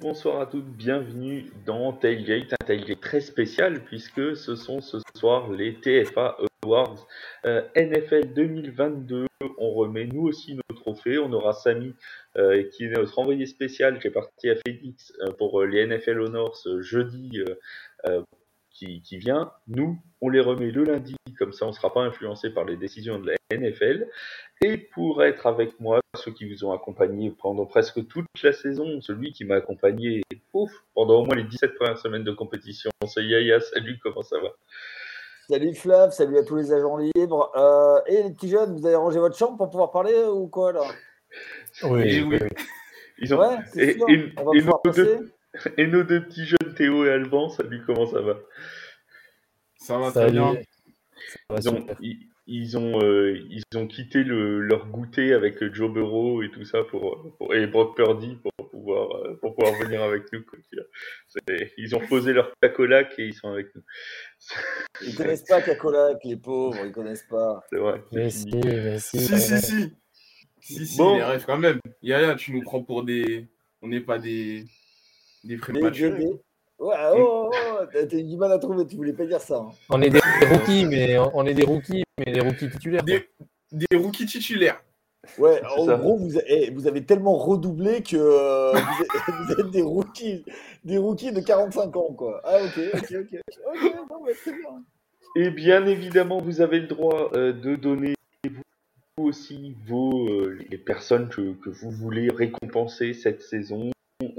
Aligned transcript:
bonsoir 0.00 0.40
à 0.40 0.46
toutes, 0.46 0.66
bienvenue 0.66 1.46
dans 1.64 1.92
Tailgate, 1.92 2.52
un 2.52 2.64
Tailgate 2.66 3.00
très 3.00 3.20
spécial 3.20 3.82
puisque 3.84 4.36
ce 4.36 4.54
sont 4.54 4.80
ce 4.80 4.98
soir 5.16 5.50
les 5.50 5.74
TFA 5.74 6.36
Awards 6.62 7.06
euh, 7.46 7.62
NFL 7.74 8.32
2022. 8.34 9.26
On 9.58 9.70
remet 9.72 10.06
nous 10.06 10.22
aussi 10.22 10.54
nos 10.54 10.76
trophées, 10.76 11.18
on 11.18 11.32
aura 11.32 11.52
Samy 11.52 11.94
euh, 12.36 12.62
qui 12.70 12.84
est 12.84 12.90
notre 12.90 13.18
envoyé 13.18 13.46
spécial 13.46 13.98
qui 13.98 14.08
est 14.08 14.12
parti 14.12 14.50
à 14.50 14.56
Phoenix 14.56 15.12
euh, 15.22 15.32
pour 15.32 15.62
les 15.62 15.86
NFL 15.86 16.20
Honors 16.20 16.60
jeudi 16.80 17.42
qui, 18.80 19.02
qui, 19.02 19.18
vient. 19.18 19.52
Nous, 19.68 19.98
on 20.20 20.30
les 20.30 20.40
remet 20.40 20.70
le 20.70 20.84
lundi, 20.84 21.14
comme 21.38 21.52
ça 21.52 21.66
on 21.66 21.68
ne 21.68 21.74
sera 21.74 21.92
pas 21.92 22.00
influencé 22.00 22.50
par 22.50 22.64
les 22.64 22.76
décisions 22.76 23.18
de 23.18 23.30
la 23.30 23.56
NFL. 23.56 24.08
Et 24.62 24.78
pour 24.78 25.22
être 25.22 25.46
avec 25.46 25.78
moi, 25.80 26.00
ceux 26.16 26.32
qui 26.32 26.50
vous 26.50 26.64
ont 26.64 26.72
accompagné 26.72 27.30
pendant 27.30 27.66
presque 27.66 28.06
toute 28.08 28.26
la 28.42 28.52
saison, 28.52 29.00
celui 29.00 29.32
qui 29.32 29.44
m'a 29.44 29.56
accompagné 29.56 30.22
ouf, 30.54 30.70
pendant 30.94 31.20
au 31.20 31.26
moins 31.26 31.36
les 31.36 31.44
17 31.44 31.74
premières 31.74 31.98
semaines 31.98 32.24
de 32.24 32.32
compétition, 32.32 32.90
c'est 33.06 33.24
Yaya. 33.24 33.60
Salut, 33.60 33.98
comment 34.02 34.22
ça 34.22 34.38
va? 34.40 34.48
Salut 35.48 35.74
Flav, 35.74 36.12
salut 36.12 36.38
à 36.38 36.44
tous 36.44 36.56
les 36.56 36.72
agents 36.72 36.96
libres. 36.96 37.52
Euh, 37.56 38.00
et 38.06 38.22
les 38.22 38.32
petits 38.32 38.48
jeunes, 38.48 38.76
vous 38.78 38.86
avez 38.86 38.96
rangé 38.96 39.18
votre 39.18 39.36
chambre 39.36 39.56
pour 39.58 39.68
pouvoir 39.68 39.90
parler 39.90 40.14
ou 40.24 40.46
quoi 40.48 40.72
là? 40.72 40.82
Oui, 41.82 42.22
oui. 42.22 42.38
Ils 43.18 43.34
ont... 43.34 43.42
et, 43.76 43.96
nos 43.96 44.92
deux, 44.92 45.32
petits 45.52 46.46
jeunes 46.46 46.74
Théo 46.74 47.04
et 47.04 47.10
Alban, 47.10 47.48
salut, 47.48 47.82
comment 47.86 48.06
ça 48.06 48.20
va? 48.20 48.38
Ça 49.76 49.98
va 49.98 50.10
très 50.10 50.30
bien. 50.30 50.54
Ça 51.48 51.54
va 51.54 51.60
ils 52.52 52.76
ont, 52.76 53.00
euh, 53.00 53.38
ils 53.48 53.62
ont 53.76 53.86
quitté 53.86 54.24
le, 54.24 54.60
leur 54.60 54.88
goûter 54.88 55.32
avec 55.34 55.62
Joe 55.72 55.92
Burrow 55.92 56.42
et 56.42 56.50
tout 56.50 56.64
ça 56.64 56.82
pour, 56.82 57.32
et 57.54 57.66
Brock 57.68 57.96
Purdy 57.96 58.38
pour 58.42 58.70
pouvoir, 58.70 59.16
euh, 59.18 59.38
pour 59.40 59.54
pouvoir 59.54 59.80
venir 59.80 60.02
avec 60.02 60.24
nous. 60.32 60.44
Ils 61.78 61.94
ont 61.94 62.00
posé 62.00 62.32
leur 62.32 62.52
cacolac 62.60 63.16
et 63.18 63.26
ils 63.26 63.34
sont 63.34 63.52
avec 63.52 63.72
nous. 63.76 63.82
Ils 65.02 65.14
connaissent 65.14 65.44
pas 65.44 65.62
cacolac, 65.62 66.18
les 66.24 66.36
pauvres, 66.36 66.84
ils 66.84 66.90
connaissent 66.92 67.26
pas. 67.30 67.62
C'est 67.70 67.78
vrai. 67.78 68.02
si, 68.30 68.50
si, 68.98 69.20
si, 69.20 69.58
si. 69.60 69.96
Si, 70.62 70.86
si, 70.86 70.98
bon. 70.98 71.18
rêves 71.24 71.44
quand 71.46 71.56
même. 71.56 71.78
Yaya, 72.02 72.34
tu 72.34 72.52
nous 72.52 72.62
prends 72.62 72.82
pour 72.82 73.04
des. 73.04 73.48
On 73.80 73.88
n'est 73.88 74.00
pas 74.00 74.18
des. 74.18 74.64
Des 75.44 75.56
prématurés. 75.56 76.26
Ouais, 76.78 76.96
oh, 77.14 77.50
oh, 77.52 77.52
oh 77.52 77.84
t'as 77.92 78.16
eu 78.16 78.24
du 78.24 78.36
mal 78.36 78.52
à 78.52 78.58
trouver, 78.58 78.86
tu 78.86 78.96
voulais 78.96 79.12
pas 79.12 79.26
dire 79.26 79.40
ça. 79.40 79.56
Hein. 79.56 79.72
On 79.90 80.00
est 80.00 80.08
des 80.08 80.20
rookies, 80.50 80.86
mais 80.86 81.18
on 81.34 81.44
est 81.44 81.52
des 81.52 81.64
rookies, 81.64 82.04
mais 82.18 82.32
des 82.32 82.40
rookies 82.40 82.70
titulaires. 82.70 83.04
Des, 83.04 83.28
des 83.70 83.96
rookies 83.96 84.26
titulaires. 84.26 84.82
Ouais, 85.38 85.60
en 85.76 85.98
gros, 85.98 86.16
vous, 86.16 86.38
eh, 86.46 86.70
vous, 86.70 86.86
avez 86.86 87.04
tellement 87.04 87.36
redoublé 87.36 88.02
que 88.02 88.16
euh, 88.16 88.72
vous, 88.72 89.52
êtes, 89.52 89.70
des 89.70 89.82
rookies, 89.82 90.44
des 90.84 90.96
rookies 90.96 91.32
de 91.32 91.40
45 91.40 91.96
ans, 91.96 92.12
quoi. 92.14 92.40
Ah, 92.44 92.56
ok, 92.64 92.80
ok, 92.94 93.16
ok. 93.20 93.40
Ok, 93.66 93.94
non, 94.08 94.22
mais 94.24 94.32
très 94.32 94.52
bien. 94.52 94.82
Et 95.36 95.50
bien 95.50 95.86
évidemment, 95.86 96.40
vous 96.40 96.62
avez 96.62 96.80
le 96.80 96.86
droit 96.86 97.30
euh, 97.34 97.52
de 97.52 97.76
donner 97.76 98.14
vous 98.48 99.24
aussi 99.24 99.76
vos, 99.86 100.28
euh, 100.28 100.58
les 100.70 100.78
personnes 100.78 101.28
que, 101.28 101.52
que, 101.52 101.68
vous 101.68 101.90
voulez 101.90 102.30
récompenser 102.30 103.12
cette 103.12 103.42
saison 103.42 103.90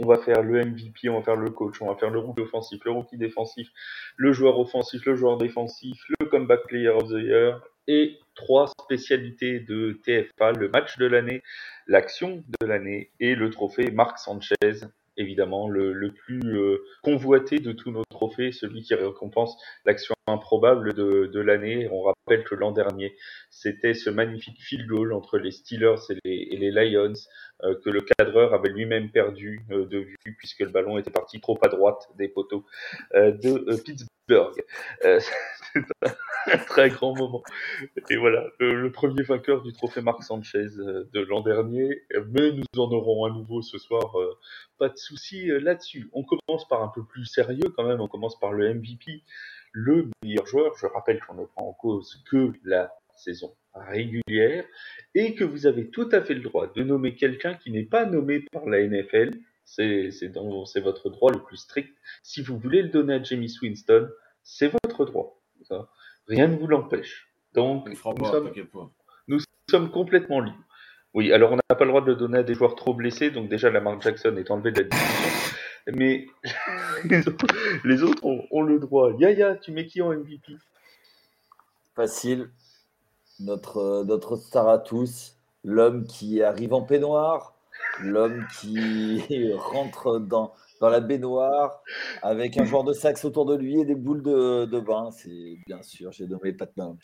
on 0.04 0.08
va 0.08 0.18
faire 0.18 0.42
le 0.42 0.66
MVP, 0.66 1.10
on 1.10 1.20
va 1.20 1.24
faire 1.24 1.36
le 1.36 1.50
coach, 1.50 1.82
on 1.82 1.88
va 1.88 1.96
faire 1.96 2.10
le 2.10 2.20
rookie 2.20 2.42
offensif, 2.42 2.82
le 2.86 2.92
rookie 2.92 3.18
défensif, 3.18 3.70
le 4.18 4.34
joueur 4.34 4.60
offensif, 4.60 5.06
le 5.06 5.16
joueur 5.16 5.38
défensif, 5.38 5.98
le 6.20 6.26
comeback 6.26 6.68
player 6.68 6.90
of 6.90 7.10
the 7.10 7.24
year 7.24 7.62
et 7.88 8.20
trois 8.36 8.68
spécialités 8.82 9.60
de 9.60 10.00
TFA, 10.04 10.52
le 10.54 10.70
match 10.70 10.98
de 10.98 11.06
l'année, 11.06 11.44
l'action 11.88 12.44
de 12.62 12.68
l'année 12.68 13.12
et 13.20 13.36
le 13.36 13.50
trophée 13.50 13.92
Marc 13.92 14.18
Sanchez, 14.18 14.86
évidemment 15.22 15.70
le, 15.70 16.12
plus 16.12 16.42
euh, 16.58 16.84
convoité 17.04 17.60
de 17.60 17.72
tous 17.72 17.92
nos 17.92 18.04
trophées, 18.10 18.52
celui 18.52 18.82
qui 18.82 18.94
récompense 18.94 19.58
l'action 19.86 20.14
improbable 20.28 20.94
de, 20.94 21.40
l'année. 21.40 21.88
On 21.92 22.02
rappelle 22.02 22.44
que 22.44 22.56
l'an 22.56 22.72
dernier, 22.72 23.16
c'était 23.50 23.94
ce 23.94 24.10
magnifique 24.10 24.62
field 24.62 24.88
goal 24.88 25.14
entre 25.14 25.38
les 25.38 25.52
Steelers 25.52 26.02
et 26.26 26.58
les 26.58 26.72
Lions 26.72 27.14
euh, 27.64 27.76
que 27.84 27.90
le 27.90 28.02
cadreur 28.02 28.54
avait 28.54 28.70
lui-même 28.70 29.10
perdu 29.10 29.66
euh, 29.72 29.86
de 29.86 30.00
vue 30.00 30.36
puisque 30.38 30.60
le 30.60 30.70
ballon 30.70 30.98
était 30.98 31.12
parti 31.12 31.40
trop 31.40 31.58
à 31.64 31.68
droite 31.68 32.10
des 32.18 32.28
poteaux 32.28 32.66
de 33.14 33.82
Pittsburgh. 33.84 34.08
C'est 35.74 36.54
un 36.54 36.58
très 36.58 36.90
grand 36.90 37.16
moment. 37.16 37.44
Et 38.10 38.18
voilà, 38.18 38.46
le, 38.60 38.92
premier 38.92 39.24
vainqueur 39.24 39.62
du 39.62 39.74
trophée 39.74 40.02
Marc 40.02 40.24
Sanchez 40.24 40.68
de 40.78 41.20
l'an 41.20 41.42
dernier. 41.42 42.04
Mais 42.30 42.52
nous 42.52 42.64
en 42.78 42.92
aurons 42.92 43.26
à 43.26 43.30
nouveau 43.30 43.62
ce 43.62 43.78
soir. 43.78 44.16
Pas 44.78 44.90
de 44.90 44.98
souci 44.98 45.48
là-dessus. 45.48 46.10
On 46.14 46.24
commence 46.24 46.68
par 46.68 46.82
un 46.82 46.92
peu 46.94 47.04
plus 47.06 47.26
sérieux 47.26 47.70
quand 47.76 47.88
même. 47.88 48.02
On 48.02 48.08
commence 48.08 48.40
par 48.40 48.54
le 48.54 48.74
MVP, 48.74 49.24
le 49.72 50.10
meilleur 50.24 50.46
joueur. 50.48 50.76
Je 50.78 50.88
rappelle 50.88 51.20
qu'on 51.20 51.36
ne 51.36 51.46
prend 51.46 51.68
en 51.68 51.74
cause 51.74 52.24
que 52.30 52.54
la 52.64 52.92
saison 53.16 53.56
régulière 53.74 54.66
et 55.16 55.36
que 55.36 55.44
vous 55.44 55.68
avez 55.68 55.90
tout 55.90 56.10
à 56.12 56.22
fait 56.22 56.34
le 56.34 56.42
droit 56.42 56.72
de 56.74 56.84
nommer 56.84 57.16
quelqu'un 57.16 57.54
qui 57.54 57.72
n'est 57.72 57.86
pas 57.86 58.06
nommé 58.06 58.46
par 58.52 58.66
la 58.66 58.86
NFL. 58.86 59.38
C'est 59.66 60.28
votre 60.82 61.10
droit 61.10 61.32
le 61.32 61.42
plus 61.42 61.58
strict. 61.58 61.96
Si 62.24 62.42
vous 62.42 62.58
voulez 62.58 62.82
le 62.82 62.90
donner 62.90 63.16
à 63.16 63.24
Jamie 63.24 63.54
Winston, 63.62 64.10
c'est 64.44 64.72
votre 64.84 65.06
droit. 65.06 65.40
Rien 66.28 66.48
ne 66.48 66.58
vous 66.58 66.68
l'empêche. 66.68 67.28
Donc, 67.54 67.88
nous, 69.28 69.40
sommes, 69.70 69.92
complètement 69.92 70.40
libres. 70.40 70.58
Oui, 71.14 71.34
alors 71.34 71.52
on 71.52 71.56
n'a 71.56 71.76
pas 71.76 71.84
le 71.84 71.90
droit 71.90 72.02
de 72.02 72.08
le 72.08 72.16
donner 72.16 72.40
à 72.40 72.44
des 72.44 72.54
joueurs 72.54 72.76
trop 72.76 72.94
blessés, 72.94 73.32
donc 73.32 73.50
déjà 73.50 73.70
Lamar 73.70 74.00
Jackson 74.00 74.36
est 74.38 74.50
enlevé 74.50 74.72
de 74.72 74.82
la 74.82 74.88
discussion. 74.88 75.58
Mais 75.94 76.28
les 77.84 78.04
autres, 78.04 78.26
ont, 78.26 78.46
ont, 78.52 78.62
le 78.62 78.80
droit. 78.80 79.12
Yaya, 79.20 79.56
tu 79.56 79.72
mets 79.72 79.88
qui 79.88 80.02
en 80.02 80.14
MVP 80.14 80.54
Facile 81.96 82.50
notre, 83.42 83.78
euh, 83.78 84.04
notre 84.04 84.38
star 84.38 84.68
à 84.70 84.78
tous, 84.78 85.38
l'homme 85.64 86.06
qui 86.06 86.42
arrive 86.44 86.74
en 86.74 86.82
peignoir, 86.82 87.56
l'homme 88.02 88.46
qui 88.60 89.22
rentre 89.54 90.20
dans, 90.20 90.54
dans 90.82 90.90
la 90.90 91.00
baignoire 91.00 91.82
avec 92.22 92.58
un 92.58 92.66
joueur 92.66 92.84
de 92.84 92.92
sax 92.92 93.24
autour 93.24 93.46
de 93.46 93.56
lui 93.56 93.80
et 93.80 93.86
des 93.86 93.96
boules 93.96 94.24
de, 94.24 94.66
de 94.66 94.80
bain. 94.80 95.12
C'est 95.12 95.58
bien 95.66 95.82
sûr, 95.82 96.12
j'ai 96.12 96.28
nommé 96.28 96.52
Pat 96.52 96.76
Mahomes. 96.76 96.98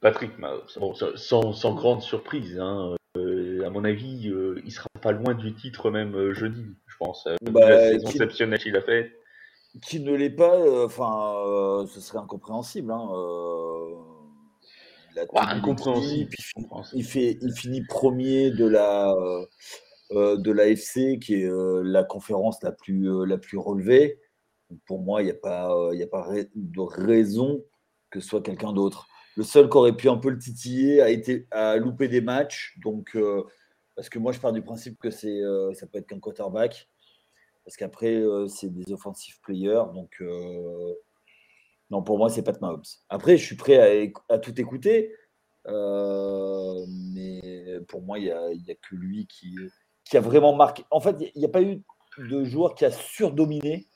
Patrick 0.00 0.38
Mahomes, 0.38 0.62
bon, 0.76 0.94
sans, 0.94 1.52
sans, 1.52 1.74
grande 1.74 2.02
surprise, 2.02 2.58
hein. 2.60 2.94
euh, 3.16 3.64
à 3.64 3.70
mon 3.70 3.84
avis, 3.84 4.28
euh, 4.28 4.60
il 4.64 4.70
sera 4.70 4.88
pas 5.00 5.12
loin 5.12 5.34
du 5.34 5.54
titre 5.54 5.90
même 5.90 6.32
jeudi, 6.32 6.76
je 6.86 6.96
pense. 6.98 7.26
Bah, 7.42 7.68
la 7.68 7.90
saison 7.90 8.08
exceptionnelle 8.08 8.58
qu'il 8.58 8.76
a 8.76 8.82
fait. 8.82 9.12
Qui 9.80 10.00
ne 10.00 10.14
l'est 10.14 10.30
pas, 10.30 10.84
enfin, 10.84 11.86
ce 11.88 12.00
serait 12.00 12.18
incompréhensible. 12.18 12.92
Hein, 12.92 13.08
incompréhensible. 15.34 16.30
Il, 16.92 17.04
fait, 17.04 17.38
il 17.40 17.52
finit 17.52 17.82
premier 17.82 18.50
de 18.50 18.66
la 18.66 19.12
euh, 19.12 19.44
de 20.12 20.50
l'AFC, 20.50 21.18
qui 21.18 21.34
est 21.34 21.48
euh, 21.48 21.82
la 21.84 22.04
conférence 22.04 22.62
la 22.62 22.72
plus, 22.72 23.10
euh, 23.10 23.24
la 23.24 23.38
plus 23.38 23.58
relevée. 23.58 24.20
Pour 24.86 25.00
moi, 25.00 25.22
il 25.22 25.26
n'y 25.26 25.30
a 25.30 25.34
pas, 25.34 25.90
il 25.92 26.02
a 26.02 26.06
pas 26.06 26.28
de 26.54 26.80
raison 26.80 27.62
que 28.10 28.20
ce 28.20 28.28
soit 28.28 28.42
quelqu'un 28.42 28.72
d'autre. 28.72 29.06
Le 29.36 29.42
seul 29.42 29.68
qui 29.68 29.76
aurait 29.76 29.96
pu 29.96 30.08
un 30.08 30.16
peu 30.16 30.30
le 30.30 30.38
titiller 30.38 31.00
a 31.02 31.10
été 31.10 31.46
à 31.50 31.76
louper 31.76 32.08
des 32.08 32.20
matchs. 32.20 32.78
Donc, 32.82 33.16
parce 33.94 34.08
que 34.08 34.18
moi, 34.18 34.32
je 34.32 34.40
pars 34.40 34.52
du 34.52 34.62
principe 34.62 34.98
que 34.98 35.10
c'est, 35.10 35.40
ça 35.74 35.86
peut 35.86 35.98
être 35.98 36.06
qu'un 36.06 36.20
quarterback. 36.20 36.88
Parce 37.64 37.76
qu'après, 37.76 38.22
c'est 38.48 38.72
des 38.72 38.92
offensive 38.92 39.40
players. 39.42 39.84
Donc, 39.94 40.22
non, 41.90 42.02
pour 42.02 42.16
moi, 42.16 42.30
c'est 42.30 42.42
Pat 42.42 42.58
Mahomes. 42.62 42.82
Après, 43.10 43.36
je 43.36 43.44
suis 43.44 43.56
prêt 43.56 44.10
à, 44.30 44.38
tout 44.38 44.58
écouter. 44.58 45.14
Euh, 45.66 46.86
mais 46.88 47.80
pour 47.88 48.00
moi, 48.00 48.18
il 48.18 48.24
n'y 48.24 48.30
a, 48.70 48.74
que 48.74 48.94
lui 48.94 49.26
qui, 49.26 49.54
qui, 50.12 50.16
a 50.16 50.20
vraiment 50.20 50.54
marqué. 50.54 50.84
En 50.90 51.00
fait, 51.00 51.16
il 51.34 51.38
n'y 51.38 51.44
a 51.44 51.48
pas 51.48 51.62
eu 51.62 51.82
de 52.18 52.44
joueur 52.44 52.74
qui 52.74 52.84
a 52.84 52.90
surdominé 52.90 53.86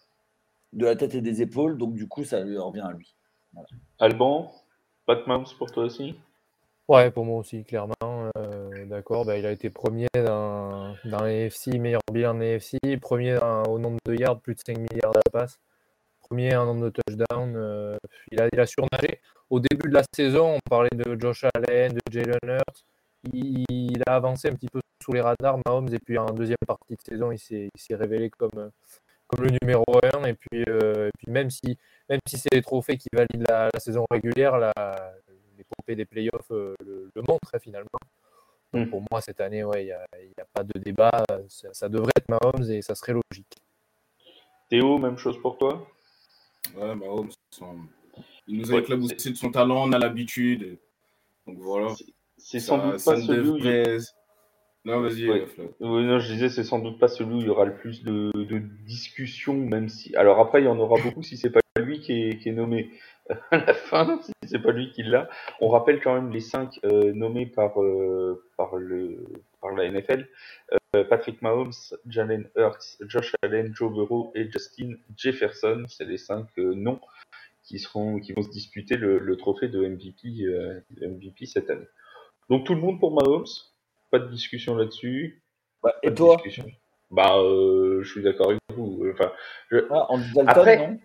de 0.73 0.85
la 0.85 0.97
tête 0.97 1.15
et 1.15 1.21
des 1.21 1.43
épaules. 1.43 1.79
Donc, 1.79 1.95
du 1.95 2.09
coup, 2.09 2.25
ça 2.25 2.41
lui 2.41 2.59
revient 2.59 2.81
à 2.81 2.93
lui. 2.93 3.15
Alban, 3.99 4.53
Pat 5.07 5.27
Mahomes 5.27 5.47
pour 5.59 5.71
toi 5.71 5.85
aussi? 5.85 6.19
Ouais, 6.89 7.11
pour 7.11 7.25
moi 7.25 7.39
aussi, 7.39 7.65
clairement. 7.65 7.95
Euh, 8.05 8.87
d'accord, 8.87 9.25
bah, 9.25 9.39
il 9.39 9.47
a 9.47 9.51
été 9.51 9.71
premier 9.71 10.09
dans, 10.15 10.95
dans 11.05 11.25
les 11.25 11.51
meilleur 11.79 12.01
bilan 12.13 12.41
EFC, 12.41 12.79
premier 13.01 13.39
au 13.69 13.79
nombre 13.79 13.99
de 14.07 14.15
yards, 14.15 14.41
plus 14.41 14.55
de 14.55 14.61
5 14.65 14.79
milliards 14.79 15.13
de 15.13 15.21
passe 15.33 15.59
premier 16.29 16.55
un 16.55 16.67
nombre 16.67 16.85
de 16.85 16.91
touchdowns. 16.91 17.55
Euh, 17.57 17.97
il, 18.31 18.41
a, 18.41 18.49
il 18.53 18.61
a 18.61 18.67
surnagé. 18.67 19.21
Au 19.51 19.61
début 19.61 19.89
de 19.89 19.95
la 19.95 20.03
saison, 20.15 20.57
on 20.57 20.61
parlait 20.69 20.91
de 20.93 21.19
Josh 21.19 21.45
Allen, 21.55 21.93
de 21.93 22.01
Jalen 22.11 22.39
Hurts. 22.45 22.85
Il, 23.33 24.03
a 24.07 24.17
avancé 24.17 24.49
un 24.49 24.55
petit 24.55 24.69
peu 24.69 24.81
sous 25.03 25.13
les 25.13 25.21
radars, 25.21 25.59
Mahomes, 25.67 25.93
et 25.93 25.99
puis 25.99 26.19
en 26.19 26.27
deuxième 26.27 26.57
partie 26.67 26.95
de 26.95 27.01
saison, 27.01 27.31
il 27.33 27.39
s'est 27.39 27.95
révélé 27.95 28.31
comme, 28.31 28.71
comme 29.27 29.45
le 29.45 29.57
numéro 29.63 29.85
1. 30.15 30.25
Et 30.25 30.35
puis, 30.35 30.65
euh, 30.69 31.09
et 31.09 31.11
puis 31.19 31.33
même 31.33 31.51
si, 31.51 31.79
même 32.09 32.21
si 32.27 32.39
c'est 32.39 32.53
les 32.53 32.63
trophées 32.63 32.97
qui 32.97 33.09
valident 33.13 33.47
la, 33.49 33.71
saison 33.79 34.05
régulière, 34.11 34.59
la, 34.59 34.73
l'épopée 35.57 35.97
des 35.97 36.05
playoffs 36.05 36.51
euh, 36.51 36.75
le, 36.85 37.11
le 37.15 37.23
montrent 37.23 37.55
hein, 37.55 37.59
finalement. 37.59 37.89
Hmm. 38.73 38.87
Pour 38.87 39.03
moi, 39.11 39.21
cette 39.21 39.41
année, 39.41 39.65
ouais, 39.65 39.85
il 39.85 39.87
n'y 39.87 39.93
a, 39.93 40.03
a, 40.03 40.45
pas 40.53 40.65
de 40.65 40.79
débat. 40.79 41.25
Ça, 41.49 41.69
ça, 41.73 41.89
devrait 41.89 42.13
être 42.17 42.29
Mahomes 42.29 42.71
et 42.71 42.83
ça 42.83 42.95
serait 42.95 43.15
logique. 43.15 43.57
Théo, 44.69 44.99
même 44.99 45.17
chose 45.17 45.41
pour 45.41 45.57
toi? 45.57 45.87
Ouais, 46.77 46.95
Mahomes, 46.95 47.31
il 48.49 48.59
nous 48.59 48.73
a 48.73 48.79
éclabousé 48.79 49.15
de 49.15 49.37
son 49.37 49.51
talent, 49.51 49.89
on 49.89 49.93
a 49.93 49.99
l'habitude. 49.99 50.79
Donc 51.47 51.59
voilà. 51.59 51.95
C'est 52.49 52.61
sans 52.61 52.79
doute 52.79 53.05
pas 53.05 53.17
celui 53.17 53.49
où 53.49 53.57
il... 53.57 53.99
Non, 54.85 55.01
vas-y. 55.01 55.27
Non, 55.81 56.21
je 56.21 56.33
disais, 56.33 56.49
c'est 56.49 56.63
sans 56.63 56.79
doute 56.79 57.01
pas 57.01 57.09
celui 57.09 57.35
où 57.35 57.41
il 57.41 57.47
y 57.47 57.49
aura 57.49 57.65
le 57.65 57.75
plus 57.75 58.05
de, 58.05 58.31
de 58.35 58.59
discussions, 58.87 59.57
même 59.57 59.89
si. 59.89 60.15
Alors 60.15 60.39
après, 60.39 60.63
il 60.63 60.67
y 60.67 60.69
en 60.69 60.79
aura 60.79 61.03
beaucoup 61.03 61.25
si 61.25 61.37
c'est 61.37 61.51
pas 61.51 61.59
lui 61.81 61.99
qui 61.99 62.13
est, 62.13 62.39
qui 62.39 62.51
est 62.51 62.53
nommé 62.53 62.93
à 63.51 63.57
la 63.57 63.75
fin, 63.75 64.21
si 64.23 64.31
c'est 64.45 64.63
pas 64.63 64.71
lui 64.71 64.93
qui 64.93 65.03
l'a. 65.03 65.29
On 65.61 65.67
rappelle 65.67 66.01
quand 66.01 66.15
même 66.15 66.31
les 66.31 66.41
cinq 66.41 66.79
euh, 66.85 67.13
nommés 67.13 67.47
par, 67.47 67.83
euh, 67.83 68.41
par, 68.57 68.77
le, 68.77 69.25
par 69.61 69.73
la 69.73 69.91
NFL. 69.91 70.29
Euh, 70.95 71.03
Patrick 71.03 71.43
Mahomes, 71.43 71.73
Jalen 72.07 72.49
Hurts, 72.55 72.99
Josh 73.09 73.35
Allen, 73.43 73.75
Joe 73.75 73.93
Burrow 73.93 74.31
et 74.37 74.49
Justin 74.53 74.95
Jefferson. 75.17 75.83
C'est 75.89 76.05
les 76.05 76.19
cinq 76.19 76.47
noms 76.59 77.01
qui, 77.65 77.81
seront, 77.81 78.21
qui 78.21 78.35
vont 78.35 78.43
se 78.43 78.51
disputer 78.51 78.97
le, 78.97 79.19
le 79.19 79.37
trophée 79.37 79.67
de 79.67 79.85
MVP, 79.85 80.47
MVP 81.03 81.47
cette 81.47 81.71
année. 81.71 81.89
Donc 82.49 82.65
tout 82.65 82.75
le 82.75 82.81
monde 82.81 83.01
pour 83.01 83.13
Mahomes, 83.13 83.47
pas 84.11 84.19
de 84.19 84.29
discussion 84.29 84.77
là-dessus. 84.77 85.43
Bah, 85.83 85.95
et 86.03 86.15
toi 86.15 86.37
Bah, 87.11 87.35
je 87.41 88.09
suis 88.09 88.23
d'accord 88.23 88.51
avec 88.51 88.61
vous. 88.75 89.05
Enfin, 89.13 89.33
je... 89.71 89.79
ah, 89.91 90.07
en 90.11 90.21
Après, 90.47 90.77
non 90.79 90.99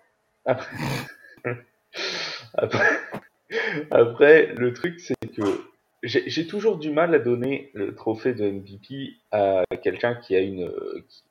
après... 0.45 0.67
Après, 2.53 2.89
après, 3.91 4.45
le 4.55 4.73
truc, 4.73 4.99
c'est 4.99 5.15
que 5.35 5.70
j'ai 6.03 6.48
toujours 6.48 6.77
du 6.77 6.89
mal 6.89 7.13
à 7.13 7.19
donner 7.19 7.69
le 7.74 7.94
trophée 7.94 8.33
de 8.33 8.50
MVP 8.50 9.13
à 9.31 9.63
quelqu'un 9.83 10.15
qui 10.15 10.36
a 10.36 10.39
une 10.39 10.71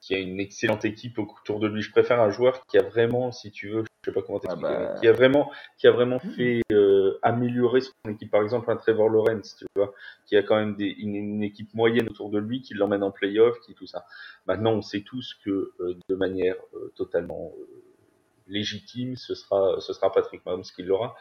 qui 0.00 0.14
a 0.14 0.19
une 0.19 0.38
excellente 0.38 0.84
équipe 0.84 1.19
autour 1.19 1.58
de 1.58 1.67
lui. 1.67 1.82
Je 1.82 1.90
préfère 1.90 2.20
un 2.20 2.31
joueur 2.31 2.64
qui 2.67 2.78
a 2.78 2.82
vraiment, 2.82 3.32
si 3.32 3.50
tu 3.50 3.69
veux, 3.69 3.84
je 4.05 4.11
sais 4.11 4.14
pas 4.14 4.22
comment 4.22 4.38
ah 4.38 4.46
t'expliquer, 4.46 4.72
bah... 4.72 4.94
qui 5.00 5.08
a 5.08 5.12
vraiment 5.12 5.50
qui 5.76 5.87
a 5.88 5.90
vraiment 5.90 6.20
mmh. 6.22 6.31
fait 6.31 6.61
euh, 6.72 7.19
améliorer 7.22 7.81
son 7.81 8.11
équipe. 8.11 8.31
Par 8.31 8.43
exemple, 8.43 8.70
un 8.70 8.76
Trevor 8.76 9.08
Lawrence, 9.08 9.56
tu 9.56 9.64
vois, 9.75 9.93
qui 10.26 10.37
a 10.37 10.43
quand 10.43 10.56
même 10.56 10.76
des, 10.76 10.87
une, 10.87 11.17
une, 11.17 11.43
équipe 11.43 11.75
moyenne 11.75 12.08
autour 12.08 12.31
de 12.31 12.38
lui, 12.38 12.62
qui 12.62 12.75
l'emmène 12.75 13.02
en 13.02 13.11
playoff, 13.11 13.58
qui 13.61 13.75
tout 13.75 13.87
ça. 13.87 14.05
Maintenant, 14.46 14.72
on 14.72 14.82
sait 14.82 15.02
tous 15.02 15.34
que 15.44 15.72
euh, 15.81 15.99
de 16.08 16.14
manière 16.14 16.56
euh, 16.75 16.93
totalement 16.96 17.52
euh, 17.58 17.67
légitime, 18.46 19.17
ce 19.17 19.34
sera, 19.34 19.81
ce 19.81 19.93
sera 19.93 20.12
Patrick 20.12 20.44
Mahomes 20.46 20.62
qui 20.62 20.82
l'aura. 20.82 21.17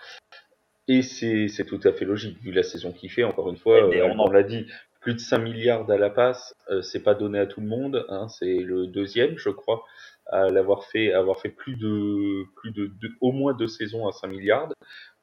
Et 0.91 1.03
c'est 1.03 1.65
tout 1.65 1.79
à 1.83 1.93
fait 1.93 2.03
logique, 2.03 2.41
vu 2.41 2.51
la 2.51 2.63
saison 2.63 2.91
qu'il 2.91 3.11
fait, 3.11 3.23
encore 3.23 3.47
une 3.47 3.57
fois, 3.57 3.77
eh 3.93 4.01
euh, 4.01 4.11
on, 4.17 4.27
l'a 4.27 4.41
dit, 4.41 4.65
plus 5.01 5.13
de 5.13 5.19
5 5.19 5.37
milliards 5.37 5.89
à 5.91 5.97
la 5.97 6.09
passe, 6.09 6.55
euh, 6.71 6.81
c'est 6.81 7.03
pas 7.03 7.13
donné 7.13 7.37
à 7.37 7.45
tout 7.45 7.61
le 7.61 7.67
monde, 7.67 8.07
hein, 8.09 8.27
c'est 8.27 8.55
le 8.55 8.87
deuxième, 8.87 9.37
je 9.37 9.49
crois, 9.49 9.83
à 10.25 10.49
l'avoir 10.49 10.85
fait, 10.85 11.13
avoir 11.13 11.39
fait 11.39 11.49
plus 11.49 11.75
de, 11.75 12.43
plus 12.55 12.71
de, 12.71 12.91
au 13.21 13.31
moins 13.31 13.53
deux 13.53 13.67
saisons 13.67 14.07
à 14.07 14.11
5 14.11 14.29
milliards. 14.29 14.73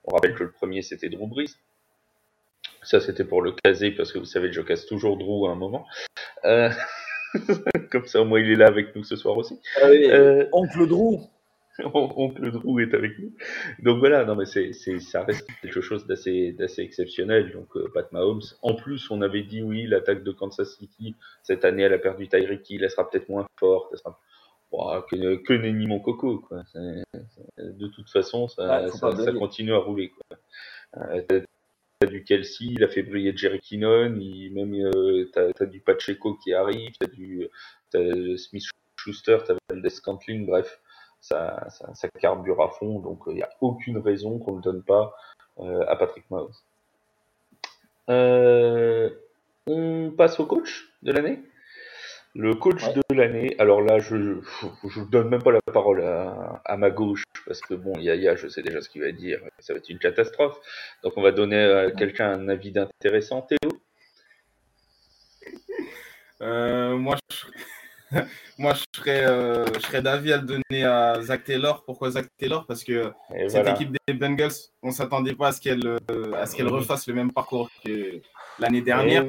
On 0.05 0.15
rappelle 0.15 0.37
que 0.37 0.45
le 0.45 0.53
premier 0.53 0.83
c'était 0.83 1.09
Drew 1.09 1.27
Brees. 1.27 1.57
Ça 2.83 3.01
c'était 3.01 3.25
pour 3.25 3.43
le 3.43 3.51
caser 3.51 3.91
parce 3.91 4.13
que 4.13 4.21
vous 4.21 4.25
savez, 4.25 4.53
je 4.53 4.61
casse 4.61 4.87
toujours 4.87 5.17
Drew 5.17 5.49
à 5.49 5.51
un 5.51 5.57
moment. 5.57 5.85
Euh... 6.45 6.71
Comme 7.91 8.07
ça, 8.07 8.21
au 8.21 8.25
moins 8.25 8.39
il 8.39 8.53
est 8.53 8.57
là 8.57 8.69
avec 8.69 8.95
nous 8.95 9.03
ce 9.03 9.17
soir 9.17 9.37
aussi. 9.37 9.59
Ah 9.83 9.87
euh... 9.89 10.47
Oncle 10.53 10.87
Drew. 10.87 11.19
Oncle 11.85 12.51
Drew 12.51 12.81
est 12.81 12.95
avec 12.95 13.19
nous. 13.19 13.33
Donc 13.81 13.99
voilà, 13.99 14.25
non 14.25 14.35
mais 14.35 14.47
c'est, 14.47 14.73
c'est, 14.73 14.99
ça 15.01 15.23
reste 15.23 15.47
quelque 15.63 15.81
chose 15.81 16.07
d'assez, 16.07 16.53
d'assez 16.53 16.83
exceptionnel. 16.83 17.53
Donc 17.53 17.77
euh, 17.77 17.91
Pat 17.93 18.11
Mahomes. 18.13 18.43
En 18.63 18.75
plus, 18.75 19.11
on 19.11 19.23
avait 19.23 19.43
dit 19.43 19.63
oui, 19.63 19.87
l'attaque 19.87 20.23
de 20.23 20.33
Kansas 20.33 20.77
City 20.77 21.15
cette 21.43 21.65
année, 21.65 21.83
elle 21.83 21.93
a 21.93 21.99
perdu 21.99 22.29
Tyreek 22.29 22.69
Hill, 22.71 22.85
elle 22.85 22.91
sera 22.91 23.09
peut-être 23.09 23.29
moins 23.29 23.47
forte. 23.59 23.93
Elle 23.93 23.99
sera... 23.99 25.07
que, 25.11 25.37
que 25.37 25.53
nenni 25.53 25.87
mon 25.87 26.01
coco. 26.01 26.39
Quoi. 26.39 26.63
de 27.59 27.87
toute 27.89 28.11
façon, 28.11 28.49
ça, 28.49 28.89
ça, 28.89 29.15
ça, 29.17 29.33
continue 29.33 29.75
à 29.75 29.79
rouler. 29.79 30.11
Quoi. 30.11 30.39
Euh, 30.97 31.23
t'as 32.01 32.07
du 32.07 32.25
Kelsey, 32.25 32.69
il 32.73 32.85
a 32.85 32.89
fait 32.89 33.03
briller 33.03 33.37
Jerry 33.37 33.61
Kinnon, 33.61 34.17
il, 34.19 34.53
même 34.53 34.75
euh, 34.75 35.31
t'as, 35.33 35.53
t'as 35.53 35.67
du 35.67 35.81
Pacheco 35.81 36.35
qui 36.35 36.53
arrive, 36.53 36.93
t'as 36.99 37.07
du 37.07 37.49
Smith 38.39 38.65
Schuster, 38.97 39.39
t'as 39.47 39.55
Valdez 39.71 39.91
Scantling, 39.91 40.47
bref 40.47 40.81
ça, 41.29 41.67
ça, 41.71 41.95
ça 41.95 42.09
carbure 42.21 42.63
à 42.63 42.69
fond, 42.69 43.01
donc 43.01 43.21
il 43.27 43.31
euh, 43.31 43.35
n'y 43.35 43.43
a 43.43 43.51
aucune 43.61 43.99
raison 43.99 44.39
qu'on 44.39 44.57
ne 44.57 44.63
donne 44.63 44.83
pas 44.83 45.15
euh, 45.59 45.85
à 45.89 45.97
Patrick 45.97 46.25
Mahomes. 46.31 46.53
Euh, 48.09 49.11
on 49.67 50.13
passe 50.17 50.39
au 50.39 50.47
coach 50.47 50.89
de 51.03 51.13
l'année? 51.13 51.41
Le 52.35 52.55
coach 52.55 52.83
de 52.93 53.03
l'année, 53.15 53.57
alors 53.59 53.81
là, 53.81 53.99
je 53.99 54.15
ne 54.15 55.11
donne 55.11 55.31
même 55.31 55.43
pas 55.43 55.53
la 55.53 55.61
parole 55.73 56.03
à, 56.03 56.61
à 56.65 56.77
ma 56.77 56.91
gauche, 56.91 57.25
parce 57.47 57.61
que 57.63 57.75
bon, 57.75 57.95
Yaya, 57.99 58.37
je 58.37 58.47
sais 58.47 58.63
déjà 58.63 58.83
ce 58.83 58.91
qu'il 58.91 59.01
va 59.01 59.11
dire, 59.11 59.41
ça 59.59 59.73
va 59.73 59.79
être 59.79 59.89
une 59.89 59.99
catastrophe. 59.99 60.61
Donc 61.03 61.15
on 61.17 61.23
va 61.23 61.33
donner 61.33 61.63
à 61.63 61.91
quelqu'un 61.91 62.31
un 62.31 62.49
avis 62.49 62.73
d'intéressant. 62.73 63.41
Théo? 63.41 63.81
Euh, 66.43 66.97
Moi, 66.97 67.17
je... 67.31 67.47
Moi, 68.59 68.75
je 68.75 68.99
serais, 68.99 69.27
euh, 69.27 69.67
je 69.75 69.81
serais 69.81 70.03
d'avis 70.03 70.33
à 70.33 70.39
le 70.39 70.43
donner 70.47 70.85
à 70.85 71.21
Zach 71.23 71.45
Taylor. 71.45 71.85
Pourquoi 71.85 72.11
Zach 72.11 72.27
Taylor? 72.39 72.67
Parce 72.67 72.85
que 72.85 73.13
cette 73.49 73.67
équipe 73.69 73.97
des 74.07 74.15
Bengals, 74.15 74.53
on 74.83 74.89
ne 74.89 74.93
s'attendait 74.93 75.35
pas 75.35 75.49
à 75.49 75.53
ce 75.53 75.61
qu'elle 75.61 75.87
euh, 75.87 76.33
à 76.35 76.47
ce 76.47 76.55
qu'elle 76.57 76.69
refasse 76.69 77.07
le 77.09 77.15
même 77.15 77.33
parcours 77.33 77.71
que 77.85 78.21
l'année 78.59 78.83
dernière. 78.83 79.25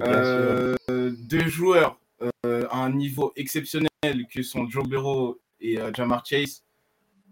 euh, 0.00 0.74
deux 0.90 1.48
joueurs 1.48 1.98
à 2.44 2.76
un 2.78 2.90
niveau 2.90 3.32
exceptionnel 3.36 3.88
que 4.32 4.42
sont 4.42 4.68
Joe 4.68 4.86
Burrow 4.86 5.38
et 5.60 5.78
Jamar 5.94 6.24
Chase. 6.24 6.62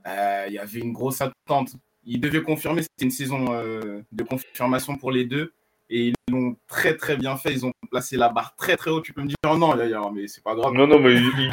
Il 0.07 0.53
y 0.53 0.59
avait 0.59 0.81
une 0.81 0.93
grosse 0.93 1.21
attente. 1.21 1.73
Ils 2.05 2.21
devaient 2.21 2.43
confirmer. 2.43 2.83
C'était 2.83 3.05
une 3.05 3.11
saison 3.11 3.45
de 3.45 4.23
confirmation 4.23 4.97
pour 4.97 5.13
les 5.13 5.25
deux. 5.25 5.53
Et 5.91 6.09
ils 6.09 6.31
l'ont 6.53 6.57
très 6.69 6.97
très 6.97 7.17
bien 7.17 7.37
fait. 7.37 7.53
Ils 7.53 7.67
ont 7.67 7.73
placé 7.91 8.17
la 8.17 8.29
barre 8.29 8.55
très 8.57 8.77
très 8.77 8.91
haut. 8.91 9.01
Tu 9.01 9.13
peux 9.13 9.23
me 9.23 9.29
dire 9.29 9.37
oh 9.47 9.57
non, 9.57 9.75
mais 10.13 10.29
c'est 10.29 10.43
pas 10.43 10.55
grave. 10.55 10.73
Non, 10.73 10.87
non, 10.87 10.99
mais 10.99 11.15
il 11.15 11.51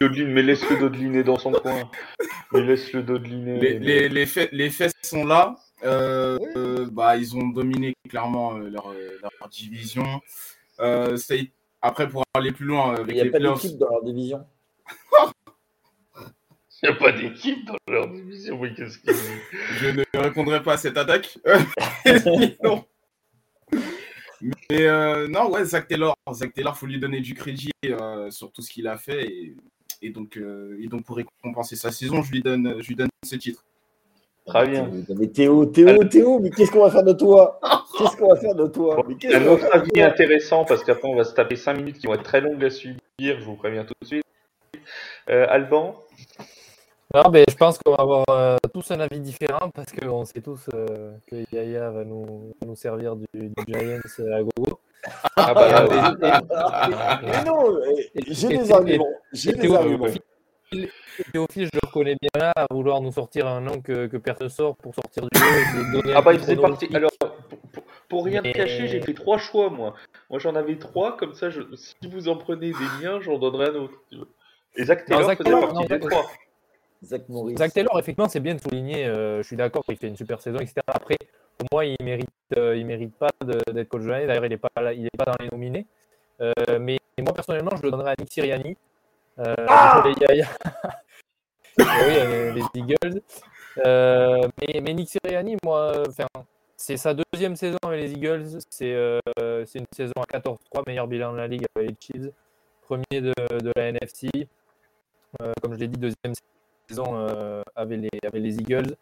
dodeline, 0.00 0.32
mais 0.32 0.42
laisse-le 0.42 0.78
dodeliner 0.78 1.22
dans 1.22 1.38
son 1.38 1.52
coin. 1.52 1.90
Mais 2.52 2.62
laisse-le 2.62 3.02
dodeliner. 3.02 3.58
Les, 3.58 3.78
les, 3.78 4.08
les, 4.08 4.26
faits, 4.26 4.50
les 4.52 4.70
faits 4.70 4.92
sont 5.02 5.24
là. 5.24 5.56
Euh, 5.84 6.38
euh, 6.56 6.86
bah, 6.90 7.16
ils 7.16 7.36
ont 7.36 7.48
dominé 7.48 7.94
clairement 8.08 8.56
euh, 8.56 8.68
leur, 8.68 8.92
leur, 9.22 9.48
division. 9.48 10.20
après, 11.80 12.08
pour 12.08 12.24
aller 12.34 12.52
plus 12.52 12.66
loin, 12.66 12.94
avec 12.94 13.16
il 13.16 13.22
n'y 13.22 13.28
a 13.28 13.30
pas 13.30 13.38
d'équipe 13.38 13.78
dans 13.78 13.88
leur 13.88 14.02
division. 14.02 14.46
Il 16.80 16.88
n'y 16.88 16.94
a 16.94 16.98
pas 16.98 17.10
d'équipe 17.10 17.64
dans 17.64 17.76
leur 17.88 18.08
division. 18.08 18.56
Oui, 18.60 18.72
qu'est-ce 18.72 18.98
que... 18.98 19.12
Je 19.78 19.88
ne 19.88 20.04
répondrai 20.14 20.62
pas 20.62 20.74
à 20.74 20.76
cette 20.76 20.96
attaque. 20.96 21.36
non. 22.62 22.84
Mais 24.42 24.86
euh, 24.86 25.28
non, 25.28 25.50
ouais, 25.50 25.64
Zach 25.64 25.88
Taylor, 25.88 26.14
Zach 26.32 26.52
Taylor, 26.52 26.76
faut 26.76 26.86
lui 26.86 26.98
donner 26.98 27.20
du 27.20 27.34
crédit 27.34 27.70
euh, 27.84 28.30
sur 28.30 28.52
tout 28.52 28.62
ce 28.62 28.70
qu'il 28.70 28.86
a 28.86 28.96
fait 28.96 29.24
et, 29.26 29.56
et 30.02 30.10
donc, 30.10 30.36
euh, 30.36 30.78
et 30.80 30.86
donc 30.86 31.04
pour 31.04 31.16
récompenser 31.16 31.76
sa 31.76 31.90
saison, 31.90 32.22
je 32.22 32.30
lui 32.30 32.42
donne, 32.42 32.76
je 32.80 32.88
lui 32.88 32.94
donne 32.94 33.08
ce 33.24 33.36
titre. 33.36 33.64
Très 34.46 34.66
bien. 34.66 34.90
Mais 35.16 35.26
Théo, 35.26 35.66
Théo, 35.66 36.04
Théo, 36.04 36.38
mais 36.38 36.50
qu'est-ce 36.50 36.70
qu'on 36.70 36.82
va 36.82 36.90
faire 36.90 37.04
de 37.04 37.12
toi? 37.12 37.60
Qu'est-ce 37.98 38.16
qu'on 38.16 38.28
va 38.28 38.36
faire 38.36 38.54
de 38.54 38.66
toi? 38.66 39.04
Un 39.34 39.46
autre 39.46 39.66
avis 39.72 40.00
intéressant 40.00 40.64
parce 40.64 40.82
qu'après 40.84 41.08
on 41.08 41.16
va 41.16 41.24
se 41.24 41.34
taper 41.34 41.56
5 41.56 41.74
minutes 41.74 41.98
qui 41.98 42.06
vont 42.06 42.14
être 42.14 42.22
très 42.22 42.40
longues 42.40 42.64
à 42.64 42.70
suivre. 42.70 42.98
Je 43.18 43.44
vous 43.44 43.56
préviens 43.56 43.84
tout 43.84 43.94
de 44.00 44.06
suite. 44.06 44.24
Alban, 45.26 46.02
non, 47.14 47.30
mais 47.30 47.44
je 47.48 47.56
pense 47.56 47.78
qu'on 47.78 47.92
va 47.92 48.02
avoir 48.02 48.24
euh, 48.30 48.56
tous 48.72 48.90
un 48.90 49.00
avis 49.00 49.20
différent 49.20 49.70
parce 49.70 49.92
qu'on 49.92 50.24
sait 50.26 50.42
tous 50.42 50.66
euh, 50.74 51.12
que 51.26 51.36
Yaya 51.54 51.90
va 51.90 52.04
nous, 52.04 52.52
nous 52.66 52.76
servir 52.76 53.16
du, 53.16 53.26
du, 53.32 53.52
Giants 53.66 54.00
à 54.30 54.42
gogo. 54.42 54.80
Ah 55.36 55.54
bah, 55.54 56.16
mais 57.22 57.44
non, 57.44 57.80
j'ai 58.26 58.48
des 58.48 58.72
arguments. 58.72 59.08
J'ai 59.32 59.52
des 59.52 59.74
arguments. 59.74 60.06
Théophile, 61.32 61.64
je 61.64 61.70
le 61.72 61.86
reconnais 61.86 62.16
bien 62.20 62.30
là, 62.34 62.52
à 62.54 62.66
vouloir 62.70 63.00
nous 63.00 63.12
sortir 63.12 63.46
un 63.46 63.60
nom 63.60 63.80
que, 63.80 64.06
que 64.06 64.16
personne 64.18 64.50
sort 64.50 64.76
pour 64.76 64.94
sortir 64.94 65.26
du 65.32 65.38
jeu. 65.38 66.12
ah 66.14 66.20
bah 66.20 66.34
il 66.34 66.40
faisait 66.40 66.56
partie. 66.56 66.94
Alors, 66.94 67.10
pour, 67.72 67.84
pour 68.08 68.24
rien 68.26 68.42
te 68.42 68.52
cacher, 68.52 68.86
j'ai 68.86 69.00
fait 69.00 69.14
trois 69.14 69.38
choix 69.38 69.70
moi. 69.70 69.94
Moi 70.28 70.38
j'en 70.38 70.54
avais 70.54 70.76
trois, 70.76 71.16
comme 71.16 71.32
ça, 71.32 71.48
je... 71.48 71.62
si 71.74 71.94
vous 72.10 72.28
en 72.28 72.36
prenez 72.36 72.72
des 72.72 73.02
miens, 73.02 73.18
j'en 73.20 73.38
donnerai 73.38 73.68
un 73.68 73.74
autre. 73.76 73.94
Et 74.76 74.84
Zach 74.84 75.06
Taylor 75.06 75.22
non, 75.22 75.28
Zach 75.28 75.38
faisait 75.38 75.60
partie 75.60 75.86
des 75.86 76.00
trois. 76.00 76.26
Zach, 77.04 77.22
Zach 77.56 77.72
Taylor, 77.72 77.98
effectivement, 77.98 78.28
c'est 78.28 78.40
bien 78.40 78.54
de 78.54 78.60
souligner. 78.60 79.06
Euh, 79.06 79.38
je 79.42 79.46
suis 79.46 79.56
d'accord 79.56 79.84
qu'il 79.84 79.96
fait 79.96 80.08
une 80.08 80.16
super 80.16 80.40
saison, 80.40 80.58
etc. 80.58 80.80
Après, 80.88 81.16
pour 81.58 81.66
moi, 81.72 81.84
il 81.84 81.96
mérite, 82.02 82.28
euh, 82.56 82.76
il 82.76 82.86
mérite 82.86 83.14
pas 83.16 83.30
d'être 83.44 83.88
coach 83.88 84.02
de 84.02 84.08
l'année. 84.08 84.26
D'ailleurs, 84.26 84.46
il 84.46 84.50
n'est 84.50 84.56
pas, 84.56 84.70
il 84.94 85.06
est 85.06 85.16
pas 85.16 85.24
dans 85.24 85.36
les 85.40 85.48
nominés. 85.48 85.86
Euh, 86.40 86.52
mais 86.80 86.98
moi, 87.20 87.32
personnellement, 87.34 87.72
je 87.76 87.82
le 87.82 87.90
donnerais 87.90 88.12
à 88.12 88.14
Nick 88.18 88.32
Siriani. 88.32 88.76
Euh, 89.40 89.54
ah 89.68 90.04
les, 90.04 90.14
oui, 91.78 92.54
les 92.54 92.80
Eagles. 92.80 93.20
mais, 93.76 94.80
mais 94.80 94.94
Nick 94.94 95.10
Siriani, 95.10 95.56
moi, 95.64 96.02
enfin, 96.08 96.26
c'est 96.76 96.96
sa 96.96 97.14
deuxième 97.14 97.56
saison 97.56 97.78
avec 97.84 98.02
les 98.02 98.12
Eagles. 98.12 98.58
C'est 98.70 98.92
une 99.74 99.86
saison 99.92 100.14
à 100.16 100.38
14-3, 100.38 100.56
meilleur 100.86 101.06
bilan 101.08 101.32
de 101.32 101.38
la 101.38 101.46
ligue 101.48 101.64
avec 101.74 101.90
les 101.90 101.96
Chiefs. 102.00 102.32
Premier 102.82 103.20
de, 103.20 103.32
de 103.58 103.72
la 103.76 103.88
NFC. 103.88 104.28
comme 105.60 105.74
je 105.74 105.78
l'ai 105.78 105.88
dit, 105.88 105.98
deuxième 105.98 106.34
saison 106.34 106.57
avec, 107.76 108.00
les, 108.00 108.08
avec 108.22 108.42
les 108.42 108.56
Eagles. 108.56 108.94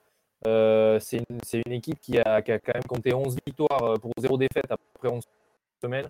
c'est 1.00 1.22
une, 1.66 1.72
équipe 1.72 2.00
qui 2.00 2.18
a, 2.18 2.42
quand 2.42 2.74
même 2.74 2.84
compté 2.88 3.14
11 3.14 3.36
victoires 3.46 3.94
pour 4.00 4.12
0 4.18 4.38
défaite 4.38 4.70
après 4.70 5.08
11 5.08 5.22
semaines 5.82 6.08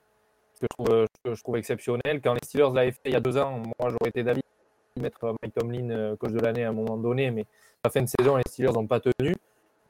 que 0.61 0.66
je 0.66 0.85
trouve, 0.85 1.06
euh, 1.26 1.35
trouve 1.37 1.56
exceptionnel. 1.56 2.21
Quand 2.23 2.35
les 2.35 2.40
Steelers 2.45 2.73
l'avaient 2.75 2.92
fait 2.92 3.00
il 3.06 3.12
y 3.12 3.16
a 3.16 3.21
deux 3.21 3.37
ans, 3.37 3.62
moi 3.78 3.90
j'aurais 3.90 4.09
été 4.09 4.23
d'avis 4.23 4.40
de 4.97 5.02
mettre 5.02 5.35
Mike 5.42 5.54
Tomlin 5.54 5.90
euh, 5.90 6.16
coach 6.16 6.33
de 6.33 6.40
l'année 6.40 6.64
à 6.64 6.71
un 6.71 6.73
moment 6.73 6.97
donné, 6.97 7.30
mais 7.30 7.42
à 7.42 7.88
la 7.88 7.90
fin 7.90 8.02
de 8.02 8.09
saison, 8.09 8.37
les 8.37 8.42
Steelers 8.49 8.73
n'ont 8.73 8.87
pas 8.87 9.00
tenu. 9.00 9.35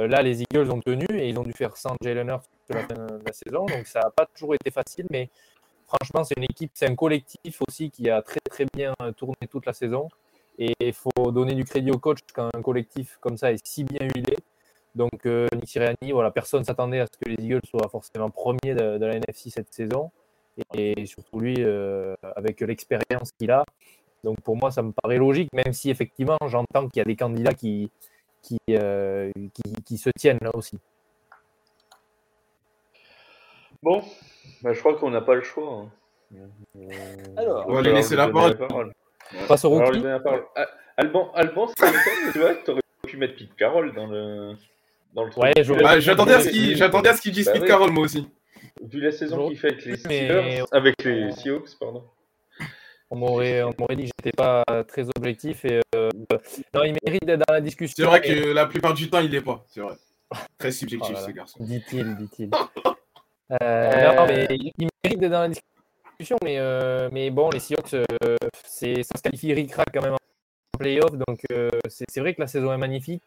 Euh, 0.01 0.09
là, 0.09 0.23
les 0.23 0.43
Eagles 0.43 0.71
ont 0.71 0.81
tenu 0.81 1.07
et 1.11 1.29
ils 1.29 1.39
ont 1.39 1.43
dû 1.43 1.53
faire 1.53 1.77
sans 1.77 1.95
Jalen 2.03 2.29
Hurts 2.29 2.49
la 2.69 2.83
fin 2.83 2.95
de 2.95 3.25
la 3.25 3.33
saison, 3.33 3.65
donc 3.67 3.87
ça 3.87 4.01
n'a 4.01 4.11
pas 4.11 4.27
toujours 4.27 4.55
été 4.55 4.71
facile, 4.71 5.07
mais 5.11 5.31
franchement, 5.87 6.25
c'est 6.25 6.37
une 6.37 6.45
équipe, 6.45 6.73
c'est 6.75 6.89
un 6.89 6.97
collectif 6.97 7.63
aussi 7.67 7.91
qui 7.91 8.11
a 8.11 8.21
très 8.21 8.41
très 8.51 8.67
bien 8.75 8.93
tourné 9.17 9.37
toute 9.49 9.67
la 9.67 9.73
saison. 9.73 10.09
Et 10.59 10.73
il 10.81 10.93
faut 10.93 11.33
donner 11.33 11.55
du 11.55 11.65
crédit 11.65 11.91
au 11.91 11.99
coach 11.99 12.21
quand 12.35 12.49
un 12.55 12.63
collectif 12.63 13.19
comme 13.21 13.37
ça 13.37 13.53
est 13.53 13.65
si 13.67 13.85
bien 13.85 14.07
huilé. 14.15 14.37
Donc 14.95 15.27
Nick 15.27 15.69
Sirianni, 15.69 16.13
voilà, 16.13 16.31
personne 16.31 16.61
ne 16.61 16.65
s'attendait 16.65 17.01
à 17.01 17.07
ce 17.07 17.19
que 17.19 17.29
les 17.29 17.45
Eagles 17.45 17.61
soient 17.69 17.89
forcément 17.91 18.31
premiers 18.31 18.75
de, 18.75 18.97
de 18.97 19.05
la 19.05 19.17
NFC 19.17 19.51
cette 19.51 19.73
saison 19.73 20.11
et 20.75 21.07
surtout 21.07 21.41
lui 21.41 21.57
euh, 21.59 22.15
avec 22.35 22.61
l'expérience 22.61 23.33
qu'il 23.33 23.51
a. 23.51 23.65
Donc 24.25 24.41
pour 24.41 24.57
moi, 24.57 24.71
ça 24.71 24.83
me 24.83 24.93
paraît 24.93 25.19
logique, 25.19 25.53
même 25.53 25.73
si 25.73 25.91
effectivement 25.91 26.39
j'entends 26.47 26.89
qu'il 26.89 26.99
y 26.99 27.01
a 27.01 27.05
des 27.05 27.17
candidats 27.17 27.55
qui, 27.55 27.91
qui, 28.43 28.59
euh, 28.71 29.31
qui, 29.85 29.99
se 29.99 30.11
tiennent 30.11 30.39
là 30.41 30.51
aussi. 30.55 30.79
Bon, 33.83 34.03
bah, 34.63 34.73
je 34.73 34.81
crois 34.81 34.97
qu'on 34.97 35.11
n'a 35.11 35.21
pas 35.21 35.35
le 35.35 35.43
choix. 35.43 35.87
Hein. 36.35 36.49
Alors, 37.37 37.67
on 37.69 37.75
va 37.75 37.83
lui 37.83 37.93
laisser 37.93 38.17
la 38.17 38.29
parole. 38.29 38.93
Passe 39.49 39.65
au 39.65 39.71
rookie. 39.71 40.03
Ah, 40.57 40.67
Alban, 40.97 41.31
Alban 41.35 41.69
c'est 41.79 41.87
tu 42.33 42.39
vois, 42.39 42.55
tu 42.55 42.71
aurais 42.71 42.81
pu 43.07 43.17
mettre 43.17 43.37
Pete 43.37 43.55
Carroll 43.57 43.95
dans 43.95 44.07
le, 44.07 44.55
dans 45.13 45.25
le 45.25 45.31
Ouais, 45.39 45.53
bah, 45.83 46.01
j'attendais 46.01 46.35
à 46.35 46.41
ce 46.41 47.21
qu'il 47.21 47.33
dise 47.33 47.47
bah, 47.47 47.53
Pete 47.53 47.67
Carroll, 47.67 47.91
moi 47.91 48.05
aussi. 48.05 48.29
Vu 48.83 49.01
la 49.01 49.13
saison 49.13 49.49
qu'il 49.49 49.59
fait 49.59 49.69
avec 49.69 49.85
les 49.85 49.97
Steelers, 49.97 50.65
avec 50.73 51.03
les 51.05 51.33
Seahawks, 51.33 51.79
pardon. 51.79 52.05
On 53.11 53.17
m'aurait, 53.17 53.63
dit 53.91 54.03
que 54.03 54.11
j'étais 54.19 54.37
pas 54.37 54.65
très 54.89 55.07
objectif 55.17 55.65
et 55.65 55.81
euh, 55.95 56.09
non, 56.75 56.83
il 56.83 56.97
mérite 57.05 57.25
d'être 57.25 57.45
dans 57.47 57.55
la 57.55 57.61
discussion. 57.61 57.95
C'est 57.97 58.05
vrai 58.05 58.21
que 58.21 58.53
la 58.53 58.67
plupart 58.67 58.95
du 58.95 59.09
temps, 59.09 59.21
il 59.21 59.31
l'est 59.31 59.41
pas. 59.41 59.65
C'est 59.69 59.81
vrai. 59.81 59.95
Très 60.59 60.73
subjectif, 60.73 61.17
ce 61.17 61.31
garçon. 61.31 61.63
Dit-il, 61.63 62.17
dit-il. 62.17 62.51
euh, 63.63 64.15
non, 64.17 64.27
mais 64.27 64.47
il 64.51 64.89
mérite 65.05 65.21
d'être 65.21 65.31
dans 65.31 65.43
la 65.43 65.49
discussion, 65.49 65.76
mais, 66.43 66.59
euh, 66.59 67.09
mais 67.13 67.31
bon, 67.31 67.51
les 67.51 67.61
Seahawks, 67.61 67.95
euh, 67.95 68.37
c'est, 68.65 69.03
ça 69.03 69.17
se 69.17 69.23
qualifie 69.23 69.53
ric 69.53 69.73
quand 69.93 70.03
même 70.03 70.15
en 70.15 70.79
playoff, 70.79 71.13
donc 71.13 71.41
c'est, 71.89 72.21
vrai 72.21 72.35
que 72.35 72.41
la 72.41 72.47
saison 72.47 72.73
est 72.73 72.79
magnifique. 72.79 73.23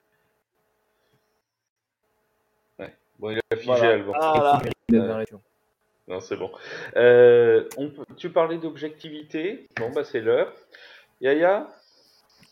Ouais. 2.78 2.94
Bon, 3.18 3.32
il 3.32 3.40
a 3.40 3.56
figé 3.56 4.02
voilà. 4.02 4.62
Non, 6.10 6.20
c'est 6.20 6.36
bon. 6.36 6.50
Euh, 6.96 7.70
on, 7.78 7.92
tu 8.18 8.32
parlais 8.32 8.58
d'objectivité. 8.58 9.68
Bon, 9.80 9.92
bah, 9.92 10.04
c'est 10.04 10.22
l'heure. 10.22 10.52
Yaya? 11.22 11.68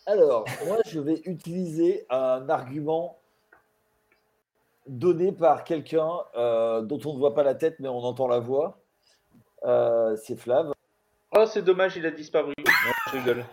Alors, 0.06 0.44
moi, 0.64 0.78
je 0.86 1.00
vais 1.00 1.20
utiliser 1.24 2.06
un 2.08 2.48
argument 2.48 3.18
donné 4.86 5.32
par 5.32 5.64
quelqu'un 5.64 6.08
euh, 6.36 6.82
dont 6.82 7.00
on 7.04 7.14
ne 7.14 7.18
voit 7.18 7.34
pas 7.34 7.42
la 7.42 7.56
tête, 7.56 7.80
mais 7.80 7.88
on 7.88 7.98
entend 7.98 8.28
la 8.28 8.38
voix. 8.38 8.78
Euh, 9.64 10.16
c'est 10.16 10.36
Flav. 10.36 10.72
Oh, 11.36 11.46
c'est 11.46 11.62
dommage, 11.62 11.96
il 11.96 12.06
a 12.06 12.10
disparu. 12.10 12.52
je 12.58 13.18
rigole. 13.18 13.44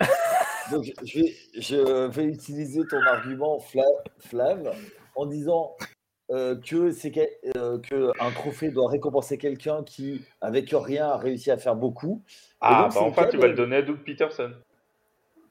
Donc, 0.70 0.84
je 1.04 1.20
vais, 1.20 1.34
je 1.54 2.06
vais, 2.08 2.24
utiliser 2.24 2.82
ton 2.88 3.00
argument, 3.02 3.58
Flav, 3.60 3.86
Flav 4.18 4.74
en 5.14 5.26
disant 5.26 5.76
euh, 6.30 6.56
que 6.56 6.90
c'est 6.90 7.12
euh, 7.56 7.78
que 7.78 8.10
un 8.20 8.30
trophée 8.32 8.70
doit 8.70 8.90
récompenser 8.90 9.38
quelqu'un 9.38 9.84
qui, 9.84 10.24
avec 10.40 10.70
rien, 10.72 11.08
a 11.10 11.16
réussi 11.16 11.52
à 11.52 11.56
faire 11.56 11.76
beaucoup. 11.76 12.22
Ah, 12.60 12.88
bah 12.92 13.00
enfin, 13.00 13.28
tu 13.28 13.36
vas 13.36 13.46
le 13.46 13.54
donner 13.54 13.76
à 13.76 13.82
Doug 13.82 13.98
Peterson. 13.98 14.50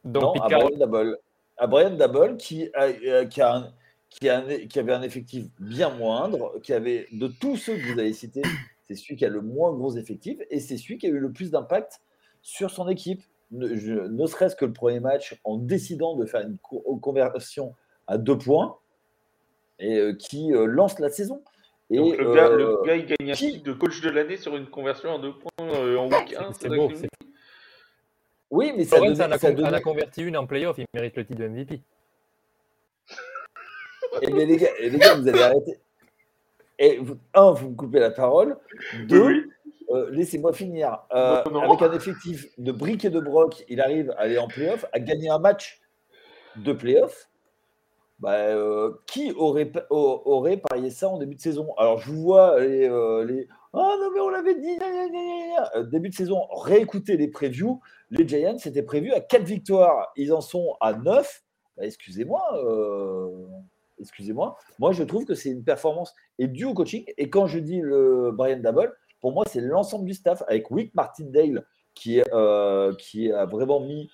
Donc, 0.03 0.35
non, 0.35 0.41
à 0.41 0.49
Brian 0.49 0.77
Dabble. 0.77 1.17
À 1.57 1.67
Brian 1.67 1.91
Dabble, 1.91 2.35
qui, 2.35 2.69
a, 2.73 2.87
euh, 2.87 3.25
qui, 3.25 3.41
a 3.41 3.71
qui, 4.09 4.27
a 4.27 4.41
qui, 4.67 4.79
avait 4.79 4.91
un 4.91 5.01
effectif 5.01 5.45
bien 5.59 5.89
moindre, 5.91 6.59
qui 6.61 6.73
avait, 6.73 7.07
de 7.13 7.27
tous 7.27 7.55
ceux 7.55 7.77
que 7.77 7.93
vous 7.93 7.99
avez 7.99 8.11
cités, 8.11 8.43
c'est 8.87 8.95
celui 8.95 9.15
qui 9.15 9.25
a 9.25 9.29
le 9.29 9.41
moins 9.41 9.73
gros 9.73 9.95
effectif, 9.95 10.39
et 10.49 10.59
c'est 10.59 10.77
celui 10.77 10.97
qui 10.97 11.07
a 11.07 11.09
eu 11.09 11.19
le 11.19 11.31
plus 11.31 11.51
d'impact 11.51 12.01
sur 12.41 12.71
son 12.71 12.87
équipe. 12.87 13.23
Ne, 13.51 13.67
ne 14.07 14.25
serait-ce 14.27 14.55
que 14.55 14.65
le 14.65 14.73
premier 14.73 14.99
match, 14.99 15.39
en 15.43 15.57
décidant 15.57 16.15
de 16.15 16.25
faire 16.25 16.41
une 16.41 16.57
conversion 16.99 17.75
à 18.07 18.17
deux 18.17 18.37
points, 18.37 18.77
et 19.79 19.97
euh, 19.97 20.13
qui 20.13 20.53
euh, 20.53 20.65
lance 20.65 20.99
la 20.99 21.09
saison. 21.09 21.41
Et, 21.89 21.97
Donc 21.97 22.17
le, 22.17 22.33
gars, 22.33 22.49
le 22.49 22.65
euh, 22.65 22.83
gars, 22.83 22.95
il 22.95 23.05
gagne 23.05 23.31
un 23.31 23.35
titre 23.35 23.63
de 23.63 23.73
coach 23.73 24.01
de 24.01 24.09
l'année 24.09 24.37
sur 24.37 24.55
une 24.55 24.67
conversion 24.67 25.11
en 25.11 25.19
deux 25.19 25.33
points 25.33 25.51
en 25.59 26.07
week 26.07 26.35
1. 26.37 26.53
C'est 26.53 26.69
beau. 26.69 26.91
Oui, 28.51 28.73
mais 28.75 28.85
ça, 28.85 28.99
donne, 28.99 29.15
ça, 29.15 29.25
a, 29.25 29.37
ça 29.37 29.51
donne... 29.51 29.73
a 29.73 29.81
converti 29.81 30.21
une 30.21 30.37
en 30.37 30.45
playoff, 30.45 30.77
il 30.77 30.85
mérite 30.93 31.15
le 31.17 31.25
titre 31.25 31.39
de 31.39 31.47
MVP. 31.47 31.81
Et 34.21 34.31
mais 34.31 34.45
les, 34.45 34.57
gars, 34.57 34.69
les 34.79 34.97
gars, 34.97 35.15
vous 35.15 35.27
allez 35.27 35.41
arrêter. 35.41 35.79
Et 36.79 36.99
un, 37.33 37.51
vous 37.51 37.69
me 37.69 37.75
coupez 37.75 37.99
la 37.99 38.11
parole. 38.11 38.57
Deux, 39.07 39.47
euh, 39.91 40.09
laissez-moi 40.11 40.53
finir. 40.53 41.03
Euh, 41.13 41.43
avec 41.43 41.81
un 41.81 41.93
effectif 41.93 42.47
de 42.57 42.71
briques 42.71 43.05
et 43.05 43.09
de 43.09 43.19
broc, 43.19 43.63
il 43.69 43.81
arrive 43.81 44.11
à 44.11 44.21
aller 44.21 44.37
en 44.37 44.47
playoff, 44.47 44.85
à 44.91 44.99
gagner 44.99 45.29
un 45.29 45.39
match 45.39 45.81
de 46.57 46.73
playoff. 46.73 47.29
Bah, 48.19 48.35
euh, 48.35 48.93
qui 49.07 49.33
aurait, 49.33 49.69
aurait 49.89 50.55
parié 50.55 50.89
ça 50.89 51.09
en 51.09 51.17
début 51.17 51.35
de 51.35 51.41
saison? 51.41 51.73
Alors, 51.77 51.99
je 51.99 52.11
vous 52.11 52.21
vois 52.21 52.59
les. 52.61 52.87
Les 53.25 53.47
ah 53.77 53.97
non, 53.99 54.09
mais 54.13 54.21
on 54.21 54.29
l'avait 54.29 54.55
dit. 54.55 54.77
Début 55.91 56.09
de 56.09 56.13
saison, 56.13 56.47
réécoutez 56.61 57.17
les 57.17 57.27
previews. 57.27 57.81
Les 58.09 58.25
Giants 58.25 58.55
étaient 58.55 58.83
prévus 58.83 59.11
à 59.11 59.19
4 59.19 59.43
victoires. 59.43 60.13
Ils 60.15 60.31
en 60.31 60.39
sont 60.39 60.75
à 60.79 60.93
9. 60.93 61.43
Bah, 61.75 61.85
excusez-moi. 61.85 62.41
Excusez-moi. 63.99 64.57
Moi, 64.79 64.91
je 64.91 65.03
trouve 65.03 65.25
que 65.25 65.33
c'est 65.33 65.49
une 65.49 65.63
performance 65.63 66.13
et 66.37 66.47
due 66.47 66.65
au 66.65 66.73
coaching. 66.73 67.05
Et 67.17 67.29
quand 67.29 67.47
je 67.47 67.59
dis 67.59 67.79
le 67.81 68.31
Brian 68.33 68.59
Dabble, 68.59 68.93
pour 69.21 69.31
moi, 69.33 69.45
c'est 69.47 69.61
l'ensemble 69.61 70.05
du 70.05 70.13
staff 70.13 70.43
avec 70.47 70.69
Wick 70.71 70.93
Martindale 70.95 71.65
qui, 71.93 72.21
qui 72.99 73.31
a 73.31 73.45
vraiment 73.45 73.79
mis 73.79 74.09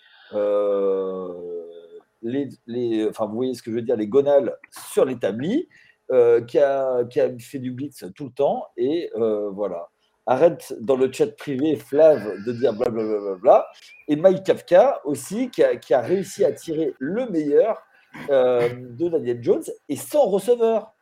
les, 2.21 3.07
enfin, 3.09 3.25
vous 3.25 3.35
voyez 3.35 3.53
ce 3.53 3.63
que 3.63 3.71
je 3.71 3.75
veux 3.75 3.81
dire, 3.81 3.95
les 3.95 4.07
gonales 4.07 4.55
sur 4.91 5.05
l'établi, 5.05 5.67
euh, 6.11 6.41
qui, 6.41 6.59
a, 6.59 7.05
qui, 7.05 7.19
a, 7.19 7.29
fait 7.39 7.59
du 7.59 7.71
blitz 7.71 8.05
tout 8.15 8.25
le 8.25 8.31
temps. 8.31 8.65
Et 8.77 9.09
euh, 9.15 9.49
voilà. 9.51 9.89
Arrête 10.27 10.75
dans 10.81 10.95
le 10.95 11.11
chat 11.11 11.35
privé, 11.35 11.75
Flav, 11.75 12.43
de 12.45 12.51
dire 12.51 12.73
blablabla. 12.73 13.19
Bla, 13.19 13.19
bla, 13.19 13.35
bla, 13.35 13.67
et 14.07 14.15
Mike 14.15 14.43
Kafka 14.43 15.01
aussi, 15.03 15.49
qui 15.49 15.63
a, 15.63 15.75
qui 15.77 15.93
a, 15.93 16.01
réussi 16.01 16.45
à 16.45 16.51
tirer 16.51 16.93
le 16.99 17.27
meilleur 17.29 17.81
euh, 18.29 18.69
de 18.69 19.09
Daniel 19.09 19.43
Jones 19.43 19.63
et 19.89 19.95
sans 19.95 20.25
receveur. 20.25 20.93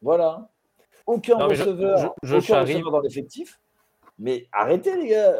Voilà. 0.00 0.48
Aucun 1.06 1.36
receveur, 1.36 2.14
je, 2.22 2.36
aucun 2.36 2.60
receveur 2.60 2.90
dans 2.90 3.00
l'effectif. 3.00 3.60
Mais 4.18 4.46
arrêtez, 4.52 4.96
les 4.96 5.08
gars. 5.08 5.34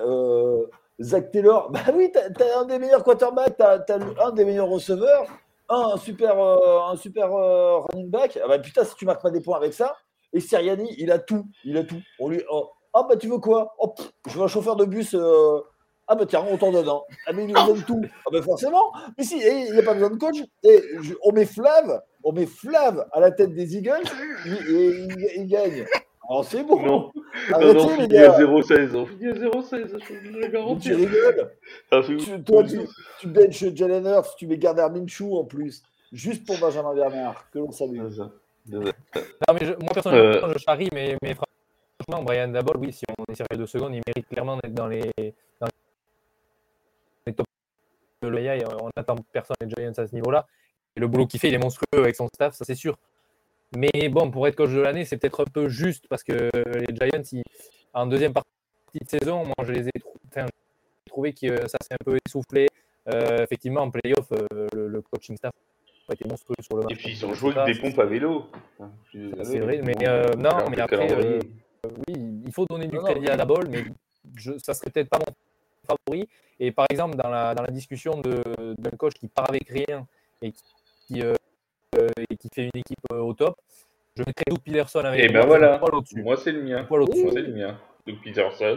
Zach 1.02 1.30
Taylor, 1.30 1.70
bah 1.72 1.80
oui, 1.94 2.10
t'as 2.12 2.28
as 2.44 2.60
un 2.60 2.64
des 2.64 2.78
meilleurs 2.78 3.04
quarterbacks, 3.04 3.56
t'as 3.56 3.78
as, 3.78 4.24
un 4.24 4.32
des 4.32 4.44
meilleurs 4.44 4.68
receveurs, 4.68 5.26
un 5.68 5.96
super, 5.96 6.38
euh, 6.38 6.80
un 6.90 6.96
super 6.96 7.32
euh, 7.32 7.78
running 7.78 8.10
back. 8.10 8.38
Ah 8.42 8.48
bah 8.48 8.58
putain, 8.58 8.84
si 8.84 8.94
tu 8.94 9.04
marques 9.04 9.22
pas 9.22 9.30
des 9.30 9.40
points 9.40 9.56
avec 9.56 9.74
ça, 9.74 9.96
et 10.32 10.40
Siriani, 10.40 10.94
il 10.98 11.10
a 11.10 11.18
tout, 11.18 11.46
il 11.64 11.76
a 11.76 11.84
tout. 11.84 12.00
On 12.18 12.28
lui, 12.28 12.42
oh, 12.50 12.70
ah 12.94 13.04
bah 13.08 13.16
tu 13.16 13.28
veux 13.28 13.38
quoi? 13.38 13.74
Oh, 13.78 13.94
Je 14.26 14.38
veux 14.38 14.44
un 14.44 14.48
chauffeur 14.48 14.76
de 14.76 14.84
bus. 14.84 15.14
Euh, 15.14 15.60
ah 16.08 16.14
bah 16.14 16.26
tiens, 16.26 16.44
on 16.50 16.56
t'en 16.56 16.72
donne 16.72 16.88
un. 16.88 17.00
Ah 17.26 17.32
mais 17.32 17.44
il 17.44 17.48
nous 17.48 17.66
donne 17.66 17.82
tout. 17.82 18.02
Ah 18.26 18.30
bah 18.32 18.42
forcément. 18.42 18.92
Mais 19.16 19.24
si, 19.24 19.38
il 19.38 19.72
n'y 19.72 19.78
a 19.78 19.82
pas 19.82 19.94
besoin 19.94 20.10
de 20.10 20.16
coach. 20.16 20.36
Et 20.64 20.82
on 21.22 21.32
met 21.32 21.46
Flav, 21.46 22.02
on 22.24 22.32
met 22.32 22.46
Flav 22.46 23.06
à 23.12 23.20
la 23.20 23.30
tête 23.30 23.54
des 23.54 23.76
Eagles, 23.76 24.08
et 24.68 25.06
il 25.36 25.46
gagne. 25.46 25.86
Oh, 26.28 26.42
c'est 26.42 26.62
bon. 26.62 26.80
Non, 26.80 27.12
Arrêtez, 27.52 27.74
non, 27.74 27.90
non, 27.90 27.96
les 27.98 28.08
gars. 28.08 28.38
0-16. 28.38 28.94
On 28.94 29.06
finit 29.06 29.28
à 29.28 29.32
0-16, 29.32 29.98
je 30.00 30.30
le 30.30 30.48
garantis. 30.48 30.88
Tu 30.88 30.94
rigoles. 30.94 31.50
Ah, 31.90 32.00
tu, 32.04 32.42
toi, 32.44 32.64
tu, 32.64 32.80
tu 33.18 33.26
benches 33.26 33.74
Jalen 33.74 34.06
Hurts, 34.06 34.36
tu 34.36 34.46
mets 34.46 34.56
Gardner 34.56 34.88
Minshew 34.98 35.36
en 35.36 35.44
plus, 35.44 35.82
juste 36.12 36.46
pour 36.46 36.58
Benjamin 36.58 36.94
Bernard, 36.94 37.44
que 37.50 37.58
l'on 37.58 37.72
salue. 37.72 37.98
Non, 38.68 38.82
mais 39.54 39.66
je, 39.66 39.72
moi, 39.72 39.90
personnellement, 39.92 40.48
euh... 40.48 40.52
je 40.54 40.58
charrie, 40.58 40.88
mais, 40.94 41.16
mais 41.22 41.34
franchement, 41.34 42.24
Brian 42.24 42.48
Dabol, 42.48 42.76
oui, 42.78 42.92
si 42.92 43.04
on 43.18 43.32
est 43.32 43.36
sérieux 43.36 43.58
deux 43.58 43.66
secondes, 43.66 43.94
il 43.94 44.02
mérite 44.06 44.28
clairement 44.28 44.56
d'être 44.62 44.74
dans 44.74 44.86
les, 44.86 45.10
les 47.26 47.32
top 47.32 47.46
de 48.22 48.28
l'AI. 48.28 48.64
On 48.80 48.88
n'attend 48.96 49.16
personne 49.32 49.56
des 49.60 49.68
Giants 49.68 49.92
à 49.96 50.06
ce 50.06 50.14
niveau-là. 50.14 50.46
Et 50.96 51.00
le 51.00 51.08
boulot 51.08 51.26
qu'il 51.26 51.40
fait, 51.40 51.48
il 51.48 51.54
est 51.54 51.58
monstrueux 51.58 51.86
avec 51.94 52.16
son 52.16 52.28
staff, 52.34 52.54
ça 52.54 52.64
c'est 52.64 52.74
sûr. 52.74 52.96
Mais 53.74 54.08
bon, 54.10 54.30
pour 54.30 54.46
être 54.46 54.56
coach 54.56 54.70
de 54.70 54.80
l'année, 54.80 55.04
c'est 55.04 55.16
peut-être 55.16 55.40
un 55.40 55.50
peu 55.50 55.68
juste 55.68 56.06
parce 56.08 56.22
que 56.22 56.50
les 56.54 56.94
Giants, 56.94 57.40
en 57.94 58.06
deuxième 58.06 58.32
partie 58.32 58.48
de 59.00 59.08
saison, 59.08 59.44
moi, 59.44 59.54
je 59.64 59.72
les 59.72 59.88
ai 59.88 59.92
trouvé 61.08 61.32
que 61.32 61.68
ça 61.68 61.78
s'est 61.80 61.94
un 61.94 62.04
peu 62.04 62.18
essoufflé. 62.26 62.68
Euh, 63.08 63.42
effectivement, 63.42 63.82
en 63.82 63.90
playoff, 63.90 64.30
euh, 64.32 64.68
le, 64.74 65.02
coaching 65.02 65.36
staff 65.36 65.52
a 66.08 66.14
été 66.14 66.28
monstrueux 66.28 66.54
sur 66.60 66.76
le 66.76 66.82
match. 66.82 66.92
Et 66.92 66.96
puis 66.96 67.10
ils 67.10 67.26
ont 67.26 67.34
joué 67.34 67.54
des 67.66 67.74
pompes 67.74 67.98
à 67.98 68.04
vélo. 68.04 68.46
C'est 69.12 69.58
vrai, 69.58 69.80
mais 69.82 69.96
euh, 70.06 70.34
non, 70.36 70.70
mais 70.70 70.80
après, 70.80 71.38
oui, 71.84 72.42
il 72.46 72.52
faut 72.52 72.64
donner 72.66 72.86
du 72.86 72.98
crédit 72.98 73.28
à 73.28 73.36
la 73.36 73.44
balle, 73.44 73.68
mais 73.68 73.84
je, 74.36 74.52
ça 74.58 74.74
serait 74.74 74.90
peut-être 74.90 75.08
pas 75.08 75.18
mon 75.18 75.32
favori. 75.86 76.28
Et 76.60 76.70
par 76.72 76.86
exemple, 76.90 77.16
dans 77.16 77.28
la, 77.28 77.54
dans 77.54 77.62
la 77.62 77.70
discussion 77.70 78.20
d'un 78.20 78.90
coach 78.96 79.14
qui 79.14 79.28
part 79.28 79.48
avec 79.48 79.68
rien 79.68 80.06
et 80.40 80.52
qui, 80.52 81.20
et 81.20 82.36
qui 82.36 82.48
fait 82.54 82.64
une 82.64 82.80
équipe 82.80 82.98
au 83.10 83.32
top, 83.34 83.56
je 84.16 84.22
mettrais 84.26 84.44
Doug 84.48 84.60
Peterson 84.60 85.00
avec. 85.00 85.20
Et 85.20 85.32
ben 85.32 85.46
voilà, 85.46 85.80
moi 86.16 86.36
c'est 86.36 86.52
le 86.52 86.62
mien. 86.62 86.86
Moi 86.88 87.06
c'est 87.12 87.42
le 87.42 87.52
mien. 87.52 87.78
Doug 88.06 88.16
Peterson, 88.22 88.76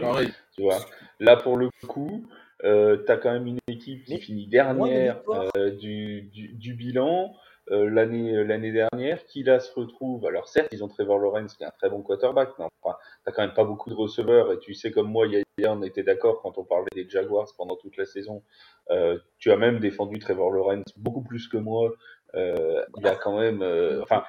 tu 0.54 0.62
vois. 0.62 0.78
Là 1.20 1.36
pour 1.36 1.56
le 1.56 1.70
coup, 1.86 2.24
euh, 2.64 3.02
tu 3.04 3.12
as 3.12 3.16
quand 3.16 3.32
même 3.32 3.46
une 3.46 3.58
équipe 3.68 4.04
qui 4.04 4.18
finit 4.18 4.46
dernière 4.46 5.20
euh, 5.28 5.70
du, 5.72 6.22
du, 6.32 6.48
du, 6.48 6.74
bilan 6.74 7.34
euh, 7.34 7.55
l'année 7.68 8.44
l'année 8.44 8.72
dernière, 8.72 9.24
qui 9.24 9.42
là 9.42 9.60
se 9.60 9.72
retrouve. 9.74 10.26
Alors 10.26 10.48
certes, 10.48 10.68
ils 10.72 10.84
ont 10.84 10.88
Trevor 10.88 11.18
Lawrence 11.18 11.54
qui 11.54 11.64
est 11.64 11.66
un 11.66 11.72
très 11.78 11.90
bon 11.90 12.02
quarterback, 12.02 12.50
mais 12.58 12.66
enfin, 12.82 12.96
t'as 13.24 13.32
quand 13.32 13.42
même 13.42 13.54
pas 13.54 13.64
beaucoup 13.64 13.90
de 13.90 13.94
receveurs. 13.94 14.52
Et 14.52 14.58
tu 14.58 14.74
sais 14.74 14.90
comme 14.90 15.10
moi, 15.10 15.26
hier 15.26 15.42
on 15.72 15.82
était 15.82 16.02
d'accord 16.02 16.42
quand 16.42 16.58
on 16.58 16.64
parlait 16.64 16.86
des 16.94 17.08
Jaguars 17.08 17.48
pendant 17.56 17.76
toute 17.76 17.96
la 17.96 18.04
saison. 18.06 18.42
Euh, 18.90 19.18
tu 19.38 19.50
as 19.50 19.56
même 19.56 19.80
défendu 19.80 20.18
Trevor 20.18 20.52
Lawrence 20.52 20.84
beaucoup 20.96 21.22
plus 21.22 21.48
que 21.48 21.56
moi. 21.56 21.92
Euh, 22.34 22.84
il 22.98 23.06
a 23.06 23.14
quand 23.16 23.38
même, 23.38 23.62
euh, 23.62 24.02
enfin, 24.02 24.24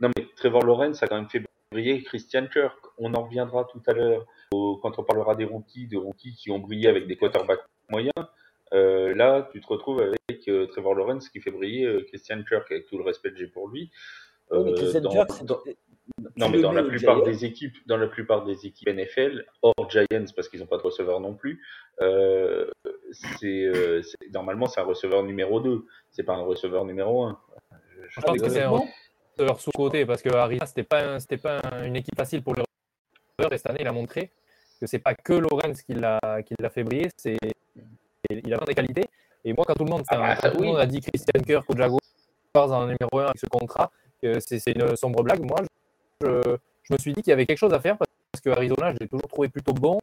non 0.00 0.10
mais 0.16 0.26
Trevor 0.36 0.64
Lawrence 0.64 1.02
a 1.02 1.06
quand 1.06 1.16
même 1.16 1.28
fait 1.28 1.42
briller 1.70 2.02
Christian 2.02 2.46
Kirk. 2.46 2.78
On 2.98 3.14
en 3.14 3.24
reviendra 3.24 3.64
tout 3.64 3.82
à 3.86 3.92
l'heure 3.92 4.26
quand 4.50 4.98
on 4.98 5.04
parlera 5.04 5.34
des 5.34 5.44
rookies, 5.44 5.86
des 5.86 5.96
rookies 5.96 6.34
qui 6.34 6.50
ont 6.50 6.58
brillé 6.58 6.88
avec 6.88 7.06
des 7.06 7.16
quarterbacks 7.16 7.64
moyens. 7.88 8.12
Euh, 8.72 9.14
là, 9.14 9.48
tu 9.52 9.60
te 9.60 9.66
retrouves 9.66 10.00
avec 10.00 10.48
euh, 10.48 10.66
Trevor 10.66 10.94
Lawrence 10.94 11.28
qui 11.28 11.40
fait 11.40 11.50
briller 11.50 11.84
euh, 11.84 12.04
Christian 12.08 12.42
Kirk 12.42 12.70
avec 12.70 12.86
tout 12.86 12.96
le 12.96 13.04
respect 13.04 13.30
que 13.30 13.36
j'ai 13.36 13.46
pour 13.46 13.68
lui. 13.68 13.90
dans, 14.50 14.60
non, 16.36 16.48
mais 16.48 16.60
dans 16.60 16.72
la 16.72 16.82
plupart 16.82 17.22
des 17.22 17.44
équipes, 17.44 17.76
dans 17.86 17.96
la 17.96 18.06
plupart 18.06 18.44
des 18.44 18.66
équipes 18.66 18.88
NFL, 18.88 19.46
hors 19.62 19.90
Giants 19.90 20.24
parce 20.34 20.48
qu'ils 20.48 20.60
n'ont 20.60 20.66
pas 20.66 20.78
de 20.78 20.82
receveur 20.82 21.20
non 21.20 21.34
plus, 21.34 21.62
c'est 23.12 23.70
normalement 24.32 24.66
c'est 24.66 24.80
un 24.80 24.84
receveur 24.84 25.22
numéro 25.22 25.60
2, 25.60 25.84
c'est 26.10 26.24
pas 26.24 26.34
un 26.34 26.42
receveur 26.42 26.84
numéro 26.84 27.24
1. 27.24 27.38
Je, 28.08 28.20
pense 28.20 28.40
que 28.40 28.48
c'est 28.48 28.62
un 28.62 28.70
receveur 29.38 29.60
sous 29.60 29.70
côté 29.70 30.04
parce 30.04 30.22
que 30.22 30.30
Arizona 30.30 30.66
c'était 30.66 30.82
pas 30.82 31.20
c'était 31.20 31.38
pas 31.38 31.60
une 31.84 31.96
équipe 31.96 32.16
facile 32.16 32.42
pour 32.42 32.54
le 32.54 32.62
receveur 33.38 33.52
et 33.52 33.58
cette 33.58 33.70
année 33.70 33.82
il 33.82 33.86
a 33.86 33.92
montré 33.92 34.30
que 34.80 34.86
c'est 34.86 34.98
pas 34.98 35.14
que 35.14 35.34
Lawrence 35.34 35.82
qui 35.82 35.94
l'a 35.94 36.18
qui 36.44 36.54
l'a 36.58 36.68
fait 36.68 36.82
briller, 36.82 37.08
c'est 37.16 37.38
il 38.44 38.54
a 38.54 38.58
plein 38.58 38.66
de 38.66 38.72
qualités. 38.72 39.04
Et 39.44 39.52
moi, 39.52 39.64
quand 39.66 39.74
tout 39.74 39.84
le 39.84 39.90
monde, 39.90 40.02
ah 40.08 40.36
bah, 40.40 40.50
tout 40.50 40.60
le 40.60 40.66
monde 40.66 40.78
a 40.78 40.86
dit 40.86 41.00
Christian 41.00 41.42
Kirk 41.42 41.68
au 41.68 41.76
Jaguars 41.76 42.00
en 42.54 42.82
numéro 42.82 43.18
1 43.18 43.24
avec 43.24 43.38
ce 43.38 43.46
contrat, 43.46 43.90
que 44.20 44.38
c'est 44.40 44.62
une 44.68 44.96
sombre 44.96 45.22
blague, 45.22 45.40
moi, 45.40 45.58
je, 46.20 46.56
je 46.82 46.92
me 46.92 46.98
suis 46.98 47.12
dit 47.12 47.22
qu'il 47.22 47.30
y 47.30 47.32
avait 47.32 47.46
quelque 47.46 47.58
chose 47.58 47.72
à 47.72 47.80
faire 47.80 47.96
parce 47.98 48.40
que 48.44 48.50
Arizona, 48.50 48.92
je 48.92 48.98
l'ai 49.00 49.08
toujours 49.08 49.28
trouvé 49.28 49.48
plutôt 49.48 49.72
bon 49.72 49.98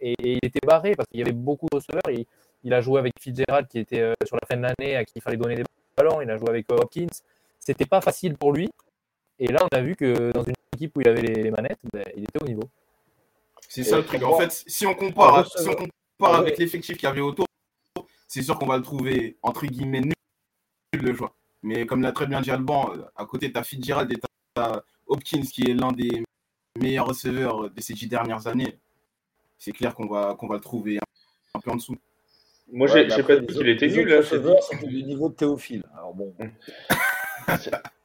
et, 0.00 0.14
il 0.18 0.38
était 0.42 0.64
barré 0.64 0.94
parce 0.94 1.08
qu'il 1.08 1.20
y 1.20 1.22
avait 1.22 1.32
beaucoup 1.32 1.66
de 1.70 1.76
receveurs. 1.76 2.10
Il, 2.10 2.24
il 2.64 2.74
a 2.74 2.80
joué 2.80 2.98
avec 2.98 3.14
Fitzgerald 3.20 3.68
qui 3.68 3.78
était 3.78 4.00
euh, 4.00 4.14
sur 4.24 4.36
la 4.36 4.46
fin 4.46 4.56
de 4.56 4.62
l'année 4.62 4.96
à 4.96 5.04
qui 5.04 5.14
il 5.16 5.22
fallait 5.22 5.36
donner 5.36 5.56
des 5.56 5.64
ballons. 5.96 6.20
Il 6.20 6.30
a 6.30 6.36
joué 6.36 6.48
avec 6.50 6.70
Hopkins. 6.70 7.06
C'était 7.58 7.86
pas 7.86 8.00
facile 8.00 8.36
pour 8.36 8.52
lui. 8.52 8.68
Et 9.38 9.46
là, 9.46 9.60
on 9.70 9.76
a 9.76 9.80
vu 9.80 9.94
que 9.94 10.32
dans 10.32 10.42
une 10.42 10.54
équipe 10.74 10.96
où 10.96 11.00
il 11.00 11.08
avait 11.08 11.22
les, 11.22 11.50
manettes, 11.50 11.78
ben, 11.92 12.04
il 12.16 12.24
était 12.24 12.42
au 12.42 12.46
niveau. 12.46 12.68
C'est 13.68 13.84
ça 13.84 13.98
le 13.98 14.04
truc. 14.04 14.22
En 14.22 14.36
fait, 14.36 14.50
si 14.66 14.86
on 14.86 14.94
compare, 14.94 15.46
si 15.46 15.68
on 15.68 15.74
compare 15.74 16.40
avec 16.40 16.58
l'effectif 16.58 16.96
qu'il 16.96 17.08
y 17.08 17.10
avait 17.10 17.20
autour, 17.20 17.46
c'est 18.28 18.42
sûr 18.42 18.58
qu'on 18.58 18.66
va 18.66 18.76
le 18.76 18.82
trouver 18.82 19.36
entre 19.42 19.66
guillemets 19.66 20.02
nul 20.02 20.14
le 20.92 21.14
joueur. 21.14 21.34
Mais 21.62 21.86
comme 21.86 22.02
l'a 22.02 22.12
très 22.12 22.26
bien 22.26 22.40
dit 22.40 22.50
Alban, 22.50 22.92
à 23.16 23.24
côté, 23.26 23.50
tu 23.50 23.58
as 23.58 23.64
Fitzgerald 23.64 24.12
et 24.12 24.16
tu 24.16 24.60
as 24.60 24.82
Hopkins 25.06 25.42
qui 25.42 25.62
est 25.62 25.74
l'un 25.74 25.90
des 25.92 26.22
meilleurs 26.78 27.06
receveurs 27.06 27.70
de 27.70 27.80
ces 27.80 27.94
dix 27.94 28.06
dernières 28.06 28.46
années. 28.46 28.78
C'est 29.58 29.72
clair 29.72 29.94
qu'on 29.94 30.06
va, 30.06 30.36
qu'on 30.38 30.46
va 30.46 30.56
le 30.56 30.60
trouver 30.60 30.98
un, 31.54 31.60
peu 31.60 31.70
en 31.70 31.76
dessous. 31.76 31.96
Moi, 32.70 32.86
j'ai 32.86 33.06
pas 33.22 33.36
dit 33.40 33.46
qu'il 33.46 33.68
était 33.68 33.88
nul. 33.88 34.08
Là, 34.08 34.22
c'est 34.22 34.86
du 34.86 35.02
niveau 35.02 35.30
de 35.30 35.34
Théophile. 35.34 35.82
Alors 35.96 36.14
bon. 36.14 36.32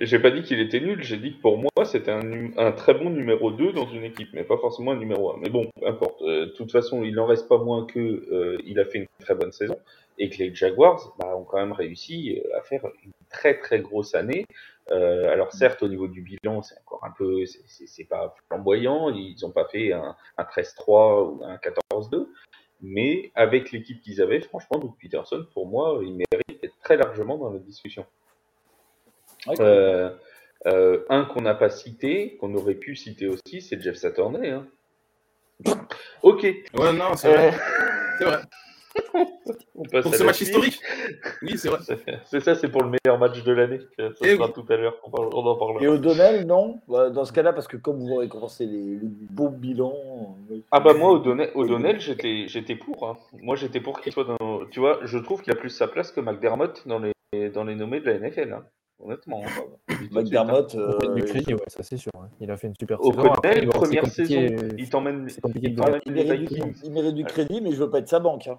J'ai 0.00 0.18
pas 0.18 0.30
dit 0.30 0.42
qu'il 0.42 0.60
était 0.60 0.80
nul, 0.80 1.02
j'ai 1.02 1.16
dit 1.16 1.36
que 1.36 1.40
pour 1.40 1.58
moi 1.58 1.70
c'était 1.84 2.10
un, 2.10 2.72
très 2.72 2.94
bon 2.94 3.10
numéro 3.10 3.50
2 3.50 3.72
dans 3.72 3.88
une 3.88 4.04
équipe, 4.04 4.28
mais 4.32 4.44
pas 4.44 4.56
forcément 4.56 4.92
un 4.92 4.96
numéro 4.96 5.34
1. 5.34 5.38
Mais 5.40 5.50
bon, 5.50 5.68
peu 5.78 5.86
importe. 5.86 6.22
Euh, 6.22 6.46
de 6.46 6.50
toute 6.52 6.72
façon, 6.72 7.02
il 7.04 7.14
n'en 7.14 7.26
reste 7.26 7.48
pas 7.48 7.58
moins 7.58 7.86
que 7.86 7.98
euh, 7.98 8.58
il 8.64 8.78
a 8.78 8.84
fait 8.84 8.98
une 8.98 9.06
très 9.20 9.34
bonne 9.34 9.52
saison 9.52 9.78
et 10.18 10.30
que 10.30 10.38
les 10.38 10.54
Jaguars 10.54 11.14
bah, 11.18 11.36
ont 11.36 11.44
quand 11.44 11.58
même 11.58 11.72
réussi 11.72 12.40
euh, 12.40 12.58
à 12.58 12.62
faire 12.62 12.84
une 13.04 13.12
très 13.30 13.58
très 13.58 13.80
grosse 13.80 14.14
année. 14.14 14.46
alors 14.90 15.52
certes, 15.52 15.82
au 15.82 15.88
niveau 15.88 16.08
du 16.08 16.22
bilan, 16.22 16.62
c'est 16.62 16.76
encore 16.86 17.04
un 17.04 17.10
peu, 17.10 17.44
c'est 17.46 18.04
pas 18.04 18.34
flamboyant, 18.48 19.10
ils 19.10 19.36
n'ont 19.42 19.50
pas 19.50 19.66
fait 19.66 19.92
un, 19.92 20.14
un 20.38 20.44
13-3 20.44 21.30
ou 21.30 21.44
un 21.44 21.56
14-2, 21.56 22.26
mais 22.80 23.32
avec 23.34 23.72
l'équipe 23.72 24.00
qu'ils 24.02 24.20
avaient, 24.22 24.40
franchement, 24.40 24.78
Doug 24.78 24.92
Peterson, 25.00 25.46
pour 25.52 25.66
moi, 25.66 26.00
il 26.02 26.14
mérite 26.14 26.62
d'être 26.62 26.78
très 26.82 26.96
largement 26.96 27.38
dans 27.38 27.50
la 27.50 27.58
discussion. 27.58 28.06
Euh, 29.60 30.10
euh, 30.66 31.04
un 31.08 31.24
qu'on 31.24 31.42
n'a 31.42 31.54
pas 31.54 31.70
cité, 31.70 32.36
qu'on 32.40 32.54
aurait 32.54 32.74
pu 32.74 32.96
citer 32.96 33.26
aussi, 33.26 33.60
c'est 33.60 33.80
Jeff 33.80 33.96
Saturday. 33.96 34.50
Hein. 34.50 34.66
Ok. 36.22 36.42
Ouais, 36.42 36.92
non, 36.92 37.14
c'est 37.16 37.32
vrai. 37.32 37.52
c'est 38.18 38.24
vrai. 38.24 38.38
pour 40.02 40.14
ce 40.14 40.22
match 40.22 40.40
historique 40.40 40.80
Oui, 41.42 41.58
c'est 41.58 41.68
vrai. 41.68 41.80
C'est 42.26 42.40
ça, 42.40 42.54
c'est 42.54 42.68
pour 42.68 42.82
le 42.82 42.90
meilleur 42.90 43.18
match 43.18 43.42
de 43.42 43.52
l'année. 43.52 43.80
Ça 43.98 44.08
eh 44.22 44.36
sera 44.36 44.48
tout 44.48 44.64
à 44.68 44.76
l'heure, 44.76 44.96
on, 45.02 45.12
en 45.12 45.56
parlera. 45.56 45.82
Et 45.82 45.88
O'Donnell, 45.88 46.46
non? 46.46 46.80
Bah, 46.88 47.10
Dans 47.10 47.24
ce 47.24 47.32
cas-là, 47.32 47.52
parce 47.52 47.68
que 47.68 47.76
comme 47.76 47.98
vous 47.98 48.16
récompensé 48.16 48.66
les, 48.66 48.96
les 48.96 49.08
beaux 49.30 49.48
bilans. 49.48 50.36
Ah 50.70 50.80
bah 50.80 50.94
moi, 50.94 51.10
O'Donnell, 51.12 52.00
j'étais, 52.00 52.46
j'étais 52.48 52.76
pour. 52.76 53.08
Hein. 53.08 53.16
Moi, 53.40 53.56
j'étais 53.56 53.80
pour 53.80 54.00
qu'il 54.00 54.12
soit 54.12 54.24
dans. 54.24 54.64
Tu 54.70 54.80
vois, 54.80 55.00
je 55.02 55.18
trouve 55.18 55.42
qu'il 55.42 55.52
a 55.52 55.56
plus 55.56 55.70
sa 55.70 55.88
place 55.88 56.12
que 56.12 56.20
McDermott 56.20 56.86
dans 56.86 57.00
les, 57.00 57.50
dans 57.50 57.64
les 57.64 57.74
nommés 57.74 58.00
de 58.00 58.06
la 58.06 58.18
NFL. 58.18 58.52
Hein. 58.52 58.64
Honnêtement. 59.00 59.42
Hein. 59.44 59.94
McDermott. 60.12 60.74
Euh, 60.74 61.14
du 61.14 61.24
crédit, 61.24 61.54
ouais, 61.54 61.60
ça 61.66 61.82
c'est 61.82 61.96
sûr. 61.96 62.12
Hein. 62.16 62.28
Il 62.40 62.50
a 62.50 62.56
fait 62.56 62.68
une 62.68 62.74
super 62.78 63.00
Au 63.00 63.12
saison. 63.12 63.32
Après, 63.32 63.66
première 63.66 64.06
saison, 64.06 64.56
il 64.78 64.88
t'emmène. 64.88 65.28
Il, 65.56 65.76
il, 66.82 66.90
mérite 66.90 67.14
du 67.14 67.24
crédit, 67.24 67.60
mais 67.60 67.72
je 67.72 67.76
veux 67.76 67.90
pas 67.90 67.98
être 67.98 68.08
sa 68.08 68.20
banque. 68.20 68.48
Hein. 68.48 68.58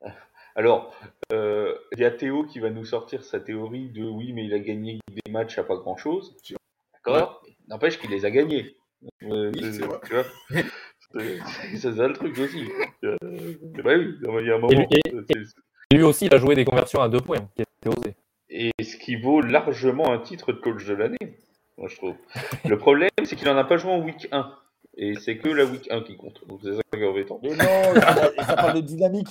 Alors, 0.56 0.92
euh, 1.32 1.74
il 1.92 2.00
y 2.00 2.04
a 2.04 2.10
Théo 2.10 2.44
qui 2.44 2.58
va 2.58 2.70
nous 2.70 2.84
sortir 2.84 3.22
sa 3.22 3.38
théorie 3.38 3.90
de 3.90 4.04
oui, 4.04 4.32
mais 4.32 4.44
il 4.44 4.54
a 4.54 4.58
gagné 4.58 4.98
des 5.08 5.30
matchs 5.30 5.58
à 5.58 5.64
pas 5.64 5.76
grand 5.76 5.96
chose. 5.96 6.36
D'accord? 6.94 7.42
N'empêche 7.68 7.98
qu'il 7.98 8.10
les 8.10 8.24
a 8.24 8.30
gagnés. 8.30 8.76
Euh, 9.22 9.52
oui, 9.54 9.62
c'est 11.76 11.94
ça 11.94 12.08
le 12.08 12.12
truc 12.12 12.36
aussi. 12.38 12.64
Euh, 13.04 13.16
bah 13.84 13.92
oui, 13.96 14.16
il 14.20 14.46
y 14.46 14.50
a 14.50 14.56
un 14.56 14.58
moment. 14.58 14.86
Et 15.90 15.96
lui, 15.96 16.02
aussi, 16.02 16.26
il 16.26 16.34
a 16.34 16.38
joué 16.38 16.54
des 16.54 16.64
conversions 16.64 17.00
à 17.00 17.08
deux 17.08 17.20
points, 17.20 17.48
qui 17.54 17.62
était 17.62 17.96
osé 17.96 18.14
et 18.50 18.72
ce 18.82 18.96
qui 18.96 19.16
vaut 19.16 19.40
largement 19.40 20.12
un 20.12 20.18
titre 20.18 20.52
de 20.52 20.58
coach 20.58 20.84
de 20.86 20.94
l'année, 20.94 21.38
moi 21.76 21.88
je 21.88 21.96
trouve. 21.96 22.14
Le 22.66 22.78
problème, 22.78 23.10
c'est 23.24 23.36
qu'il 23.36 23.46
n'en 23.46 23.56
a 23.56 23.64
pas 23.64 23.76
joué 23.76 23.92
en 23.92 24.00
week 24.00 24.28
1. 24.32 24.50
Et 25.00 25.14
c'est 25.14 25.38
que 25.38 25.48
la 25.48 25.64
week 25.64 25.88
1 25.90 26.02
qui 26.02 26.16
compte. 26.16 26.40
Donc 26.48 26.60
c'est 26.62 26.74
ça 26.74 26.82
qui 26.92 27.00
est 27.00 27.06
embêtant. 27.06 27.38
Mais 27.42 27.50
non, 27.50 28.00
ça 28.44 28.56
parle 28.56 28.74
de 28.74 28.80
dynamique. 28.80 29.28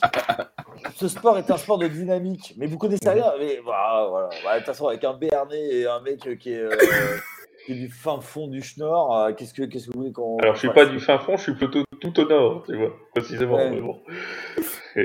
Ce 0.95 1.09
sport 1.09 1.37
est 1.37 1.51
un 1.51 1.57
sport 1.57 1.77
de 1.77 1.87
dynamique. 1.87 2.53
Mais 2.57 2.67
vous 2.67 2.77
connaissez 2.77 3.09
rien. 3.09 3.33
Mais 3.37 3.59
bah, 3.65 4.07
voilà. 4.09 4.29
Bah, 4.45 4.53
de 4.53 4.57
toute 4.59 4.67
façon, 4.67 4.87
avec 4.87 5.03
un 5.03 5.13
Béarnais 5.13 5.75
et 5.75 5.87
un 5.87 5.99
mec 5.99 6.39
qui 6.39 6.53
est, 6.53 6.59
euh, 6.59 6.69
qui 7.65 7.73
est 7.73 7.75
du 7.75 7.89
fin 7.89 8.21
fond 8.21 8.47
du 8.47 8.61
Schnorr, 8.61 9.13
euh, 9.13 9.33
qu'est-ce 9.33 9.53
que, 9.53 9.63
qu'est-ce 9.63 9.87
que 9.87 9.93
vous 9.93 9.99
voulez 9.99 10.13
qu'on. 10.13 10.37
Alors 10.37 10.55
je 10.55 10.59
suis 10.59 10.69
pas 10.69 10.85
du 10.85 11.01
fin 11.01 11.19
fond, 11.19 11.35
je 11.35 11.43
suis 11.43 11.55
plutôt 11.55 11.83
tout 11.99 12.17
au 12.17 12.25
nord, 12.25 12.63
tu 12.65 12.77
vois, 12.77 12.93
précisément. 13.13 13.57
Mais 13.57 13.81
bon. 13.81 13.99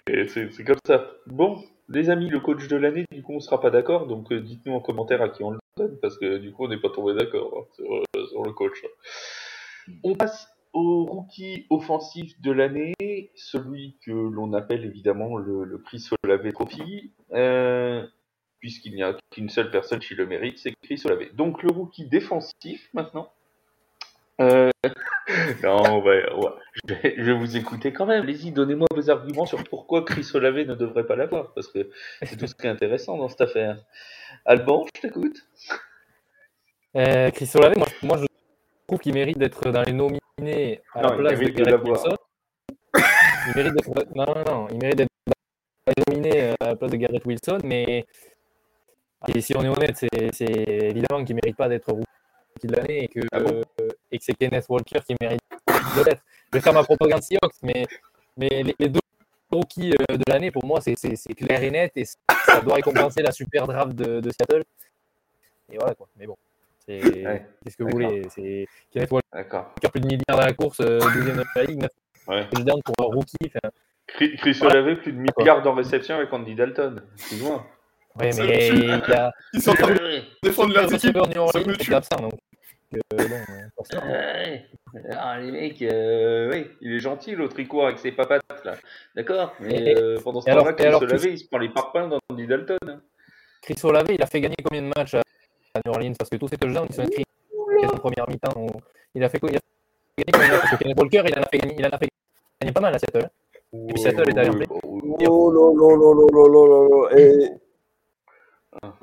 C'est 0.07 0.64
comme 0.64 0.77
ça. 0.87 1.07
Bon, 1.27 1.59
les 1.93 2.11
amis, 2.11 2.29
le 2.29 2.41
coach 2.41 2.69
de 2.69 2.77
l'année, 2.77 3.05
du 3.11 3.23
coup, 3.23 3.35
on 3.35 3.41
sera 3.41 3.61
pas 3.61 3.71
d'accord, 3.71 4.07
donc 4.07 4.33
euh, 4.33 4.41
dites-nous 4.41 4.73
en 4.73 4.81
commentaire 4.81 5.23
à 5.23 5.29
qui 5.29 5.43
on 5.43 5.51
le 5.51 5.59
donne, 5.77 5.99
parce 6.01 6.19
que 6.19 6.39
du 6.39 6.53
coup, 6.53 6.65
on 6.65 6.69
n'est 6.69 6.81
pas 6.81 6.91
tombé 6.91 7.15
d'accord 7.15 7.67
hein, 7.81 7.85
euh, 8.17 8.27
sur, 8.29 8.43
le 8.43 8.53
coach. 8.53 8.83
On 10.03 10.15
passe 10.15 10.49
au 10.73 11.05
rookie 11.05 11.67
offensif 11.71 12.41
de 12.41 12.51
l'année, 12.51 12.95
celui 13.35 13.99
que 14.05 14.11
l'on 14.11 14.53
appelle 14.55 14.85
évidemment 14.85 15.37
le, 15.37 15.79
Chris 15.79 16.09
Olave 16.25 16.51
Trophy, 16.53 17.13
euh, 17.33 18.07
puisqu'il 18.59 18.95
n'y 18.95 19.03
a 19.03 19.17
qu'une 19.31 19.51
seule 19.51 19.71
personne 19.71 19.99
qui 19.99 20.15
le 20.15 20.27
mérite, 20.27 20.59
c'est 20.59 20.73
Chris 20.83 21.03
Olave. 21.05 21.35
Donc 21.35 21.63
le 21.63 21.71
rookie 21.73 22.07
défensif 22.07 22.89
maintenant. 22.95 23.31
Euh, 24.43 24.71
non, 25.63 26.03
ouais, 26.03 26.25
Je, 26.85 27.23
vais, 27.23 27.33
vous 27.33 27.57
écouter 27.57 27.93
quand 27.93 28.07
même. 28.07 28.23
Allez-y, 28.23 28.51
donnez-moi 28.51 28.87
vos 28.95 29.11
arguments 29.11 29.47
sur 29.47 29.63
pourquoi 29.65 30.05
Chris 30.05 30.29
Olave 30.35 30.67
ne 30.67 30.75
devrait 30.75 31.07
pas 31.07 31.17
l'avoir, 31.17 31.53
parce 31.55 31.69
que 31.69 31.91
c'est 32.23 32.37
tout 32.37 32.47
ce 32.47 32.55
qui 32.55 32.67
est 32.67 32.71
intéressant 32.71 33.17
dans 33.17 33.29
cette 33.29 33.43
affaire. 33.43 33.79
Alban, 34.45 34.85
je 34.97 35.01
t'écoute. 35.01 35.39
Euh, 36.97 37.31
Chris 37.31 37.51
Olave, 37.55 37.79
moi, 37.79 37.87
moi 38.03 38.19
je 38.19 38.27
trouve 38.87 39.01
qu'il 39.01 39.15
mérite 39.15 39.39
d'être 39.39 39.71
dans 39.71 39.83
les 39.83 39.93
nominés 39.93 40.81
à 40.95 41.03
la 41.03 41.13
place 41.13 41.39
de 41.39 41.49
Gareth 41.49 41.83
Wilson. 41.85 42.17
Il 42.95 43.53
mérite 43.57 43.75
d'être 43.75 44.15
non, 44.15 44.25
non, 44.27 44.45
non, 44.47 44.69
il 44.71 44.79
mérite 44.79 44.99
d'être 44.99 45.09
nominé 46.09 46.55
à 46.61 46.67
la 46.67 46.77
place 46.77 46.91
de 46.91 46.97
Gareth 46.97 47.25
Wilson, 47.25 47.59
mais 47.65 48.05
et 49.29 49.41
si 49.41 49.57
on 49.57 49.63
est 49.63 49.69
honnête, 49.69 50.05
c'est 50.33 50.51
évidemment 50.59 51.25
qu'il 51.25 51.37
ne 51.37 51.41
mérite 51.45 51.57
pas 51.57 51.69
d'être 51.69 51.93
rookie 51.93 52.67
de 52.67 52.75
l'année 52.75 53.05
et 53.05 53.09
que, 53.09 53.21
ah 53.33 53.39
et 54.12 54.18
que 54.18 54.25
c'est 54.25 54.35
Kenneth 54.35 54.66
Walker 54.68 55.01
qui 55.07 55.16
mérite 55.20 55.40
de 55.96 56.05
l'être. 56.05 56.22
Je 56.53 56.59
vais 56.59 56.62
faire 56.62 56.75
ma 56.75 56.85
propagande 56.85 57.22
Seahawks, 57.22 57.57
mais, 57.62 57.87
mais 58.37 58.62
les, 58.79 58.88
deux 58.88 59.01
rookies 59.51 59.92
euh, 59.92 60.16
de 60.16 60.22
l'année, 60.29 60.51
pour 60.51 60.64
moi, 60.64 60.81
c'est 60.81 60.94
clair 61.35 61.62
et 61.62 61.70
net 61.70 61.92
et 61.96 62.05
ça 62.05 62.61
doit 62.61 62.75
récompenser 62.75 63.22
la 63.22 63.33
super 63.33 63.66
draft 63.66 63.94
de, 63.94 64.20
de 64.20 64.31
Seattle. 64.31 64.64
Et 65.72 65.79
voilà 65.79 65.94
quoi. 65.94 66.09
Mais 66.16 66.27
bon. 66.27 66.37
C'est 66.85 67.01
ce 67.01 67.77
que 67.77 67.85
vous 67.85 67.90
voulez. 67.90 68.22
C'est 68.29 68.66
Kenneth 68.90 69.11
Walker 69.11 69.48
qui 69.81 69.87
a 69.87 69.88
plus 69.88 70.01
de 70.01 70.07
milliards 70.07 70.22
dans 70.29 70.46
la 70.46 70.53
course, 70.53 70.81
euh, 70.81 70.98
deuxième 71.14 71.37
de 71.37 71.44
la 71.55 71.64
ligue, 71.64 71.81
9 71.81 71.90
ouais. 72.29 72.46
pour 72.85 72.94
un 72.98 73.14
rookie. 73.14 73.53
Chris, 74.09 74.37
Chris 74.37 74.59
voilà. 74.61 74.83
plus 74.96 75.12
de 75.12 75.18
milliards 75.18 75.66
en 75.66 75.75
réception 75.75 76.16
avec 76.16 76.33
Andy 76.33 76.55
Dalton. 76.55 77.03
C'est 77.16 77.38
loin. 77.38 77.64
Oui, 78.20 78.27
mais 78.37 78.68
il 78.68 78.88
y 78.88 78.90
a... 78.90 79.33
Ils 79.55 79.62
sont 79.62 79.70
en 79.70 79.75
train 79.75 79.94
de 79.94 80.22
défendre 80.42 80.75
leurs 80.75 80.92
équipes. 80.92 81.16
C'est 81.81 81.94
absent, 81.94 82.16
donc. 82.20 82.35
Euh, 82.95 84.59
ah, 85.17 85.39
les 85.41 85.51
mecs, 85.51 85.83
euh, 85.83 86.51
oui, 86.53 86.67
il 86.81 86.95
est 86.95 87.01
gentil 87.01 87.35
l'autre, 87.35 87.59
il 87.59 87.67
court 87.67 87.87
avec 87.87 87.99
ses 87.99 88.13
papates 88.13 88.43
là. 88.65 88.75
D'accord 89.15 89.55
Mais 89.61 89.97
euh, 89.97 90.19
pendant 90.23 90.41
ce 90.41 90.51
temps-là, 90.51 90.73
Chris 90.75 90.87
Olave, 90.87 91.27
il 91.27 91.39
se 91.39 91.47
prend 91.47 91.59
les 91.59 91.71
parpaings 91.71 92.09
dans 92.09 92.19
Andy 92.29 92.47
Dalton. 92.47 92.79
Hein. 92.87 93.01
Chris 93.63 93.81
Olave, 93.85 94.11
il 94.11 94.23
a 94.23 94.27
fait 94.27 94.41
gagner 94.41 94.57
combien 94.63 94.83
de 94.83 94.93
matchs 94.97 95.15
à 95.15 95.23
New 95.85 95.93
Orleans 95.93 96.13
Parce 96.19 96.29
que 96.29 96.37
tous 96.37 96.49
ces 96.49 96.57
touchdowns, 96.59 96.87
ils 96.91 96.95
sont 96.95 97.05
écrits 97.05 97.25
en 97.85 97.97
première 97.97 98.29
mi-temps. 98.29 98.67
Il 99.15 99.25
a 99.25 99.29
fait 99.29 99.39
il 99.43 99.57
a 99.57 99.61
gagné 100.19 100.33
combien 100.33 100.49
de 100.49 100.53
matchs 100.53 100.61
Parce 100.61 100.73
que 100.73 100.83
Kenneth 100.83 101.01
Walker, 101.01 101.23
il 101.27 101.39
en 101.39 101.43
a 101.43 101.47
fait 101.47 101.59
gagner, 101.59 101.75
il 101.79 101.87
en 101.87 101.91
a 101.91 101.99
fait 101.99 102.09
gagner 102.61 102.73
pas 102.73 102.81
mal 102.81 102.95
à 102.95 102.99
Seattle. 102.99 103.29
Et 103.73 103.93
puis 103.93 104.03
Seattle 104.03 104.29
est 104.29 104.39
allé 104.39 104.51
en 104.51 104.55
play. 104.55 104.67
Oh 105.29 105.51
là 105.51 105.73
là 105.81 105.97
là 105.97 106.15
là 106.15 106.27
là 106.31 106.49
là 106.49 107.09
là 107.09 107.62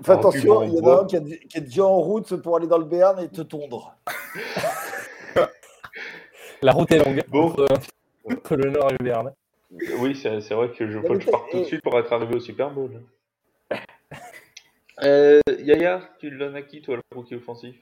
Fais 0.02 0.14
attention, 0.14 0.64
il 0.64 0.74
y 0.74 0.80
en 0.82 0.88
a 0.88 1.02
un 1.02 1.06
qui, 1.06 1.16
est, 1.16 1.62
déjà 1.62 1.86
en 1.86 2.00
route 2.00 2.36
pour 2.38 2.56
aller 2.58 2.66
dans 2.68 2.80
le 2.80 2.86
Béarn 2.86 3.20
et 3.20 3.30
te 3.30 3.42
tondre. 3.42 3.96
La 6.62 6.72
route 6.72 6.92
est 6.92 6.98
longue. 6.98 7.24
Bon. 7.30 7.54
Euh, 7.60 7.68
entre, 8.26 8.56
le 8.56 8.72
Nord 8.72 8.90
et 8.90 8.96
le 9.00 9.04
Béarn. 9.04 9.32
Oui, 10.00 10.16
c'est 10.16 10.40
vrai 10.54 10.72
que 10.72 10.90
je, 10.90 11.00
faut 11.00 11.18
tout 11.18 11.60
de 11.60 11.64
suite 11.64 11.82
pour 11.84 11.98
être 12.00 12.12
arrivé 12.12 12.36
au 12.36 12.40
Super 12.40 12.72
Bowl. 12.72 13.02
Euh, 15.02 15.40
Yaya, 15.60 16.02
tu 16.20 16.30
le 16.30 16.38
donnes 16.38 16.58
à 16.58 16.62
qui, 16.62 16.82
toi, 16.82 16.98
le 16.98 17.02
rookie 17.16 17.36
offensif? 17.36 17.74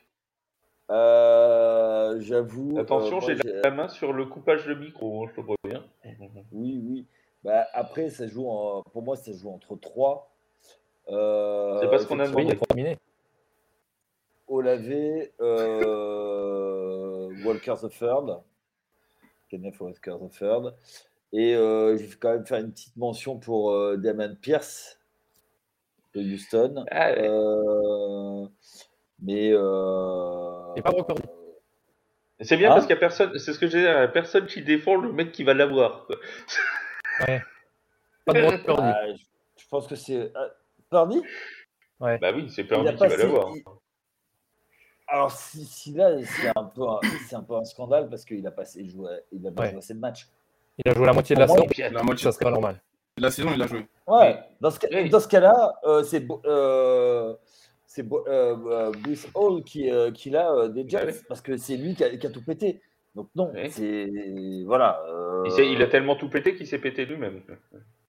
Euh, 0.92 2.16
j'avoue. 2.20 2.78
Attention, 2.78 3.20
j'ai 3.22 3.34
la 3.34 3.72
main 3.72 3.88
sur 3.88 4.14
le 4.14 4.28
coupage 4.28 4.68
de 4.68 4.76
micro, 4.76 5.24
hein, 5.24 5.30
je 5.32 5.42
te 5.42 5.48
préviens. 5.48 5.84
Oui, 6.52 6.80
oui. 6.86 7.08
Bah, 7.44 7.66
après, 7.74 8.12
ça 8.12 8.28
joue 8.28 8.46
pour 8.94 9.02
moi, 9.02 9.16
ça 9.16 9.32
joue 9.34 9.50
entre 9.50 9.76
3. 9.76 10.37
Euh, 11.10 11.80
c'est 11.82 11.90
pas 11.90 12.00
ce 12.00 12.08
qu'on 12.08 12.20
a 12.20 12.28
terminé. 12.28 12.98
Olavé, 14.48 15.34
euh, 15.42 17.30
Walker 17.44 17.76
the 17.82 17.90
Third, 17.90 18.42
Kenneth 19.50 19.80
Walker 19.80 20.16
the 20.22 20.30
Third. 20.32 20.76
Et 21.34 21.56
euh, 21.56 21.98
je 21.98 22.04
vais 22.04 22.16
quand 22.16 22.32
même 22.32 22.46
faire 22.46 22.60
une 22.60 22.72
petite 22.72 22.96
mention 22.96 23.38
pour 23.38 23.98
Damon 23.98 24.36
Pierce 24.42 25.00
de 26.14 26.22
Houston. 26.22 26.86
Ah, 26.92 27.12
mais. 29.22 29.52
C'est 32.40 32.56
bien 32.56 32.70
hein 32.70 32.76
parce 32.76 32.86
qu'il 32.86 32.94
n'y 32.94 32.98
a 32.98 33.00
personne, 33.00 33.38
c'est 33.40 33.52
ce 33.52 33.58
que 33.60 33.68
j'ai 33.68 34.08
personne 34.14 34.46
qui 34.46 34.62
défend 34.62 34.96
le 34.96 35.12
mec 35.12 35.32
qui 35.32 35.44
va 35.44 35.54
l'avoir. 35.54 36.08
Ouais. 37.28 37.42
Pas 38.26 38.34
de 38.34 38.42
ah, 38.78 39.08
je 39.58 39.68
pense 39.70 39.88
que 39.88 39.96
c'est. 39.96 40.32
Ouais. 40.92 42.18
Bah 42.20 42.32
oui, 42.34 42.50
c'est 42.50 42.64
Pardi 42.64 42.90
qui 42.96 43.08
va 43.08 43.18
l'avoir. 43.18 43.52
Alors, 45.08 45.32
si, 45.32 45.64
si 45.66 45.94
là, 45.94 46.12
c'est 46.24 46.52
un, 46.56 46.66
peu 46.66 46.84
un, 46.84 47.00
un 47.32 47.44
peu 47.44 47.56
un 47.56 47.64
scandale 47.64 48.10
parce 48.10 48.26
qu'il 48.26 48.46
a 48.46 48.52
passé 48.52 48.88
joué, 48.88 49.10
il 49.32 49.48
a 49.48 49.52
ouais. 49.52 49.70
joué 49.70 49.78
assez 49.78 49.94
de 49.94 50.00
matchs. 50.00 50.28
Il 50.84 50.92
a 50.92 50.94
joué 50.94 51.06
la 51.06 51.14
moitié 51.14 51.36
de 51.36 51.40
la 51.40 51.48
saison, 51.48 51.66
la 51.92 52.04
moitié, 52.04 52.24
ça 52.24 52.32
serait 52.34 52.46
pas 52.46 52.52
normal. 52.52 52.82
La 53.18 53.32
saison, 53.32 53.50
il 53.54 53.62
a 53.62 53.68
joué. 53.68 53.88
Ouais, 54.06 54.40
dans 54.62 54.70
ce, 54.70 54.78
oui. 54.92 55.10
ce 55.10 55.28
cas-là, 55.28 55.74
euh, 55.86 56.04
c'est 56.04 56.28
euh, 56.46 57.34
c'est 57.88 58.06
euh, 58.12 58.92
Bruce 59.02 59.28
Hall 59.34 59.64
qui, 59.64 59.90
euh, 59.90 60.12
qui 60.12 60.30
l'a 60.30 60.52
euh, 60.52 60.68
des 60.70 60.88
Jets 60.88 61.24
parce 61.28 61.42
que 61.42 61.58
c'est 61.58 61.78
lui 61.78 61.96
qui 61.96 62.04
a, 62.04 62.16
qui 62.16 62.28
a, 62.28 62.30
tout 62.30 62.44
pété. 62.44 62.82
Donc 63.16 63.30
non, 63.36 63.52
c'est 63.70 64.08
voilà. 64.66 65.02
Il, 65.46 65.64
il, 65.64 65.82
a 65.82 65.88
tellement 65.88 66.16
tout 66.16 66.30
pété 66.30 66.56
qu'il 66.56 66.68
s'est 66.68 66.78
pété 66.78 67.06
lui-même. 67.06 67.42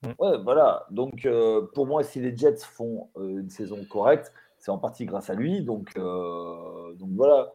Mm. 0.02 0.10
Ouais, 0.18 0.38
voilà. 0.38 0.86
Donc, 0.90 1.26
euh, 1.26 1.66
pour 1.74 1.86
moi, 1.86 2.02
si 2.04 2.20
les 2.20 2.36
Jets 2.36 2.58
font 2.58 3.08
euh, 3.16 3.40
une 3.40 3.50
saison 3.50 3.84
correcte, 3.84 4.32
c'est 4.58 4.70
en 4.70 4.78
partie 4.78 5.06
grâce 5.06 5.30
à 5.30 5.34
lui. 5.34 5.62
Donc, 5.62 5.90
euh, 5.96 6.94
donc 6.94 7.10
voilà. 7.12 7.52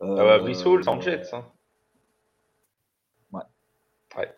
ah 0.00 0.06
bah, 0.06 0.38
Brissol, 0.38 0.84
sans 0.84 1.00
Jets. 1.00 1.32
Hein. 1.32 1.44
Ouais. 3.32 3.42
Ouais. 4.16 4.34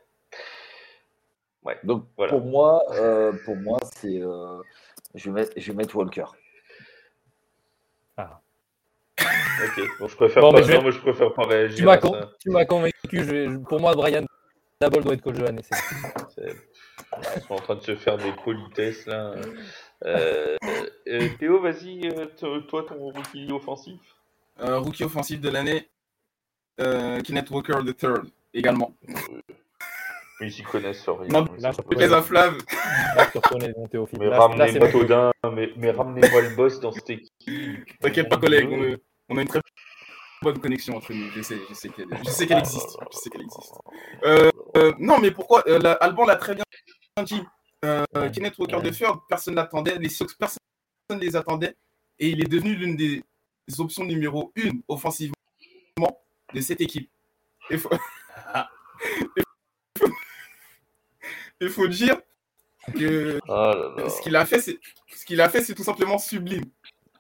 Ouais. 1.65 1.79
Donc, 1.85 2.07
voilà. 2.17 2.33
pour 2.33 2.45
moi, 2.45 2.83
pour 3.45 3.57
moi 3.57 3.79
c'est. 3.95 4.21
je, 5.15 5.31
vais 5.31 5.31
mettre, 5.31 5.53
je 5.57 5.73
vais 5.73 5.77
mettre 5.77 5.97
Walker. 5.97 6.27
Ah. 8.17 8.41
ok, 9.19 9.83
bon, 9.99 10.09
je 10.09 10.17
préfère 10.17 10.43
bon, 10.43 10.53
pas, 10.53 10.63
je 10.63 10.69
vais... 10.69 10.81
moi, 10.81 10.91
je 10.91 10.99
préfère 11.01 11.33
pas 11.35 11.47
réagir. 11.47 11.77
Tu 12.39 12.51
m'as 12.51 12.65
convaincu. 12.65 12.95
Je... 13.13 13.57
Pour 13.59 13.81
moi, 13.81 13.95
Brian 13.95 14.25
Dabble 14.81 15.03
doit 15.03 15.15
être 15.15 15.23
coach 15.23 15.37
de 15.37 15.43
l'année. 15.43 15.63
Ils 17.37 17.43
sont 17.43 17.55
en 17.55 17.59
train 17.59 17.75
de 17.77 17.83
se 17.83 17.97
faire 17.97 18.17
des 18.17 18.33
politesses 18.33 19.07
là. 19.07 19.35
Euh, 20.05 20.57
euh, 21.07 21.29
Théo, 21.39 21.61
vas-y, 21.61 22.09
euh, 22.09 22.27
toi 22.69 22.85
ton 22.87 22.97
rookie 22.97 23.51
offensif. 23.53 24.01
rookie 24.59 25.05
offensif 25.05 25.41
de 25.41 25.49
l'année, 25.49 25.89
Kenneth 26.79 27.51
Walker 27.51 27.79
the 27.87 27.97
Third 27.97 28.29
également. 28.53 28.95
Ils 30.41 30.53
s'y 30.53 30.63
connaissent 30.63 31.09
rien. 31.09 31.29
Non, 31.29 31.47
les 31.97 32.13
inflaves. 32.13 32.59
Mais 34.19 34.29
ramenez-moi 34.29 34.89
Todin, 34.91 35.33
mais, 35.53 35.71
mais 35.77 35.91
ramenez-moi 35.91 36.43
le 36.43 36.57
boss 36.57 36.81
dans 36.81 36.93
cette 36.93 37.11
équipe. 37.11 37.99
T'inquiète 38.01 38.29
pas, 38.29 38.37
collègue, 38.37 38.69
on, 38.71 39.35
on, 39.35 39.39
a 39.39 39.43
une 39.43 39.49
très 39.49 39.61
bonne 40.43 40.59
connexion 40.59 40.97
entre 40.97 41.13
nous. 41.13 41.31
Je 41.31 41.43
sais, 41.43 41.57
je 41.69 41.75
sais 41.75 41.89
qu'elle 41.89 42.13
existe. 42.13 42.27
Je 42.27 42.31
sais 42.31 42.47
qu'elle 43.31 43.43
existe. 43.43 43.75
Euh, 44.25 44.51
euh, 44.77 44.93
non, 44.99 45.19
mais 45.19 45.31
pourquoi 45.31 45.65
euh, 45.67 45.97
Alban 46.01 46.27
l'a 46.27 46.37
très 46.37 46.55
bien 46.55 46.65
dit. 47.23 47.43
Euh, 47.85 48.05
Kenneth 48.31 48.59
Walker 48.59 48.81
de 48.83 48.91
Ford, 48.91 49.25
personne 49.29 49.55
n'attendait. 49.55 49.99
Les 49.99 50.09
Sox, 50.09 50.35
personne 50.35 50.59
ne 51.11 51.19
les 51.19 51.37
attendait. 51.37 51.77
Et 52.19 52.31
il 52.31 52.41
est 52.41 52.49
devenu 52.49 52.75
l'une 52.75 52.97
des 52.97 53.23
options 53.79 54.05
numéro 54.05 54.53
une 54.57 54.83
offensivement 54.89 55.35
de 56.53 56.61
cette 56.61 56.81
équipe. 56.81 57.11
Il 57.71 57.79
faut, 57.79 57.91
il 61.61 61.69
faut 61.69 61.89
dire 61.89 62.21
que 62.95 63.39
oh 63.49 64.09
ce 64.09 64.23
qu'il 64.23 64.37
a 64.37 64.45
fait, 64.45 64.61
c'est 64.61 64.79
ce 65.15 65.25
qu'il 65.25 65.41
a 65.41 65.49
fait, 65.49 65.63
c'est 65.63 65.75
tout 65.75 65.85
simplement 65.85 66.19
sublime. 66.19 66.65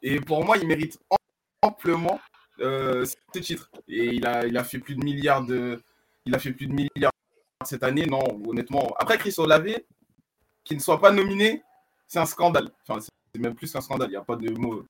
Et 0.02 0.20
pour 0.20 0.44
moi, 0.44 0.58
il 0.58 0.66
mérite 0.66 0.98
amplement 1.62 2.20
euh, 2.60 3.04
ce 3.04 3.38
titre. 3.38 3.70
Et 3.88 4.06
il 4.06 4.26
a, 4.26 4.46
il 4.46 4.56
a 4.56 4.64
fait 4.64 4.78
plus 4.78 4.96
de 4.96 5.04
milliards 5.04 5.44
de, 5.44 5.82
il 6.26 6.34
a 6.34 6.38
fait 6.38 6.52
plus 6.52 6.66
de 6.66 6.72
milliards 6.72 7.12
cette 7.64 7.82
année. 7.82 8.06
Non, 8.06 8.22
honnêtement. 8.46 8.94
Après 8.98 9.18
Chris 9.18 9.34
Olave, 9.38 9.76
qui 10.64 10.74
ne 10.74 10.80
soit 10.80 11.00
pas 11.00 11.12
nominé, 11.12 11.62
c'est 12.06 12.18
un 12.18 12.26
scandale. 12.26 12.70
Enfin, 12.86 13.00
c'est 13.00 13.40
même 13.40 13.54
plus 13.54 13.72
qu'un 13.72 13.80
scandale. 13.80 14.08
Il 14.08 14.12
n'y 14.12 14.16
a 14.16 14.22
pas 14.24 14.36
de 14.36 14.50
mot, 14.50 14.84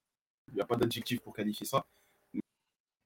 il 0.48 0.54
n'y 0.54 0.60
a 0.60 0.64
pas 0.66 0.76
d'adjectif 0.76 1.20
pour 1.20 1.34
qualifier 1.34 1.66
ça. 1.66 1.84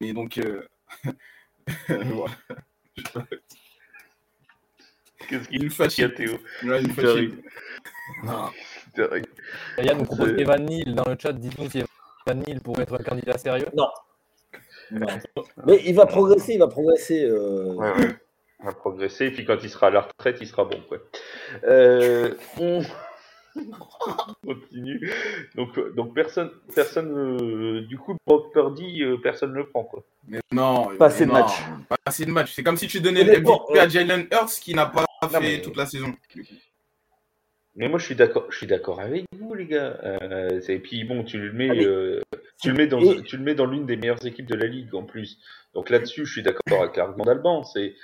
Et 0.01 0.12
donc, 0.12 0.38
euh... 0.38 0.62
voilà. 1.88 2.35
Qu'est-ce 5.29 5.49
qu'il 5.49 5.71
fatigue, 5.71 6.14
Théo 6.14 6.38
ouais, 6.64 6.83
Il 6.83 6.92
fatigue. 6.92 7.44
Yann 9.79 9.99
nous 9.99 10.05
propose 10.05 10.31
Evan 10.38 10.64
Neal 10.64 10.94
dans 10.94 11.05
le 11.05 11.16
chat. 11.21 11.33
Dites-nous 11.33 11.71
si 11.71 11.83
Evan 12.27 12.42
Neal 12.47 12.61
pourrait 12.61 12.85
être 12.85 12.94
un 12.94 13.03
candidat 13.03 13.37
sérieux. 13.37 13.68
Non. 13.77 13.88
Mais 15.66 15.83
il 15.85 15.94
va 15.94 16.07
progresser, 16.07 16.55
il 16.55 16.59
va 16.59 16.68
progresser. 16.68 17.25
Euh... 17.25 17.75
Ouais, 17.75 17.92
ouais. 17.92 18.16
Il 18.61 18.66
va 18.66 18.73
progresser, 18.73 19.27
et 19.27 19.31
puis 19.31 19.44
quand 19.44 19.59
il 19.62 19.71
sera 19.71 19.87
à 19.87 19.90
la 19.90 20.01
retraite, 20.01 20.38
il 20.40 20.47
sera 20.47 20.64
bon. 20.64 20.81
Quoi. 20.88 20.99
Euh, 21.64 22.35
on... 22.59 22.83
continue. 24.44 25.12
Donc, 25.55 25.79
donc 25.94 26.14
personne, 26.14 26.51
personne 26.75 27.11
euh, 27.11 27.81
du 27.83 27.99
coup, 27.99 28.16
Brock 28.27 28.53
Purdy, 28.53 29.03
euh, 29.03 29.16
personne 29.23 29.53
ne 29.53 29.59
le 29.59 29.68
prend. 29.68 29.85
Quoi. 29.85 30.05
Mais 30.27 30.40
non, 30.53 30.97
pas 30.97 31.07
assez 31.07 31.27
de 31.27 31.33
match. 31.33 31.53
Pas 31.88 31.97
assez 32.05 32.25
de 32.25 32.31
match. 32.31 32.53
C'est 32.55 32.62
comme 32.62 32.77
si 32.77 32.88
tu 32.88 33.01
donnais 33.01 33.25
le 33.25 33.40
MVP 33.40 33.79
à 33.79 33.88
Jalen 33.88 34.27
Hurts 34.33 34.61
qui 34.61 34.75
n'a 34.75 34.87
pas 34.87 35.05
non, 35.23 35.29
fait 35.29 35.40
mais... 35.40 35.61
toute 35.61 35.77
la 35.77 35.87
saison. 35.87 36.12
Mais 37.79 37.88
moi, 37.88 38.01
je 38.01 38.07
suis 38.07 38.16
d'accord, 38.16 38.47
je 38.51 38.57
suis 38.57 38.66
d'accord 38.66 39.01
avec 39.01 39.25
vous, 39.38 39.55
les 39.55 39.66
gars. 39.66 39.99
Euh, 40.03 40.61
et 40.68 40.79
puis 40.81 41.05
bon, 41.05 41.23
tu 41.23 41.38
le 41.38 41.53
mets. 41.53 41.85
Euh, 41.85 42.21
tu, 42.61 42.71
le 42.71 42.75
mets 42.75 42.88
dans, 42.88 43.01
tu 43.23 43.37
le 43.37 43.44
mets 43.44 43.55
dans 43.55 43.66
l'une 43.66 43.87
des 43.87 43.97
meilleures 43.97 44.27
équipes 44.27 44.47
de 44.47 44.57
la 44.57 44.66
ligue 44.66 44.92
en 44.97 45.05
plus. 45.05 45.38
Donc 45.75 45.88
là-dessus, 45.88 46.27
je 46.27 46.33
suis 46.33 46.42
d'accord 46.42 46.83
avec 46.83 46.97
l'argument 46.97 47.25
d'Alban. 47.25 47.62
C'est 47.62 47.94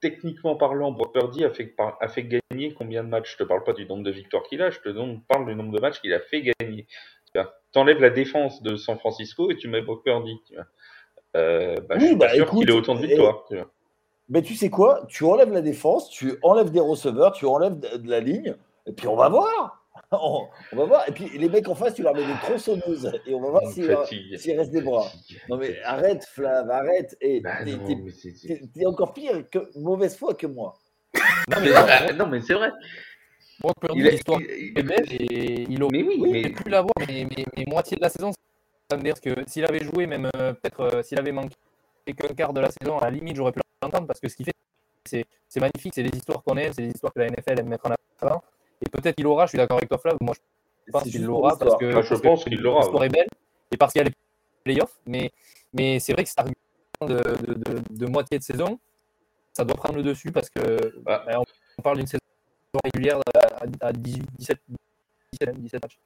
techniquement 0.00 0.56
parlant, 0.56 0.92
Brock 0.92 1.12
Purdy 1.12 1.44
a 1.44 1.50
fait, 1.50 1.74
a 2.00 2.08
fait 2.08 2.24
gagner 2.24 2.74
combien 2.74 3.04
de 3.04 3.08
matchs? 3.08 3.32
Je 3.32 3.38
te 3.38 3.42
parle 3.44 3.64
pas 3.64 3.72
du 3.72 3.86
nombre 3.86 4.02
de 4.04 4.10
victoires 4.10 4.42
qu'il 4.44 4.62
a, 4.62 4.70
je 4.70 4.80
te 4.80 4.88
parle 5.28 5.46
du 5.46 5.54
nombre 5.54 5.72
de 5.72 5.80
matchs 5.80 6.00
qu'il 6.00 6.12
a 6.12 6.20
fait 6.20 6.42
gagner. 6.42 6.86
Tu 7.34 7.78
enlèves 7.78 8.00
la 8.00 8.10
défense 8.10 8.62
de 8.62 8.76
San 8.76 8.98
Francisco 8.98 9.50
et 9.50 9.56
tu 9.56 9.68
mets 9.68 9.82
Brock 9.82 10.04
Purdy. 10.04 10.40
Tu 10.46 10.56
euh, 11.36 11.76
bah, 11.88 11.96
je 11.98 12.06
suis 12.06 12.16
pas 12.16 12.28
bah, 12.28 12.34
sûr 12.34 12.50
qu'il 12.50 12.70
ait 12.70 12.72
autant 12.72 12.94
de 12.94 13.06
victoires. 13.06 13.44
Tu 13.50 13.58
Mais 14.28 14.42
tu 14.42 14.54
sais 14.54 14.70
quoi? 14.70 15.04
Tu 15.08 15.24
enlèves 15.24 15.52
la 15.52 15.60
défense, 15.60 16.08
tu 16.08 16.38
enlèves 16.42 16.70
des 16.70 16.80
receveurs, 16.80 17.32
tu 17.32 17.44
enlèves 17.46 17.78
de 17.78 18.08
la 18.08 18.20
ligne, 18.20 18.56
et 18.86 18.92
puis 18.92 19.06
on 19.06 19.16
va 19.16 19.28
voir. 19.28 19.85
on, 20.12 20.48
va 20.72 20.84
voir. 20.84 21.08
Et 21.08 21.12
puis 21.12 21.28
les 21.36 21.48
mecs 21.48 21.68
en 21.68 21.74
face, 21.74 21.94
tu 21.94 22.02
leur 22.02 22.14
mets 22.14 22.26
des 22.26 22.38
tronçonneuses 22.42 23.12
et 23.26 23.34
on 23.34 23.40
va 23.40 23.50
voir 23.50 23.62
s'il 23.72 24.58
reste 24.58 24.70
des 24.70 24.82
bras. 24.82 25.10
Non 25.48 25.56
mais 25.56 25.80
arrête, 25.82 26.24
Flav, 26.24 26.70
arrête. 26.70 27.16
Et 27.20 27.40
bah 27.40 27.58
t'es 27.64 28.86
encore 28.86 29.12
pire 29.12 29.48
que 29.50 29.70
mauvaise 29.78 30.16
foi 30.16 30.34
que 30.34 30.46
moi. 30.46 30.74
Non 31.50 31.58
mais, 31.60 32.12
non, 32.12 32.26
mais 32.26 32.40
c'est 32.40 32.54
vrai. 32.54 32.70
Moi, 33.62 33.72
l'histoire 33.94 34.40
est 34.40 34.82
belle 34.82 35.06
et 35.10 35.62
il 35.68 35.82
aurait 35.82 36.02
oui, 36.02 36.52
pu 36.52 36.68
l'avoir, 36.68 36.92
mais, 37.08 37.26
mais, 37.56 37.64
moitié 37.66 37.96
de 37.96 38.02
la 38.02 38.10
saison, 38.10 38.30
ça 38.90 38.96
me 38.98 39.02
dire 39.02 39.18
que 39.20 39.34
s'il 39.46 39.64
avait 39.64 39.82
joué, 39.82 40.06
même 40.06 40.28
euh, 40.36 40.52
peut-être 40.52 40.80
euh, 40.80 41.02
s'il 41.02 41.18
avait 41.18 41.32
manqué 41.32 41.56
qu'un 42.06 42.34
quart 42.34 42.52
de 42.52 42.60
la 42.60 42.68
saison, 42.70 42.98
à 42.98 43.06
la 43.06 43.12
limite, 43.12 43.36
j'aurais 43.36 43.52
pu 43.52 43.60
l'entendre 43.82 44.06
parce 44.06 44.20
que 44.20 44.28
ce 44.28 44.36
qu'il 44.36 44.44
fait, 44.44 45.24
c'est 45.48 45.60
magnifique, 45.60 45.94
c'est 45.94 46.02
des 46.02 46.16
histoires 46.16 46.42
qu'on 46.42 46.56
aime, 46.58 46.72
c'est 46.74 46.82
des 46.82 46.90
histoires 46.90 47.12
que 47.14 47.20
la 47.20 47.28
NFL 47.28 47.60
aime 47.60 47.68
mettre 47.68 47.86
en 47.86 47.94
avant. 48.20 48.42
Et 48.82 48.90
peut-être 48.90 49.16
qu'il 49.16 49.24
l'aura, 49.24 49.46
je 49.46 49.50
suis 49.50 49.58
d'accord 49.58 49.78
avec 49.78 49.88
toi, 49.88 49.98
Flav. 49.98 50.16
Moi, 50.20 50.34
je 50.86 50.92
pense 50.92 51.02
qu'il 51.04 51.24
l'aura 51.24 51.56
parce 51.56 51.76
que, 51.76 52.02
je 52.02 52.14
pense 52.14 52.44
qu'il 52.44 52.60
l'aura. 52.60 52.80
L'histoire 52.80 53.04
est 53.04 53.08
belle 53.08 53.26
et 53.72 53.76
parce 53.76 53.92
qu'il 53.92 54.00
y 54.00 54.04
a 54.04 54.08
les 54.08 54.14
playoffs. 54.64 54.96
Mais, 55.06 55.30
mais 55.72 55.98
c'est 55.98 56.12
vrai 56.12 56.24
que 56.24 56.28
cet 56.28 56.38
argument 56.38 56.56
de, 57.02 57.22
de, 57.46 57.80
de, 57.90 58.06
moitié 58.06 58.38
de 58.38 58.44
saison, 58.44 58.78
ça 59.52 59.64
doit 59.64 59.76
prendre 59.76 59.96
le 59.96 60.02
dessus 60.02 60.32
parce 60.32 60.50
que 60.50 60.98
bah, 61.02 61.24
on 61.78 61.82
parle 61.82 61.98
d'une 61.98 62.06
saison 62.06 62.20
régulière 62.84 63.20
à, 63.80 63.92
18, 63.92 64.26
17, 64.38 64.58
17, 65.58 65.82
matchs. 65.82 65.98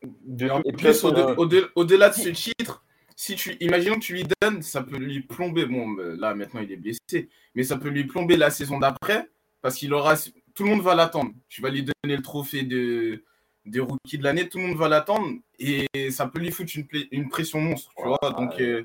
Et 0.64 0.72
plus, 0.72 1.04
au-delà 1.04 2.08
de 2.10 2.14
ce 2.14 2.28
titre, 2.30 2.84
si 3.16 3.34
tu, 3.34 3.56
imaginons 3.60 3.96
que 3.96 4.00
tu 4.00 4.14
lui 4.14 4.24
donnes, 4.40 4.62
ça 4.62 4.82
peut 4.82 4.96
lui 4.96 5.20
plomber. 5.20 5.66
Bon, 5.66 5.94
là 5.96 6.34
maintenant 6.34 6.60
il 6.60 6.72
est 6.72 6.76
blessé, 6.76 7.28
mais 7.54 7.64
ça 7.64 7.76
peut 7.76 7.88
lui 7.88 8.04
plomber 8.04 8.36
la 8.36 8.50
saison 8.50 8.78
d'après 8.78 9.28
parce 9.62 9.76
qu'il 9.76 9.92
aura 9.92 10.14
tout 10.54 10.64
le 10.64 10.70
monde 10.70 10.82
va 10.82 10.94
l'attendre. 10.94 11.30
Tu 11.48 11.62
vas 11.62 11.70
lui 11.70 11.82
donner 11.82 12.16
le 12.16 12.22
trophée 12.22 12.62
de, 12.62 13.24
de 13.66 13.80
rookie 13.80 14.18
de 14.18 14.24
l'année, 14.24 14.48
tout 14.48 14.58
le 14.58 14.68
monde 14.68 14.76
va 14.76 14.88
l'attendre 14.88 15.28
et 15.58 15.86
ça 16.10 16.26
peut 16.26 16.38
lui 16.38 16.50
foutre 16.50 16.72
une, 16.76 16.86
une 17.10 17.28
pression 17.28 17.60
monstre, 17.60 17.92
tu 17.96 18.04
vois. 18.04 18.18
Donc, 18.36 18.60
euh, 18.60 18.84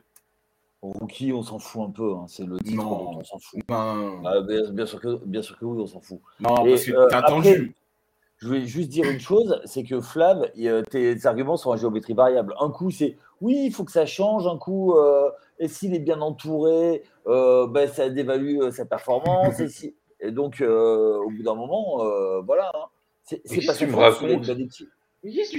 Rookie, 0.82 1.34
on 1.34 1.41
s'en 1.41 1.60
fout 1.60 1.82
un 1.88 1.91
peu, 1.91 2.13
hein. 2.13 2.25
c'est 2.28 2.45
le 2.45 2.58
titre 2.60 2.86
on 2.86 3.23
s'en 3.23 3.39
fout. 3.39 3.60
Ben... 3.67 4.21
Ah, 4.25 4.41
bien, 4.41 4.86
sûr 4.86 4.99
que, 4.99 5.23
bien 5.25 5.41
sûr 5.41 5.58
que 5.58 5.65
oui, 5.65 5.82
on 5.82 5.88
s'en 5.88 6.01
fout. 6.01 6.19
Non, 6.39 6.56
parce 6.56 6.86
que 6.86 6.91
euh, 6.91 7.08
t'as 7.10 7.19
attendu. 7.19 7.75
Je 8.38 8.49
vais 8.49 8.65
juste 8.65 8.89
dire 8.89 9.10
une 9.10 9.19
chose, 9.19 9.62
c'est 9.63 9.84
que 9.84 10.01
Flav, 10.01 10.51
tes 10.91 11.25
arguments 11.25 11.56
sont 11.56 11.69
en 11.69 11.78
géométrie 11.78 12.13
variable. 12.13 12.54
Un 12.60 12.69
coup, 12.69 12.91
c'est 12.91 13.17
oui, 13.41 13.63
il 13.65 13.71
faut 13.71 13.86
que 13.86 13.93
ça 13.93 14.06
change. 14.06 14.45
Un 14.45 14.58
coup, 14.58 14.93
euh, 14.93 15.32
et 15.58 15.69
s'il 15.69 15.95
est 15.95 15.99
bien 15.99 16.19
entouré, 16.21 17.04
ben, 17.25 17.88
ça 17.91 18.10
dévalue 18.10 18.69
sa 18.71 18.86
performance. 18.86 19.60
et 19.62 19.69
si... 19.69 19.95
Et 20.26 20.32
donc, 20.32 20.62
euh, 20.62 21.18
au 21.18 21.30
bout 21.30 21.44
d'un 21.44 21.56
moment, 21.56 22.06
euh, 22.06 22.42
voilà. 22.42 22.72
Hein. 22.74 22.86
C'est 23.24 23.66
pas 23.66 23.74
que 23.74 23.78
tu 23.78 23.88
me 23.88 23.96
racontes. 23.96 24.46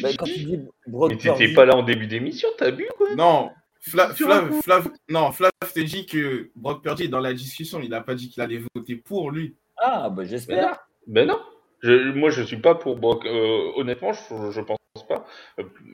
Bah, 0.00 0.10
quand 0.16 0.24
tu 0.26 0.38
dis 0.38 0.60
Mais 0.86 1.16
t'étais 1.16 1.52
pas 1.52 1.64
là 1.64 1.76
en 1.76 1.82
début 1.82 2.06
d'émission, 2.06 2.48
t'as 2.56 2.70
bu 2.70 2.86
quoi? 2.96 3.14
Non, 3.16 3.50
Flav, 3.80 4.14
Flav, 4.62 4.90
non, 5.08 5.32
Flav 5.32 5.50
t'a 5.60 5.82
dit 5.82 6.06
que 6.06 6.50
Brock 6.56 6.82
Purdy 6.82 7.08
dans 7.08 7.20
la 7.20 7.32
discussion, 7.32 7.80
il 7.80 7.90
n'a 7.90 8.00
pas 8.00 8.14
dit 8.14 8.28
qu'il 8.28 8.42
allait 8.42 8.62
voter 8.74 8.96
pour 8.96 9.30
lui. 9.30 9.54
Ah, 9.76 10.08
bah 10.08 10.24
j'espère. 10.24 10.86
Ben 11.06 11.26
non. 11.26 11.40
Je, 11.80 12.12
moi, 12.12 12.30
je 12.30 12.42
suis 12.42 12.56
pas 12.56 12.74
pour 12.74 12.96
Brock. 12.96 13.26
Euh, 13.26 13.70
honnêtement, 13.76 14.12
je, 14.12 14.50
je 14.50 14.60
pense 14.60 14.78
pas. 15.08 15.26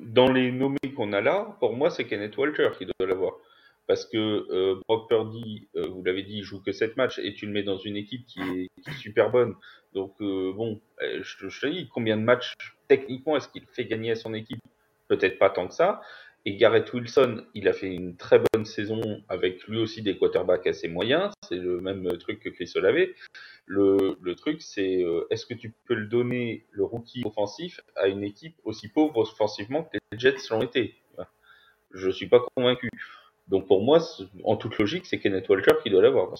Dans 0.02 0.30
les 0.30 0.52
nommés 0.52 0.78
qu'on 0.96 1.12
a 1.12 1.20
là, 1.20 1.56
pour 1.60 1.74
moi, 1.74 1.90
c'est 1.90 2.04
Kenneth 2.04 2.36
Walter 2.36 2.70
qui 2.78 2.86
doit 2.86 3.06
l'avoir 3.06 3.32
parce 3.86 4.04
que 4.06 4.16
euh, 4.16 4.80
Brock 4.86 5.08
Purdy, 5.08 5.68
euh, 5.76 5.86
vous 5.88 6.02
l'avez 6.04 6.22
dit, 6.22 6.38
il 6.38 6.42
joue 6.42 6.62
que 6.62 6.72
7 6.72 6.96
matchs 6.96 7.18
et 7.18 7.34
tu 7.34 7.46
le 7.46 7.52
mets 7.52 7.62
dans 7.62 7.76
une 7.76 7.96
équipe 7.96 8.26
qui 8.26 8.40
est, 8.40 8.68
super 8.98 9.30
bonne. 9.30 9.54
Donc 9.92 10.14
euh, 10.20 10.52
bon, 10.52 10.80
je, 11.00 11.60
te 11.60 11.66
dis, 11.66 11.88
combien 11.92 12.16
de 12.16 12.22
matchs 12.22 12.54
techniquement 12.88 13.36
est-ce 13.36 13.48
qu'il 13.48 13.66
fait 13.66 13.84
gagner 13.84 14.12
à 14.12 14.16
son 14.16 14.34
équipe? 14.34 14.60
Peut-être 15.08 15.38
pas 15.38 15.50
tant 15.50 15.68
que 15.68 15.74
ça. 15.74 16.00
Et 16.44 16.56
Garrett 16.56 16.92
Wilson, 16.92 17.44
il 17.54 17.68
a 17.68 17.72
fait 17.72 17.92
une 17.94 18.16
très 18.16 18.40
bonne 18.52 18.64
saison 18.64 19.22
avec 19.28 19.62
lui 19.64 19.78
aussi 19.78 20.02
des 20.02 20.16
quarterbacks 20.16 20.66
assez 20.66 20.88
moyens. 20.88 21.30
C'est 21.48 21.56
le 21.56 21.80
même 21.80 22.08
truc 22.18 22.40
que 22.40 22.48
Chris 22.48 22.72
Olave. 22.74 23.08
Le, 23.66 24.16
le 24.20 24.34
truc, 24.34 24.60
c'est 24.60 25.04
est-ce 25.30 25.46
que 25.46 25.54
tu 25.54 25.72
peux 25.86 25.94
le 25.94 26.06
donner, 26.06 26.66
le 26.72 26.82
rookie 26.82 27.22
offensif, 27.24 27.80
à 27.94 28.08
une 28.08 28.24
équipe 28.24 28.56
aussi 28.64 28.88
pauvre 28.88 29.18
offensivement 29.18 29.84
que 29.84 29.98
les 30.10 30.18
Jets 30.18 30.48
l'ont 30.50 30.62
été? 30.62 30.96
Je 31.92 32.10
suis 32.10 32.26
pas 32.26 32.40
convaincu. 32.56 32.90
Donc 33.48 33.66
pour 33.66 33.82
moi, 33.82 33.98
en 34.44 34.56
toute 34.56 34.78
logique, 34.78 35.06
c'est 35.06 35.18
Kenneth 35.18 35.48
Walker 35.48 35.72
qui 35.82 35.90
doit 35.90 36.02
l'avoir 36.02 36.32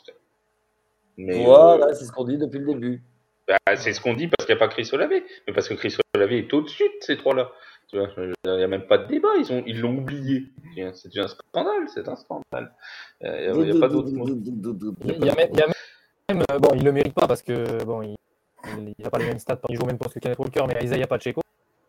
Mais, 1.16 1.44
voilà, 1.44 1.86
euh, 1.86 1.94
c'est 1.94 2.04
ce 2.04 2.12
qu'on 2.12 2.24
dit 2.24 2.38
depuis 2.38 2.58
le 2.58 2.66
début. 2.66 3.02
Bah, 3.48 3.76
c'est 3.76 3.92
ce 3.92 4.00
qu'on 4.00 4.14
dit 4.14 4.28
parce 4.28 4.46
qu'il 4.46 4.54
n'y 4.54 4.62
a 4.62 4.66
pas 4.66 4.72
Chris 4.72 4.88
Olave, 4.92 5.10
mais 5.10 5.52
parce 5.52 5.68
que 5.68 5.74
Chris 5.74 5.96
Olave 6.14 6.32
est 6.32 6.52
au-dessus 6.54 6.84
de 6.84 7.04
ces 7.04 7.16
trois-là. 7.16 7.50
Il 7.92 8.32
n'y 8.46 8.62
a 8.62 8.68
même 8.68 8.86
pas 8.86 8.96
de 8.96 9.06
débat, 9.06 9.28
ils 9.38 9.52
ont, 9.52 9.62
ils 9.66 9.78
l'ont 9.80 9.98
oublié. 9.98 10.46
C'est 10.94 11.18
un 11.18 11.28
scandale, 11.28 11.88
c'est 11.92 12.08
un 12.08 12.16
scandale. 12.16 12.72
Il 13.20 13.52
n'y 13.52 13.76
a, 13.76 13.80
pas 13.80 13.88
d'autre 13.88 14.10
mot. 14.10 14.26
Il 14.26 15.26
y 15.26 15.28
a 15.28 15.34
même, 15.34 16.42
bon, 16.60 16.70
il 16.74 16.84
le 16.84 16.92
mérite 16.92 17.12
pas 17.12 17.26
parce 17.26 17.42
que 17.42 17.84
bon, 17.84 18.02
il 18.02 18.94
n'a 18.98 19.10
pas 19.10 19.18
les 19.18 19.26
mêmes 19.26 19.38
stats, 19.38 19.58
il 19.68 19.76
joue 19.76 19.84
même 19.84 19.98
poste 19.98 20.14
que 20.14 20.20
Kenneth 20.20 20.38
Walker, 20.38 20.64
mais 20.66 20.82
Isaiah 20.82 21.06
Pacheco 21.06 21.42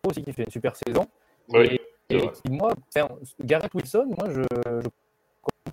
aussi 0.05 0.21
qui 0.21 0.33
fait 0.33 0.43
une 0.43 0.51
super 0.51 0.75
saison. 0.75 1.07
Oui. 1.49 1.79
Et, 2.09 2.29
moi, 2.49 2.73
Garrett 3.39 3.73
Wilson, 3.73 4.13
moi 4.17 4.29
je, 4.29 4.41
je 4.81 4.87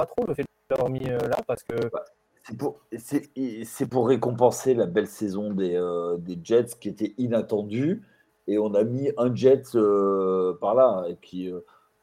pas 0.01 0.07
trop 0.07 0.27
le 0.27 0.35
fait 0.35 0.47
d'avoir 0.71 0.89
mis 0.89 1.09
euh, 1.09 1.19
là 1.19 1.37
parce 1.47 1.63
que. 1.63 1.89
Bah, 1.93 2.05
c'est 2.43 2.57
pour, 2.57 2.81
c'est, 2.97 3.87
pour 3.87 4.09
récompenser 4.09 4.73
la 4.73 4.87
belle 4.87 5.07
saison 5.07 5.53
des, 5.53 5.77
euh, 5.77 6.17
des, 6.17 6.39
Jets 6.43 6.79
qui 6.81 6.89
était 6.89 7.13
inattendue. 7.19 8.03
Et 8.47 8.59
on 8.59 8.75
a 8.75 8.83
mis 8.83 9.13
un 9.19 9.33
Jet 9.35 9.75
euh, 9.75 10.57
par 10.59 10.75
là. 10.75 11.05
Et 11.09 11.17
puis 11.17 11.53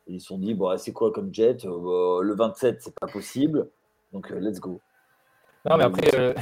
ils 0.06 0.22
se 0.22 0.28
sont 0.28 0.38
dit 0.38 0.54
bon, 0.54 0.78
c'est 0.78 0.94
quoi 0.94 1.12
comme 1.12 1.34
Jet? 1.34 1.66
Le 1.66 2.34
27, 2.36 2.82
c'est 2.82 2.94
pas 2.94 3.08
possible. 3.08 3.68
Donc 4.14 4.30
let's 4.30 4.60
go. 4.60 4.80
Non, 5.68 5.78
mais 5.78 5.86
après, 5.86 6.36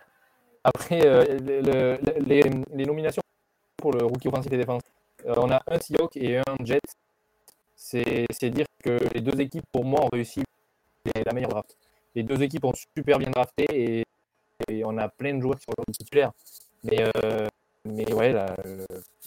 après 0.64 1.00
les, 1.40 2.48
les, 2.72 2.86
nominations 2.86 3.22
pour 3.76 3.92
le 3.92 4.04
rookie 4.04 4.28
offensif 4.28 4.52
et 4.52 4.56
défense, 4.56 4.82
on 5.26 5.50
a 5.50 5.60
un 5.66 5.78
Seahawk 5.80 6.16
et 6.16 6.38
un 6.38 6.64
Jet. 6.64 6.80
C'est, 7.74 8.26
c'est 8.30 8.50
dire 8.50 8.66
que 8.84 8.98
les 9.12 9.20
deux 9.20 9.38
équipes, 9.40 9.64
pour 9.72 9.84
moi, 9.84 10.00
ont 10.04 10.08
réussi 10.12 10.42
la 11.14 11.32
meilleure 11.32 11.50
draft. 11.50 11.76
Les 12.14 12.22
deux 12.22 12.42
équipes 12.42 12.64
ont 12.64 12.72
super 12.96 13.18
bien 13.18 13.30
drafté 13.30 13.66
et, 13.70 14.04
on 14.84 14.96
a 14.96 15.08
plein 15.08 15.34
de 15.34 15.40
joueurs 15.40 15.56
qui 15.56 15.64
sont 15.64 15.72
aujourd'hui 15.76 15.92
titulaires. 15.92 16.32
Mais, 16.84 17.04
euh, 17.24 17.46
mais 17.84 18.12
ouais, 18.12 18.32
la, 18.32 18.54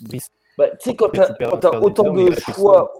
Brice. 0.01 0.29
Bah, 0.57 0.69
tu 0.77 0.89
sais, 0.89 0.95
quand 0.95 1.09
tu 1.09 1.19
as, 1.19 1.81
autant 1.81 2.13
de 2.13 2.31
choix, 2.31 2.93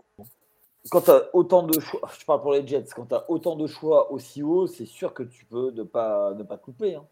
quand 0.90 1.02
tu 1.02 1.12
as 1.12 1.30
autant 1.34 1.64
de 1.64 1.80
choix, 1.80 2.02
je 2.20 2.26
parle 2.26 2.42
pour 2.42 2.54
les 2.54 2.68
Jets, 2.68 2.86
quand 2.96 3.06
tu 3.06 3.16
as 3.16 3.30
autant 3.30 3.56
de 3.56 3.68
choix 3.68 4.12
aussi 4.12 4.44
haut, 4.44 4.68
c'est 4.68 4.86
sûr 4.86 5.14
que 5.14 5.24
tu 5.24 5.46
peux 5.46 5.72
ne 5.72 5.84
pas, 5.84 6.34
ne 6.34 6.44
pas 6.44 6.58
te 6.58 6.64
couper. 6.64 6.96
Hein. 6.96 7.06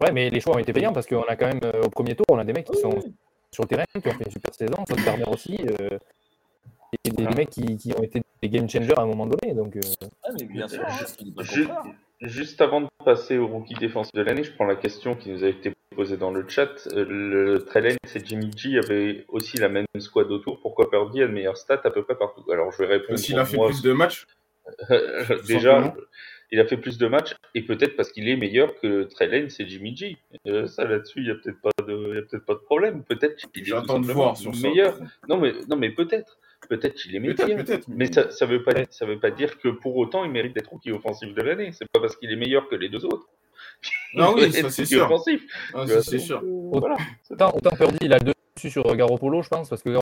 Ouais, 0.00 0.12
mais 0.12 0.28
les 0.28 0.40
choix 0.40 0.54
ont 0.54 0.58
été 0.58 0.72
payants 0.72 0.92
parce 0.92 1.06
qu'on 1.06 1.22
a 1.22 1.36
quand 1.36 1.46
même, 1.46 1.60
euh, 1.64 1.84
au 1.84 1.88
premier 1.88 2.14
tour, 2.14 2.26
on 2.28 2.38
a 2.38 2.44
des 2.44 2.52
mecs 2.52 2.66
qui 2.66 2.78
sont 2.78 2.98
sur 3.50 3.64
le 3.64 3.68
terrain, 3.68 3.84
qui 3.84 3.98
ont 4.08 4.12
fait 4.12 4.24
une 4.26 4.32
super 4.32 4.54
saison, 4.54 4.84
Todd 4.84 5.00
Garner 5.04 5.24
aussi. 5.28 5.58
Euh, 5.80 5.98
et 7.04 7.10
des, 7.10 7.26
mecs 7.28 7.50
qui, 7.50 7.76
qui, 7.76 7.92
ont 7.92 8.02
été 8.02 8.22
des 8.44 8.50
game 8.50 8.68
changers 8.68 8.94
à 8.96 9.02
un 9.02 9.06
moment 9.06 9.26
donné. 9.26 9.54
Donc, 9.54 9.76
euh. 9.76 9.80
ah, 10.22 10.28
mais 10.38 10.44
bien 10.44 10.68
sûr, 10.68 10.84
juste, 12.20 12.60
avant 12.60 12.82
de 12.82 12.88
passer 13.04 13.38
au 13.38 13.46
rookie 13.46 13.74
défensif 13.74 14.12
de 14.14 14.22
l'année, 14.22 14.44
je 14.44 14.52
prends 14.52 14.66
la 14.66 14.76
question 14.76 15.14
qui 15.14 15.30
nous 15.30 15.44
a 15.44 15.48
été 15.48 15.72
posée 15.96 16.18
dans 16.18 16.30
le 16.30 16.46
chat. 16.46 16.86
Euh, 16.92 17.06
le 17.08 17.64
Trellens 17.64 17.96
et 18.14 18.24
Jimmy 18.24 18.50
G 18.54 18.78
avaient 18.78 19.24
aussi 19.28 19.56
la 19.56 19.68
même 19.68 19.86
squad 19.98 20.30
autour. 20.30 20.60
Pourquoi 20.60 20.90
Purdy 20.90 21.22
a 21.22 21.26
le 21.26 21.32
meilleur 21.32 21.56
stat 21.56 21.80
à 21.84 21.90
peu 21.90 22.02
près 22.02 22.16
partout? 22.16 22.44
Alors 22.50 22.70
je 22.72 22.78
vais 22.78 22.86
répondre. 22.86 23.10
Parce 23.10 23.22
qu'il 23.22 23.38
a 23.38 23.46
fait 23.46 23.56
plus 23.56 23.82
de 23.82 23.92
matchs? 23.92 24.26
Déjà, 25.46 25.94
il 26.50 26.60
a 26.60 26.66
fait 26.66 26.76
plus 26.76 26.98
de 26.98 27.06
matchs 27.06 27.34
et 27.54 27.62
peut-être 27.62 27.96
parce 27.96 28.12
qu'il 28.12 28.28
est 28.28 28.36
meilleur 28.36 28.74
que 28.80 29.04
Trellens 29.04 29.48
et 29.58 29.66
Jimmy 29.66 29.96
G. 29.96 30.18
Euh, 30.46 30.66
ça 30.66 30.84
là-dessus, 30.84 31.20
il 31.20 31.24
n'y 31.24 31.30
a 31.30 31.34
peut-être 31.34 31.60
pas 31.60 31.70
de, 31.86 32.26
peut-être 32.28 32.44
pas 32.44 32.54
de 32.54 32.58
problème. 32.58 33.04
Peut-être 33.04 33.36
qu'il 33.36 33.62
est 33.62 33.70
de 33.70 34.12
voir 34.12 34.36
sur 34.36 34.54
meilleur. 34.56 34.98
Non 35.28 35.38
mais, 35.38 35.52
non 35.68 35.76
mais 35.76 35.90
peut-être. 35.90 36.38
Peut-être 36.68 36.94
qu'il 36.94 37.14
est 37.14 37.20
meilleur. 37.20 37.36
mais 37.88 38.12
ça, 38.12 38.30
ça 38.30 38.46
veut 38.46 38.62
pas, 38.62 38.72
ça 38.90 39.06
veut 39.06 39.18
pas 39.18 39.30
dire 39.30 39.58
que 39.58 39.68
pour 39.68 39.96
autant 39.96 40.24
il 40.24 40.30
mérite 40.30 40.54
d'être 40.54 40.70
rookie 40.70 40.92
offensif 40.92 41.34
de 41.34 41.42
l'année. 41.42 41.70
C'est 41.72 41.88
pas 41.90 42.00
parce 42.00 42.16
qu'il 42.16 42.32
est 42.32 42.36
meilleur 42.36 42.68
que 42.68 42.74
les 42.74 42.88
deux 42.88 43.04
autres. 43.04 43.28
Non, 44.14 44.34
oui, 44.34 44.52
ça 44.52 44.70
c'est 44.70 44.84
sûr. 44.84 45.04
Offensif. 45.04 45.42
Ah, 45.74 45.84
c'est 45.86 46.18
sûr. 46.18 46.42
Voilà. 46.44 46.96
Autant, 47.30 47.52
autant 47.54 47.70
Purdy, 47.76 47.98
il 48.02 48.12
a 48.12 48.18
le 48.18 48.32
dessus 48.56 48.70
sur 48.70 48.84
Garoppolo, 48.96 49.42
je 49.42 49.48
pense, 49.48 49.68
parce 49.68 49.82
que 49.82 49.98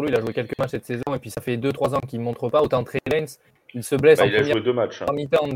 lui, 0.00 0.08
il 0.08 0.16
a 0.16 0.20
joué 0.20 0.32
quelques 0.32 0.58
matchs 0.58 0.70
cette 0.70 0.86
saison 0.86 1.14
et 1.14 1.18
puis 1.18 1.30
ça 1.30 1.40
fait 1.40 1.56
2-3 1.56 1.94
ans 1.94 2.00
qu'il 2.00 2.18
ne 2.18 2.24
montre 2.24 2.48
pas. 2.48 2.62
Autant 2.62 2.82
Trey 2.84 3.00
Lance, 3.12 3.38
il 3.74 3.84
se 3.84 3.96
blesse 3.96 4.18
bah, 4.18 4.24
en 4.24 4.28
il 4.28 4.36
a 4.36 4.42
joué 4.42 4.60
deux 4.60 4.72
matchs. 4.72 5.02
Hein. 5.02 5.12
mi-temps. 5.12 5.48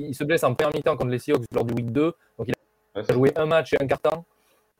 Il, 0.00 0.14
se 0.14 0.24
blesse 0.24 0.44
en 0.44 0.54
première 0.54 0.74
mi-temps 0.74 0.96
contre 0.96 1.10
les 1.10 1.18
Seahawks 1.18 1.44
lors 1.52 1.64
du 1.64 1.74
week 1.74 1.92
2. 1.92 2.12
Donc 2.38 2.48
il 2.48 2.54
a 2.94 3.12
joué 3.12 3.32
un 3.36 3.46
match 3.46 3.74
et 3.74 3.76
un 3.82 3.86
quart-temps. 3.86 4.24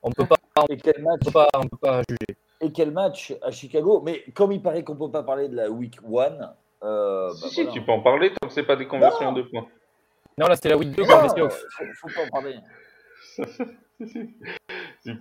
On 0.03 0.11
ne 0.11 0.15
peut 0.15 0.27
pas, 0.27 0.37
et 0.71 0.77
quel 0.77 1.03
match 1.03 1.21
peut 1.25 1.33
pas, 1.33 1.49
peut 1.53 1.77
pas 1.81 2.03
juger. 2.09 2.39
Et 2.61 2.73
quel 2.73 2.90
match 2.90 3.35
à 3.42 3.51
Chicago 3.51 4.03
Mais 4.05 4.25
comme 4.35 4.53
il 4.53 4.61
paraît 4.62 4.83
qu'on 4.83 4.94
ne 4.94 4.99
peut 4.99 5.11
pas 5.11 5.23
parler 5.23 5.49
de 5.49 5.57
la 5.57 5.71
week 5.71 5.99
1. 6.03 6.55
Euh, 6.85 7.29
bah 7.29 7.49
si, 7.51 7.66
tu 7.68 7.83
peux 7.83 7.92
en 7.92 8.01
parler 8.01 8.31
tant 8.31 8.47
que 8.47 8.55
c'est 8.55 8.62
pas 8.62 8.77
des 8.77 8.87
conversions 8.87 9.33
de 9.33 9.42
points. 9.42 9.66
Non, 10.37 10.47
là 10.47 10.55
c'était 10.55 10.68
la 10.68 10.77
week 10.77 10.92
2 10.92 11.05
contre 11.05 11.23
les 11.25 11.29
Seahawks. 11.31 11.53
Faut, 11.53 12.09
faut 12.09 12.21
pas 12.21 12.27
en 12.27 12.31
parler. 12.31 12.57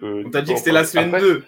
On 0.04 0.30
t'a 0.30 0.41
dit 0.41 0.54
que 0.54 0.60
c'était 0.60 0.71
la 0.71 0.84
semaine 0.84 1.19
2. 1.19 1.43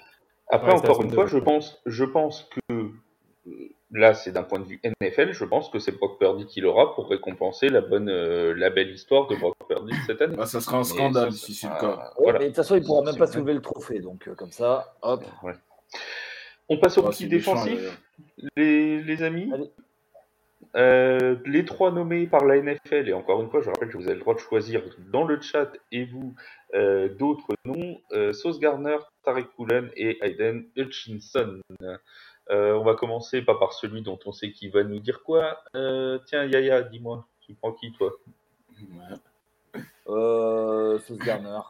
Après, 0.50 0.72
encore 0.72 1.04
une 1.04 1.12
fois, 1.12 1.28
je 1.28 1.38
pense, 1.38 1.80
je 1.86 2.04
pense 2.04 2.50
que 2.50 2.74
euh, 2.74 3.70
là, 3.92 4.16
c'est 4.16 4.32
d'un 4.32 4.44
point 4.44 4.60
de 4.60 4.66
vue 4.66 4.82
NFL, 4.84 5.32
je 5.32 5.46
pense 5.46 5.70
que 5.70 5.78
c'est 5.78 5.92
Brock 5.92 6.20
Purdy 6.20 6.48
qui 6.48 6.60
l'aura 6.60 6.96
pour 6.96 7.10
récompenser 7.10 7.70
la 7.70 7.82
bonne, 7.82 8.10
euh, 8.10 8.56
la 8.56 8.72
belle 8.72 8.90
histoire 8.90 9.28
de 9.28 9.36
Brock 9.36 9.56
Purdy 9.68 9.94
cette 10.08 10.22
année. 10.22 10.36
Bah, 10.36 10.48
ça 10.48 10.60
sera 10.60 10.78
un 10.78 10.84
scandale 10.84 11.32
si 11.34 11.54
c'est 11.54 11.68
le 11.68 11.80
cas. 11.80 12.12
mais 12.20 12.40
de 12.40 12.46
toute 12.48 12.56
façon, 12.56 12.76
il 12.76 12.84
pourra 12.84 13.04
même 13.04 13.18
pas 13.18 13.28
soulever 13.28 13.54
le 13.54 13.62
trophée, 13.62 14.00
donc 14.00 14.28
euh, 14.28 14.34
comme 14.34 14.52
ça, 14.52 14.96
hop. 15.04 15.24
On 16.70 16.78
passe 16.78 16.98
au 16.98 17.10
petit 17.10 17.28
défensif, 17.28 18.00
les, 18.56 19.02
les, 19.02 19.24
amis. 19.24 19.52
Euh, 20.76 21.36
les 21.46 21.66
trois 21.66 21.92
nommés 21.92 22.28
par 22.28 22.46
la 22.46 22.62
NFL, 22.62 23.10
et 23.10 23.14
encore 23.14 23.42
une 23.42 23.50
fois, 23.50 23.62
je 23.62 23.70
rappelle 23.70 23.90
que 23.90 23.98
vous 23.98 24.06
avez 24.06 24.14
le 24.14 24.20
droit 24.20 24.36
de 24.36 24.40
choisir 24.40 24.84
dans 25.12 25.26
le 25.26 25.42
chat 25.42 25.72
et 25.92 26.06
vous 26.06 26.36
euh, 26.76 27.10
d'autres 27.16 27.56
noms, 27.66 28.00
euh, 28.12 28.34
Sauce 28.34 28.60
Garner, 28.60 28.98
Tarek 29.24 29.48
Koulen 29.56 29.90
et 29.96 30.24
Aiden 30.24 30.66
Hutchinson. 30.76 31.62
Euh, 32.52 32.74
on 32.74 32.84
va 32.84 32.94
commencer 32.94 33.42
pas 33.42 33.56
par 33.56 33.74
celui 33.74 34.04
dont 34.04 34.20
on 34.26 34.32
sait 34.32 34.52
qui 34.52 34.70
va 34.70 34.84
nous 34.84 35.00
dire 35.00 35.24
quoi. 35.24 35.64
tiens, 35.74 36.46
Yaya, 36.46 36.84
dis-moi, 36.84 37.26
tu 37.42 37.56
prends 37.56 37.74
qui 37.74 37.92
toi? 37.94 38.12
Sauce 40.06 41.18
Garner. 41.18 41.62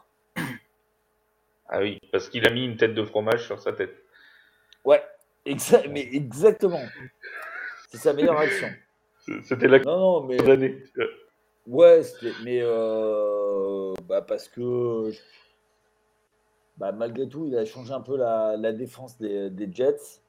Ah 1.68 1.80
oui, 1.80 2.00
parce 2.12 2.28
qu'il 2.28 2.46
a 2.46 2.50
mis 2.50 2.64
une 2.64 2.76
tête 2.76 2.94
de 2.94 3.04
fromage 3.04 3.46
sur 3.46 3.60
sa 3.60 3.72
tête. 3.72 3.99
Ouais, 4.84 5.02
exa 5.44 5.82
mais 5.88 6.08
exactement. 6.12 6.82
C'est 7.90 7.98
sa 7.98 8.12
meilleure 8.12 8.38
action. 8.38 8.68
C'était 9.44 9.68
la 9.68 9.78
non, 9.80 9.98
non, 9.98 10.26
mais... 10.26 10.38
Ouais, 11.66 12.02
mais 12.42 12.60
euh, 12.62 13.92
bah 14.08 14.22
parce 14.22 14.48
que 14.48 15.10
bah 16.78 16.90
malgré 16.92 17.28
tout, 17.28 17.46
il 17.46 17.56
a 17.56 17.64
changé 17.64 17.92
un 17.92 18.00
peu 18.00 18.16
la, 18.16 18.56
la 18.56 18.72
défense 18.72 19.18
des, 19.18 19.50
des 19.50 19.70
Jets. 19.70 20.22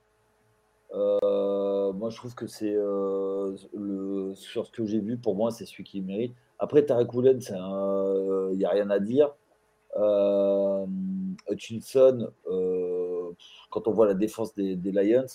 Euh, 0.93 1.93
moi, 1.93 2.09
je 2.09 2.17
trouve 2.17 2.35
que 2.35 2.47
c'est 2.47 2.75
euh, 2.75 3.55
le 3.73 4.33
sur 4.35 4.67
ce 4.67 4.71
que 4.71 4.85
j'ai 4.85 4.99
vu, 4.99 5.17
pour 5.17 5.35
moi, 5.35 5.51
c'est 5.51 5.65
celui 5.65 5.85
qui 5.85 6.01
mérite. 6.01 6.35
Après, 6.59 6.85
Tarek 6.85 7.11
Woolen, 7.13 7.39
il 7.39 8.57
n'y 8.57 8.65
a 8.65 8.69
rien 8.69 8.89
à 8.89 8.99
dire. 8.99 9.33
Hutchinson, 11.49 12.31
quand 13.71 13.87
on 13.87 13.91
voit 13.91 14.05
la 14.05 14.13
défense 14.13 14.53
des, 14.53 14.75
Lions, 14.91 15.25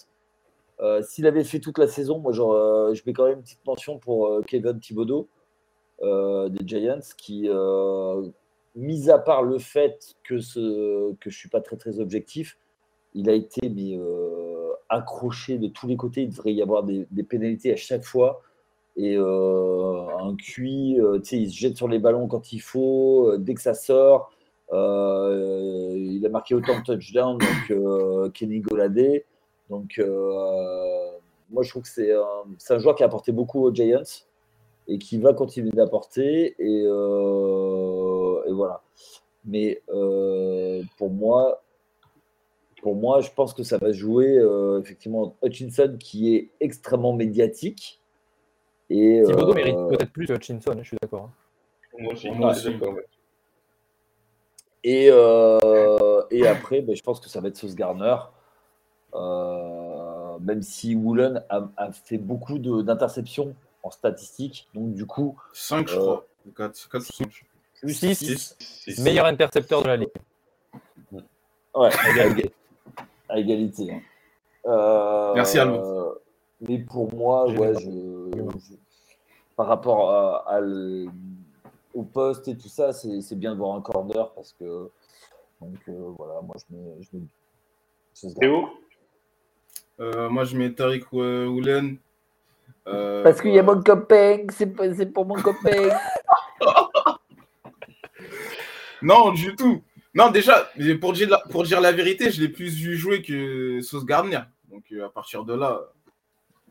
euh, 0.80 1.02
s'il 1.02 1.26
avait 1.26 1.42
fait 1.42 1.58
toute 1.58 1.78
la 1.78 1.88
saison, 1.88 2.20
moi, 2.20 2.32
genre, 2.32 2.52
euh, 2.52 2.94
je 2.94 3.02
mets 3.06 3.12
quand 3.12 3.24
même 3.24 3.38
une 3.38 3.42
petite 3.42 3.66
mention 3.66 3.98
pour 3.98 4.28
euh, 4.28 4.42
Kevin 4.46 4.78
Thibodeau 4.78 5.28
des 6.02 6.66
Giants, 6.66 7.00
qui, 7.16 7.48
mis 8.74 9.10
à 9.10 9.18
part 9.18 9.42
le 9.42 9.58
fait 9.58 10.14
que, 10.22 10.38
ce, 10.38 11.14
que 11.14 11.30
je 11.30 11.36
suis 11.36 11.48
pas 11.48 11.62
très 11.62 11.76
très 11.76 11.98
objectif, 11.98 12.58
il 13.14 13.30
a 13.30 13.32
été 13.32 13.98
accroché 14.90 15.56
de 15.56 15.68
tous 15.68 15.86
les 15.86 15.96
côtés. 15.96 16.24
Il 16.24 16.28
devrait 16.28 16.52
y 16.52 16.60
avoir 16.60 16.82
des, 16.82 17.06
des 17.10 17.22
pénalités 17.22 17.72
à 17.72 17.76
chaque 17.76 18.04
fois. 18.04 18.42
Et 18.98 19.16
un 19.16 20.36
QI, 20.36 20.98
il 21.32 21.50
se 21.50 21.56
jette 21.56 21.78
sur 21.78 21.88
les 21.88 21.98
ballons 21.98 22.26
quand 22.26 22.52
il 22.52 22.60
faut, 22.60 23.38
dès 23.38 23.54
que 23.54 23.62
ça 23.62 23.72
sort. 23.72 24.35
Il 24.72 26.22
a 26.24 26.28
marqué 26.28 26.54
autant 26.54 26.78
de 26.78 26.84
touchdowns 26.84 27.38
donc 27.38 28.32
Kenny 28.32 28.60
Goladé. 28.60 29.24
Donc, 29.70 29.98
euh, 29.98 31.10
moi, 31.50 31.62
je 31.62 31.70
trouve 31.70 31.82
que 31.82 31.88
c'est 31.88 32.12
un, 32.12 32.78
joueur 32.78 32.94
qui 32.94 33.02
a 33.02 33.06
apporté 33.06 33.32
beaucoup 33.32 33.64
aux 33.64 33.74
Giants 33.74 34.02
et 34.88 34.98
qui 34.98 35.18
va 35.18 35.32
continuer 35.32 35.70
d'apporter. 35.70 36.54
Et, 36.58 36.84
euh, 36.86 38.52
voilà. 38.52 38.82
Mais 39.44 39.82
euh, 39.90 40.82
pour 40.98 41.10
moi, 41.10 41.62
pour 42.82 42.94
moi, 42.94 43.20
je 43.20 43.30
pense 43.30 43.54
que 43.54 43.62
ça 43.62 43.78
va 43.78 43.92
jouer 43.92 44.40
effectivement 44.80 45.36
Hutchinson 45.42 45.96
qui 45.98 46.34
est 46.34 46.50
extrêmement 46.60 47.12
médiatique. 47.12 48.00
Et, 48.88 49.22
Thibodeau 49.24 49.54
mérite 49.54 49.76
peut-être 49.88 50.12
plus 50.12 50.30
Hutchinson, 50.30 50.74
je 50.78 50.88
suis 50.88 50.96
d'accord. 51.02 51.30
Moi 51.98 52.12
aussi, 52.12 52.30
moi 52.30 52.52
aussi. 52.52 52.68
Et, 54.84 55.06
et 55.06 56.46
après, 56.46 56.80
ben, 56.80 56.94
je 56.94 57.02
pense 57.02 57.20
que 57.20 57.28
ça 57.28 57.40
va 57.40 57.48
être 57.48 57.56
Sauce 57.56 57.74
Garner. 57.74 58.16
Euh, 59.16 60.38
même 60.40 60.62
si 60.62 60.94
Woolen 60.94 61.42
a, 61.48 61.90
fait 61.92 62.18
beaucoup 62.18 62.58
d'interceptions 62.58 63.54
en 63.82 63.90
statistique. 63.90 64.68
Donc, 64.74 64.92
du 64.94 65.06
coup. 65.06 65.38
5, 65.52 65.88
je 65.88 65.96
crois. 65.96 66.26
4, 66.56 66.88
4 66.90 67.04
6, 67.84 69.00
meilleur 69.00 69.26
intercepteur 69.26 69.82
de 69.82 69.88
la 69.88 69.96
ligue. 69.96 70.08
Ouais, 71.74 71.90
à, 73.28 73.38
égalité. 73.38 73.92
Hein. 73.92 74.00
Euh, 74.66 75.34
Merci 75.34 75.58
Alban. 75.58 76.12
Mais 76.60 76.78
pour 76.78 77.12
moi, 77.14 77.50
ouais, 77.50 77.74
je, 77.78 78.30
par 79.56 79.66
rapport 79.66 80.10
à, 80.10 80.60
au 81.96 82.02
poste 82.02 82.48
et 82.48 82.56
tout 82.56 82.68
ça, 82.68 82.92
c'est 82.92 83.38
bien 83.38 83.52
de 83.52 83.58
voir 83.58 83.74
un 83.76 83.80
corner 83.80 84.32
parce 84.34 84.52
que. 84.52 84.90
Donc 85.60 85.78
euh, 85.88 86.12
voilà, 86.18 86.40
moi 86.42 86.54
je 86.56 86.76
mets. 86.76 87.02
Je 87.02 87.16
mets 87.16 88.34
Théo 88.40 88.68
euh, 90.00 90.28
moi, 90.28 90.44
je 90.44 90.56
mets 90.56 90.72
Tariq 90.72 91.04
Woolen. 91.12 91.98
Euh, 92.86 93.22
Parce 93.22 93.40
qu'il 93.40 93.52
y 93.52 93.58
a 93.58 93.62
mon 93.62 93.82
copain, 93.82 94.46
c'est 94.50 94.66
pour 95.12 95.26
mon 95.26 95.34
copain. 95.36 95.88
non, 99.02 99.32
du 99.32 99.54
tout. 99.56 99.82
Non, 100.14 100.30
déjà, 100.30 100.70
pour 101.00 101.12
dire 101.12 101.30
la, 101.30 101.38
pour 101.50 101.62
dire 101.64 101.80
la 101.80 101.92
vérité, 101.92 102.30
je 102.30 102.40
l'ai 102.40 102.48
plus 102.48 102.74
vu 102.74 102.96
jouer 102.96 103.22
que 103.22 103.80
Sauce 103.80 104.04
Gardner. 104.04 104.40
Donc, 104.70 104.84
euh, 104.92 105.06
à 105.06 105.10
partir 105.10 105.44
de 105.44 105.54
là. 105.54 105.80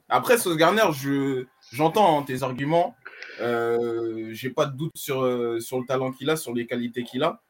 Après, 0.08 0.38
Sauce 0.38 0.58
Gardner, 0.58 0.86
je, 0.92 1.46
j'entends 1.72 2.20
hein, 2.20 2.24
tes 2.24 2.44
arguments. 2.44 2.96
Euh, 3.39 4.30
j'ai 4.34 4.50
pas 4.50 4.65
de 4.65 4.76
doute 4.76 4.95
sur, 4.95 5.21
sur 5.62 5.80
le 5.80 5.86
talent 5.86 6.12
qu'il 6.12 6.30
a, 6.30 6.36
sur 6.36 6.54
les 6.54 6.65
qualités 6.65 7.04
qu'il 7.04 7.24
a 7.24 7.41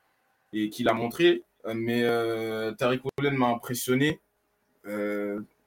et 0.53 0.69
qu'il 0.69 0.87
a 0.87 0.93
montré. 0.93 1.43
Mais 1.73 2.03
Tariq 2.77 3.01
Woolen 3.17 3.37
m'a 3.37 3.47
impressionné 3.47 4.19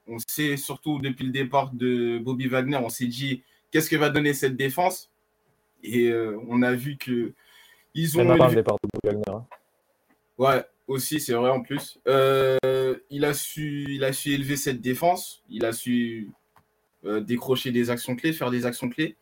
on 0.09 0.19
sait 0.27 0.57
surtout 0.57 0.99
depuis 0.99 1.27
le 1.27 1.33
départ 1.33 1.73
de 1.73 2.19
Bobby 2.19 2.49
Wagner, 2.49 2.77
on 2.77 2.89
s'est 2.89 3.07
dit 3.07 3.43
qu'est-ce 3.71 3.91
que 3.91 3.97
va 3.97 4.11
donner 4.11 4.33
cette 4.33 4.57
défense? 4.57 5.11
Et 5.83 6.09
euh, 6.09 6.39
on 6.49 6.63
a 6.63 6.73
vu 6.73 6.97
que 6.97 7.33
ils 7.95 8.19
ont. 8.19 8.25
le 8.25 8.55
départ 8.55 8.79
de 8.83 8.89
Bobby 8.93 9.17
Wagner. 9.17 9.39
Hein. 9.39 9.47
Ouais, 10.39 10.65
aussi, 10.87 11.21
c'est 11.21 11.35
vrai 11.35 11.51
en 11.51 11.61
plus. 11.61 12.01
Euh, 12.09 12.97
il, 13.11 13.25
a 13.25 13.35
su, 13.35 13.87
il 13.89 14.05
a 14.05 14.13
su 14.13 14.33
élever 14.33 14.57
cette 14.57 14.81
défense, 14.81 15.43
il 15.49 15.65
a 15.65 15.73
su 15.73 16.31
euh, 17.05 17.21
décrocher 17.21 17.71
des 17.71 17.91
actions 17.91 18.17
clés, 18.17 18.33
faire 18.33 18.51
des 18.51 18.67
actions 18.67 18.89
clés. 18.89 19.17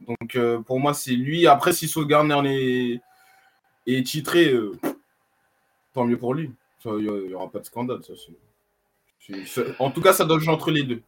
Donc 0.00 0.38
pour 0.66 0.80
moi, 0.80 0.94
c'est 0.94 1.12
lui. 1.12 1.46
Après, 1.46 1.72
si 1.72 1.88
Saul 1.88 2.06
Garner 2.06 2.40
est, 2.44 3.00
est 3.86 4.06
titré, 4.06 4.54
tant 5.92 6.04
mieux 6.04 6.18
pour 6.18 6.34
lui. 6.34 6.52
Il 6.84 7.26
n'y 7.28 7.34
aura 7.34 7.50
pas 7.50 7.60
de 7.60 7.64
scandale, 7.64 8.00
ça. 8.02 8.12
En 9.78 9.90
tout 9.90 10.02
cas, 10.02 10.12
ça 10.12 10.24
doit 10.24 10.38
jouer 10.38 10.52
entre 10.52 10.70
les 10.70 10.82
deux. 10.82 11.02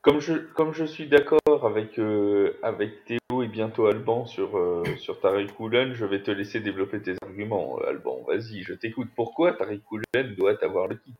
Comme 0.00 0.20
je, 0.20 0.32
comme 0.32 0.72
je 0.72 0.84
suis 0.84 1.08
d'accord 1.08 1.40
avec, 1.64 1.98
euh, 1.98 2.56
avec 2.62 3.04
Théo 3.04 3.42
et 3.42 3.48
bientôt 3.48 3.86
Alban 3.86 4.26
sur, 4.26 4.56
euh, 4.56 4.84
sur 4.96 5.20
Tariq 5.20 5.52
Koulen, 5.52 5.92
je 5.92 6.04
vais 6.04 6.22
te 6.22 6.30
laisser 6.30 6.60
développer 6.60 7.02
tes 7.02 7.16
arguments, 7.20 7.78
Alban. 7.86 8.22
Vas-y, 8.26 8.62
je 8.62 8.74
t'écoute. 8.74 9.08
Pourquoi 9.16 9.52
Tariq 9.52 9.82
Koulen 9.82 10.34
doit 10.36 10.54
avoir 10.62 10.86
le 10.86 10.98
titre? 11.00 11.18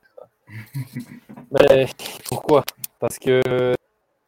Mais 1.51 1.87
Pourquoi? 2.29 2.65
Parce 3.01 3.19
que 3.19 3.43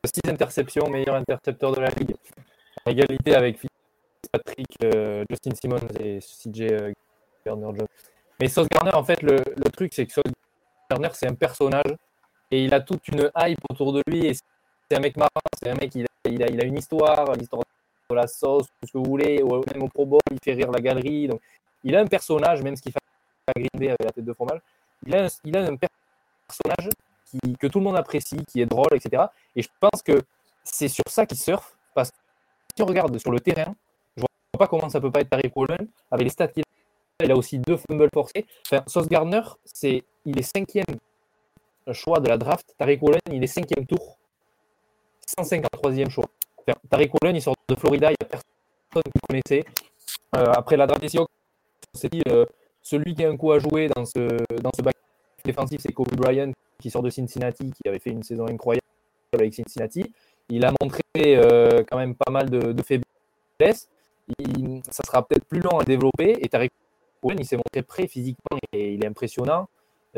6 0.05 0.31
interceptions, 0.31 0.91
meilleur 0.91 1.15
intercepteur 1.15 1.73
de 1.73 1.81
la 1.81 1.91
ligue, 1.91 2.17
égalité 2.87 3.35
avec 3.35 3.59
Patrick, 4.33 4.69
euh, 4.85 5.25
Justin 5.29 5.55
Simmons 5.55 5.89
et 5.99 6.19
CJ 6.21 6.93
Garner-Jones. 7.45 7.87
Mais 8.41 8.49
Sauce 8.49 8.69
Garner, 8.69 8.95
en 8.95 9.05
fait, 9.05 9.23
le, 9.23 9.41
truc, 9.71 9.93
c'est 9.93 10.07
que 10.07 10.13
Sauce 10.13 10.33
Garner, 10.91 11.09
c'est 11.13 11.29
un 11.29 11.35
personnage 11.35 11.95
et 12.51 12.65
il 12.65 12.75
a 12.75 12.81
toute 12.81 13.07
une 13.09 13.31
hype 13.37 13.59
autour 13.69 13.93
de 13.93 14.03
lui. 14.07 14.27
Et 14.27 14.35
c'est 14.35 14.97
un 14.97 15.01
mec 15.01 15.17
marrant, 15.17 15.31
c'est 15.63 15.71
un 15.71 15.75
mec, 15.75 15.95
il 15.95 16.05
a, 16.05 16.29
il, 16.29 16.61
a, 16.61 16.65
une 16.65 16.79
histoire, 16.79 17.33
l'histoire 17.35 17.63
de 18.09 18.15
la 18.15 18.27
sauce, 18.27 18.67
tout 18.81 18.87
ce 18.87 18.93
que 18.93 18.99
vous 18.99 19.05
voulez, 19.05 19.43
ou 19.43 19.63
même 19.73 19.83
au 19.83 19.89
Pro 19.89 20.07
Bowl, 20.07 20.21
il 20.31 20.39
fait 20.43 20.55
rire 20.55 20.71
la 20.71 20.81
galerie. 20.81 21.29
Donc, 21.29 21.41
il 21.85 21.95
a 21.95 22.01
un 22.01 22.07
personnage, 22.07 22.63
même 22.63 22.77
ce 22.77 22.83
qu'il 22.83 22.93
fait 22.93 22.99
à 23.47 23.53
Green 23.53 23.91
avec 23.91 24.03
la 24.03 24.11
tête 24.11 24.25
de 24.25 24.33
fromage. 24.33 24.61
Il 25.07 25.15
a 25.15 25.25
un, 25.25 25.77
personnage 25.77 26.91
que 27.59 27.67
tout 27.67 27.79
le 27.79 27.85
monde 27.85 27.97
apprécie, 27.97 28.45
qui 28.47 28.61
est 28.61 28.67
drôle, 28.67 28.93
etc. 28.95 29.25
Et 29.55 29.63
je 29.63 29.69
pense 29.79 30.03
que 30.03 30.21
c'est 30.65 30.89
sur 30.89 31.05
ça 31.09 31.27
qu'il 31.27 31.39
surfe, 31.39 31.75
parce 31.95 32.11
regarde 32.83 33.19
sur 33.19 33.31
le 33.31 33.41
terrain, 33.41 33.75
je 34.17 34.23
vois 34.23 34.59
pas 34.59 34.67
comment 34.67 34.89
ça 34.89 35.01
peut 35.01 35.11
pas 35.11 35.21
être 35.21 35.31
Tariq 35.31 35.53
Woolen, 35.55 35.89
avec 36.11 36.25
les 36.25 36.31
stats 36.31 36.49
qu'il 36.49 36.63
a, 37.21 37.25
il 37.25 37.33
a 37.33 37.37
aussi 37.37 37.59
deux 37.59 37.77
fumbles 37.77 38.09
forcés. 38.13 38.47
Enfin, 38.67 38.83
Sauce 38.87 39.09
Gardner, 39.09 39.43
c'est, 39.65 40.05
il 40.25 40.39
est 40.39 40.43
cinquième 40.57 40.87
choix 41.93 42.21
de 42.21 42.29
la 42.29 42.39
draft. 42.39 42.75
Tariq 42.79 43.03
Woolen, 43.03 43.21
il 43.33 43.43
est 43.43 43.47
cinquième 43.47 43.87
tour, 43.87 44.19
153e 45.39 46.11
choix. 46.11 46.27
Enfin, 46.59 46.79
Tariq 46.89 47.13
Woolen, 47.15 47.37
il 47.37 47.43
sort 47.43 47.55
de 47.69 47.75
Florida, 47.75 48.09
il 48.11 48.17
n'y 48.21 48.27
a 48.27 48.29
personne 48.29 49.13
qui 49.13 49.21
connaissait. 49.29 49.65
Euh, 50.37 50.53
après 50.53 50.77
la 50.77 50.87
draft 50.87 51.03
des 51.03 52.21
euh, 52.29 52.47
celui 52.83 53.15
qui 53.15 53.25
a 53.25 53.29
un 53.29 53.37
coup 53.37 53.53
à 53.53 53.59
jouer 53.59 53.89
dans 53.89 54.05
ce, 54.05 54.29
dans 54.61 54.71
ce 54.77 54.83
back 54.83 54.95
défensif, 55.45 55.81
c'est 55.81 55.93
Kobe 55.93 56.15
Bryant, 56.15 56.53
qui 56.79 56.91
sort 56.91 57.03
de 57.03 57.11
Cincinnati, 57.11 57.71
qui 57.71 57.89
avait 57.89 57.99
fait 57.99 58.11
une 58.11 58.23
saison 58.23 58.47
incroyable 58.47 58.85
avec 59.33 59.55
Cincinnati. 59.55 60.13
Il 60.51 60.65
a 60.65 60.73
montré 60.83 61.03
euh, 61.17 61.85
quand 61.89 61.97
même 61.97 62.15
pas 62.15 62.31
mal 62.31 62.51
de, 62.51 62.83
faiblesses. 62.83 63.89
ça 64.91 65.03
sera 65.05 65.27
peut-être 65.27 65.45
plus 65.45 65.61
long 65.61 65.79
à 65.79 65.85
développer. 65.85 66.39
Et 66.41 66.49
Tariq 66.49 66.73
Cohen, 67.23 67.37
il 67.39 67.47
s'est 67.47 67.57
montré 67.57 67.83
prêt 67.83 68.09
physiquement 68.09 68.59
et 68.73 68.95
il 68.95 69.05
est 69.05 69.07
impressionnant. 69.07 69.69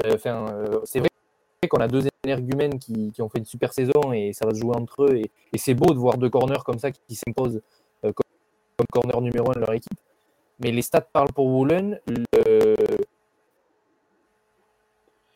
Euh, 0.04 0.14
enfin, 0.14 0.46
euh, 0.48 0.80
c'est 0.84 1.00
vrai 1.00 1.08
qu'on 1.68 1.80
a 1.80 1.88
deux 1.88 2.08
énergumènes 2.24 2.78
qui, 2.78 3.12
ont 3.20 3.28
fait 3.28 3.38
une 3.38 3.44
super 3.44 3.72
saison 3.72 4.12
et 4.12 4.32
ça 4.32 4.46
va 4.46 4.54
se 4.54 4.60
jouer 4.60 4.74
entre 4.74 5.04
eux. 5.04 5.16
Et, 5.16 5.58
c'est 5.58 5.74
beau 5.74 5.92
de 5.92 5.98
voir 5.98 6.16
deux 6.16 6.30
corners 6.30 6.64
comme 6.64 6.78
ça 6.78 6.90
qui, 6.90 7.14
s'imposent 7.14 7.60
comme, 8.00 8.12
comme, 8.76 8.86
corner 8.90 9.20
numéro 9.20 9.50
un 9.50 9.54
de 9.54 9.60
leur 9.60 9.72
équipe. 9.72 9.98
Mais 10.60 10.70
les 10.70 10.82
stats 10.82 11.02
parlent 11.02 11.32
pour 11.32 11.46
Woolen. 11.46 12.00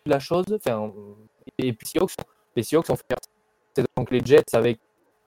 la 0.07 0.21
chose, 0.21 0.47
enfin, 0.53 0.93
et 1.59 1.73
puis 1.73 1.93
les 2.55 2.63
Seahawks 2.63 2.91
ont 2.91 2.97
fait 2.97 3.05
donc 3.97 4.11
les 4.11 4.25
Jets 4.25 4.55
avec 4.55 4.79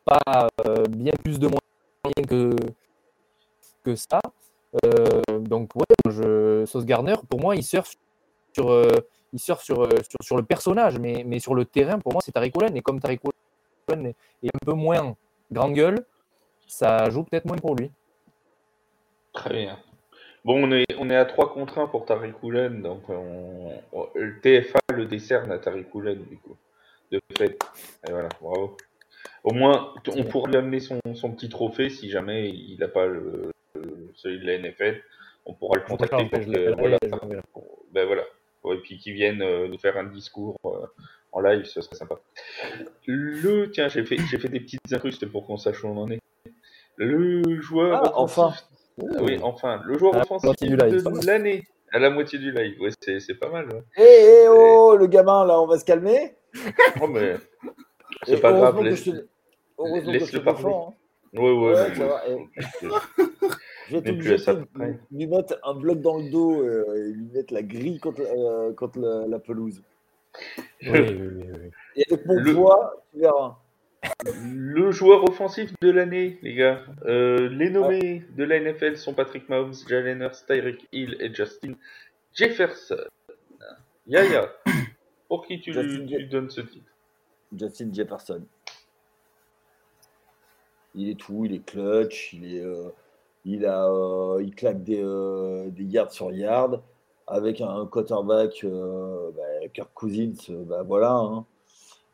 pas 0.10 0.48
euh, 0.66 0.86
bien 0.88 1.14
plus 1.24 1.40
de 1.40 1.48
moyens 1.48 2.28
que, 2.28 2.56
que 3.84 3.96
ça. 3.96 4.20
Euh, 4.86 5.22
donc 5.40 5.76
ouais, 5.76 5.84
je, 6.10 6.66
Sauce 6.66 6.86
Garner, 6.86 7.16
pour 7.30 7.40
moi, 7.40 7.56
il 7.56 7.64
surfe 7.64 7.96
sur, 8.54 8.72
euh, 8.72 8.90
il 9.34 9.40
surfe 9.40 9.64
sur, 9.64 9.88
sur, 9.88 10.18
sur, 10.22 10.38
le 10.38 10.44
personnage, 10.44 10.98
mais, 11.00 11.24
mais 11.26 11.40
sur 11.40 11.54
le 11.54 11.66
terrain, 11.66 12.00
pour 12.00 12.14
moi, 12.14 12.22
c'est 12.24 12.32
Tariq 12.32 12.54
Et 12.76 12.82
comme 12.82 13.00
Tariq 13.00 13.22
est 13.92 13.96
un 14.48 14.66
peu 14.66 14.74
moins 14.74 15.16
grand 15.52 15.72
gueule, 15.72 16.06
ça 16.68 17.10
joue 17.10 17.24
peut-être 17.24 17.46
moins 17.46 17.58
pour 17.58 17.76
lui. 17.76 17.92
Très 19.34 19.52
bien. 19.52 19.80
Bon, 20.46 20.64
on 20.64 20.72
est, 20.72 20.86
on 20.98 21.10
est 21.10 21.16
à 21.16 21.26
3 21.26 21.54
contre 21.54 21.80
1 21.80 21.88
pour 21.88 22.06
Tariq 22.06 22.36
donc 22.82 23.10
on, 23.10 23.74
le 24.16 24.40
TFA 24.40 24.80
le 24.94 25.06
décerne 25.06 25.52
à 25.52 25.60
Tariq 25.60 25.88
du 26.30 26.38
coup. 26.38 26.56
De 27.12 27.20
fait. 27.36 27.60
Et 28.08 28.12
voilà, 28.12 28.30
bravo. 28.40 28.78
Au 29.44 29.54
moins, 29.54 29.94
on 30.16 30.24
pourra 30.24 30.50
lui 30.50 30.58
amener 30.58 30.80
son, 30.80 31.00
son, 31.14 31.32
petit 31.32 31.50
trophée 31.50 31.90
si 31.90 32.10
jamais 32.10 32.50
il 32.50 32.78
n'a 32.80 32.88
pas 32.88 33.08
le, 33.08 33.52
celui 34.16 34.40
de 34.40 34.46
la 34.46 34.58
NFL. 34.58 35.02
On 35.46 35.54
pourra 35.54 35.80
le 35.80 35.86
contacter 35.86 36.26
pour 36.26 36.40
que, 36.40 36.76
voilà, 36.80 36.98
ben 37.92 38.06
voilà. 38.06 38.24
Et 38.66 38.78
puis 38.84 38.98
qu'il 38.98 39.14
vienne 39.14 39.42
euh, 39.42 39.68
nous 39.68 39.78
faire 39.78 39.98
un 39.98 40.04
discours 40.04 40.58
euh, 40.66 40.86
en 41.32 41.40
live, 41.40 41.64
ce 41.66 41.82
serait 41.82 41.96
sympa. 41.96 42.20
Le, 43.06 43.72
tiens, 43.72 43.88
j'ai 43.88 44.06
fait, 44.06 44.18
j'ai 44.30 44.38
fait 44.38 44.50
des 44.50 44.60
petites 44.60 44.82
incrustes 44.92 45.26
pour 45.26 45.46
qu'on 45.46 45.58
sache 45.58 45.84
où 45.84 45.88
on 45.88 45.98
en 45.98 46.12
est. 46.12 46.20
Le 46.98 47.62
joueur. 47.62 48.02
Ah, 48.04 48.12
enfin. 48.16 48.54
Ah 49.02 49.22
oui, 49.22 49.40
enfin, 49.42 49.82
le 49.86 49.98
joueur 49.98 50.16
offensif 50.16 50.70
de 50.70 51.26
l'année. 51.26 51.64
À 51.92 51.98
la 51.98 52.12
moitié 52.12 52.38
du 52.38 52.52
live, 52.52 52.80
ouais, 52.82 52.92
c'est 53.00 53.40
pas 53.40 53.50
mal. 53.50 53.84
Hé, 53.96 54.04
hé, 54.04 54.48
oh, 54.48 54.96
le 54.96 55.08
gamin, 55.08 55.46
là, 55.46 55.60
on 55.60 55.66
va 55.66 55.80
se 55.80 55.86
calmer. 55.86 56.36
Oh, 57.02 57.08
mais 57.08 57.38
c'est 58.24 58.42
pas 58.42 58.54
grave. 58.54 58.82
Laisse... 58.84 59.06
le 59.06 60.44
parler. 60.44 60.66
Hein. 60.66 60.94
Ouais, 61.34 61.52
ouais, 61.52 61.74
ouais, 61.74 62.48
Je 63.90 63.98
vais 63.98 64.02
te 64.02 64.10
lui, 65.12 65.28
mettre 65.28 65.60
un 65.64 65.74
bloc 65.74 66.02
dans 66.02 66.18
le 66.18 66.30
dos 66.30 66.62
euh, 66.62 66.96
et 66.96 67.14
lui 67.14 67.28
mettre 67.34 67.54
la 67.54 67.62
grille 67.62 68.00
contre, 68.00 68.22
euh, 68.22 68.74
contre 68.74 69.00
la, 69.00 69.40
pelouse. 69.40 69.82
Oui, 70.84 70.90
oui, 70.92 71.10
oui, 71.12 71.72
Et 71.96 72.06
avec 72.10 72.26
mon 72.26 72.36
le... 72.36 72.54
poids, 72.54 73.04
tu 73.12 73.20
verras. 73.20 73.58
Le 74.44 74.92
joueur 74.92 75.24
offensif 75.24 75.74
de 75.82 75.92
l'année, 75.92 76.40
les 76.42 76.54
gars. 76.56 76.82
Euh, 77.06 77.50
les 77.50 77.70
nommés 77.70 78.24
de 78.36 78.44
la 78.44 78.60
NFL 78.60 78.98
sont 78.98 79.14
Patrick 79.14 79.50
Mahomes, 79.50 79.74
Jalen 79.88 80.22
Hurts, 80.22 80.46
Tyreek 80.48 80.88
Hill 80.92 81.18
et 81.20 81.34
Justin 81.34 81.74
Jefferson. 82.34 82.96
Yaya, 84.08 84.52
pour 85.28 85.46
qui 85.46 85.62
tu, 85.62 85.72
donnes 85.72 86.50
ce 86.50 86.62
titre? 86.62 86.89
Justin 87.56 87.90
Jefferson. 87.94 88.44
Il 90.96 91.10
est 91.10 91.20
tout, 91.20 91.46
il 91.46 91.54
est 91.54 91.66
clutch, 91.66 92.34
il 92.34 92.56
est, 92.56 92.64
euh, 92.64 92.90
il 93.46 93.66
a, 93.66 93.88
euh, 93.88 94.42
il 94.44 94.56
claque 94.56 94.84
des, 94.84 95.04
des, 95.72 95.84
yards 95.84 96.12
sur 96.12 96.32
yards 96.32 96.82
avec 97.28 97.62
un 97.62 97.86
quarterback, 97.86 98.66
bah, 98.66 99.68
Kirk 99.74 99.92
Cousins, 99.94 100.34
bah 100.66 100.84
voilà. 100.84 101.14
Hein. 101.14 101.46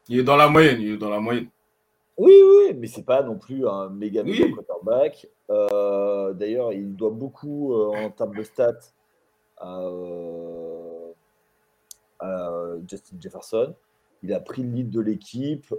Il 0.10 0.20
est 0.20 0.24
dans 0.24 0.36
la 0.36 0.50
moyenne, 0.50 0.82
il 0.82 0.92
est 0.94 0.98
dans 0.98 1.10
la 1.10 1.20
moyenne. 1.20 1.48
Oui, 2.18 2.34
oui, 2.46 2.74
mais 2.76 2.88
c'est 2.88 3.04
pas 3.04 3.24
non 3.24 3.38
plus 3.38 3.68
un 3.68 3.90
méga 3.90 4.24
méga 4.24 4.50
quarterback. 4.52 5.28
Euh, 5.50 6.34
d'ailleurs, 6.34 6.72
il 6.72 6.96
doit 6.96 7.10
beaucoup 7.10 7.74
euh, 7.74 8.06
en 8.06 8.10
termes 8.10 8.36
de 8.36 8.44
stats 8.44 8.94
à, 9.58 9.80
euh, 9.82 11.12
Justin 12.88 13.18
Jefferson. 13.20 13.74
Il 14.26 14.34
a 14.34 14.40
pris 14.40 14.64
le 14.64 14.70
lead 14.70 14.90
de 14.90 15.02
l'équipe. 15.02 15.74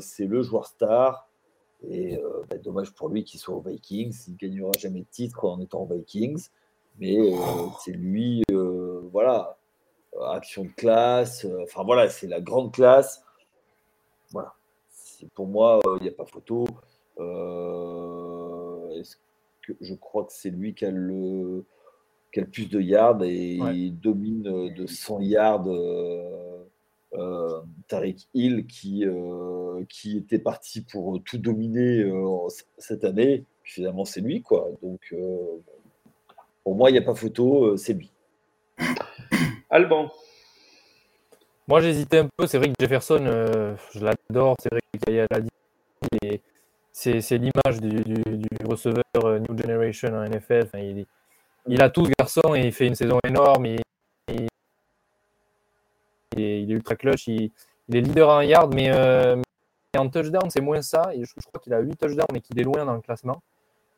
c'est 0.00 0.26
le 0.26 0.42
joueur 0.42 0.66
star. 0.66 1.28
Et 1.88 2.18
bah, 2.48 2.58
dommage 2.58 2.92
pour 2.92 3.08
lui 3.08 3.24
qu'il 3.24 3.40
soit 3.40 3.54
aux 3.54 3.60
Vikings. 3.60 4.14
Il 4.28 4.32
ne 4.32 4.38
gagnera 4.38 4.72
jamais 4.78 5.00
de 5.00 5.06
titre 5.10 5.44
en 5.44 5.60
étant 5.60 5.82
aux 5.82 5.94
Vikings. 5.94 6.48
Mais 6.98 7.18
c'est 7.84 7.92
lui, 7.92 8.42
voilà, 9.12 9.58
action 10.32 10.64
de 10.64 10.70
classe. 10.70 11.46
Enfin 11.62 11.84
voilà, 11.84 12.08
c'est 12.08 12.26
la 12.26 12.40
grande 12.40 12.72
classe. 12.72 13.22
Voilà 14.32 14.54
pour 15.34 15.46
moi, 15.46 15.80
il 15.98 16.02
n'y 16.02 16.08
a 16.08 16.12
pas 16.12 16.24
photo. 16.24 16.66
Euh, 17.18 19.02
que, 19.62 19.72
je 19.80 19.94
crois 19.94 20.24
que 20.24 20.32
c'est 20.32 20.50
lui 20.50 20.74
qui 20.74 20.84
a 20.84 20.90
le, 20.90 21.64
qui 22.32 22.40
a 22.40 22.44
le 22.44 22.50
plus 22.50 22.68
de 22.68 22.80
yards 22.80 23.22
et 23.22 23.54
il 23.54 24.00
domine 24.00 24.46
euh, 24.46 24.70
de 24.70 24.86
100 24.86 25.20
yards 25.20 25.68
euh, 25.68 26.49
euh, 27.14 27.60
Tariq 27.88 28.28
Hill 28.34 28.66
qui, 28.66 29.04
qui 29.88 30.16
était 30.18 30.38
parti 30.38 30.82
pour 30.82 31.22
tout 31.24 31.38
dominer 31.38 32.04
cette 32.78 33.04
année. 33.04 33.44
finalement, 33.62 34.04
c'est 34.04 34.20
lui. 34.20 34.42
quoi. 34.42 34.68
Donc, 34.82 35.14
pour 36.64 36.74
moi, 36.74 36.90
il 36.90 36.94
n'y 36.94 36.98
a 36.98 37.02
pas 37.02 37.14
photo, 37.14 37.76
c'est 37.76 37.94
lui. 37.94 38.10
Alban. 39.70 40.10
Moi, 41.70 41.80
j'hésitais 41.80 42.18
un 42.18 42.28
peu. 42.36 42.48
C'est 42.48 42.58
vrai 42.58 42.68
que 42.68 42.74
Jefferson, 42.80 43.24
euh, 43.24 43.76
je 43.94 44.00
l'adore. 44.00 44.56
C'est 44.60 44.70
vrai 44.70 44.80
qu'il 45.06 45.26
l'a 45.30 45.40
dit. 45.40 46.40
C'est 46.90 47.38
l'image 47.38 47.80
du, 47.80 48.02
receveur 48.64 49.04
euh, 49.24 49.38
New 49.38 49.56
Generation 49.56 50.08
en 50.12 50.24
NFL. 50.24 50.68
il, 51.68 51.80
a 51.80 51.88
tout 51.88 52.04
ce 52.04 52.10
garçon 52.18 52.56
et 52.56 52.66
il 52.66 52.72
fait 52.72 52.88
une 52.88 52.96
saison 52.96 53.20
énorme. 53.24 53.66
Il, 56.40 56.70
est 56.70 56.74
ultra 56.74 56.96
clutch. 56.96 57.26
Il, 57.28 57.50
est 57.92 58.00
leader 58.00 58.28
en 58.28 58.40
yard, 58.40 58.74
mais, 58.74 58.90
euh, 58.92 59.36
en 59.96 60.08
touchdown, 60.08 60.48
c'est 60.50 60.60
moins 60.60 60.82
ça. 60.82 61.10
je, 61.12 61.32
crois 61.46 61.60
qu'il 61.60 61.74
a 61.74 61.80
8 61.80 61.96
touchdowns, 61.96 62.26
mais 62.32 62.40
qu'il 62.40 62.58
est 62.60 62.64
loin 62.64 62.84
dans 62.84 62.94
le 62.94 63.00
classement. 63.00 63.42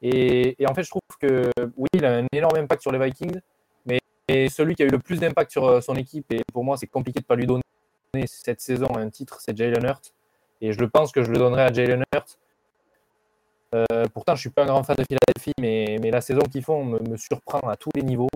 Et, 0.00 0.56
et, 0.60 0.66
en 0.66 0.74
fait, 0.74 0.82
je 0.82 0.90
trouve 0.90 1.02
que 1.20 1.50
oui, 1.76 1.88
il 1.94 2.04
a 2.04 2.16
un 2.16 2.26
énorme 2.32 2.56
impact 2.56 2.82
sur 2.82 2.92
les 2.92 2.98
Vikings. 2.98 3.40
Et 4.28 4.48
celui 4.48 4.74
qui 4.74 4.82
a 4.82 4.86
eu 4.86 4.90
le 4.90 4.98
plus 4.98 5.18
d'impact 5.18 5.50
sur 5.50 5.66
euh, 5.66 5.80
son 5.80 5.94
équipe, 5.94 6.32
et 6.32 6.42
pour 6.52 6.64
moi, 6.64 6.76
c'est 6.76 6.86
compliqué 6.86 7.20
de 7.20 7.24
ne 7.24 7.26
pas 7.26 7.36
lui 7.36 7.46
donner 7.46 7.62
cette 8.26 8.60
saison 8.60 8.88
un 8.96 9.10
titre, 9.10 9.38
c'est 9.40 9.56
Jalen 9.56 9.84
Hurts. 9.84 10.12
Et 10.60 10.72
je 10.72 10.84
pense 10.84 11.12
que 11.12 11.22
je 11.22 11.30
le 11.30 11.38
donnerai 11.38 11.62
à 11.62 11.72
Jalen 11.72 12.04
Hurts. 12.14 12.38
Euh, 13.74 14.06
pourtant, 14.12 14.34
je 14.34 14.38
ne 14.38 14.40
suis 14.40 14.50
pas 14.50 14.62
un 14.62 14.66
grand 14.66 14.82
fan 14.84 14.96
de 14.96 15.04
Philadelphie, 15.04 15.52
mais, 15.60 15.98
mais 16.00 16.10
la 16.10 16.20
saison 16.20 16.40
qu'ils 16.42 16.62
font 16.62 16.84
me, 16.84 17.16
surprend 17.16 17.60
à 17.60 17.76
tous 17.76 17.90
les 17.94 18.02
niveaux. 18.02 18.30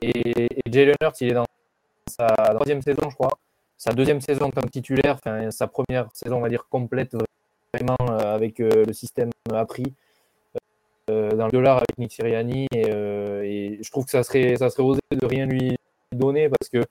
Et, 0.00 0.48
Jalen 0.70 0.94
Hurts, 1.02 1.20
il 1.20 1.30
est 1.30 1.34
dans 1.34 1.44
sa 2.08 2.26
troisième 2.54 2.82
saison, 2.82 3.10
je 3.10 3.14
crois. 3.14 3.38
Sa 3.76 3.92
deuxième 3.92 4.20
saison 4.20 4.50
comme 4.50 4.68
titulaire, 4.68 5.18
enfin, 5.22 5.50
sa 5.50 5.68
première 5.68 6.08
saison, 6.12 6.38
on 6.38 6.40
va 6.40 6.48
dire, 6.48 6.66
complète, 6.68 7.16
vraiment, 7.72 7.96
euh, 8.10 8.34
avec 8.34 8.58
le 8.58 8.92
système 8.92 9.30
appris. 9.52 9.94
Euh, 11.08 11.30
dans 11.32 11.46
le 11.46 11.52
dollar 11.52 11.76
avec 11.78 11.96
Nick 11.96 12.12
Siriani 12.12 12.66
euh, 12.74 13.42
et, 13.42 13.78
je 13.82 13.90
trouve 13.90 14.04
que 14.04 14.10
ça 14.10 14.22
serait, 14.22 14.56
ça 14.56 14.68
serait 14.68 14.82
osé 14.82 15.00
de 15.10 15.26
rien 15.26 15.46
lui 15.46 15.74
donner 16.12 16.50
parce 16.50 16.68
que 16.68 16.84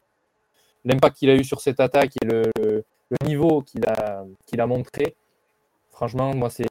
l'impact 0.86 1.18
qu'il 1.18 1.30
a 1.30 1.36
eu 1.36 1.44
sur 1.44 1.62
cette 1.62 1.80
attaque 1.80 2.14
et 2.24 2.26
le, 2.26 2.84
niveau 3.26 3.62
qu'il 3.62 3.86
a, 3.88 4.26
qu'il 4.46 4.60
a 4.60 4.68
montré, 4.68 5.16
franchement, 5.92 6.34
moi, 6.34 6.50
c'est, 6.50 6.66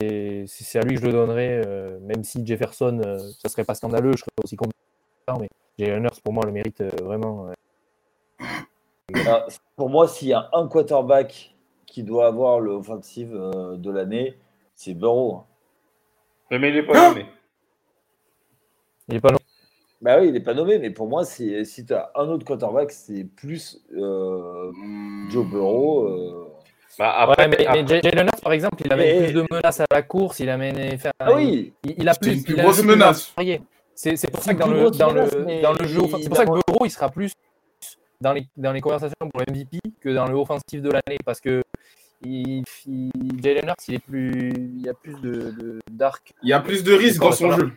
c'est, 0.00 0.78
à 0.78 0.82
lui 0.82 0.96
que 0.96 1.00
je 1.00 1.06
le 1.06 1.12
donnerais, 1.12 1.62
euh, 1.66 1.98
même 2.00 2.24
si 2.24 2.44
Jefferson, 2.44 3.00
ça 3.38 3.48
serait 3.48 3.64
pas 3.64 3.74
scandaleux, 3.74 4.12
je 4.12 4.18
serais 4.18 4.30
aussi 4.42 4.56
content, 4.56 4.72
mais 5.40 5.48
Jalen 5.78 6.04
Hurts, 6.04 6.20
pour 6.22 6.32
moi, 6.32 6.44
le 6.46 6.52
mérite 6.52 6.82
vraiment. 7.02 7.50
Pour 9.76 9.88
moi, 9.88 10.08
s'il 10.08 10.28
y 10.28 10.32
a 10.32 10.48
un 10.52 10.68
quarterback 10.68 11.54
qui 11.86 12.02
doit 12.02 12.26
avoir 12.26 12.60
l'offensive 12.60 13.34
euh, 13.34 13.76
de 13.76 13.90
l'année, 13.90 14.38
c'est 14.74 14.94
Burrow. 14.94 15.44
Mais 16.50 16.56
il 16.68 16.74
n'est 16.74 16.82
pas 16.82 17.08
nommé. 17.08 17.26
Il 19.08 19.14
n'est 19.14 19.20
pas 19.20 19.28
nommé. 19.30 19.38
Bah 20.00 20.18
oui, 20.20 20.28
il 20.28 20.32
n'est 20.32 20.40
pas 20.40 20.54
nommé, 20.54 20.78
mais 20.78 20.90
pour 20.90 21.08
moi, 21.08 21.24
si 21.24 21.64
tu 21.86 21.92
as 21.92 22.12
un 22.14 22.28
autre 22.28 22.44
quarterback, 22.44 22.92
c'est 22.92 23.24
plus 23.24 23.80
euh, 23.96 24.70
Joe 25.30 25.44
Burrow. 25.46 26.06
Euh. 26.06 26.44
Bah 26.98 27.14
après, 27.18 27.48
mais, 27.48 27.64
Jalen 27.86 28.26
Hurts, 28.26 28.40
par 28.42 28.52
exemple, 28.52 28.82
il 28.84 28.92
amène 28.92 29.24
plus 29.24 29.32
de 29.32 29.46
menaces 29.50 29.80
à 29.80 29.86
la 29.90 30.02
course, 30.02 30.40
il 30.40 30.50
amène. 30.50 30.98
ah 31.18 31.34
oui, 31.34 31.72
il, 31.84 32.08
a 32.08 32.14
plus. 32.14 32.34
Une 32.34 32.44
plus 32.44 32.56
grosse 32.56 32.82
menace. 32.82 33.34
C'est 33.94 34.30
pour 34.30 34.42
ça 34.42 34.54
que 34.54 34.60
dans 34.60 34.68
le, 34.68 34.90
dans, 34.90 35.12
le, 35.12 35.62
dans 35.62 35.72
le 35.72 35.86
jeu, 35.86 36.00
c'est 36.20 36.28
pour 36.28 36.36
ça 36.36 36.44
que 36.44 36.50
Burrow, 36.50 36.84
il 36.84 36.90
sera 36.90 37.08
plus 37.08 37.32
dans 38.20 38.32
les, 38.32 38.46
dans 38.56 38.72
les 38.72 38.80
conversations 38.80 39.28
pour 39.30 39.40
le 39.40 39.52
MVP 39.52 39.78
que 40.00 40.08
dans 40.08 40.26
le 40.26 40.34
offensif 40.34 40.82
de 40.82 40.90
l'année 40.90 41.18
parce 41.24 41.40
que 41.40 41.62
il, 42.22 42.64
Jalen 43.40 43.68
Hurts, 43.68 43.88
il 43.88 43.94
est 43.94 43.98
plus, 43.98 44.50
il 44.50 44.82
y 44.82 44.88
a 44.88 44.94
plus 44.94 45.20
de 45.20 45.78
d'arc. 45.90 46.34
il 46.42 46.48
y 46.48 46.52
a 46.52 46.60
plus 46.60 46.82
de 46.82 46.92
risques 46.92 47.20
dans 47.20 47.32
son 47.32 47.52
jeu. 47.52 47.70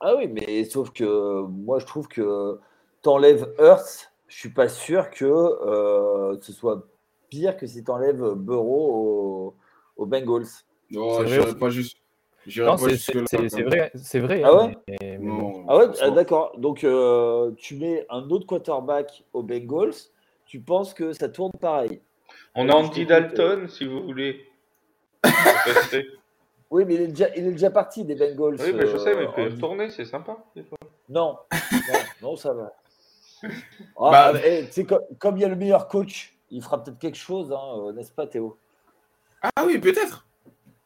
Ah 0.00 0.14
oui, 0.16 0.28
mais 0.28 0.64
sauf 0.64 0.90
que 0.92 1.42
moi, 1.42 1.78
je 1.78 1.86
trouve 1.86 2.06
que 2.06 2.60
t'enlèves 3.00 3.50
Hurts, 3.58 4.12
je 4.28 4.36
suis 4.36 4.50
pas 4.50 4.68
sûr 4.68 5.10
que 5.10 5.24
euh, 5.24 6.38
ce 6.40 6.52
soit 6.52 6.86
pire 7.30 7.56
que 7.56 7.66
si 7.66 7.82
t'enlèves 7.82 8.34
Burrow 8.34 9.54
aux, 9.96 10.06
Bengals. 10.06 10.46
Non, 10.90 11.26
je 11.26 11.54
pas 11.54 11.70
juste. 11.70 11.96
C'est 12.48 13.62
vrai, 13.62 13.90
c'est 13.94 14.20
vrai. 14.20 14.42
Ah 14.44 14.54
ouais, 14.54 14.76
ah 15.68 15.76
ouais 15.76 15.86
ah, 16.00 16.10
d'accord. 16.10 16.52
Donc 16.58 16.84
euh, 16.84 17.50
tu 17.56 17.76
mets 17.76 18.06
un 18.08 18.28
autre 18.30 18.46
quarterback 18.46 19.24
aux 19.32 19.42
Bengals, 19.42 19.94
tu 20.46 20.60
penses 20.60 20.94
que 20.94 21.12
ça 21.12 21.28
tourne 21.28 21.52
pareil? 21.60 22.00
On 22.54 22.68
a 22.68 22.74
Andy 22.74 23.06
Dalton, 23.06 23.68
si 23.68 23.84
vous 23.84 24.02
voulez. 24.02 24.46
oui, 26.70 26.84
mais 26.86 26.94
il 26.94 27.00
est, 27.02 27.08
déjà, 27.08 27.28
il 27.36 27.46
est 27.46 27.52
déjà 27.52 27.70
parti 27.70 28.04
des 28.04 28.14
Bengals. 28.14 28.56
Oui, 28.60 28.72
mais 28.74 28.86
je 28.86 28.96
sais, 28.96 29.14
mais 29.14 29.24
il 29.24 29.32
peut 29.32 29.54
retourner, 29.54 29.90
c'est 29.90 30.04
sympa. 30.04 30.36
Non. 31.08 31.38
non, 32.22 32.36
ça 32.36 32.52
va. 32.52 32.72
Ah, 33.98 34.32
bah, 34.32 34.40
eh, 34.44 34.84
comme, 34.84 35.02
comme, 35.18 35.36
il 35.36 35.42
y 35.42 35.44
a 35.44 35.48
le 35.48 35.56
meilleur 35.56 35.88
coach, 35.88 36.34
il 36.50 36.62
fera 36.62 36.82
peut-être 36.82 36.98
quelque 36.98 37.18
chose, 37.18 37.52
hein, 37.52 37.86
euh, 37.88 37.92
n'est-ce 37.92 38.10
pas, 38.10 38.26
Théo? 38.26 38.56
Ah 39.42 39.64
oui, 39.66 39.78
peut-être. 39.78 40.26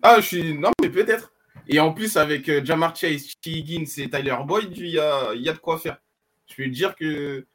Ah, 0.02 0.16
je 0.20 0.26
suis. 0.26 0.58
Non, 0.58 0.70
mais 0.82 0.90
peut-être. 0.90 1.32
Et 1.68 1.80
en 1.80 1.92
plus, 1.92 2.16
avec 2.16 2.48
euh, 2.48 2.64
Jamar 2.64 2.94
Chase, 2.96 3.32
Higgins 3.44 3.84
et 3.98 4.11
Tyler 4.11 4.36
Boyd, 4.46 4.76
il 4.76 4.88
y 4.88 4.98
a, 4.98 5.32
il 5.34 5.42
y 5.42 5.48
a 5.48 5.52
de 5.52 5.58
quoi 5.58 5.78
faire. 5.78 5.98
Je 6.46 6.56
peux 6.56 6.68
dire 6.68 6.94
que 6.96 7.46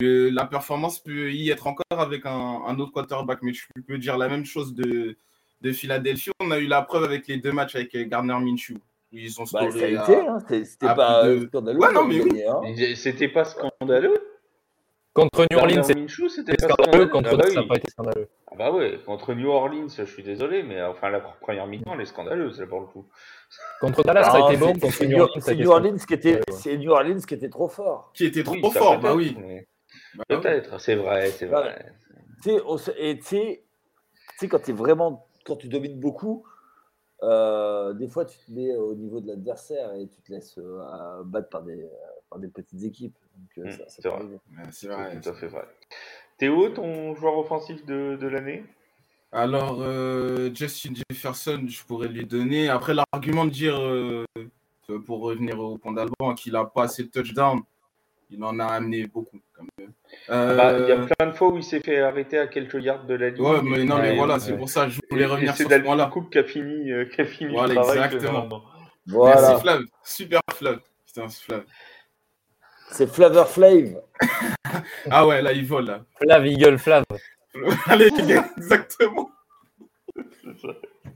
la 0.00 0.46
performance 0.46 0.98
peut 1.00 1.30
y 1.32 1.50
être 1.50 1.66
encore 1.66 1.84
avec 1.90 2.24
un, 2.26 2.78
autre 2.78 2.92
quarterback. 2.92 3.40
Mais 3.42 3.52
je 3.52 3.66
peux 3.86 3.98
dire 3.98 4.16
la 4.16 4.28
même 4.28 4.44
chose 4.44 4.74
de, 4.74 5.16
de 5.60 5.72
Philadelphie. 5.72 6.30
On 6.40 6.50
a 6.50 6.58
eu 6.58 6.66
la 6.66 6.82
preuve 6.82 7.04
avec 7.04 7.28
les 7.28 7.36
deux 7.36 7.52
matchs 7.52 7.76
avec 7.76 7.94
euh, 7.94 8.04
Gardner 8.04 8.38
Minshew. 8.40 8.78
Ils 9.12 9.40
ont 9.40 9.44
bah, 9.52 9.68
ça 9.72 9.84
a 9.84 9.88
été, 9.88 10.16
hein. 10.16 10.38
c'était 10.48 10.86
pas 10.86 11.24
scandaleux. 11.48 11.80
Ouais, 11.80 11.92
non, 11.92 12.04
mais 12.04 12.20
oui. 12.20 12.96
C'était 12.96 13.26
pas 13.26 13.44
scandaleux. 13.44 14.14
Contre 15.12 15.46
New 15.50 15.58
Orleans, 15.58 15.82
c'était 15.82 16.56
scandaleux. 16.56 17.08
Contre 17.08 17.30
ah 17.32 17.36
bah 17.36 17.48
ça 17.48 17.60
n'a 17.60 17.66
pas 17.66 17.76
été 17.76 17.90
scandaleux. 17.90 18.28
Ah 18.50 18.54
bah 18.56 18.70
ouais, 18.70 18.98
contre 19.04 19.34
New 19.34 19.48
Orleans, 19.50 19.88
je 19.88 20.04
suis 20.04 20.22
désolé, 20.22 20.62
mais 20.62 20.80
enfin 20.82 21.10
la 21.10 21.20
première 21.20 21.66
mi-temps, 21.66 21.94
elle 21.94 22.02
est 22.02 22.06
scandaleuse, 22.06 22.64
pour 22.68 22.80
le 22.80 22.86
coup. 22.86 23.06
Contre 23.80 24.04
Dallas, 24.04 24.24
ça 24.24 24.46
a 24.46 24.52
été 24.52 24.56
bon. 24.56 24.72
C'est 24.90 25.06
New, 25.06 25.68
Orleans 25.68 25.96
qui 25.96 26.14
était, 26.14 26.40
c'est 26.52 26.76
New 26.76 26.92
Orleans 26.92 27.20
qui 27.26 27.34
était 27.34 27.48
trop 27.48 27.68
fort. 27.68 28.12
Qui 28.14 28.26
était 28.26 28.44
trop 28.44 28.70
fort, 28.70 29.00
bah 29.00 29.14
oui. 29.14 29.36
Bah 30.14 30.24
peut-être, 30.28 30.80
c'est 30.80 30.94
vrai, 30.94 31.30
c'est 31.30 31.46
vrai. 31.46 31.92
Tu 32.42 32.52
sais, 33.22 34.48
quand 34.48 34.62
tu 34.62 34.72
vraiment, 34.72 35.26
quand 35.44 35.56
tu 35.56 35.68
domines 35.68 35.98
beaucoup, 35.98 36.44
euh, 37.22 37.92
des 37.92 38.08
fois 38.08 38.24
tu 38.24 38.38
te 38.38 38.50
mets 38.50 38.74
au 38.76 38.94
niveau 38.94 39.20
de 39.20 39.26
l'adversaire 39.26 39.92
et 39.92 40.08
tu 40.08 40.22
te 40.22 40.32
laisses 40.32 40.56
euh, 40.56 41.22
battre 41.24 41.50
par 41.50 41.62
des, 41.62 41.86
par 42.30 42.38
des 42.38 42.48
petites 42.48 42.82
équipes. 42.82 43.18
Donc, 43.40 43.66
euh, 43.66 43.70
mmh, 43.70 43.84
c'est 43.88 44.08
vrai. 44.08 44.22
C'est 44.70 44.88
vrai. 44.88 45.20
Tout 45.20 45.28
à 45.28 45.34
fait 45.34 45.48
vrai. 45.48 45.64
Théo, 46.38 46.68
ton 46.68 47.14
joueur 47.14 47.38
offensif 47.38 47.84
de, 47.86 48.16
de 48.20 48.28
l'année? 48.28 48.64
Alors, 49.32 49.82
Justin 50.54 50.92
Jefferson, 51.10 51.64
je 51.68 51.84
pourrais 51.84 52.08
lui 52.08 52.24
donner. 52.24 52.68
Après, 52.68 52.94
l'argument 52.94 53.44
de 53.44 53.50
dire, 53.50 53.80
pour 55.06 55.20
revenir 55.20 55.58
au 55.60 55.78
point 55.78 55.92
d'Alban, 55.92 56.34
qu'il 56.34 56.52
n'a 56.54 56.64
pas 56.64 56.84
assez 56.84 57.04
de 57.04 57.08
touchdowns, 57.08 57.60
il 58.30 58.42
en 58.44 58.58
a 58.58 58.66
amené 58.66 59.06
beaucoup. 59.06 59.40
Euh, 60.30 60.56
bah, 60.56 60.78
il 60.78 60.88
y 60.88 60.92
a 60.92 61.06
plein 61.06 61.26
de 61.26 61.32
fois 61.32 61.48
où 61.48 61.56
il 61.56 61.62
s'est 61.62 61.80
fait 61.80 62.00
arrêter 62.00 62.38
à 62.38 62.46
quelques 62.46 62.82
yards 62.82 63.04
de 63.04 63.14
la 63.14 63.30
ligne. 63.30 63.44
Ouais, 63.44 63.60
mais 63.62 63.84
non, 63.84 63.98
mais 63.98 64.16
voilà, 64.16 64.38
c'est 64.38 64.56
pour 64.56 64.68
ça 64.68 64.86
que 64.86 64.92
je 64.92 65.00
voulais 65.10 65.26
revenir 65.26 65.54
sur 65.56 65.68
ce 65.68 65.78
point-là. 65.78 66.04
C'est 66.04 66.12
Coupe 66.12 66.30
qui 66.30 66.38
a 66.38 66.44
fini, 66.44 66.90
euh, 66.90 67.04
qui 67.04 67.20
a 67.20 67.24
fini 67.24 67.52
voilà, 67.52 67.74
le 67.74 67.80
travail. 67.80 67.98
Exactement. 67.98 68.62
Voilà. 69.06 69.40
Merci 69.40 69.60
Flav, 69.60 69.82
super 70.04 70.40
Flav. 70.54 70.80
Putain, 71.06 71.28
c'est 71.28 71.44
Flav. 71.44 71.64
C'est 72.92 73.06
Flavor 73.06 73.48
Flav. 73.48 74.02
ah 75.10 75.26
ouais, 75.26 75.42
là, 75.42 75.52
il 75.52 75.66
vole. 75.66 75.86
Là. 75.86 76.04
Flav, 76.20 76.46
Eagle, 76.46 76.78
Flav. 76.78 77.04
Allez, 77.86 78.10
exactement. 78.56 79.30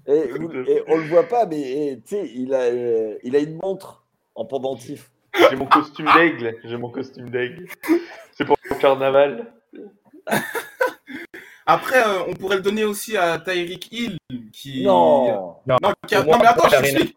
Et, 0.06 0.12
et, 0.12 0.82
on 0.88 0.96
le 0.96 1.08
voit 1.08 1.24
pas, 1.24 1.46
mais 1.46 2.00
tu 2.06 2.16
sais, 2.16 2.30
il 2.34 2.52
a, 2.54 2.60
euh, 2.60 3.16
il 3.22 3.34
a 3.36 3.38
une 3.38 3.56
montre 3.56 4.04
en 4.34 4.44
pendentif. 4.44 5.10
J'ai 5.50 5.56
mon 5.56 5.66
costume 5.66 6.08
d'aigle. 6.14 6.56
J'ai 6.64 6.76
mon 6.76 6.90
costume 6.90 7.30
d'aigle. 7.30 7.66
C'est 8.32 8.44
pour 8.44 8.56
le 8.70 8.76
carnaval. 8.76 9.52
Après, 11.66 12.06
euh, 12.06 12.24
on 12.28 12.34
pourrait 12.34 12.56
le 12.56 12.62
donner 12.62 12.84
aussi 12.84 13.16
à 13.16 13.38
Tyreek 13.38 13.90
Hill, 13.90 14.18
qui. 14.52 14.84
Non. 14.84 15.56
Non, 15.66 15.76
non, 15.82 15.92
mais 16.12 16.46
attends, 16.46 16.68
je 16.68 16.76
explique. 16.76 17.16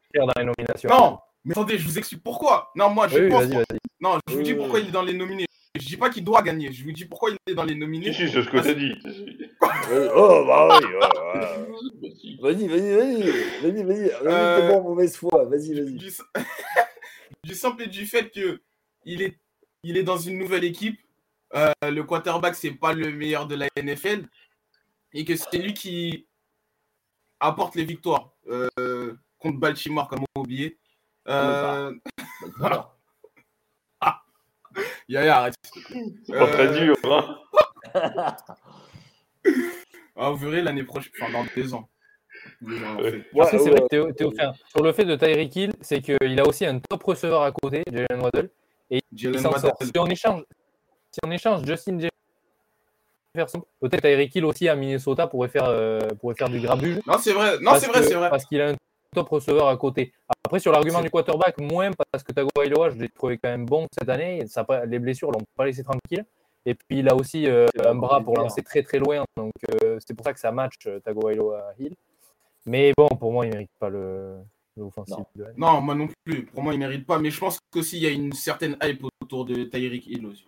Non, 0.90 1.20
mais 1.48 1.54
attendez, 1.54 1.78
je 1.78 1.88
vous 1.88 1.98
explique 1.98 2.22
pourquoi. 2.22 2.72
Non, 2.76 2.90
moi, 2.90 3.08
je 3.08 3.30
pense. 3.30 3.46
Non, 4.02 4.20
je 4.28 4.34
vous 4.36 4.42
dis 4.42 4.54
pourquoi 4.54 4.82
il 4.82 4.90
est 4.90 4.92
dans 4.92 5.02
les 5.02 5.14
nominés. 5.14 5.46
Je 5.74 5.86
dis 5.86 5.96
pas 5.96 6.10
qu'il 6.10 6.26
doit 6.26 6.42
gagner. 6.42 6.74
Je 6.74 6.84
vous 6.84 6.92
dis 6.92 7.06
pourquoi 7.06 7.30
il 7.30 7.38
est 7.50 7.56
dans 7.56 7.64
les 7.64 7.76
nominés. 7.76 8.12
Si, 8.12 8.28
si, 8.28 8.34
c'est 8.34 8.44
ce 8.44 8.50
que 8.50 8.58
t'as 8.58 8.74
dit. 8.74 8.94
oh, 10.14 10.44
bah 10.46 10.78
oui. 10.78 10.88
Vas-y, 12.42 12.68
vas-y, 12.68 12.96
vas-y. 12.96 13.32
Vas-y, 13.62 13.84
vas-y. 13.84 14.12
Euh... 14.26 14.60
T'es 14.60 14.68
bon, 14.68 14.84
mauvaise 14.84 15.16
foi. 15.16 15.46
Vas-y, 15.46 15.74
vas-y 15.74 15.98
du 17.44 17.56
simple 17.56 17.84
et 17.84 17.88
du 17.88 18.06
fait 18.06 18.30
que 18.30 18.62
il 19.06 19.22
est, 19.22 19.40
il 19.84 19.96
est 19.96 20.04
dans 20.04 20.18
une 20.18 20.38
nouvelle 20.38 20.66
équipe. 20.66 21.00
Euh, 21.56 21.72
le 21.82 22.04
quarterback, 22.04 22.56
c'est 22.56 22.72
pas 22.72 22.92
le 22.92 23.10
meilleur 23.14 23.48
de 23.48 23.56
la 23.56 23.68
NFL. 23.82 24.28
Et 25.14 25.24
que 25.24 25.38
c'est 25.38 25.58
lui 25.60 25.74
qui 25.74 26.28
apporte 27.40 27.76
les 27.76 27.86
victoires 27.86 28.34
euh, 28.50 29.14
contre 29.40 29.60
Baltimore, 29.60 30.10
comme 30.10 30.26
on 30.36 30.42
oublié. 30.42 30.78
Euh... 31.30 31.94
voilà. 32.58 32.94
Ah. 34.02 34.22
Yaya, 35.08 35.38
arrête. 35.38 35.56
C'est 36.26 36.34
pas 36.34 36.48
très 36.48 36.80
dur, 36.80 36.96
hein 37.04 37.40
ah, 40.16 40.30
vous 40.30 40.38
verrez 40.38 40.62
l'année 40.62 40.84
prochaine, 40.84 41.12
enfin 41.20 41.32
dans 41.32 41.46
deux 41.56 41.74
ans. 41.74 41.90
Après, 42.62 43.60
c'est 43.60 43.70
vrai 43.70 43.82
que 43.90 44.12
Théo, 44.12 44.32
sur 44.70 44.84
le 44.84 44.92
fait 44.94 45.06
de 45.06 45.16
Tyreek 45.16 45.56
Hill, 45.56 45.74
c'est 45.82 46.02
qu'il 46.02 46.40
a 46.40 46.48
aussi 46.48 46.66
un 46.66 46.80
top 46.80 47.04
receveur 47.04 47.42
à 47.42 47.52
côté, 47.52 47.84
Jalen 47.92 48.22
Waddle. 48.22 48.50
Et 48.90 49.02
si, 49.16 49.28
on 49.98 50.08
échange, 50.08 50.44
si 51.12 51.20
on 51.24 51.32
échange 51.32 51.66
Justin 51.66 52.00
Jefferson, 53.36 53.64
peut-être 53.80 54.02
Tyreek 54.02 54.36
Hill 54.36 54.46
aussi 54.46 54.68
à 54.68 54.76
Minnesota 54.76 55.28
pourrait 55.28 55.50
faire, 55.50 55.66
euh, 55.66 56.00
pourrait 56.20 56.36
faire 56.36 56.50
du 56.50 56.60
grabuge. 56.60 57.00
Non, 57.06 57.18
c'est 57.20 57.34
vrai, 57.34 57.58
non, 57.62 57.74
c'est 57.80 57.88
vrai, 57.88 58.04
c'est 58.04 58.16
vrai. 58.16 58.30
Parce 58.30 58.46
qu'il 58.46 58.62
a 58.62 58.70
un 58.70 58.76
top 59.14 59.30
receveur 59.30 59.68
à 59.68 59.78
côté. 59.78 60.14
Après, 60.46 60.60
sur 60.60 60.72
l'argument 60.72 61.02
du 61.02 61.10
quarterback, 61.10 61.60
moins 61.60 61.92
parce 62.12 62.24
que 62.24 62.32
Tagovailoa, 62.32 62.92
je 62.92 62.98
l'ai 62.98 63.10
trouvé 63.10 63.38
quand 63.38 63.50
même 63.50 63.66
bon 63.66 63.88
cette 63.98 64.10
année. 64.10 64.46
Ça, 64.48 64.66
les 64.86 65.00
blessures 65.00 65.32
l'ont 65.32 65.44
pas 65.56 65.66
laissé 65.66 65.84
tranquille. 65.84 66.26
Et 66.66 66.76
puis 66.76 67.00
il 67.00 67.10
a 67.10 67.16
aussi 67.16 67.48
euh, 67.48 67.66
un 67.86 67.96
bras 67.96 68.22
pour 68.22 68.36
lancer 68.38 68.62
très 68.62 68.84
très 68.84 69.00
loin. 69.00 69.24
Donc 69.38 69.54
euh, 69.72 69.98
c'est 70.06 70.14
pour 70.14 70.26
ça 70.26 70.34
que 70.34 70.40
ça 70.40 70.52
match 70.52 70.76
Tagovailoa 71.04 71.74
Hill. 71.80 71.96
Mais 72.66 72.92
bon, 72.98 73.08
pour 73.08 73.32
moi, 73.32 73.46
il 73.46 73.50
ne 73.50 73.54
mérite 73.54 73.72
pas 73.80 73.90
le, 73.90 74.36
l'offensive. 74.76 75.24
Non. 75.56 75.82
moi 75.82 75.96
non 75.96 76.10
plus. 76.26 76.46
Pour 76.46 76.64
moi, 76.64 76.74
il 76.74 76.80
ne 76.80 76.86
mérite 76.88 77.06
pas. 77.06 77.20
Mais 77.20 77.32
je 77.32 77.40
pense 77.40 77.60
qu'aussi, 77.72 77.98
il 77.98 78.04
y 78.04 78.08
a 78.08 78.12
une 78.12 78.34
certaine 78.34 78.78
hype 78.84 79.04
autour 79.22 79.46
de 79.46 79.64
Tyreek 79.64 80.06
Hill 80.08 80.26
aussi. 80.26 80.46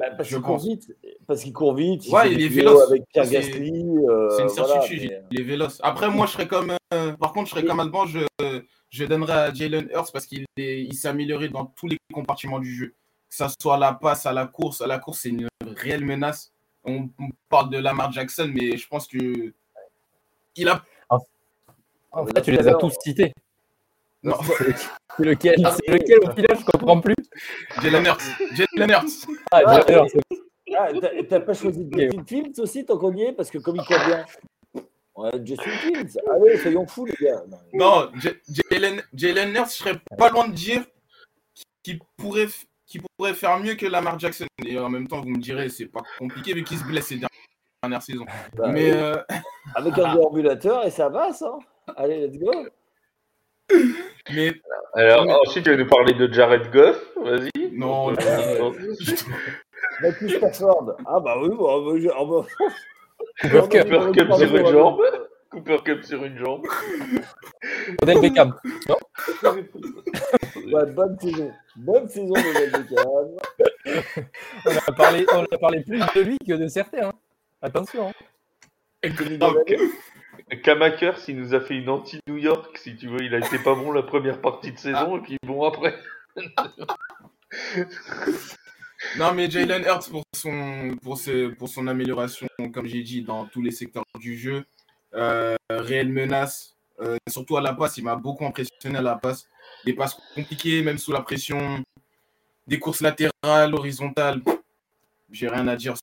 Bah, 0.00 0.06
parce 0.16 0.30
qu'il 0.30 0.40
court 0.40 0.58
vite. 0.58 0.96
Parce 1.26 1.42
qu'il 1.42 1.52
court 1.52 1.74
vite. 1.74 2.06
ouais, 2.08 2.32
il 2.32 2.40
est 2.40 2.48
véloce. 2.48 2.88
Avec 2.88 3.04
Pierre 3.12 3.28
Gasly. 3.28 3.84
Euh, 4.08 4.30
c'est 4.30 4.42
une 4.42 4.48
certitude. 4.48 5.22
Il 5.30 5.40
est 5.40 5.44
véloce. 5.44 5.78
Après, 5.82 6.08
moi, 6.08 6.24
je 6.24 6.32
serais 6.32 6.48
comme. 6.48 6.74
Euh, 6.94 7.12
par 7.12 7.34
contre, 7.34 7.48
je 7.48 7.50
serais 7.50 7.64
comme 7.64 7.80
Alban. 7.80 8.06
Je, 8.06 8.20
je 8.88 9.04
donnerais 9.04 9.32
à 9.32 9.52
Jalen 9.52 9.90
Hurts 9.92 10.10
parce 10.10 10.24
qu'il 10.24 10.46
il 10.56 10.94
s'est 10.94 11.08
amélioré 11.08 11.50
dans 11.50 11.66
tous 11.66 11.86
les 11.86 11.98
compartiments 12.12 12.58
du 12.58 12.74
jeu. 12.74 12.94
Que 13.28 13.36
ce 13.36 13.44
soit 13.60 13.76
la 13.76 13.92
passe, 13.92 14.24
à 14.24 14.32
la 14.32 14.46
course. 14.46 14.80
À 14.80 14.86
la 14.86 14.98
course, 14.98 15.20
c'est 15.20 15.28
une 15.28 15.48
réelle 15.76 16.04
menace. 16.04 16.50
On, 16.84 17.10
parle 17.50 17.68
de 17.68 17.76
Lamar 17.76 18.10
Jackson, 18.10 18.50
mais 18.52 18.78
je 18.78 18.88
pense 18.88 19.06
que. 19.06 19.52
Il 20.56 20.68
a 20.68 20.82
en 22.12 22.26
fait, 22.26 22.42
tu 22.42 22.50
les 22.50 22.66
as 22.66 22.74
tous 22.74 22.92
cités. 23.02 23.32
Non. 24.22 24.36
C'est 25.16 25.24
lequel 25.24 25.56
C'est 25.56 25.92
lequel 25.92 26.18
au 26.20 26.32
final 26.34 26.56
Je 26.58 26.64
comprends 26.64 27.00
plus. 27.00 27.14
Jalen 27.82 28.04
Hurts. 28.04 28.20
Jalen 28.52 28.90
Hurts. 28.90 29.26
Ah, 29.50 29.62
Jalen 29.64 30.04
Hurts. 30.04 30.40
Ah, 30.78 30.88
t'as 31.28 31.40
pas 31.40 31.54
choisi 31.54 31.88
Justin 31.90 32.24
Fields 32.24 32.60
aussi, 32.60 32.84
tant 32.84 32.96
qu'on 32.96 33.12
y 33.14 33.22
est, 33.22 33.32
parce 33.32 33.50
que 33.50 33.58
comme 33.58 33.76
il 33.76 33.82
croit 33.82 34.04
bien. 34.06 34.24
Ouais, 35.16 35.30
Justin 35.44 35.70
Fields. 35.70 36.18
Allez, 36.30 36.58
soyons 36.58 36.86
fous, 36.86 37.06
les 37.06 37.26
gars. 37.26 37.42
Non, 37.72 38.10
Jalen 39.14 39.52
Nurse, 39.52 39.78
je 39.78 39.82
serais 39.82 40.00
pas 40.16 40.30
loin 40.30 40.48
de 40.48 40.54
dire 40.54 40.84
qu'il 41.82 41.98
pourrait, 42.16 42.46
pourrait 43.16 43.34
faire 43.34 43.58
mieux 43.58 43.74
que 43.74 43.86
Lamar 43.86 44.18
Jackson. 44.18 44.46
Et 44.64 44.78
en 44.78 44.88
même 44.88 45.08
temps, 45.08 45.20
vous 45.20 45.30
me 45.30 45.38
direz, 45.38 45.68
c'est 45.68 45.86
pas 45.86 46.02
compliqué 46.18 46.54
vu 46.54 46.62
qu'il 46.62 46.78
se 46.78 46.84
blesse 46.84 47.06
ces 47.06 47.20
dernières 47.82 48.02
saisons. 48.02 48.26
Bah 48.54 48.68
Mais 48.68 48.92
euh, 48.92 49.16
Avec 49.74 49.98
un 49.98 50.14
déambulateur 50.14 50.86
et 50.86 50.90
ça 50.90 51.10
passe. 51.10 51.42
Hein. 51.42 51.58
Allez, 51.96 52.26
let's 52.26 52.38
go. 52.38 52.52
Mais... 54.34 54.52
Alors, 54.94 55.42
ensuite, 55.46 55.64
tu 55.64 55.70
vas 55.70 55.76
nous 55.76 55.88
parler 55.88 56.14
de 56.14 56.32
Jared 56.32 56.70
Goff. 56.70 57.00
Vas-y. 57.16 57.70
Non, 57.72 58.12
Matthew 60.02 60.28
Stafford. 60.36 60.96
Ah 61.06 61.20
bah 61.20 61.36
oui, 61.40 61.48
bon, 61.50 61.94
bah, 61.94 61.98
bah, 62.24 62.46
Cooper 63.40 63.68
Cup. 63.68 63.88
Cooper 63.88 64.12
Cup 64.12 64.32
sur 64.34 64.56
une 64.56 64.66
jambe. 64.66 65.02
Cooper 65.50 65.78
Cup 65.84 66.04
sur 66.04 66.24
une 66.24 66.38
jambe. 66.38 66.66
Odell 68.02 68.20
Beckham. 68.20 68.54
Non 68.88 68.96
ouais, 70.72 70.86
bonne 70.94 71.18
saison. 71.18 71.52
Bonne 71.76 72.08
saison 72.08 72.34
Odell 72.34 72.70
Beckham. 72.70 73.06
on, 74.66 74.70
a 74.70 74.92
parlé, 74.92 75.26
on 75.32 75.44
a 75.44 75.58
parlé 75.58 75.80
plus 75.82 75.98
de 75.98 76.20
lui 76.20 76.38
que 76.38 76.52
de 76.52 76.68
certains. 76.68 77.08
Hein. 77.08 77.12
Attention. 77.62 78.08
Hein. 78.08 79.08
Kamakers, 80.62 81.20
il 81.28 81.36
nous 81.36 81.54
a 81.54 81.60
fait 81.60 81.76
une 81.76 81.88
anti-New 81.88 82.36
York, 82.36 82.76
si 82.78 82.96
tu 82.96 83.08
veux. 83.08 83.22
Il 83.22 83.34
a 83.34 83.38
été 83.38 83.58
pas 83.58 83.74
bon 83.74 83.92
la 83.92 84.02
première 84.02 84.40
partie 84.40 84.72
de 84.72 84.78
saison, 84.78 85.18
et 85.18 85.20
puis 85.20 85.36
bon 85.46 85.64
après. 85.64 85.96
non, 89.18 89.32
mais 89.34 89.50
Jalen 89.50 89.84
Hurts, 89.84 90.10
pour 90.10 90.24
son, 90.34 90.96
pour, 91.02 91.20
pour 91.58 91.68
son 91.68 91.86
amélioration, 91.86 92.48
comme 92.72 92.86
j'ai 92.86 93.02
dit, 93.02 93.22
dans 93.22 93.46
tous 93.46 93.62
les 93.62 93.70
secteurs 93.70 94.04
du 94.18 94.36
jeu, 94.36 94.64
euh, 95.14 95.56
réelle 95.70 96.10
menace, 96.10 96.76
euh, 97.00 97.16
surtout 97.28 97.56
à 97.56 97.60
la 97.60 97.72
passe, 97.72 97.96
il 97.98 98.04
m'a 98.04 98.16
beaucoup 98.16 98.44
impressionné 98.44 98.98
à 98.98 99.02
la 99.02 99.16
passe. 99.16 99.48
Des 99.84 99.94
passes 99.94 100.16
compliquées, 100.34 100.82
même 100.82 100.98
sous 100.98 101.12
la 101.12 101.22
pression, 101.22 101.82
des 102.66 102.78
courses 102.78 103.00
latérales, 103.00 103.74
horizontales. 103.74 104.42
J'ai 105.30 105.48
rien 105.48 105.66
à 105.68 105.76
dire 105.76 105.94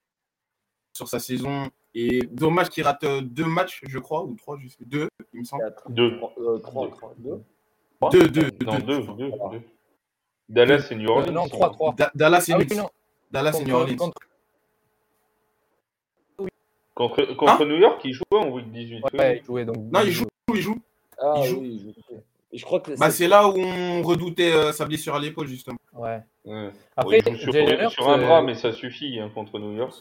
sur 0.94 1.08
sa 1.08 1.20
saison. 1.20 1.70
Et 2.00 2.22
dommage 2.30 2.70
qu'il 2.70 2.84
rate 2.84 3.04
euh, 3.06 3.22
deux 3.22 3.46
matchs, 3.46 3.82
je 3.88 3.98
crois, 3.98 4.24
ou 4.24 4.36
trois, 4.36 4.56
juste 4.60 4.78
deux, 4.86 5.10
il 5.34 5.40
me 5.40 5.46
semble. 5.46 5.74
Deux. 5.90 6.20
trois, 6.62 6.92
trois, 6.92 7.16
deux. 7.18 7.42
Deux, 8.12 8.28
deux, 8.28 8.52
deux, 8.52 8.80
deux, 8.82 9.02
deux, 9.18 9.32
Dallas 10.48 10.88
et 10.92 10.96
New 10.96 11.10
Orleans. 11.10 11.32
non, 11.32 11.48
trois, 11.48 11.72
trois. 11.72 11.96
Dallas 12.14 12.46
et 12.50 12.54
ah 12.54 12.86
Dallas 13.32 13.58
et 13.60 13.66
New 13.66 13.74
Orleans. 13.74 14.12
Contre, 16.94 17.36
contre, 17.36 17.62
hein 17.64 17.66
New 17.66 17.78
York, 17.78 18.00
il 18.04 18.14
jouait 18.14 18.26
en 18.32 18.50
week 18.50 18.72
18. 18.72 19.04
Ouais, 19.14 19.40
il 19.40 19.46
jouait 19.46 19.66
donc. 19.66 19.78
Non, 19.78 20.02
il 20.02 20.12
joue, 20.12 20.28
il 20.54 20.62
joue. 20.62 20.78
Ah 21.18 21.34
il 21.38 21.46
joue. 21.46 21.60
oui, 21.62 21.82
il 21.82 21.94
joue. 21.94 22.22
Et 22.52 22.58
je 22.60 22.66
crois 22.66 22.80
que 22.80 22.92
bah, 22.96 23.10
c'est 23.10 23.28
là 23.28 23.48
où 23.48 23.58
on 23.58 24.04
redoutait 24.04 24.54
euh, 24.54 24.72
sa 24.72 24.86
blessure 24.86 25.16
à 25.16 25.20
l'épaule, 25.20 25.48
justement. 25.48 25.80
Ouais. 25.94 26.20
ouais. 26.46 26.70
Après, 26.96 27.22
il 27.26 27.36
joue 27.38 27.52
sur, 27.52 27.92
sur, 27.92 28.10
un 28.10 28.20
bras, 28.20 28.44
mais 28.44 28.54
ça 28.54 28.72
suffit 28.72 29.20
hein, 29.20 29.32
contre 29.34 29.58
New 29.58 29.76
York. 29.76 29.96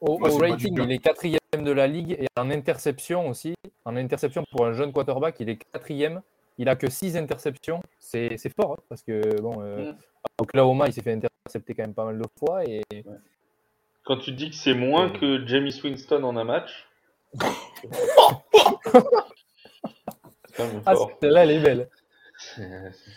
Au, 0.00 0.12
au 0.12 0.38
rating, 0.38 0.78
il 0.80 0.92
est 0.92 0.98
quatrième 0.98 1.38
de 1.54 1.72
la 1.72 1.86
ligue 1.86 2.12
et 2.12 2.26
en 2.38 2.50
interception 2.50 3.28
aussi. 3.28 3.54
En 3.84 3.96
interception 3.96 4.44
pour 4.50 4.66
un 4.66 4.72
jeune 4.72 4.92
quarterback, 4.92 5.36
il 5.40 5.48
est 5.48 5.56
quatrième. 5.56 6.22
Il 6.58 6.68
a 6.68 6.76
que 6.76 6.90
six 6.90 7.16
interceptions. 7.16 7.82
C'est 7.98 8.36
fort 8.54 8.72
hein, 8.72 8.82
parce 8.88 9.02
que 9.02 9.40
bon, 9.40 9.60
euh, 9.62 9.92
mm. 9.92 9.96
Oklahoma, 10.38 10.86
il 10.86 10.92
s'est 10.92 11.02
fait 11.02 11.12
intercepter 11.12 11.74
quand 11.74 11.82
même 11.82 11.94
pas 11.94 12.04
mal 12.04 12.18
de 12.18 12.26
fois. 12.38 12.64
Et... 12.64 12.82
Quand 14.04 14.18
tu 14.18 14.32
dis 14.32 14.50
que 14.50 14.56
c'est 14.56 14.74
moins 14.74 15.10
que 15.10 15.46
Jamie 15.46 15.78
Winston 15.82 16.22
en 16.24 16.36
un 16.36 16.44
match. 16.44 16.88
ah, 20.86 20.94
celle-là, 21.20 21.44
elle 21.44 21.50
est 21.50 21.60
belle. 21.60 21.88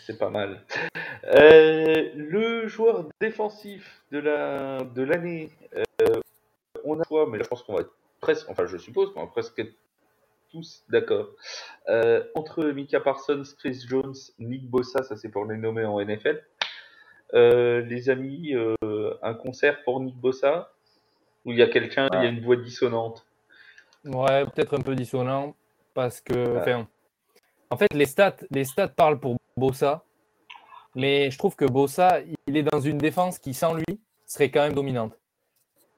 C'est 0.06 0.18
pas 0.18 0.30
mal. 0.30 0.64
Euh, 1.24 2.10
le 2.14 2.66
joueur 2.66 3.08
défensif 3.20 4.02
de 4.10 4.18
la 4.18 4.78
de 4.82 5.02
l'année, 5.02 5.50
euh, 5.76 5.84
on 6.84 7.00
a 7.00 7.04
quoi, 7.04 7.26
mais 7.28 7.38
je 7.42 7.48
pense 7.48 7.62
qu'on 7.62 7.74
va 7.74 7.80
être 7.80 7.92
presque, 8.20 8.48
enfin 8.48 8.66
je 8.66 8.76
suppose 8.76 9.12
qu'on 9.12 9.20
va 9.20 9.26
presque 9.26 9.58
être 9.58 9.74
tous 10.50 10.84
d'accord. 10.88 11.28
Euh, 11.88 12.24
entre 12.34 12.64
Mika 12.64 13.00
Parsons, 13.00 13.42
Chris 13.58 13.84
Jones, 13.88 14.14
Nick 14.38 14.68
Bossa, 14.68 15.02
ça 15.02 15.16
c'est 15.16 15.30
pour 15.30 15.46
les 15.46 15.56
nommer 15.56 15.84
en 15.84 15.98
NFL. 16.00 16.42
les 17.32 18.10
amis, 18.10 18.54
un 19.22 19.34
concert 19.34 19.82
pour 19.84 20.00
Nick 20.00 20.16
Bossa? 20.16 20.72
Où 21.44 21.50
il 21.50 21.58
y 21.58 21.62
a 21.62 21.68
quelqu'un, 21.68 22.06
il 22.12 22.22
y 22.22 22.26
a 22.26 22.28
une 22.28 22.40
voix 22.40 22.56
dissonante? 22.56 23.26
Ouais, 24.04 24.44
peut-être 24.46 24.78
un 24.78 24.80
peu 24.80 24.94
dissonant 24.94 25.56
parce 25.94 26.20
que, 26.20 26.84
en 27.70 27.76
fait, 27.76 27.92
les 27.94 28.06
stats, 28.06 28.36
les 28.50 28.64
stats 28.64 28.88
parlent 28.88 29.18
pour 29.18 29.36
Bossa, 29.56 30.04
mais 30.94 31.30
je 31.30 31.38
trouve 31.38 31.56
que 31.56 31.64
Bossa, 31.64 32.20
il 32.46 32.56
est 32.56 32.62
dans 32.62 32.80
une 32.80 32.98
défense 32.98 33.38
qui, 33.38 33.54
sans 33.54 33.74
lui, 33.74 34.00
serait 34.26 34.50
quand 34.50 34.62
même 34.62 34.74
dominante. 34.74 35.18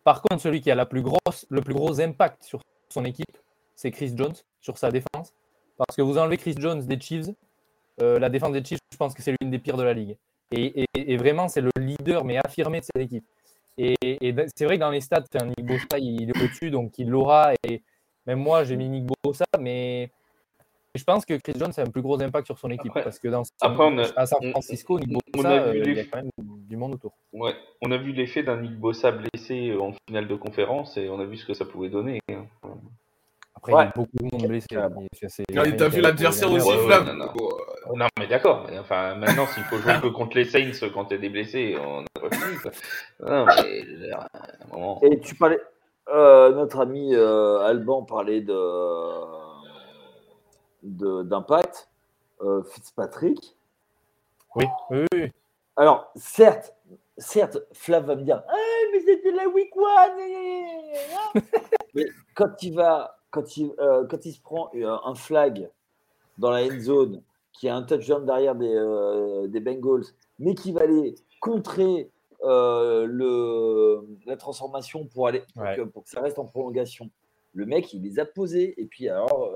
Par 0.05 0.21
contre, 0.23 0.43
celui 0.43 0.61
qui 0.61 0.71
a 0.71 0.75
le 0.75 0.85
plus 0.85 1.03
gros 1.03 2.01
impact 2.01 2.45
sur 2.45 2.61
son 2.91 3.05
équipe, 3.05 3.37
c'est 3.75 3.91
Chris 3.91 4.13
Jones, 4.15 4.35
sur 4.61 4.79
sa 4.79 4.91
défense. 4.91 5.33
Parce 5.77 5.97
que 5.97 6.03
vous 6.03 6.19
enlevez 6.19 6.37
Chris 6.37 6.55
Jones 6.59 6.85
des 6.87 7.01
Chiefs, 7.01 7.31
euh, 8.01 8.19
la 8.19 8.29
défense 8.29 8.53
des 8.53 8.65
Chiefs, 8.65 8.79
je 8.93 8.97
pense 8.97 9.15
que 9.15 9.23
c'est 9.23 9.35
l'une 9.41 9.51
des 9.51 9.59
pires 9.59 9.77
de 9.77 9.83
la 9.83 9.95
ligue. 9.95 10.17
Et, 10.53 11.17
vraiment, 11.17 11.49
c'est 11.49 11.61
le 11.61 11.71
leader, 11.77 12.25
mais 12.25 12.39
affirmé 12.39 12.81
de 12.81 12.85
cette 12.85 13.03
équipe. 13.03 13.25
Et, 13.77 13.97
c'est 14.55 14.67
vrai 14.67 14.77
que 14.77 14.81
dans 14.81 14.91
les 14.91 15.01
stats, 15.01 15.25
Nick 15.43 15.67
Bossa, 15.67 15.99
il 15.99 16.31
est 16.31 16.43
au-dessus, 16.43 16.71
donc 16.71 16.97
il 16.99 17.09
l'aura. 17.09 17.53
Et 17.67 17.83
même 18.27 18.39
moi, 18.39 18.63
j'ai 18.63 18.77
mis 18.77 18.89
Nick 18.89 19.07
Bossa, 19.23 19.47
mais 19.59 20.13
je 20.95 21.05
pense 21.05 21.25
que 21.25 21.35
Chris 21.35 21.55
Jones 21.57 21.73
a 21.77 21.83
un 21.83 21.91
plus 21.91 22.03
gros 22.03 22.21
impact 22.21 22.47
sur 22.47 22.59
son 22.59 22.71
équipe 22.71 22.93
parce 22.95 23.19
que 23.19 23.29
dans 23.29 23.43
à 23.61 24.27
San 24.27 24.51
Francisco, 24.51 24.99
Nick 25.01 25.11
Bossa, 25.33 25.51
euh, 25.51 25.83
il 25.85 25.95
y 25.95 26.01
a 26.01 26.05
quand 26.05 26.19
même 26.19 26.31
du 26.39 26.77
monde 26.77 26.95
autour. 26.95 27.13
Ouais, 27.33 27.55
on 27.83 27.91
a 27.91 27.97
vu 27.97 28.13
l'effet 28.13 28.43
d'un 28.43 28.61
Nick 28.61 28.79
Bossa 28.79 29.11
blessé 29.11 29.71
euh, 29.71 29.81
en 29.81 29.93
finale 30.07 30.29
de 30.29 30.37
conférence 30.37 30.97
et 30.97 31.09
on 31.09 31.19
a 31.19 31.25
vu 31.25 31.37
ce 31.37 31.47
que 31.47 31.55
ça 31.55 31.65
pouvait 31.65 31.89
donner. 31.89 32.21
Hein. 32.31 32.47
Après, 33.57 33.73
il 33.73 33.77
y 33.77 33.79
a 33.79 33.93
beaucoup 33.95 34.17
de 34.17 34.25
monde 34.25 34.47
blessé. 34.47 34.67
T'as 34.69 35.89
vu 35.89 36.01
l'adversaire 36.01 36.53
aussi, 36.53 36.71
Flav 36.87 37.13
non, 37.95 38.07
mais 38.19 38.27
d'accord. 38.27 38.67
Enfin, 38.81 39.15
maintenant, 39.15 39.47
s'il 39.47 39.63
faut 39.65 39.77
jouer 39.77 40.01
que 40.03 40.09
contre 40.09 40.39
les 40.39 40.47
Saints 40.47 40.89
quand 40.95 41.05
t'es 41.05 41.19
blessé, 41.19 41.77
on 41.79 42.01
n'a 42.01 42.07
pas 42.15 42.35
fini. 42.35 42.57
Non, 43.21 43.47
mais, 45.03 45.11
Et 45.11 45.21
tu 45.21 45.35
parlais, 45.35 45.61
euh, 46.09 46.55
notre 46.55 46.81
ami 46.81 47.15
Alban 47.15 48.03
parlait 48.05 48.41
de 48.41 48.55
d'impact, 50.85 51.89
euh, 52.43 52.63
Fitzpatrick. 52.65 53.57
Oui, 54.55 54.67
oui, 54.91 55.33
Alors, 55.77 56.13
certes, 56.15 56.75
certes, 57.19 57.59
Flav 57.73 58.05
va 58.05 58.15
me 58.15 58.23
dire 58.23 58.43
ah, 58.49 58.57
mais 58.93 59.01
c'était 59.01 59.33
la 59.33 59.49
week 59.49 59.75
one 59.77 61.43
Mais 61.95 62.07
quand 62.35 62.63
il 62.63 62.75
va, 62.75 63.19
quand 63.31 63.57
il, 63.57 63.73
euh, 63.81 64.07
quand 64.09 64.25
il 64.25 64.33
se 64.33 64.41
prend 64.41 64.71
euh, 64.75 64.97
un 65.05 65.15
flag 65.15 65.69
dans 66.39 66.51
la 66.51 66.65
end 66.65 66.81
zone, 66.81 67.23
qui 67.53 67.69
a 67.69 67.77
un 67.77 67.83
touchdown 67.83 68.27
derrière 68.27 68.55
des, 68.55 69.49
des 69.49 69.61
Bengals, 69.61 70.05
mais 70.41 70.55
qui 70.55 70.73
va 70.73 70.83
aller 70.83 71.15
contrer 71.41 72.11
le, 72.43 74.05
la 74.27 74.37
transformation 74.37 75.07
pour, 75.07 75.29
aller, 75.29 75.45
pour 75.93 76.03
que 76.03 76.11
ça 76.11 76.21
reste 76.21 76.39
en 76.39 76.45
prolongation 76.45 77.09
le 77.55 77.67
mec, 77.67 77.93
il 77.93 78.03
les 78.03 78.19
a 78.19 78.27
posés. 78.27 78.75
Et 78.81 78.87
puis, 78.87 79.09
alors, 79.09 79.49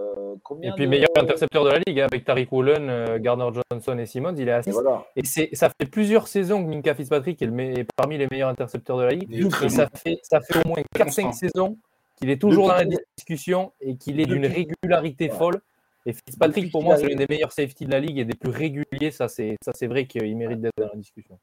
combien 0.42 0.70
Et 0.70 0.74
puis, 0.74 0.86
meilleur 0.86 1.08
intercepteur 1.16 1.64
de 1.64 1.70
la 1.70 1.78
ligue, 1.86 2.00
hein, 2.00 2.06
avec 2.10 2.24
Tariq 2.24 2.48
Woolen, 2.52 2.88
euh, 2.88 3.18
Gardner 3.18 3.48
Johnson 3.52 3.98
et 3.98 4.06
Simmons, 4.06 4.34
il 4.36 4.48
est 4.48 4.52
à 4.52 4.62
6. 4.62 4.76
Et, 5.16 5.24
c'est, 5.24 5.50
ça 5.52 5.68
fait 5.68 5.88
plusieurs 5.88 6.28
saisons 6.28 6.64
que 6.64 6.68
Minka 6.68 6.94
Fitzpatrick 6.94 7.40
est, 7.42 7.86
parmi 7.96 8.18
les 8.18 8.26
meilleurs 8.30 8.48
intercepteurs 8.48 8.98
de 8.98 9.04
la 9.04 9.10
ligue. 9.12 9.32
Et 9.62 9.68
ça 9.68 9.88
fait, 9.94 10.18
ça 10.22 10.40
fait 10.40 10.64
au 10.64 10.68
moins 10.68 10.78
4-5 10.96 11.32
saisons 11.32 11.76
qu'il 12.16 12.30
est 12.30 12.40
toujours 12.40 12.68
dans 12.68 12.74
la 12.74 12.86
discussion 13.16 13.72
et 13.80 13.96
qu'il 13.96 14.20
est 14.20 14.26
d'une 14.26 14.46
régularité 14.46 15.28
folle. 15.28 15.60
Et 16.06 16.12
Fitzpatrick, 16.12 16.72
pour 16.72 16.82
moi, 16.82 16.96
c'est 16.96 17.08
l'un 17.08 17.16
des 17.16 17.26
meilleurs 17.28 17.52
safety 17.52 17.84
de 17.84 17.90
la 17.90 18.00
ligue 18.00 18.18
et 18.18 18.24
des 18.24 18.34
plus 18.34 18.50
réguliers. 18.50 19.10
Ça, 19.10 19.28
c'est, 19.28 19.56
ça, 19.62 19.72
c'est 19.74 19.86
vrai 19.86 20.06
qu'il 20.06 20.36
mérite 20.36 20.60
d'être 20.60 20.78
dans 20.78 20.88
la 20.88 20.96
discussion. 20.96 21.38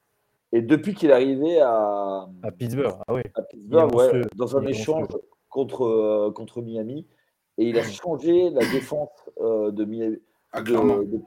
Et 0.51 0.61
depuis 0.61 0.93
qu'il 0.93 1.09
est 1.09 1.13
arrivé 1.13 1.59
à, 1.59 2.27
à 2.41 2.51
Pittsburgh, 2.51 2.95
ah 3.07 3.13
oui. 3.13 3.21
à 3.35 3.41
Pittsburgh 3.41 3.93
ouais, 3.93 4.21
dans 4.35 4.57
un 4.57 4.65
échange 4.65 5.07
contre, 5.49 5.85
euh, 5.85 6.31
contre 6.31 6.61
Miami. 6.61 7.05
Et 7.57 7.69
il 7.69 7.79
a 7.79 7.83
changé 7.83 8.49
la 8.49 8.61
défense 8.71 9.09
euh, 9.39 9.71
de. 9.71 10.21
Ah, 10.51 10.61
de, 10.61 11.21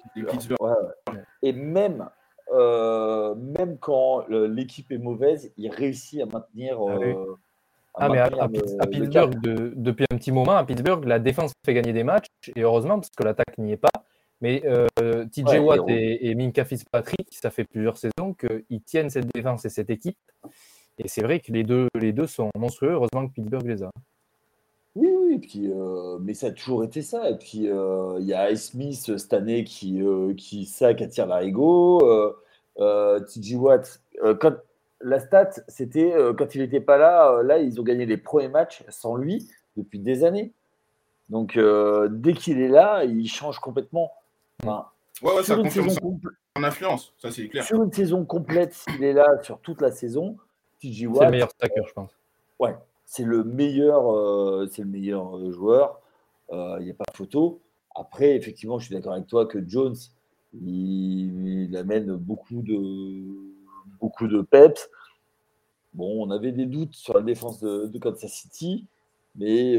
Et 1.42 1.52
même, 1.52 2.08
euh, 2.52 3.34
même 3.34 3.76
quand 3.78 4.26
l'équipe 4.28 4.90
est 4.90 4.98
mauvaise, 4.98 5.52
il 5.56 5.70
réussit 5.70 6.22
à 6.22 6.26
maintenir. 6.26 6.78
Ah, 7.94 8.06
ah 8.06 8.08
mais 8.08 8.18
à, 8.18 8.86
Pittsburgh, 8.86 9.34
depuis 9.40 10.06
un 10.10 10.16
petit 10.16 10.32
moment, 10.32 10.52
à 10.52 10.64
Pittsburgh, 10.64 11.04
la 11.04 11.18
défense 11.18 11.52
fait 11.66 11.74
gagner 11.74 11.92
des 11.92 12.04
matchs, 12.04 12.28
et 12.54 12.62
heureusement, 12.62 13.00
parce 13.00 13.10
que 13.10 13.22
l'attaque 13.24 13.58
n'y 13.58 13.72
est 13.72 13.76
pas. 13.76 13.90
Mais 14.40 14.62
TJ 15.32 15.58
Watt 15.58 15.80
et, 15.88 16.30
et, 16.30 16.34
Minka 16.34 16.64
Fitzpatrick, 16.64 17.28
ça 17.32 17.50
fait 17.50 17.64
plusieurs 17.64 17.98
saisons 17.98 18.34
qu'ils 18.34 18.82
tiennent 18.82 19.10
cette 19.10 19.26
défense 19.34 19.64
et 19.64 19.68
cette 19.68 19.90
équipe. 19.90 20.16
Et 20.98 21.08
c'est 21.08 21.22
vrai 21.22 21.40
que 21.40 21.52
les 21.52 21.64
deux, 21.64 21.88
les 21.94 22.12
deux 22.12 22.26
sont 22.26 22.50
monstrueux. 22.56 22.92
Heureusement 22.92 23.28
que 23.28 23.32
Pittsburgh 23.32 23.66
les 23.66 23.82
a. 23.82 23.90
Oui, 24.98 25.14
oui, 25.16 25.38
puis, 25.38 25.70
euh, 25.70 26.18
mais 26.20 26.34
ça 26.34 26.48
a 26.48 26.50
toujours 26.50 26.82
été 26.82 27.02
ça. 27.02 27.30
Et 27.30 27.38
puis, 27.38 27.68
euh, 27.70 28.16
il 28.18 28.26
y 28.26 28.34
a 28.34 28.50
Ice 28.50 28.70
Smith 28.72 29.16
cette 29.16 29.32
année 29.32 29.62
qui, 29.62 30.02
euh, 30.02 30.34
qui 30.34 30.64
sac 30.64 31.00
attire 31.00 31.28
l'arigot. 31.28 32.02
Euh, 32.80 33.20
TJ 33.20 33.54
Watt, 33.54 34.02
quand, 34.40 34.56
la 35.00 35.20
stat, 35.20 35.50
c'était 35.68 36.12
quand 36.36 36.56
il 36.56 36.62
n'était 36.62 36.80
pas 36.80 36.98
là, 36.98 37.42
là, 37.44 37.58
ils 37.58 37.80
ont 37.80 37.84
gagné 37.84 38.06
les 38.06 38.16
premiers 38.16 38.48
matchs 38.48 38.82
sans 38.88 39.14
lui 39.14 39.48
depuis 39.76 40.00
des 40.00 40.24
années. 40.24 40.52
Donc, 41.28 41.56
dès 41.56 42.32
qu'il 42.32 42.60
est 42.60 42.68
là, 42.68 43.04
il 43.04 43.28
change 43.28 43.60
complètement. 43.60 44.12
Enfin, 44.64 44.86
ouais, 45.22 45.36
ouais, 45.36 45.42
ça 45.44 45.54
confirme 45.54 45.90
son 45.90 46.20
influence, 46.56 47.14
ça 47.18 47.30
c'est 47.30 47.48
clair. 47.48 47.62
Sur 47.62 47.84
une 47.84 47.92
saison 47.92 48.24
complète, 48.24 48.74
s'il 48.74 49.04
est 49.04 49.12
là 49.12 49.40
sur 49.42 49.60
toute 49.60 49.80
la 49.80 49.92
saison, 49.92 50.36
TJ 50.80 51.06
Watt. 51.06 51.18
C'est 51.18 51.24
le 51.26 51.30
meilleur 51.30 51.50
stacker, 51.50 51.82
je 51.86 51.92
pense. 51.92 52.18
Ouais, 52.58 52.74
c'est 53.08 53.24
le 53.24 53.42
meilleur, 53.42 54.14
euh, 54.14 54.68
c'est 54.70 54.82
le 54.82 54.88
meilleur 54.88 55.38
euh, 55.38 55.50
joueur. 55.50 56.02
Il 56.52 56.56
euh, 56.56 56.80
n'y 56.80 56.90
a 56.90 56.94
pas 56.94 57.04
photo. 57.14 57.62
Après, 57.96 58.36
effectivement, 58.36 58.78
je 58.78 58.84
suis 58.84 58.94
d'accord 58.94 59.14
avec 59.14 59.26
toi 59.26 59.46
que 59.46 59.66
Jones, 59.66 59.96
il, 60.52 61.74
amène 61.74 62.14
beaucoup 62.16 62.60
de, 62.60 63.24
beaucoup 63.98 64.28
de 64.28 64.42
peps. 64.42 64.90
Bon, 65.94 66.22
on 66.22 66.30
avait 66.30 66.52
des 66.52 66.66
doutes 66.66 66.94
sur 66.94 67.14
la 67.14 67.22
défense 67.22 67.60
de, 67.60 67.98
Kansas 67.98 68.30
City, 68.30 68.86
mais 69.34 69.78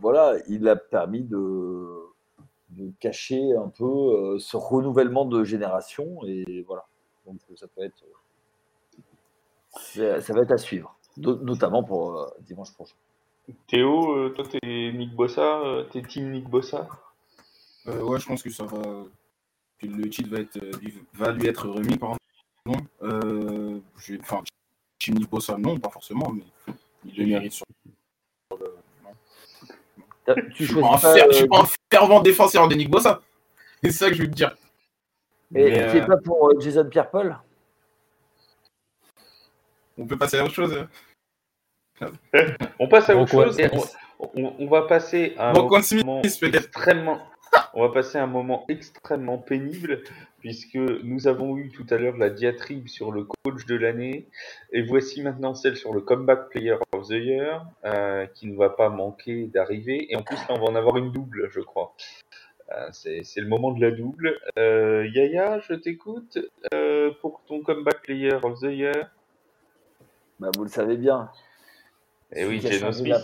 voilà, 0.00 0.34
il 0.48 0.68
a 0.68 0.74
permis 0.74 1.22
de, 1.22 1.86
de 2.70 2.90
cacher 2.98 3.54
un 3.56 3.68
peu 3.68 4.38
ce 4.38 4.56
renouvellement 4.56 5.24
de 5.24 5.44
génération 5.44 6.18
et 6.26 6.62
voilà. 6.66 6.84
Donc 7.26 7.38
ça 7.54 7.68
peut 7.68 7.84
être, 7.84 8.04
ça 10.20 10.34
va 10.34 10.42
être 10.42 10.52
à 10.52 10.58
suivre 10.58 10.95
notamment 11.16 11.82
pour 11.82 12.18
euh, 12.18 12.28
dimanche 12.40 12.72
prochain. 12.72 12.94
Théo, 13.68 14.16
euh, 14.16 14.30
toi, 14.30 14.44
t'es 14.44 14.92
Nick 14.92 15.14
Bossa, 15.14 15.60
euh, 15.60 15.84
t'es 15.84 16.02
team 16.02 16.30
Nick 16.32 16.48
Bossa? 16.48 16.88
Ouais, 17.86 18.18
je 18.18 18.26
pense 18.26 18.42
que 18.42 18.50
ça 18.50 18.64
va. 18.64 19.04
Que 19.78 19.86
le 19.86 20.08
titre 20.08 20.30
va, 20.30 20.40
être, 20.40 20.58
va 21.14 21.32
lui 21.32 21.46
être 21.46 21.68
remis, 21.68 21.96
pardon. 21.96 22.16
enfin, 24.20 24.42
team 24.98 25.14
Nick 25.14 25.30
Bossa, 25.30 25.56
non, 25.58 25.78
pas 25.78 25.90
forcément, 25.90 26.32
mais 26.32 26.74
il 27.04 27.16
le 27.16 27.26
mérite 27.26 27.52
sur. 27.52 27.66
Tu 30.56 30.64
je 30.64 30.72
suis 31.32 31.46
pas 31.46 31.60
un 31.60 31.66
fervent 31.92 32.20
défenseur 32.20 32.66
de 32.66 32.74
Nick 32.74 32.90
Bossa. 32.90 33.20
C'est 33.84 33.92
ça 33.92 34.08
que 34.08 34.14
je 34.16 34.22
veux 34.22 34.30
te 34.30 34.34
dire. 34.34 34.56
Et 35.54 35.86
tu 35.92 36.04
pas 36.04 36.16
pour 36.16 36.60
Jason 36.60 36.88
Pierre-Paul? 36.88 37.38
On 39.98 40.06
peut 40.06 40.16
passer 40.18 40.38
à 40.38 40.44
autre 40.44 40.54
chose. 40.54 40.76
Hein. 40.76 40.88
On 42.78 42.88
passe 42.88 43.10
à 43.10 43.16
autre 43.16 43.30
chose. 43.30 43.56
On, 44.18 44.66
va 44.66 44.82
passer 44.82 45.34
à 45.38 45.50
un 45.50 45.52
moment 45.52 46.22
extrêmement. 46.22 47.20
On 47.74 47.82
va 47.86 47.92
passer 47.92 48.18
un 48.18 48.26
moment 48.26 48.64
extrêmement 48.68 49.38
pénible 49.38 50.02
puisque 50.38 50.76
nous 50.76 51.28
avons 51.28 51.56
eu 51.56 51.70
tout 51.70 51.86
à 51.90 51.96
l'heure 51.96 52.16
la 52.16 52.30
diatribe 52.30 52.88
sur 52.88 53.12
le 53.12 53.24
coach 53.24 53.66
de 53.66 53.74
l'année 53.76 54.28
et 54.72 54.82
voici 54.82 55.22
maintenant 55.22 55.54
celle 55.54 55.76
sur 55.76 55.92
le 55.92 56.00
comeback 56.00 56.48
player 56.50 56.76
of 56.92 57.08
the 57.08 57.12
year 57.12 57.66
euh, 57.84 58.26
qui 58.34 58.46
ne 58.46 58.56
va 58.56 58.70
pas 58.70 58.88
manquer 58.88 59.46
d'arriver 59.46 60.06
et 60.10 60.16
en 60.16 60.22
plus 60.22 60.36
là 60.36 60.46
on 60.50 60.58
va 60.58 60.66
en 60.66 60.74
avoir 60.74 60.96
une 60.96 61.12
double 61.12 61.48
je 61.50 61.60
crois. 61.60 61.94
Euh, 62.72 62.88
c'est 62.92 63.40
le 63.40 63.46
moment 63.46 63.70
de 63.70 63.80
la 63.80 63.92
double. 63.92 64.38
Euh, 64.58 65.06
Yaya, 65.14 65.60
je 65.60 65.74
t'écoute 65.74 66.38
pour 67.20 67.42
ton 67.46 67.60
comeback 67.60 68.02
player 68.02 68.34
of 68.42 68.60
the 68.60 68.72
year. 68.72 69.10
Bah, 70.40 70.50
vous 70.54 70.64
le 70.64 70.70
savez 70.70 70.96
bien, 70.96 71.30
et 72.32 72.44
oui, 72.44 72.60
Geno 72.60 72.92
Smith. 72.92 73.16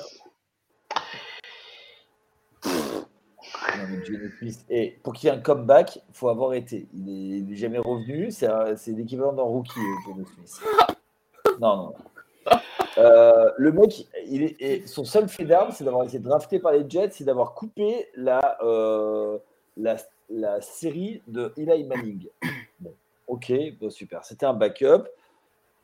Et 4.69 4.99
pour 5.03 5.13
qu'il 5.13 5.29
y 5.29 5.33
ait 5.33 5.37
un 5.37 5.41
comeback, 5.41 5.97
il 5.97 6.15
faut 6.15 6.29
avoir 6.29 6.55
été. 6.55 6.87
Il 6.95 7.47
n'est 7.47 7.57
jamais 7.57 7.79
revenu. 7.79 8.31
C'est 8.31 8.49
l'équivalent 8.89 9.33
d'un 9.33 9.43
rookie, 9.43 9.81
Geno 10.07 10.25
Smith. 10.25 10.61
Non, 11.61 11.77
non. 11.77 11.95
Euh, 12.99 13.51
le 13.57 13.73
mec, 13.73 14.07
il 14.27 14.43
est, 14.43 14.87
son 14.87 15.05
seul 15.05 15.29
fait 15.29 15.45
d'arme, 15.45 15.73
c'est 15.73 15.85
d'avoir 15.85 16.05
été 16.05 16.19
drafté 16.19 16.59
par 16.59 16.73
les 16.73 16.85
Jets, 16.89 17.11
c'est 17.13 17.25
d'avoir 17.25 17.55
coupé 17.55 18.09
la, 18.17 18.59
euh, 18.63 19.39
la, 19.77 19.97
la, 20.29 20.61
série 20.61 21.23
de 21.27 21.53
Eli 21.57 21.85
Manning. 21.85 22.29
Bon, 22.81 22.93
ok, 23.29 23.53
bon, 23.81 23.91
super. 23.91 24.25
C'était 24.25 24.47
un 24.47 24.53
backup. 24.53 25.05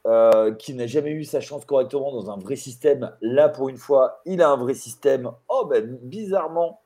Euh, 0.07 0.55
qui 0.55 0.75
n'a 0.75 0.87
jamais 0.87 1.11
eu 1.11 1.25
sa 1.25 1.41
chance 1.41 1.65
correctement 1.65 2.13
dans 2.13 2.31
un 2.31 2.39
vrai 2.39 2.57
système. 2.57 3.13
Là, 3.21 3.49
pour 3.49 3.69
une 3.69 3.77
fois, 3.77 4.21
il 4.25 4.41
a 4.41 4.49
un 4.49 4.57
vrai 4.57 4.75
système. 4.75 5.31
Oh, 5.49 5.67
ben, 5.69 5.99
bizarrement, 6.03 6.81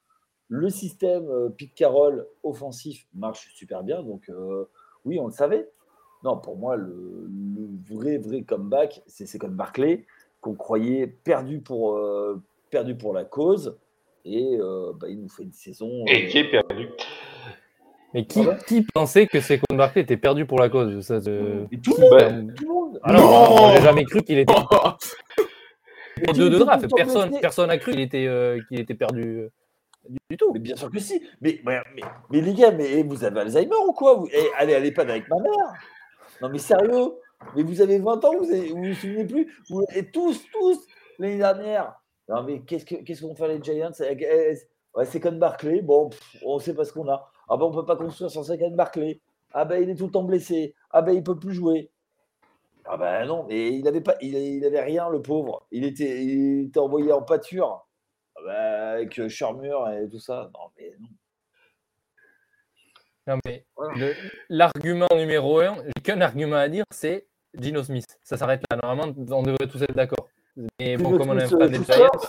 le 0.48 0.70
système 0.70 1.28
euh, 1.28 1.48
Pete 1.50 1.74
Carroll 1.74 2.26
offensif 2.42 3.06
marche 3.14 3.52
super 3.54 3.84
bien. 3.84 4.02
Donc, 4.02 4.28
euh, 4.28 4.64
oui, 5.04 5.20
on 5.20 5.26
le 5.26 5.32
savait. 5.32 5.68
Non, 6.24 6.38
pour 6.38 6.56
moi, 6.56 6.76
le, 6.76 7.28
vrai, 7.88 8.16
vrai 8.16 8.42
comeback, 8.42 9.02
c'est 9.06 9.38
comme 9.38 9.54
Barclay, 9.54 10.04
qu'on 10.40 10.54
croyait 10.54 11.06
perdu 11.06 11.60
pour, 11.60 12.00
perdu 12.70 12.96
pour 12.96 13.12
la 13.12 13.24
cause. 13.24 13.76
Et 14.24 14.56
bah, 15.00 15.08
il 15.08 15.20
nous 15.20 15.28
fait 15.28 15.42
une 15.42 15.52
saison. 15.52 16.04
Et 16.06 16.28
qui 16.28 16.38
est 16.38 16.50
perdu? 16.50 16.88
Mais 18.14 18.24
qui, 18.24 18.40
ah 18.40 18.58
qui 18.66 18.82
pensait 18.82 19.26
que 19.26 19.40
Saquon 19.40 19.74
Barkley 19.74 20.02
était 20.02 20.16
perdu 20.16 20.44
pour 20.44 20.58
la 20.58 20.68
cause? 20.68 21.00
Ça, 21.00 21.20
tout, 21.20 21.30
le 21.30 21.60
monde, 22.32 22.54
tout 22.54 22.68
le 22.68 22.74
monde 22.74 22.81
Alors, 23.02 23.62
on 23.62 23.68
n'a 23.68 23.80
jamais 23.80 24.04
cru 24.04 24.22
qu'il 24.22 24.38
était. 24.38 24.54
en 26.28 26.32
deux 26.32 26.50
de 26.50 26.58
draft, 26.58 26.86
personne 26.94 27.38
personne 27.40 27.68
n'a 27.68 27.78
cru 27.78 27.92
qu'il 27.92 28.00
était, 28.00 28.26
euh, 28.26 28.60
qu'il 28.68 28.80
était 28.80 28.94
perdu 28.94 29.22
euh, 29.22 29.48
du 30.30 30.36
tout. 30.36 30.52
Mais 30.52 30.60
bien 30.60 30.76
sûr 30.76 30.90
que 30.90 30.98
si. 30.98 31.22
Mais, 31.40 31.60
mais, 31.64 31.80
mais, 32.30 32.40
les 32.40 32.54
gars, 32.54 32.70
mais 32.70 33.02
vous 33.02 33.24
avez 33.24 33.40
Alzheimer 33.40 33.76
ou 33.86 33.92
quoi 33.92 34.14
vous, 34.14 34.28
eh, 34.32 34.48
Allez 34.56 34.74
à 34.74 34.80
l'EHPAD 34.80 35.10
avec 35.10 35.28
ma 35.28 35.40
mère. 35.40 35.72
Non 36.40 36.48
mais 36.48 36.58
sérieux 36.58 37.12
Mais 37.54 37.62
vous 37.62 37.80
avez 37.80 37.98
20 37.98 38.24
ans, 38.24 38.32
vous 38.36 38.46
ne 38.46 38.88
vous, 38.88 38.94
souvenez 38.94 39.24
plus? 39.24 39.52
Vous, 39.68 39.84
Et 39.94 40.10
tous, 40.10 40.44
tous, 40.52 40.78
l'année 41.18 41.38
dernière. 41.38 41.94
Non 42.28 42.42
mais 42.42 42.60
qu'est-ce 42.60 43.20
qu'on 43.20 43.34
faire 43.34 43.48
les 43.48 43.62
Giants? 43.62 43.90
Eh, 44.00 44.56
Ouais, 44.94 45.06
c'est 45.06 45.20
comme 45.20 45.38
Barclay. 45.38 45.80
Bon, 45.80 46.10
on 46.44 46.58
sait 46.58 46.74
pas 46.74 46.84
ce 46.84 46.92
qu'on 46.92 47.08
a. 47.08 47.30
Ah 47.48 47.56
ben, 47.56 47.64
on 47.64 47.72
peut 47.72 47.84
pas 47.84 47.96
construire 47.96 48.30
sans 48.30 48.42
Saquon 48.42 48.72
Barclay. 48.72 49.20
Ah 49.52 49.64
ben, 49.64 49.82
il 49.82 49.90
est 49.90 49.94
tout 49.94 50.06
le 50.06 50.10
temps 50.10 50.22
blessé. 50.22 50.74
Ah 50.90 51.02
ben, 51.02 51.12
il 51.12 51.22
peut 51.22 51.38
plus 51.38 51.54
jouer. 51.54 51.90
Ah 52.84 52.96
ben 52.96 53.26
non, 53.26 53.46
mais 53.48 53.76
il 53.76 53.86
avait 53.86 54.00
pas, 54.00 54.16
il, 54.20 54.64
avait 54.64 54.82
rien, 54.82 55.08
le 55.08 55.22
pauvre. 55.22 55.66
Il 55.70 55.84
était, 55.84 56.24
il 56.24 56.66
était 56.66 56.80
envoyé 56.80 57.12
en 57.12 57.22
pâture 57.22 57.86
ah 58.36 58.40
ben, 58.44 58.54
avec 58.94 59.28
Charmure 59.28 59.88
et 59.90 60.08
tout 60.08 60.18
ça. 60.18 60.50
Non 60.54 60.70
mais 60.76 60.94
non. 61.00 61.08
Non 63.28 63.38
mais 63.44 63.64
l'argument 64.48 65.06
numéro 65.14 65.60
un, 65.60 65.76
j'ai 65.84 66.02
qu'un 66.02 66.20
argument 66.20 66.56
à 66.56 66.68
dire, 66.68 66.84
c'est 66.90 67.28
Gino 67.54 67.82
Smith. 67.82 68.18
Ça 68.24 68.36
s'arrête 68.36 68.62
là. 68.70 68.78
Normalement, 68.82 69.14
on 69.30 69.42
devrait 69.42 69.68
tous 69.68 69.82
être 69.82 69.94
d'accord. 69.94 70.28
Mais 70.80 70.96
bon, 70.96 71.16
comme 71.16 71.30
on 71.30 71.38
a 71.38 71.44
un 71.44 71.48
fan 71.48 71.70
des 71.70 71.80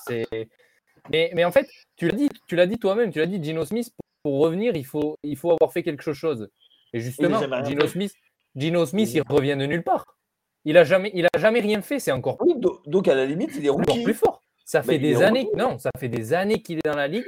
c'est 0.08 0.48
mais, 1.12 1.32
mais 1.34 1.44
en 1.44 1.52
fait, 1.52 1.68
tu 1.98 2.08
l'as 2.08 2.16
dit, 2.16 2.30
tu 2.48 2.56
l'as 2.56 2.68
dit 2.68 2.78
toi-même, 2.78 3.12
tu 3.12 3.20
l'as 3.20 3.26
dit, 3.26 3.44
Gino 3.44 3.66
Smith, 3.66 3.92
pour, 4.24 4.40
revenir, 4.40 4.76
il 4.76 4.86
faut, 4.86 5.18
il 5.24 5.36
faut 5.36 5.52
avoir 5.52 5.74
fait 5.74 5.84
quelque 5.84 6.14
chose. 6.14 6.50
Et 6.94 7.00
justement, 7.00 7.40
Gino 7.66 7.88
Smith, 7.88 8.14
Gino 8.56 8.86
Smith, 8.86 9.14
il 9.14 9.22
revient 9.28 9.58
de 9.58 9.66
nulle 9.66 9.84
part. 9.84 10.06
Il 10.66 10.78
a 10.78 10.84
jamais, 10.84 11.12
il 11.14 11.26
a 11.26 11.40
jamais 11.40 11.60
rien 11.60 11.82
fait. 11.82 12.00
C'est 12.00 12.12
encore. 12.12 12.38
Oui, 12.42 12.56
donc 12.86 13.08
à 13.08 13.16
la 13.16 13.26
limite, 13.26 13.52
il 13.58 13.66
est 13.66 13.70
encore 13.70 14.02
plus 14.04 14.14
fort. 14.14 14.42
Ça 14.66 14.82
fait 14.82 14.98
des 14.98 15.22
années, 15.22 15.50
non, 15.58 15.78
ça 15.78 15.92
fait 15.98 16.08
des 16.08 16.34
années 16.34 16.62
qu'il 16.62 16.78
est 16.78 16.88
dans 16.88 16.96
la 16.96 17.08
ligue. 17.08 17.26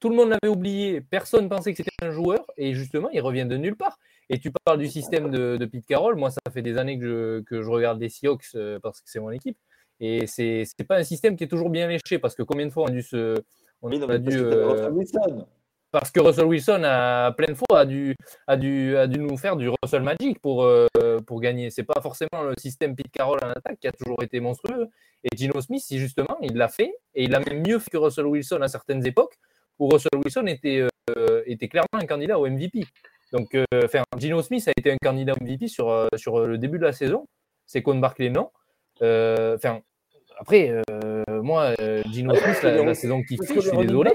Tout 0.00 0.08
le 0.10 0.16
monde 0.16 0.30
l'avait 0.30 0.52
oublié. 0.52 1.00
Personne 1.00 1.48
pensait 1.48 1.72
que 1.72 1.78
c'était 1.78 1.90
un 2.02 2.10
joueur. 2.10 2.46
Et 2.56 2.74
justement, 2.74 3.10
il 3.10 3.20
revient 3.20 3.46
de 3.46 3.56
nulle 3.56 3.76
part. 3.76 3.98
Et 4.30 4.38
tu 4.38 4.50
parles 4.64 4.78
du 4.78 4.86
système 4.86 5.30
de, 5.30 5.56
de 5.56 5.66
Pete 5.66 5.86
Carroll. 5.86 6.16
Moi, 6.16 6.30
ça 6.30 6.38
fait 6.52 6.62
des 6.62 6.78
années 6.78 6.98
que 6.98 7.04
je, 7.04 7.40
que 7.42 7.62
je 7.62 7.68
regarde 7.68 8.00
les 8.00 8.08
Seahawks 8.08 8.44
euh, 8.54 8.78
parce 8.80 9.00
que 9.00 9.10
c'est 9.10 9.20
mon 9.20 9.30
équipe. 9.30 9.58
Et 10.00 10.26
c'est 10.26 10.64
n'est 10.78 10.84
pas 10.84 10.96
un 10.96 11.02
système 11.02 11.36
qui 11.36 11.44
est 11.44 11.48
toujours 11.48 11.70
bien 11.70 11.88
léché 11.88 12.18
parce 12.20 12.34
que 12.34 12.42
combien 12.42 12.66
de 12.66 12.70
fois 12.70 12.84
on 12.84 12.86
a 12.86 12.90
dû 12.90 13.02
se. 13.02 13.34
On 13.82 13.90
a 13.90 14.18
dû, 14.18 14.36
euh, 14.36 14.90
parce 15.90 16.10
que 16.10 16.20
Russell 16.20 16.46
Wilson 16.46 16.82
a 16.84 17.32
plein 17.32 17.48
de 17.48 17.54
fois 17.54 17.80
a 17.80 17.86
dû, 17.86 18.14
a 18.46 18.56
dû, 18.56 18.96
a 18.96 19.06
dû 19.06 19.18
nous 19.20 19.36
faire 19.36 19.56
du 19.56 19.68
Russell 19.68 20.02
Magic 20.02 20.38
pour, 20.40 20.64
euh, 20.64 20.86
pour 21.26 21.40
gagner. 21.40 21.70
C'est 21.70 21.84
pas 21.84 22.00
forcément 22.00 22.42
le 22.42 22.54
système 22.58 22.94
Pete 22.94 23.10
Carroll 23.10 23.38
en 23.42 23.50
attaque 23.50 23.78
qui 23.80 23.88
a 23.88 23.92
toujours 23.92 24.22
été 24.22 24.40
monstrueux. 24.40 24.88
Et 25.24 25.36
Gino 25.36 25.60
Smith, 25.60 25.82
si 25.82 25.98
justement, 25.98 26.36
il 26.42 26.56
l'a 26.56 26.68
fait 26.68 26.92
et 27.14 27.24
il 27.24 27.34
a 27.34 27.40
même 27.40 27.62
mieux 27.66 27.78
fait 27.78 27.90
que 27.90 27.96
Russell 27.96 28.26
Wilson 28.26 28.60
à 28.60 28.68
certaines 28.68 29.06
époques 29.06 29.34
où 29.78 29.88
Russell 29.88 30.20
Wilson 30.22 30.46
était, 30.46 30.86
euh, 31.16 31.42
était 31.46 31.68
clairement 31.68 31.88
un 31.94 32.06
candidat 32.06 32.38
au 32.38 32.46
MVP. 32.48 32.84
Donc, 33.32 33.56
enfin, 33.84 34.02
Gino 34.16 34.42
Smith 34.42 34.66
a 34.68 34.72
été 34.76 34.90
un 34.90 34.96
candidat 35.02 35.34
au 35.38 35.44
MVP 35.44 35.68
sur, 35.68 36.08
sur 36.16 36.46
le 36.46 36.58
début 36.58 36.78
de 36.78 36.84
la 36.84 36.92
saison. 36.92 37.26
C'est 37.66 37.82
Con 37.82 37.96
Barkley 37.98 38.30
non. 38.30 38.50
Enfin, 39.00 39.82
après, 40.40 40.82
euh, 40.90 41.42
moi, 41.42 41.74
euh, 41.80 42.02
Gino 42.12 42.34
Smith, 42.34 42.62
la, 42.62 42.94
saison 42.94 43.22
qui 43.22 43.36
fait, 43.36 43.54
je 43.54 43.60
suis 43.60 43.76
désolé. 43.76 44.12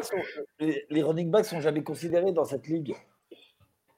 les, 0.60 1.04
running 1.04 1.30
backs 1.30 1.46
sont 1.46 1.60
jamais 1.60 1.84
considérés 1.84 2.32
dans 2.32 2.46
cette 2.46 2.68
ligue. 2.68 2.96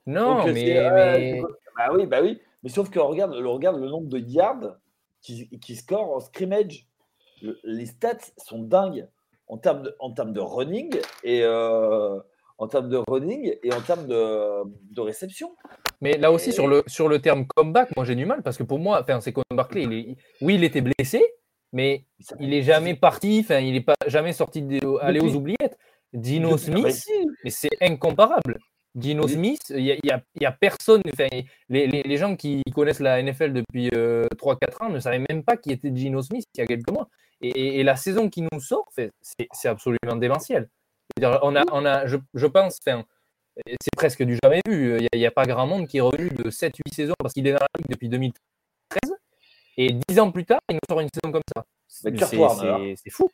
Non, 0.07 0.45
mais, 0.45 1.41
bah 1.77 1.89
oui, 1.93 2.05
bah 2.07 2.19
oui. 2.21 2.41
Mais 2.63 2.69
sauf 2.69 2.89
que 2.89 2.99
regarde, 2.99 3.33
regarde 3.33 3.79
le 3.79 3.87
nombre 3.89 4.07
de 4.07 4.17
yards 4.17 4.77
qui, 5.21 5.49
qui 5.59 5.75
score 5.75 6.15
en 6.15 6.19
scrimmage. 6.19 6.87
les 7.63 7.85
stats 7.85 8.17
sont 8.37 8.63
dingues 8.63 9.07
en 9.47 9.57
termes 9.57 9.83
de, 9.83 9.95
en 9.99 10.11
termes 10.11 10.33
de 10.33 10.39
running 10.39 10.95
et 11.23 11.43
euh, 11.43 12.19
en 12.57 12.67
termes 12.67 12.89
de 12.89 12.99
running 13.07 13.55
et 13.61 13.73
en 13.73 13.81
termes 13.81 14.07
de, 14.07 14.63
de 14.91 15.01
réception. 15.01 15.55
Mais 16.01 16.17
là 16.17 16.31
aussi, 16.31 16.51
sur, 16.51 16.67
le, 16.67 16.83
sur 16.87 17.07
le 17.07 17.19
terme 17.19 17.45
comeback, 17.55 17.95
moi 17.95 18.05
j'ai 18.05 18.15
du 18.15 18.25
mal 18.25 18.41
parce 18.41 18.57
que 18.57 18.63
pour 18.63 18.79
moi, 18.79 18.99
enfin, 19.01 19.21
c'est 19.21 19.31
comme 19.31 19.43
Barclay, 19.51 19.83
il 19.83 19.93
est, 19.93 20.17
oui, 20.41 20.55
il 20.55 20.63
était 20.63 20.81
blessé, 20.81 21.23
mais 21.75 22.05
il 22.39 22.53
est 22.53 22.61
jamais 22.61 22.95
parti, 22.95 23.41
enfin, 23.43 23.59
il 23.59 23.73
n'est 23.73 23.81
pas 23.81 23.97
jamais 24.07 24.31
sorti 24.31 24.61
de, 24.61 24.79
aller 25.01 25.19
aux 25.19 25.35
oubliettes. 25.35 25.77
Dino 26.13 26.57
Smith, 26.57 27.05
mais 27.43 27.49
c'est 27.49 27.77
incomparable. 27.81 28.57
Dino 28.95 29.27
Smith, 29.27 29.59
il 29.71 29.83
n'y 29.83 29.91
a, 30.09 30.23
y 30.39 30.45
a, 30.45 30.51
personne, 30.53 31.01
enfin, 31.13 31.27
les, 31.67 31.87
les, 31.87 32.03
les, 32.03 32.17
gens 32.17 32.37
qui 32.37 32.63
connaissent 32.73 33.01
la 33.01 33.21
NFL 33.21 33.51
depuis 33.51 33.89
3-4 33.89 33.93
euh, 33.93 34.85
ans 34.85 34.89
ne 34.89 35.01
savaient 35.01 35.21
même 35.29 35.43
pas 35.43 35.57
qui 35.57 35.71
était 35.71 35.91
Dino 35.91 36.21
Smith 36.21 36.45
il 36.55 36.61
y 36.61 36.63
a 36.63 36.65
quelques 36.65 36.89
mois. 36.89 37.09
Et, 37.41 37.81
et 37.81 37.83
la 37.83 37.97
saison 37.97 38.29
qui 38.29 38.41
nous 38.41 38.61
sort, 38.61 38.87
c'est 38.93 39.67
absolument 39.67 40.15
démentiel. 40.15 40.69
On 41.21 41.57
a, 41.57 41.65
on 41.73 41.85
a, 41.85 42.07
je, 42.07 42.15
je 42.33 42.47
pense, 42.47 42.79
enfin, 42.87 43.03
c'est 43.67 43.95
presque 43.97 44.23
du 44.23 44.39
jamais 44.41 44.61
vu. 44.65 44.97
Il 45.11 45.19
n'y 45.19 45.25
a, 45.25 45.31
pas 45.31 45.45
grand 45.45 45.67
monde 45.67 45.87
qui 45.87 45.97
est 45.97 46.01
revenu 46.01 46.29
de 46.29 46.49
7-8 46.49 46.93
saisons 46.93 47.15
parce 47.19 47.33
qu'il 47.33 47.45
est 47.47 47.51
dans 47.51 47.59
la 47.59 47.67
ligue 47.77 47.89
depuis 47.89 48.07
2013. 48.07 49.17
Et 49.77 49.93
10 50.09 50.19
ans 50.19 50.31
plus 50.31 50.45
tard, 50.45 50.59
il 50.69 50.75
nous 50.75 50.79
sort 50.89 51.01
une 51.01 51.09
saison 51.13 51.31
comme 51.31 51.41
ça. 51.55 51.65
C'est 51.87 53.09
fou. 53.09 53.29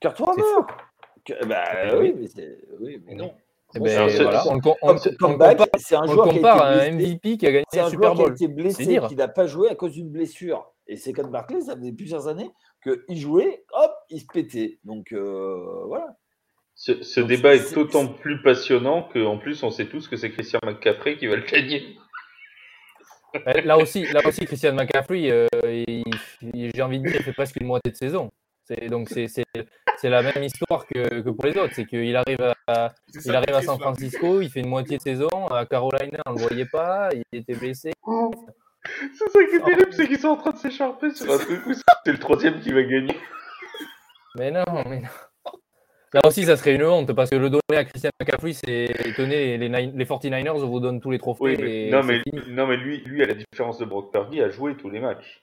Kurt 0.00 0.20
Warner 0.20 0.42
bah, 1.46 1.98
oui, 1.98 2.14
mais 2.16 2.58
oui, 2.80 3.02
mais 3.06 3.14
non. 3.14 3.34
Eh 3.74 3.80
ben, 3.80 4.08
voilà. 4.08 4.44
on, 4.48 4.56
un 4.56 6.06
joueur 6.06 6.28
qui 6.30 6.42
a 6.42 6.64
un 6.64 6.90
MVP 6.90 7.36
qui 7.36 7.46
a 7.46 7.52
gagné 7.52 7.64
un 7.74 7.90
Super 7.90 8.14
Bowl. 8.14 8.34
Qui 8.34 8.44
a 8.44 8.46
été 8.46 8.54
blessé, 8.54 8.98
qui 9.08 9.16
n'a 9.16 9.28
pas 9.28 9.46
joué 9.46 9.68
à 9.68 9.74
cause 9.74 9.92
d'une 9.92 10.08
blessure. 10.08 10.72
Et 10.86 10.96
c'est 10.96 11.12
comme 11.12 11.30
Barclay, 11.30 11.60
ça 11.60 11.76
faisait 11.76 11.92
plusieurs 11.92 12.28
années 12.28 12.50
qu'il 12.82 13.18
jouait, 13.18 13.64
hop, 13.72 13.92
il 14.08 14.20
se 14.20 14.26
pétait. 14.32 14.78
Donc 14.84 15.12
euh, 15.12 15.84
voilà. 15.86 16.16
Ce, 16.74 17.02
ce 17.02 17.20
débat 17.20 17.56
est, 17.56 17.74
d'autant 17.74 18.06
plus 18.06 18.40
passionnant 18.40 19.02
qu'en 19.12 19.36
plus 19.36 19.62
on 19.64 19.70
sait 19.70 19.86
tous 19.86 20.08
que 20.08 20.16
c'est 20.16 20.30
Christian 20.30 20.60
McCaffrey 20.64 21.18
qui 21.18 21.26
va 21.26 21.36
le 21.36 21.42
gagner. 21.42 21.98
Là 23.64 23.78
aussi, 23.78 24.06
là 24.06 24.20
aussi 24.24 24.44
Christian 24.46 24.74
McCaffrey, 24.74 25.30
euh, 25.30 25.46
j'ai 26.42 26.82
envie 26.82 27.00
de 27.00 27.08
dire, 27.08 27.16
il 27.16 27.24
fait 27.24 27.32
presque 27.32 27.56
une 27.60 27.66
moitié 27.66 27.92
de 27.92 27.96
saison. 27.96 28.30
Donc 28.88 29.08
c'est 29.08 29.44
la 30.04 30.22
même 30.22 30.42
histoire 30.42 30.86
que, 30.86 31.22
que 31.22 31.30
pour 31.30 31.46
les 31.46 31.56
autres. 31.56 31.74
C'est 31.74 31.86
qu'il 31.86 32.14
arrive, 32.16 32.52
à, 32.66 32.92
il 33.24 33.34
arrive 33.34 33.54
à 33.54 33.62
San 33.62 33.78
Francisco, 33.78 34.40
il 34.40 34.50
fait 34.50 34.60
une 34.60 34.68
moitié 34.68 34.98
de 34.98 35.02
saison. 35.02 35.46
À 35.48 35.64
Carolina, 35.66 36.18
on 36.26 36.32
ne 36.32 36.38
le 36.38 36.46
voyait 36.46 36.66
pas, 36.66 37.08
il 37.14 37.38
était 37.38 37.54
blessé. 37.54 37.92
C'est 39.16 39.28
ça 39.28 39.38
qui 39.48 39.56
est 39.56 39.64
terrible, 39.64 39.92
c'est 39.92 40.06
qu'ils 40.06 40.18
sont 40.18 40.28
en 40.28 40.36
train 40.36 40.50
de 40.52 40.58
s'écharper 40.58 41.10
sur 41.10 41.32
un 41.32 41.38
truc 41.38 41.66
où 41.66 41.72
c'est 41.74 42.12
le 42.12 42.18
troisième 42.18 42.60
qui 42.60 42.70
va 42.72 42.82
gagner. 42.82 43.16
Mais 44.36 44.50
non, 44.50 44.64
mais 44.86 45.00
non. 45.00 45.08
Là 46.14 46.20
aussi, 46.24 46.44
ça 46.44 46.56
serait 46.56 46.74
une 46.74 46.84
honte 46.84 47.12
parce 47.12 47.30
que 47.30 47.36
le 47.36 47.50
donner 47.50 47.60
à 47.76 47.84
Christian 47.84 48.10
McCaffrey, 48.20 48.52
c'est 48.52 48.88
tenez, 49.16 49.58
les, 49.58 49.68
les 49.68 50.04
49ers 50.04 50.64
vous 50.64 50.80
donnent 50.80 51.00
tous 51.00 51.10
les 51.10 51.18
trophées. 51.18 51.90
non, 51.90 52.02
mais, 52.02 52.22
non, 52.48 52.66
mais 52.66 52.76
lui, 52.76 53.02
lui, 53.04 53.22
à 53.22 53.26
la 53.26 53.34
différence 53.34 53.78
de 53.78 53.84
Brock 53.84 54.12
Purdy, 54.12 54.40
a 54.40 54.48
joué 54.48 54.76
tous 54.76 54.88
les 54.88 55.00
matchs. 55.00 55.42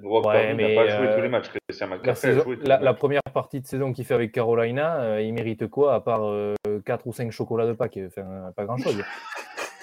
Brock 0.00 0.24
Purdy 0.24 0.62
n'a 0.62 0.74
pas 0.74 0.88
joué 0.88 1.14
tous 1.14 1.20
les 1.20 1.26
euh, 1.26 1.28
matchs. 1.28 1.50
Christian 1.68 1.88
McCaffrey 1.88 2.34
la, 2.34 2.40
a 2.40 2.44
joué 2.44 2.56
tous 2.56 2.66
la, 2.66 2.78
les 2.78 2.84
la 2.84 2.94
première 2.94 3.22
partie 3.32 3.60
de 3.60 3.66
saison 3.66 3.92
qu'il 3.92 4.04
fait 4.04 4.14
avec 4.14 4.32
Carolina, 4.32 5.00
euh, 5.00 5.22
il 5.22 5.32
mérite 5.32 5.68
quoi 5.68 5.94
à 5.94 6.00
part 6.00 6.24
euh, 6.24 6.54
4 6.84 7.06
ou 7.06 7.12
5 7.12 7.30
chocolats 7.30 7.66
de 7.66 7.72
Pâques 7.72 7.98
Enfin, 8.06 8.52
pas 8.56 8.64
grand 8.64 8.78
chose. 8.78 9.02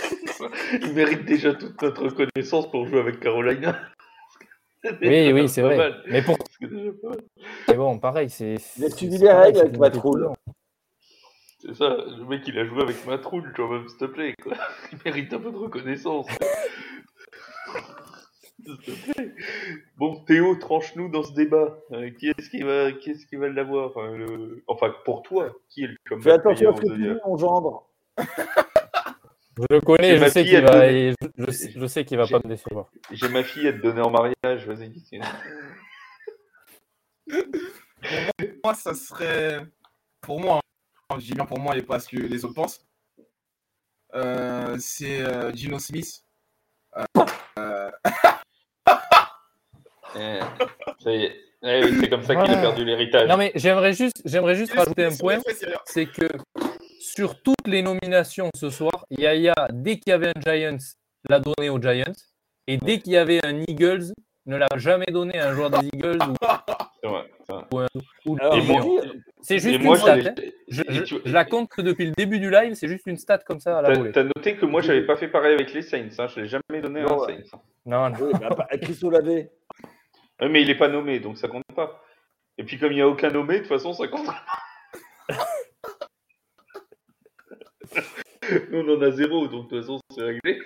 il 0.82 0.94
mérite 0.94 1.26
déjà 1.26 1.54
toute 1.54 1.82
notre 1.82 2.04
reconnaissance 2.04 2.70
pour 2.70 2.86
jouer 2.86 3.00
avec 3.00 3.20
Carolina. 3.20 3.80
Oui, 5.02 5.34
oui, 5.34 5.50
c'est 5.50 5.62
vrai. 5.62 5.92
Mais 6.08 6.22
pour. 6.22 6.38
Mais 6.62 7.74
bon, 7.74 8.00
pareil, 8.00 8.30
c'est. 8.30 8.56
Il 8.78 8.86
a 8.86 8.90
suivi 8.90 9.18
les 9.18 9.32
règles 9.32 9.60
avec 9.60 9.78
Matroul. 9.78 10.32
C'est 11.60 11.76
ça, 11.76 11.90
le 11.90 12.24
mec 12.26 12.48
il 12.48 12.58
a 12.58 12.66
joué 12.66 12.84
avec 12.84 13.06
Matroul, 13.06 13.52
quand 13.54 13.68
même, 13.68 13.88
s'il 13.90 13.98
te 13.98 14.06
plaît, 14.06 14.34
quoi. 14.42 14.54
Il 14.94 15.00
mérite 15.04 15.34
un 15.34 15.40
peu 15.40 15.52
de 15.52 15.58
reconnaissance. 15.58 16.28
Bon, 19.98 20.24
Théo, 20.26 20.54
tranche-nous 20.56 21.10
dans 21.10 21.24
ce 21.24 21.34
débat. 21.34 21.80
Euh, 21.92 22.12
qui 22.12 22.28
est-ce 22.28 22.50
qui 22.52 22.62
va, 22.62 22.92
qui 22.92 23.10
est-ce 23.12 23.26
qui 23.26 23.36
va 23.36 23.50
l'avoir 23.50 23.94
Enfin, 24.68 24.94
pour 25.06 25.24
toi, 25.24 25.56
qui 25.70 25.86
est 25.86 25.88
le 25.88 25.96
comme 26.08 26.22
Fais 26.22 26.32
attention 26.32 26.72
à 26.72 26.76
ce 26.76 26.82
que 26.82 26.88
tu 26.88 27.02
dis, 27.02 27.10
mon 27.26 27.38
gendre. 27.38 27.90
Je 29.60 29.66
le 29.70 29.82
connais, 29.82 30.18
je 30.18 30.30
sais, 30.30 30.45
qu'il 30.45 30.62
va, 30.62 30.89
je, 30.89 31.14
je, 31.76 31.86
sais 31.86 32.05
qu'il 32.05 32.18
va 32.18 32.26
pas 32.26 32.39
me 32.41 32.47
décevoir. 32.47 32.89
J'ai 33.12 33.28
ma 33.28 33.43
fille 33.43 33.68
à 33.68 33.74
te 33.74 33.80
donner 33.80 33.99
en 33.99 34.10
mariage, 34.10 34.66
vas-y. 34.66 34.93
moi, 38.64 38.74
ça 38.74 38.93
serait. 38.93 39.60
Pour 40.22 40.39
moi, 40.39 40.62
hein, 41.10 41.18
je 41.20 41.26
dis 41.26 41.34
bien 41.34 41.45
pour 41.45 41.60
moi 41.60 41.76
et 41.76 41.82
pas 41.82 41.99
ce 41.99 42.07
que 42.07 42.18
les 42.18 42.45
autres 42.45 42.53
pensent. 42.53 42.86
Euh, 44.16 44.78
c'est 44.80 45.20
euh, 45.22 45.53
Gino 45.53 45.78
Smith. 45.78 46.24
Euh... 47.57 47.91
eh, 50.16 50.39
ça 51.03 51.12
y 51.12 51.26
est. 51.26 51.36
Eh 51.62 51.82
c'est 51.99 52.10
comme 52.10 52.24
ça 52.24 52.38
qu'il 52.38 52.53
a 52.53 52.62
perdu 52.62 52.86
l'héritage. 52.86 53.28
Non 53.28 53.36
mais 53.36 53.51
j'aimerais 53.55 53.91
juste, 53.91 54.22
j'aimerais 54.24 54.55
juste 54.55 54.72
rajouter 54.72 55.03
un 55.03 55.16
point, 55.18 55.39
c'est 55.86 56.05
que 56.05 56.30
sur 57.14 57.41
toutes 57.41 57.68
les 57.68 57.82
nominations 57.82 58.49
ce 58.55 58.70
soir, 58.70 59.05
Yaya, 59.10 59.53
dès 59.72 59.97
qu'il 59.97 60.12
y 60.12 60.14
avait 60.14 60.32
un 60.36 60.41
Giants, 60.41 60.78
l'a 61.28 61.39
donné 61.39 61.70
aux 61.70 61.82
Giants. 61.82 62.14
Et 62.68 62.78
dès 62.78 62.99
qu'il 62.99 63.14
y 63.14 63.18
avait 63.18 63.39
un 63.43 63.62
Eagles, 63.68 64.14
ne 64.45 64.57
l'a 64.57 64.68
jamais 64.76 65.07
donné 65.07 65.39
à 65.39 65.49
un 65.49 65.55
joueur 65.55 65.72
des 65.72 65.88
Eagles. 65.93 66.20
C'est 69.41 69.60
juste 69.60 69.82
une 69.82 69.95
stat. 69.95 70.16
Hein. 70.16 70.36
Je, 70.68 71.32
la 71.32 71.45
compte 71.45 71.70
depuis 71.80 72.05
le 72.05 72.12
début 72.12 72.39
du 72.39 72.51
live, 72.51 72.76
c'est 72.76 72.88
juste 72.88 73.07
une 73.07 73.18
stat 73.18 73.39
comme 73.39 73.60
ça 73.60 73.80
à 73.80 73.82
la 73.82 74.12
T'as 74.12 74.24
noté 74.24 74.55
que 74.55 74.66
moi, 74.66 74.82
j'avais 74.82 75.05
pas 75.05 75.18
fait 75.18 75.30
pareil 75.30 75.53
avec 75.53 75.74
les 75.74 75.82
Saints. 75.82 76.10
Hein. 76.20 76.28
Je 76.28 76.41
l'ai 76.41 76.47
jamais 76.47 76.82
donné 76.82 77.01
à 77.01 77.05
un 77.05 77.20
Saints. 77.20 77.57
Non, 77.86 78.10
non. 78.10 78.16
Oui, 78.22 78.34
mais 78.39 78.80
Christo 78.80 79.10
l'avait. 79.10 79.49
mais 80.41 80.62
il 80.62 80.70
est 80.70 80.78
pas 80.78 80.89
nommé, 80.89 81.20
donc 81.20 81.38
ça 81.38 81.47
compte 81.47 81.64
pas. 81.76 82.03
Et 82.60 82.64
puis 82.64 82.78
comme 82.78 82.91
il 82.91 82.95
n'y 82.95 83.01
a 83.01 83.07
aucun 83.07 83.30
nommé, 83.30 83.55
de 83.55 83.60
toute 83.60 83.70
façon, 83.70 83.93
ça 83.93 84.07
compte. 84.07 84.28
Nous, 88.72 88.80
on 88.80 88.98
en 88.98 89.02
a 89.02 89.12
zéro, 89.12 89.48
donc 89.48 89.66
de 89.66 89.70
toute 89.70 89.82
façon, 89.82 90.00
c'est 90.16 90.24
réglé. 90.24 90.60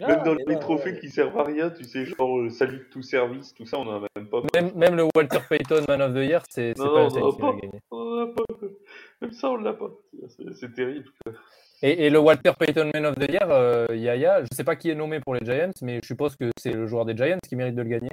Ah, 0.00 0.06
même 0.08 0.22
dans 0.24 0.34
les 0.34 0.58
trophées 0.58 0.98
qui 0.98 1.10
servent 1.10 1.38
à 1.38 1.44
rien, 1.44 1.70
tu 1.70 1.84
sais, 1.84 2.06
genre 2.06 2.38
le 2.40 2.48
salut 2.48 2.78
de 2.78 2.84
tout 2.84 3.02
service, 3.02 3.52
tout 3.52 3.66
ça, 3.66 3.78
on 3.78 3.86
en 3.86 4.02
a 4.02 4.06
même 4.16 4.28
pas. 4.28 4.40
Même, 4.54 4.72
même 4.74 4.96
le 4.96 5.06
Walter 5.14 5.40
Payton 5.48 5.84
Man 5.86 6.00
of 6.00 6.14
the 6.14 6.26
Year, 6.26 6.42
c'est 6.48 6.74
pas 6.74 6.84
un 6.84 7.08
qui 7.08 7.18
l'a 7.18 7.52
gagné. 7.52 7.80
Même 9.20 9.32
ça, 9.32 9.50
on 9.50 9.56
l'a 9.56 9.74
pas. 9.74 9.90
C'est 10.54 10.72
terrible. 10.72 11.10
Et, 11.82 12.06
et, 12.06 12.10
le 12.10 12.18
Walter 12.18 12.52
Payton 12.58 12.90
Man 12.94 13.06
of 13.06 13.16
the 13.16 13.30
Year, 13.30 13.50
euh, 13.50 13.86
Yaya, 13.90 14.42
je 14.42 14.48
sais 14.54 14.64
pas 14.64 14.76
qui 14.76 14.90
est 14.90 14.94
nommé 14.94 15.20
pour 15.20 15.34
les 15.34 15.44
Giants, 15.44 15.72
mais 15.82 16.00
je 16.02 16.06
suppose 16.06 16.36
que 16.36 16.50
c'est 16.58 16.72
le 16.72 16.86
joueur 16.86 17.04
des 17.04 17.16
Giants 17.16 17.38
qui 17.46 17.56
mérite 17.56 17.74
de 17.74 17.82
le 17.82 17.88
gagner. 17.88 18.10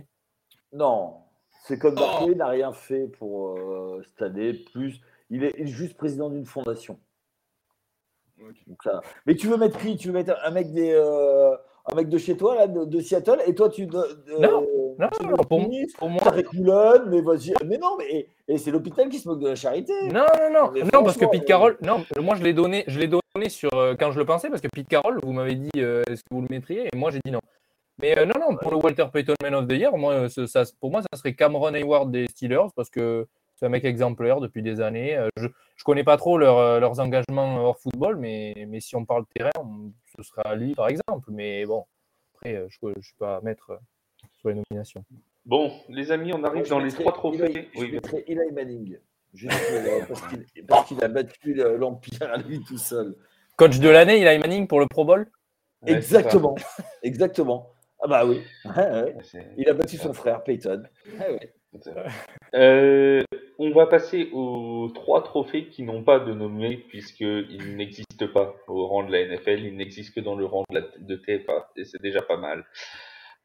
Non, 0.73 1.15
c'est 1.63 1.79
comme 1.79 1.95
Barclay 1.95 2.35
n'a 2.35 2.47
rien 2.47 2.73
fait 2.73 3.07
pour 3.07 3.57
euh, 3.57 4.01
cette 4.03 4.21
année. 4.21 4.53
Plus, 4.73 5.01
il 5.29 5.43
est 5.43 5.65
juste 5.65 5.97
président 5.97 6.29
d'une 6.29 6.45
fondation. 6.45 6.99
Mais 9.25 9.35
tu 9.35 9.47
veux 9.47 9.57
mettre 9.57 9.77
qui? 9.79 9.97
Tu 9.97 10.07
veux 10.07 10.13
mettre 10.13 10.35
un 10.43 10.51
mec 10.51 10.71
des, 10.71 10.91
euh, 10.93 11.55
un 11.91 11.95
mec 11.95 12.09
de 12.09 12.17
chez 12.17 12.35
toi 12.35 12.55
là, 12.55 12.67
de, 12.67 12.99
Seattle, 12.99 13.39
et 13.45 13.55
toi 13.55 13.69
tu. 13.69 13.85
De, 13.85 13.97
non, 14.39 14.65
non, 14.99 15.09
non 15.23 15.37
pour, 15.37 15.47
pour, 15.97 16.09
moi. 16.09 16.21
mais 17.07 17.21
vas-y. 17.21 17.53
Mais 17.65 17.77
non, 17.77 17.97
mais 17.97 18.27
et, 18.47 18.57
c'est 18.57 18.71
l'hôpital 18.71 19.09
qui 19.09 19.19
se 19.19 19.27
moque 19.27 19.39
de 19.39 19.47
la 19.47 19.55
charité. 19.55 19.93
Non, 20.09 20.25
non, 20.51 20.71
non, 20.73 20.83
non, 20.93 21.03
parce 21.03 21.17
que 21.17 21.25
Pete 21.25 21.45
Carroll, 21.45 21.77
non, 21.81 22.03
moi 22.21 22.35
je 22.35 22.43
l'ai 22.43 22.53
donné, 22.53 22.83
je 22.87 22.99
l'ai 22.99 23.07
donné 23.07 23.49
sur 23.49 23.73
euh, 23.73 23.95
quand 23.97 24.11
je 24.11 24.19
le 24.19 24.25
pensais, 24.25 24.49
parce 24.49 24.61
que 24.61 24.67
Pete 24.67 24.87
Carroll, 24.87 25.19
vous 25.23 25.33
m'avez 25.33 25.55
dit 25.55 25.69
euh, 25.77 26.03
est-ce 26.07 26.21
que 26.23 26.29
vous 26.31 26.41
le 26.41 26.47
mettriez, 26.49 26.89
et 26.91 26.97
moi 26.97 27.11
j'ai 27.11 27.19
dit 27.23 27.31
non. 27.31 27.41
Mais 27.99 28.15
non, 28.27 28.33
non, 28.39 28.55
pour 28.57 28.69
le 28.69 28.77
Walter 28.77 29.05
Payton 29.11 29.33
Man 29.41 29.55
of 29.55 29.67
the 29.67 29.71
Year, 29.71 29.97
moi, 29.97 30.29
ça, 30.29 30.63
pour 30.79 30.91
moi, 30.91 31.01
ça 31.01 31.17
serait 31.17 31.33
Cameron 31.33 31.73
Hayward 31.73 32.11
des 32.11 32.27
Steelers, 32.27 32.67
parce 32.75 32.91
que 32.91 33.27
c'est 33.57 33.65
un 33.65 33.69
mec 33.69 33.83
exemplaire 33.85 34.39
depuis 34.39 34.61
des 34.61 34.81
années. 34.81 35.17
Euh, 35.17 35.29
je 35.35 35.45
ne 35.45 35.83
connais 35.83 36.03
pas 36.03 36.17
trop 36.17 36.39
euh, 36.39 36.79
leurs 36.79 36.99
engagements 36.99 37.57
hors 37.57 37.79
football, 37.79 38.15
mais, 38.17 38.53
mais 38.67 38.79
si 38.79 38.95
on 38.95 39.03
parle 39.03 39.25
terrain, 39.35 39.51
ce 40.15 40.23
sera 40.23 40.55
lui 40.55 40.75
par 40.75 40.89
exemple. 40.89 41.29
Mais 41.29 41.65
bon, 41.65 41.85
après, 42.35 42.55
euh, 42.55 42.67
je 42.69 42.87
ne 42.87 43.01
suis 43.01 43.15
pas 43.17 43.41
maître 43.41 43.79
sur 44.39 44.49
les 44.49 44.55
nominations. 44.55 45.03
Bon, 45.45 45.71
les 45.89 46.11
amis, 46.11 46.33
on 46.33 46.43
arrive 46.43 46.69
dans 46.69 46.79
les 46.79 46.91
trois 46.91 47.13
trophées. 47.13 47.69
Je 47.73 47.79
oui. 47.79 47.91
mettrais 47.93 48.23
Eli 48.27 48.51
Manning, 48.53 48.99
parce 50.67 50.85
qu'il 50.85 51.03
a 51.03 51.07
battu 51.07 51.53
l'Empire 51.53 52.31
à 52.31 52.37
lui 52.37 52.61
tout 52.63 52.77
seul. 52.77 53.15
Coach 53.55 53.79
de 53.79 53.89
l'année, 53.89 54.21
Eli 54.21 54.37
Manning 54.39 54.67
pour 54.67 54.79
le 54.79 54.85
Pro 54.85 55.03
Bowl? 55.03 55.31
Exactement, 55.85 56.55
exactement. 57.01 57.71
Ah 58.03 58.07
bah 58.07 58.25
oui, 58.25 58.43
il 59.57 59.67
a 59.67 59.73
battu 59.73 59.97
son 59.97 60.13
frère 60.13 60.43
Peyton. 60.43 60.83
Ah 61.19 61.25
euh, 62.53 63.23
on 63.59 63.71
va 63.71 63.87
passer 63.87 64.29
aux 64.33 64.89
trois 64.93 65.23
trophées 65.23 65.67
qui 65.67 65.83
n'ont 65.83 66.03
pas 66.03 66.19
de 66.19 66.33
nommé 66.33 66.77
puisqu'ils 66.77 67.75
n'existent 67.75 68.27
pas 68.33 68.55
au 68.67 68.87
rang 68.87 69.03
de 69.03 69.11
la 69.11 69.25
NFL, 69.25 69.65
ils 69.65 69.75
n'existent 69.75 70.13
que 70.15 70.25
dans 70.25 70.35
le 70.35 70.45
rang 70.45 70.63
de, 70.69 70.79
la, 70.79 70.81
de 70.99 71.15
TFA 71.15 71.71
et 71.75 71.85
c'est 71.85 72.01
déjà 72.01 72.21
pas 72.21 72.37
mal. 72.37 72.65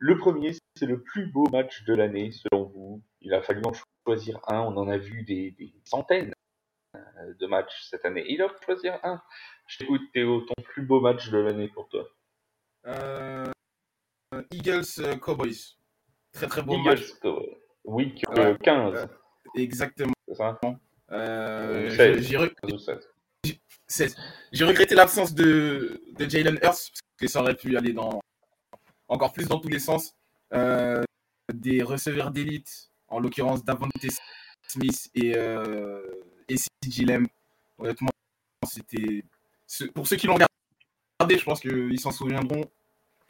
Le 0.05 0.19
premier, 0.19 0.51
c'est 0.75 0.87
le 0.87 1.01
plus 1.01 1.27
beau 1.27 1.45
match 1.53 1.85
de 1.85 1.95
l'année, 1.95 2.33
selon 2.33 2.65
vous. 2.65 3.03
Il 3.21 3.33
a 3.35 3.41
fallu 3.41 3.63
en 3.65 3.73
choisir 4.05 4.41
un. 4.49 4.59
On 4.59 4.77
en 4.77 4.89
a 4.89 4.99
vu 4.99 5.23
des, 5.23 5.55
centaines 5.85 6.35
euh, 6.97 7.35
de 7.39 7.47
matchs 7.47 7.85
cette 7.89 8.05
année. 8.05 8.25
Il 8.29 8.43
a 8.43 8.49
fallu 8.49 8.61
choisir 8.65 8.99
un. 9.05 9.23
Je 9.69 9.79
t'écoute, 9.79 10.03
Théo, 10.13 10.41
ton 10.41 10.61
plus 10.65 10.83
beau 10.83 11.01
match 11.01 11.31
de 11.31 11.39
l'année 11.39 11.69
pour 11.69 11.89
toi. 11.89 12.09
Euh, 12.89 13.53
Eagles 14.51 15.21
Cowboys. 15.21 15.77
Très 16.33 16.49
très 16.49 16.63
beau 16.63 16.75
Eagles, 16.75 16.85
match. 16.85 17.13
Week 17.85 18.25
15. 18.63 19.09
exactement. 19.57 20.13
C'est 23.87 24.09
ça? 24.09 24.21
J'ai 24.53 24.65
regretté 24.65 24.95
l'absence 24.95 25.35
de, 25.35 26.03
de 26.19 26.29
Jalen 26.29 26.55
Hurts, 26.63 26.63
parce 26.63 27.01
que 27.19 27.27
ça 27.27 27.41
aurait 27.41 27.57
pu 27.57 27.77
aller 27.77 27.93
dans 27.93 28.21
encore 29.09 29.33
plus 29.33 29.47
dans 29.47 29.59
tous 29.59 29.69
les 29.69 29.79
sens. 29.79 30.15
Euh, 30.55 31.03
des 31.53 31.83
receveurs 31.83 32.31
d'élite, 32.31 32.91
en 33.09 33.19
l'occurrence 33.21 33.65
Davante 33.65 33.93
Smith 34.69 35.11
et, 35.15 35.37
euh, 35.37 36.03
et 36.49 36.57
CJ 36.57 37.05
Honnêtement, 37.79 38.11
c'était. 38.67 39.25
Pour 39.95 40.07
ceux 40.07 40.17
qui 40.17 40.27
l'ont 40.27 40.35
regardé, 40.35 41.39
je 41.39 41.45
pense 41.45 41.61
qu'ils 41.61 42.01
s'en 42.01 42.11
souviendront 42.11 42.65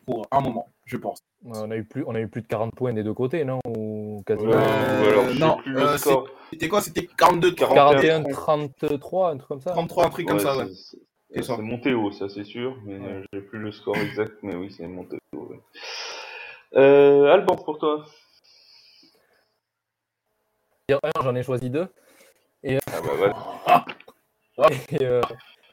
pour 0.05 0.26
un 0.30 0.40
moment, 0.40 0.68
je 0.84 0.96
pense. 0.96 1.20
On 1.44 1.70
a 1.70 1.76
eu 1.76 1.84
plus, 1.84 2.05
on 2.07 2.14
a 2.14 2.20
eu 2.20 2.28
plus 2.28 2.42
de 2.42 2.46
40 2.46 2.74
points 2.74 2.92
des 2.92 3.03
deux 3.03 3.14
côtés, 3.14 3.44
non? 3.44 3.61
Ou 3.66 4.22
quasiment. 4.26 4.53
Euh, 4.55 5.34
non, 5.34 5.59
euh, 5.66 5.96
c'était 6.50 6.68
quoi? 6.68 6.80
C'était 6.80 7.07
42 7.07 7.55
41 7.55 8.24
33, 8.24 9.30
un 9.30 9.36
truc 9.36 9.48
comme 9.48 9.61
ça. 9.61 9.72
33, 9.72 10.07
un 10.07 10.11
truc 10.11 10.28
comme 10.28 10.38
ça, 10.38 10.57
ouais. 10.57 10.66
C'est 11.34 11.59
monté 11.59 11.94
haut, 11.94 12.12
ça 12.12 12.28
c'est 12.28 12.44
sûr, 12.44 12.76
mais 12.84 13.22
j'ai 13.32 13.40
plus 13.40 13.59
le 13.59 13.72
score 13.72 13.96
exact, 13.96 14.34
mais 14.42 14.55
oui, 14.55 14.70
c'est 14.70 14.86
monté 14.86 15.16
haut. 15.34 15.50
Euh, 16.74 17.32
Alban, 17.32 17.57
pour 17.57 17.78
toi 17.78 18.05
J'en 21.22 21.34
ai 21.34 21.42
choisi 21.42 21.70
deux. 21.70 21.88
Et, 22.62 22.78
ah 22.86 23.00
bah 23.00 23.84
euh, 25.00 25.22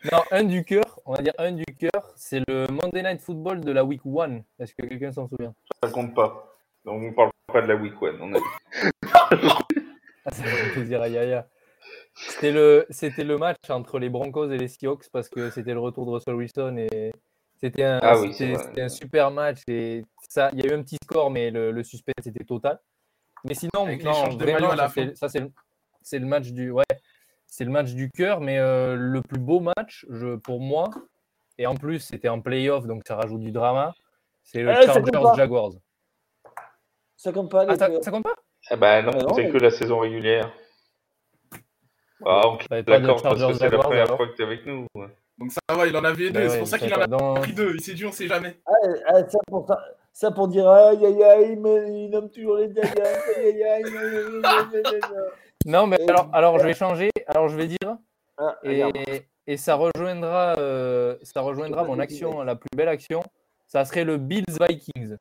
non, 0.06 0.20
un 0.32 0.44
du 0.44 0.64
cœur, 0.64 1.00
on 1.06 1.14
va 1.14 1.22
dire 1.22 1.34
un 1.38 1.52
du 1.52 1.66
cœur, 1.66 2.14
c'est 2.16 2.42
le 2.48 2.68
Monday 2.68 3.04
Night 3.04 3.22
Football 3.22 3.62
de 3.62 3.72
la 3.72 3.84
Week 3.84 4.02
1. 4.06 4.42
Est-ce 4.60 4.74
que 4.74 4.86
quelqu'un 4.86 5.12
s'en 5.12 5.28
souvient? 5.28 5.54
Ça 5.84 5.90
compte 5.90 6.16
pas. 6.16 6.56
Donc 6.86 7.04
on 7.04 7.14
parle 7.14 7.32
pas 7.52 7.62
de 7.62 7.68
la 7.68 7.76
Week 7.76 7.94
1. 8.02 8.20
On 8.22 8.34
a... 8.34 8.40
ah, 10.26 10.32
ça 10.32 10.44
fait 10.44 10.72
plaisir 10.72 11.02
à 11.02 11.10
Yaya. 11.10 11.48
C'était 12.16 12.52
le, 12.52 12.86
c'était 12.90 13.24
le 13.24 13.38
match 13.38 13.58
entre 13.70 14.00
les 14.00 14.10
Broncos 14.10 14.50
et 14.52 14.58
les 14.58 14.68
Seahawks 14.70 15.10
parce 15.12 15.28
que 15.28 15.50
c'était 15.50 15.74
le 15.74 15.80
retour 15.80 16.06
de 16.06 16.12
Russell 16.12 16.36
Wilson 16.36 16.78
et 16.78 17.12
c'était 17.60 17.84
un, 17.84 18.00
ah 18.02 18.16
c'était, 18.32 18.82
un 18.82 18.90
super 18.90 19.32
match. 19.32 19.60
Et 19.68 20.04
ça, 20.30 20.50
il 20.54 20.64
y 20.64 20.68
a 20.68 20.72
eu 20.72 20.78
un 20.78 20.82
petit 20.82 20.98
score, 21.04 21.30
mais 21.30 21.52
le, 21.52 21.72
le 21.72 21.84
suspense 21.84 22.26
était 22.26 22.46
total. 22.46 22.80
Mais 23.44 23.54
sinon, 23.54 23.86
non, 23.86 24.38
vraiment, 24.38 24.76
ça, 25.16 25.30
c'est, 25.30 25.40
le, 25.40 25.52
c'est 26.02 26.20
le 26.20 26.26
match 26.26 26.52
du, 26.52 26.72
ouais, 26.72 26.84
c'est 27.50 27.66
le 27.66 27.72
match 27.72 27.92
du 27.92 28.10
cœur, 28.10 28.40
mais 28.40 28.60
euh, 28.60 28.96
le 28.96 29.22
plus 29.22 29.40
beau 29.40 29.60
match, 29.60 30.06
je, 30.10 30.36
pour 30.36 30.62
moi, 30.62 30.90
et 31.58 31.66
en 31.66 31.76
plus, 31.76 32.00
c'était 32.00 32.30
en 32.30 32.40
playoff, 32.40 32.86
donc 32.86 33.02
ça 33.06 33.16
rajoute 33.16 33.42
du 33.42 33.52
drama, 33.52 33.94
c'est 34.44 34.62
le 34.62 34.72
eh, 34.72 34.86
Chargers 34.86 35.36
Jaguars. 35.36 35.72
Ça 37.18 37.34
compte 37.34 37.52
pas. 37.52 37.66
Ah, 37.68 37.76
ça, 37.76 37.90
compte 38.12 38.24
pas 38.24 38.36
ah 38.70 38.76
bah 38.76 39.02
non, 39.02 39.12
ah 39.14 39.34
c'est 39.36 39.50
que 39.50 39.58
la 39.58 39.72
saison 39.72 40.00
régulière. 40.00 40.54
Ah, 42.26 42.44
on 42.46 42.58
bah, 42.70 42.82
d'accord 42.82 43.22
parce 43.22 43.44
que 43.44 43.54
c'est 43.54 43.70
la 43.70 43.78
première 43.78 44.08
fois 44.08 44.28
que 44.28 44.36
tu 44.36 44.42
es 44.42 44.46
avec 44.46 44.66
nous. 44.66 44.86
Donc 45.38 45.52
ça 45.52 45.60
va, 45.76 45.88
il 45.88 45.96
en 45.98 46.04
avait 46.04 46.30
deux, 46.30 46.50
c'est 46.50 46.60
pour 46.60 46.68
ça 46.68 46.78
qu'il 46.78 46.94
en 46.94 47.02
a 47.02 47.40
pris 47.40 47.54
deux. 47.54 47.74
Il 47.76 47.82
s'est 47.82 47.94
dit, 47.94 48.06
on 48.06 48.12
sait 48.12 48.28
jamais. 48.28 48.60
Ah, 48.66 48.72
ah, 49.08 49.30
ça, 49.30 49.40
pour 49.48 49.66
ça, 49.68 49.80
ça 50.14 50.32
pour 50.32 50.48
dire 50.50 50.70
aïe 50.70 51.04
aïe 51.06 51.24
aïe, 51.24 51.56
mais 51.56 52.04
il 52.04 52.10
nomme 52.10 52.30
toujours 52.30 52.58
les 52.58 52.72
Giants. 52.72 52.84
Aïe 53.38 53.64
aïe 53.64 53.84
aïe. 53.84 54.42
Non, 55.66 55.88
mais 55.88 56.00
alors, 56.10 56.30
alors 56.34 56.60
je 56.60 56.66
vais 56.66 56.74
changer. 56.74 57.10
Alors 57.28 57.50
je 57.50 57.58
vais 57.58 57.68
dire. 57.68 57.98
et, 58.64 58.84
et, 59.48 59.58
ça 59.58 59.76
rejoindra, 59.76 60.58
euh, 60.58 61.18
ça 61.22 61.42
rejoindra 61.42 61.84
mon 61.84 62.00
action, 62.00 62.42
la 62.44 62.56
plus 62.56 62.70
belle 62.76 62.88
action. 62.88 63.24
Ça 63.68 63.86
serait 63.86 64.06
le 64.06 64.18
Bills 64.18 64.46
Vikings. 64.60 65.18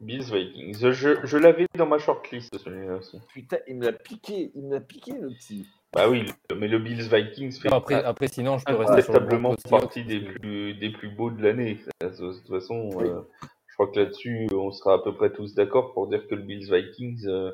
Bills 0.00 0.32
Vikings. 0.32 0.90
Je, 0.90 1.20
je 1.24 1.36
l'avais 1.38 1.66
dans 1.76 1.86
ma 1.86 1.98
shortlist 1.98 2.56
celui-là 2.58 2.96
aussi. 2.96 3.20
Putain, 3.32 3.58
il 3.68 3.76
me 3.76 3.86
l'a 3.86 3.92
piqué, 3.92 4.50
il 4.54 4.66
me 4.66 4.74
l'a 4.74 4.80
piqué 4.80 5.12
le 5.12 5.28
petit. 5.28 5.66
Bah 5.92 6.08
oui, 6.08 6.26
mais 6.56 6.68
le 6.68 6.78
Bills 6.78 7.08
Vikings 7.08 7.52
fait 7.60 7.72
après, 7.72 8.02
après 8.04 8.28
sinon 8.28 8.58
je 8.58 8.64
peux 8.64 8.76
rester 8.76 9.02
sur 9.02 9.68
partie 9.70 10.04
des 10.04 10.20
plus, 10.20 10.74
des 10.74 10.90
plus 10.90 11.08
beaux 11.08 11.30
de 11.30 11.42
l'année. 11.42 11.80
De 12.00 12.08
toute 12.08 12.48
façon, 12.48 12.90
euh, 13.00 13.22
je 13.66 13.74
crois 13.74 13.88
que 13.88 13.98
là-dessus, 13.98 14.48
on 14.52 14.70
sera 14.70 14.94
à 14.94 14.98
peu 14.98 15.14
près 15.14 15.32
tous 15.32 15.54
d'accord 15.54 15.92
pour 15.92 16.08
dire 16.08 16.26
que 16.26 16.34
le 16.34 16.42
Bills 16.42 16.72
Vikings. 16.72 17.26
Euh, 17.26 17.52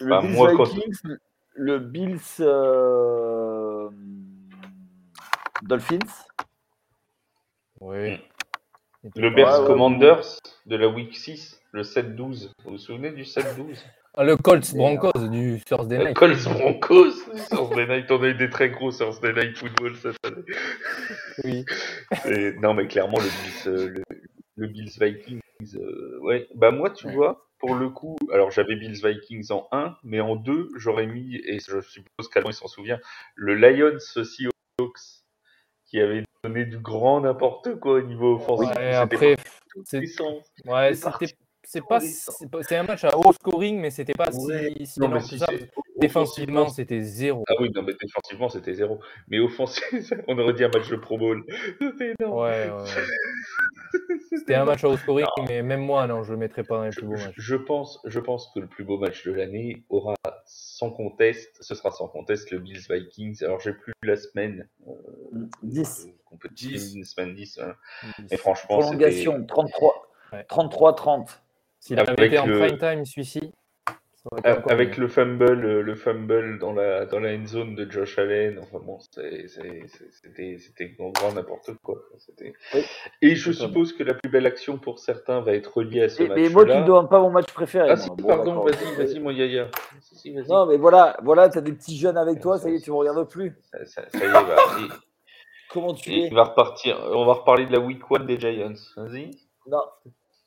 le 0.00 0.08
bah, 0.08 0.20
Bills 0.20 0.32
moi, 0.32 0.54
Vikings, 0.54 1.16
le 1.54 1.78
Bills 1.78 2.20
euh, 2.40 3.88
Dolphins. 5.62 5.98
Oui. 7.80 8.18
Le 9.16 9.30
Bears 9.30 9.64
Commanders 9.66 10.38
de 10.66 10.76
la 10.76 10.88
Week 10.88 11.14
6, 11.14 11.60
le 11.72 11.82
7-12. 11.82 12.50
Vous 12.64 12.70
vous 12.70 12.78
souvenez 12.78 13.10
du 13.10 13.22
7-12 13.22 13.76
ah, 14.16 14.22
le 14.22 14.36
Colts 14.36 14.76
Broncos 14.76 15.28
du 15.28 15.60
Thursday 15.66 15.98
Night. 15.98 16.08
Le 16.10 16.14
Colts 16.14 16.44
Broncos 16.44 17.14
Thursday 17.50 17.86
Night, 17.88 18.08
on 18.12 18.22
a 18.22 18.28
eu 18.28 18.34
des 18.34 18.48
très 18.48 18.70
gros 18.70 18.92
Thursday 18.92 19.32
Night 19.32 19.58
Football 19.58 19.96
cette 19.96 20.16
année. 20.24 20.44
Oui. 21.42 21.64
non, 22.62 22.74
mais 22.74 22.86
clairement, 22.86 23.18
le 23.18 23.24
Bills, 23.24 23.66
euh, 23.66 24.04
le, 24.54 24.66
Bills 24.68 24.92
Vikings, 25.00 25.40
euh, 25.74 26.20
ouais. 26.20 26.46
Bah, 26.54 26.70
moi, 26.70 26.90
tu 26.90 27.10
vois, 27.10 27.44
pour 27.64 27.76
le 27.76 27.88
coup, 27.88 28.16
alors 28.32 28.50
j'avais 28.50 28.76
Bills 28.76 29.00
Vikings 29.02 29.50
en 29.50 29.68
1, 29.72 29.96
mais 30.04 30.20
en 30.20 30.36
2, 30.36 30.68
j'aurais 30.76 31.06
mis, 31.06 31.36
et 31.36 31.58
je 31.60 31.80
suppose 31.80 32.28
qu'Alban 32.30 32.52
s'en 32.52 32.68
souvient, 32.68 32.98
le 33.34 33.54
Lions 33.54 33.98
Seahawks, 33.98 35.22
qui 35.86 36.00
avait 36.00 36.24
donné 36.42 36.66
du 36.66 36.78
grand 36.78 37.22
n'importe 37.22 37.78
quoi 37.80 37.94
au 37.94 38.02
niveau 38.02 38.34
offensif. 38.34 38.68
Ouais, 38.76 38.94
après, 38.94 39.36
c'est. 39.84 40.02
Ouais, 40.66 40.92
c'est 41.66 41.80
pas, 41.80 41.98
c'est 42.00 42.76
un 42.76 42.82
match 42.82 43.04
à 43.04 43.16
haut 43.16 43.32
scoring, 43.32 43.80
mais 43.80 43.90
c'était 43.90 44.12
pas 44.12 44.30
si, 44.30 44.86
si, 44.86 45.00
non, 45.00 45.18
ça. 45.20 45.46
Défensivement, 45.98 46.68
c'était 46.68 47.00
zéro. 47.00 47.44
Ah 47.48 47.54
oui, 47.58 47.70
non, 47.74 47.82
mais 47.82 47.94
défensivement, 48.00 48.50
c'était 48.50 48.74
zéro. 48.74 49.00
Mais 49.28 49.40
offensivement, 49.40 50.24
on 50.28 50.38
aurait 50.38 50.52
dit 50.52 50.64
un 50.64 50.68
match 50.68 50.90
de 50.90 50.96
Pro 50.96 51.16
Bowl. 51.16 51.44
C'était 51.80 52.14
Ouais, 52.26 52.70
ouais. 52.70 52.84
C'était 54.38 54.54
un 54.54 54.64
match 54.64 54.84
à 54.84 54.96
scoring, 54.96 55.26
mais 55.48 55.62
même 55.62 55.80
moi, 55.80 56.06
non, 56.06 56.22
je 56.22 56.32
le 56.32 56.38
mettrais 56.38 56.62
pas 56.62 56.76
dans 56.76 56.84
les 56.84 56.90
plus 56.90 57.06
beaux 57.06 57.12
matchs. 57.12 57.34
Je 57.36 57.56
pense, 57.56 58.00
je 58.04 58.20
pense 58.20 58.50
que 58.54 58.60
le 58.60 58.66
plus 58.66 58.84
beau 58.84 58.98
match 58.98 59.26
de 59.26 59.32
l'année 59.32 59.84
aura 59.88 60.14
sans 60.46 60.90
conteste, 60.90 61.56
ce 61.60 61.74
sera 61.74 61.90
sans 61.90 62.08
conteste 62.08 62.50
le 62.50 62.58
Bills 62.58 62.86
Vikings. 62.88 63.42
Alors, 63.44 63.60
j'ai 63.60 63.72
plus 63.72 63.92
la 64.02 64.16
semaine. 64.16 64.68
Euh, 64.86 64.92
10. 65.62 66.08
On 66.30 66.36
peut 66.36 66.48
dire 66.50 66.80
une 66.94 67.04
semaine 67.04 67.34
10. 67.34 67.58
Hein. 67.58 67.74
Et 68.30 68.36
franchement, 68.36 68.78
Prolongation, 68.78 69.44
33. 69.46 70.08
33-30. 70.48 71.28
S'il 71.78 71.98
avait 71.98 72.26
été 72.26 72.38
en 72.38 72.44
prime 72.44 72.78
time, 72.78 73.04
celui-ci. 73.04 73.52
Avec 74.42 74.96
le 74.96 75.06
fumble, 75.06 75.80
le 75.80 75.94
fumble 75.94 76.58
dans 76.58 76.72
la 76.72 77.04
dans 77.04 77.20
la 77.20 77.34
end 77.34 77.46
zone 77.46 77.74
de 77.74 77.90
Josh 77.90 78.18
Allen, 78.18 78.58
enfin 78.58 78.78
bon, 78.82 78.98
c'était 78.98 80.96
grand 80.96 81.32
n'importe 81.34 81.72
quoi. 81.82 82.02
Et 83.20 83.34
je 83.34 83.52
suppose 83.52 83.92
que 83.92 84.02
la 84.02 84.14
plus 84.14 84.30
belle 84.30 84.46
action 84.46 84.78
pour 84.78 84.98
certains 84.98 85.42
va 85.42 85.52
être 85.52 85.76
reliée 85.76 86.04
à 86.04 86.08
ce 86.08 86.22
match-là. 86.22 86.36
Mais 86.36 86.48
moi, 86.48 86.64
tu 86.64 86.72
ne 86.72 86.86
demandes 86.86 87.10
pas 87.10 87.20
mon 87.20 87.30
match 87.30 87.52
préféré. 87.52 87.90
Ah 87.90 87.96
si, 87.98 88.08
pardon, 88.26 88.64
vas-y, 88.64 88.96
vas-y, 88.96 89.20
mon 89.20 89.30
Yaya. 89.30 89.68
non, 90.48 90.66
mais 90.66 90.78
voilà, 90.78 91.18
voilà, 91.22 91.42
as 91.42 91.60
des 91.60 91.72
petits 91.72 91.98
jeunes 91.98 92.16
avec 92.16 92.40
toi, 92.40 92.58
ça 92.58 92.70
y 92.70 92.76
est, 92.76 92.80
tu 92.80 92.92
me 92.92 92.96
regardes 92.96 93.28
plus. 93.28 93.54
Ça, 93.84 94.02
y 94.14 94.16
est, 94.16 94.32
bah, 94.32 94.56
Comment 95.70 95.92
tu 95.92 96.12
es? 96.12 96.28
Il 96.28 96.34
va 96.34 96.44
repartir. 96.44 96.98
On 97.12 97.26
va 97.26 97.34
reparler 97.34 97.66
de 97.66 97.72
la 97.72 97.80
week 97.80 98.10
one 98.10 98.26
des 98.26 98.38
Giants. 98.38 98.72
Vas-y. 98.96 99.32
Non, 99.66 99.82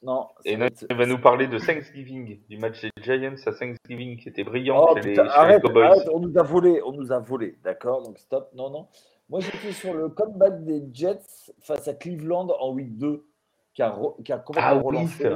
non. 0.08 0.28
Et 0.46 0.54
il 0.54 0.96
va 0.96 1.06
nous 1.06 1.20
parler 1.20 1.48
de 1.48 1.60
Thanksgiving, 1.60 2.40
du 2.48 2.58
match 2.58 2.82
des 2.82 2.92
Giants 3.04 3.36
à 3.46 3.52
Thanksgiving 3.52 4.18
qui 4.18 4.30
était 4.30 4.46
brillant 4.46 4.88
oh, 4.90 4.96
chez, 4.96 5.10
les, 5.10 5.20
arrête, 5.20 5.62
Arrête, 5.66 6.10
on 6.14 6.22
nous 6.22 6.38
a 6.38 6.44
volé, 6.44 6.82
on 6.84 6.94
nous 6.94 7.12
a 7.12 7.20
volé, 7.20 7.58
d'accord 7.62 8.02
Donc 8.04 8.18
stop, 8.18 8.50
non, 8.56 8.70
non. 8.70 8.88
Moi 9.30 9.42
j'étais 9.42 9.74
sur 9.74 9.94
le 9.94 10.08
comeback 10.08 10.64
des 10.64 10.82
Jets 10.94 11.52
face 11.60 11.90
à 11.90 11.94
Cleveland 11.94 12.48
en 12.58 12.72
week 12.72 12.98
2, 12.98 13.28
qui 13.74 13.82
a, 13.82 14.00
qui 14.24 14.32
a 14.32 14.38
complètement 14.38 14.70
ah, 14.70 14.82
relancé. 14.82 15.28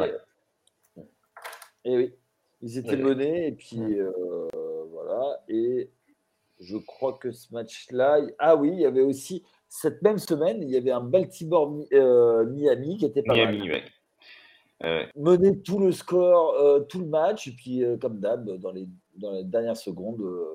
Oui, 0.95 1.03
et 1.83 1.97
oui, 1.97 2.13
ils 2.61 2.77
étaient 2.77 2.95
menés, 2.95 3.47
et 3.47 3.51
puis 3.51 3.99
euh, 3.99 4.47
voilà. 4.89 5.43
Et 5.49 5.89
je 6.61 6.77
crois 6.77 7.13
que 7.13 7.31
ce 7.31 7.53
match-là, 7.53 8.21
ah 8.39 8.55
oui, 8.55 8.69
il 8.71 8.79
y 8.79 8.85
avait 8.85 9.01
aussi, 9.01 9.43
cette 9.67 10.01
même 10.01 10.17
semaine, 10.17 10.61
il 10.61 10.69
y 10.69 10.77
avait 10.77 10.91
un 10.91 11.01
Baltimore-Miami 11.01 11.89
euh, 11.93 12.97
qui 12.97 13.05
était 13.05 13.23
pas 13.23 13.33
Miami, 13.33 13.67
mal. 13.67 13.81
Mener 15.15 15.61
tout 15.61 15.79
le 15.79 15.91
score, 15.91 16.55
euh, 16.55 16.79
tout 16.81 16.99
le 16.99 17.05
match, 17.05 17.47
et 17.47 17.51
puis 17.51 17.83
euh, 17.83 17.97
comme 17.97 18.19
d'hab, 18.19 18.49
dans 18.57 18.71
les, 18.71 18.87
dans 19.15 19.31
les 19.31 19.43
dernières 19.43 19.77
secondes, 19.77 20.21
euh, 20.21 20.45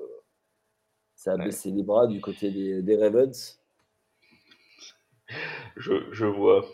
ça 1.15 1.33
a 1.33 1.37
baissé 1.37 1.71
les 1.71 1.83
bras 1.83 2.07
du 2.07 2.19
côté 2.19 2.51
des, 2.81 2.97
Ravens. 2.97 3.59
Je, 5.75 5.93
je, 6.11 6.25
vois. 6.25 6.65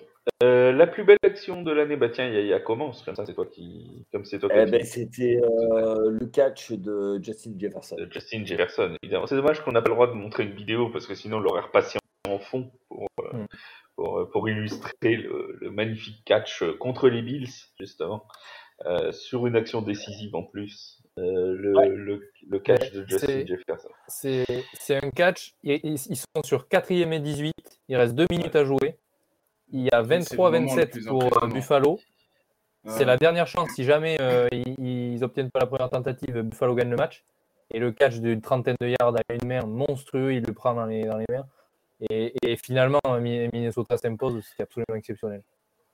La 0.42 0.88
plus 0.88 1.04
belle 1.04 1.18
action 1.24 1.62
de 1.62 1.72
l'année, 1.72 1.96
bah 1.96 2.10
tiens, 2.10 2.28
Yaya 2.28 2.60
commence, 2.60 3.04
comme 3.04 3.16
ça 3.16 3.26
c'est 3.26 3.34
toi 3.34 3.46
qui. 3.46 4.06
Comme 4.12 4.26
c'est 4.26 4.40
toi 4.40 4.50
eh 4.54 4.66
ben, 4.66 4.84
C'était 4.84 5.40
le 5.42 6.26
catch 6.26 6.72
de 6.72 7.20
Justin 7.22 7.54
Jefferson. 7.58 7.96
Justin 8.10 8.46
Jefferson, 8.46 8.98
évidemment. 9.02 9.28
C'est 9.28 9.36
dommage 9.36 9.64
qu'on 9.64 9.72
n'a 9.72 9.82
pas 9.82 9.90
le 9.90 9.96
droit 9.96 10.08
de 10.08 10.14
montrer 10.14 10.44
une 10.44 10.54
vidéo 10.54 10.90
parce 10.90 11.08
que 11.08 11.16
sinon 11.16 11.38
on 11.38 11.40
l'aurait 11.40 11.62
repassé 11.62 12.00
en 12.30 12.40
fond 12.40 12.72
pour, 12.88 13.08
euh, 13.20 13.38
mm. 13.38 13.48
Pour, 13.96 14.30
pour, 14.32 14.50
illustrer 14.50 15.16
le, 15.16 15.58
le, 15.60 15.72
magnifique 15.72 16.24
catch 16.26 16.64
contre 16.80 17.10
les 17.10 17.22
Bills, 17.22 17.50
justement, 17.80 18.26
sur 19.12 19.48
une 19.48 19.56
action 19.56 19.82
décisive 19.82 20.36
en 20.36 20.44
plus. 20.44 21.02
le, 21.18 22.22
le, 22.48 22.60
catch 22.60 22.92
de 22.92 23.06
Justin 23.08 23.46
Jefferson. 23.46 23.90
C'est 24.08 25.04
un 25.04 25.10
catch, 25.12 25.54
ils, 25.64 25.80
ils 25.84 26.18
sont 26.18 26.44
sur 26.44 26.68
4ème 26.68 27.14
et 27.14 27.20
18, 27.20 27.54
il 27.90 27.96
reste 27.96 28.16
2 28.16 28.26
minutes 28.32 28.56
à 28.56 28.66
jouer. 28.66 28.98
Il 29.74 29.82
y 29.82 29.90
a 29.92 30.04
23-27 30.04 31.08
pour 31.08 31.44
euh, 31.44 31.48
Buffalo. 31.48 32.00
C'est 32.86 33.06
la 33.06 33.18
dernière 33.18 33.48
chance. 33.48 33.70
Si 33.76 33.84
jamais 33.84 34.18
euh, 34.22 34.48
ils, 34.52 35.20
n'obtiennent 35.20 35.50
pas 35.50 35.62
la 35.62 35.66
première 35.66 35.90
tentative, 35.90 36.42
Buffalo 36.42 36.76
gagne 36.76 36.90
le 36.90 36.96
match. 36.96 37.24
Et 37.72 37.80
le 37.80 37.92
catch 37.92 38.20
d'une 38.20 38.42
trentaine 38.42 38.76
de 38.80 38.90
yards 38.90 39.16
à 39.16 39.34
une 39.34 39.48
main 39.48 39.66
monstrueux, 39.66 40.34
il 40.34 40.44
le 40.44 40.54
prend 40.54 40.76
dans 40.76 40.86
les, 40.86 41.04
dans 41.06 41.18
les 41.18 41.26
mains. 41.30 41.48
Et, 42.10 42.34
et 42.44 42.56
finalement, 42.58 43.02
Minnesota 43.20 43.98
s'impose. 43.98 44.44
C'est 44.56 44.64
absolument 44.64 44.96
exceptionnel. 44.96 45.44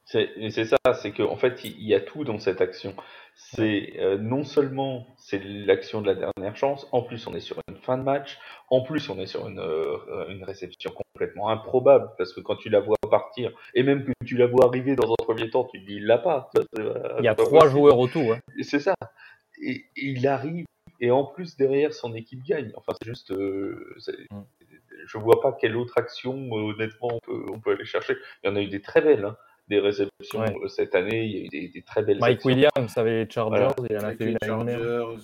C'est 0.09 0.65
ça, 0.65 0.77
c'est 0.95 1.11
qu'en 1.11 1.31
en 1.31 1.35
fait, 1.35 1.63
il 1.63 1.83
y 1.83 1.93
a 1.93 1.99
tout 1.99 2.23
dans 2.23 2.39
cette 2.39 2.61
action. 2.61 2.95
C'est 3.35 3.93
euh, 3.99 4.17
non 4.17 4.43
seulement 4.43 5.05
c'est 5.17 5.39
l'action 5.43 6.01
de 6.01 6.07
la 6.07 6.15
dernière 6.15 6.55
chance, 6.55 6.87
en 6.91 7.03
plus 7.03 7.27
on 7.27 7.35
est 7.35 7.39
sur 7.39 7.57
une 7.69 7.77
fin 7.77 7.97
de 7.97 8.01
match, 8.01 8.39
en 8.69 8.81
plus 8.81 9.07
on 9.09 9.19
est 9.19 9.27
sur 9.27 9.47
une, 9.47 9.59
euh, 9.59 10.27
une 10.29 10.43
réception 10.43 10.91
complètement 10.91 11.49
improbable, 11.49 12.09
parce 12.17 12.33
que 12.33 12.41
quand 12.41 12.55
tu 12.55 12.69
la 12.69 12.79
vois 12.79 12.97
partir, 13.09 13.51
et 13.75 13.83
même 13.83 14.03
que 14.03 14.11
tu 14.25 14.35
la 14.35 14.47
vois 14.47 14.65
arriver 14.65 14.95
dans 14.95 15.11
un 15.11 15.23
premier 15.23 15.49
temps, 15.51 15.65
tu 15.65 15.79
te 15.79 15.85
dis 15.85 15.97
il 15.97 16.07
l'a 16.07 16.17
pas. 16.17 16.49
il 16.75 17.23
y 17.23 17.27
a 17.27 17.35
trois 17.35 17.69
joueurs 17.69 17.99
autour. 17.99 18.33
Hein. 18.33 18.39
C'est 18.63 18.79
ça. 18.79 18.95
Et, 19.61 19.85
il 19.95 20.27
arrive, 20.27 20.65
et 20.99 21.11
en 21.11 21.23
plus 21.23 21.55
derrière 21.55 21.93
son 21.93 22.15
équipe 22.15 22.43
gagne. 22.43 22.71
Enfin, 22.75 22.93
c'est 22.99 23.07
juste. 23.07 23.31
Euh, 23.31 23.95
mm. 24.31 24.41
Je 25.05 25.17
vois 25.17 25.41
pas 25.41 25.51
quelle 25.59 25.77
autre 25.77 25.93
action, 25.97 26.51
honnêtement, 26.51 27.09
on 27.11 27.19
peut, 27.19 27.45
on 27.51 27.59
peut 27.59 27.71
aller 27.71 27.85
chercher. 27.85 28.15
Il 28.43 28.49
y 28.49 28.51
en 28.51 28.55
a 28.55 28.61
eu 28.61 28.67
des 28.67 28.81
très 28.81 29.01
belles. 29.01 29.25
Hein 29.25 29.37
des 29.69 29.79
réceptions 29.79 30.41
euh, 30.41 30.67
cette 30.67 30.95
année. 30.95 31.25
Il 31.25 31.31
y 31.31 31.37
a 31.37 31.63
eu 31.63 31.69
des, 31.69 31.81
très 31.83 32.01
belles 32.01 32.17
Mike 32.19 32.43
Williams 32.43 32.97
avait 32.97 33.23
les 33.23 33.29
Chargers, 33.29 33.69
il 33.89 33.97
en 33.97 34.03
a 34.03 34.15
fait 34.15 34.25
les 34.25 34.37
Chargers. 34.43 34.73
Euh, 34.73 35.15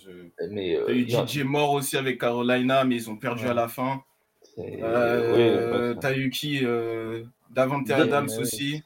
mais, 0.51 0.78
euh, 0.78 0.86
il 0.89 1.09
y 1.09 1.15
a 1.15 1.23
eu 1.23 1.28
DJ 1.28 1.43
Moore 1.43 1.73
aussi 1.73 1.97
avec 1.97 2.21
Carolina, 2.21 2.84
mais 2.84 2.95
ils 2.95 3.09
ont 3.09 3.17
perdu 3.17 3.47
à 3.47 3.53
la 3.53 3.67
fin. 3.67 4.03
Euh, 4.59 5.95
T'as 5.95 6.15
eu 6.15 6.30
qui 6.30 6.63
Davante 7.49 7.89
Adams 7.89 8.30
aussi. 8.39 8.84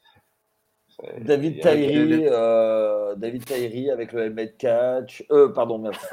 David 1.19 1.61
Tyree, 1.61 2.25
David 3.17 3.45
Tyree 3.45 3.89
avec 3.89 4.11
le 4.11 4.23
helmet 4.23 4.53
catch. 4.57 5.23
Euh, 5.31 5.49
pardon, 5.49 5.77
merci. 5.77 6.05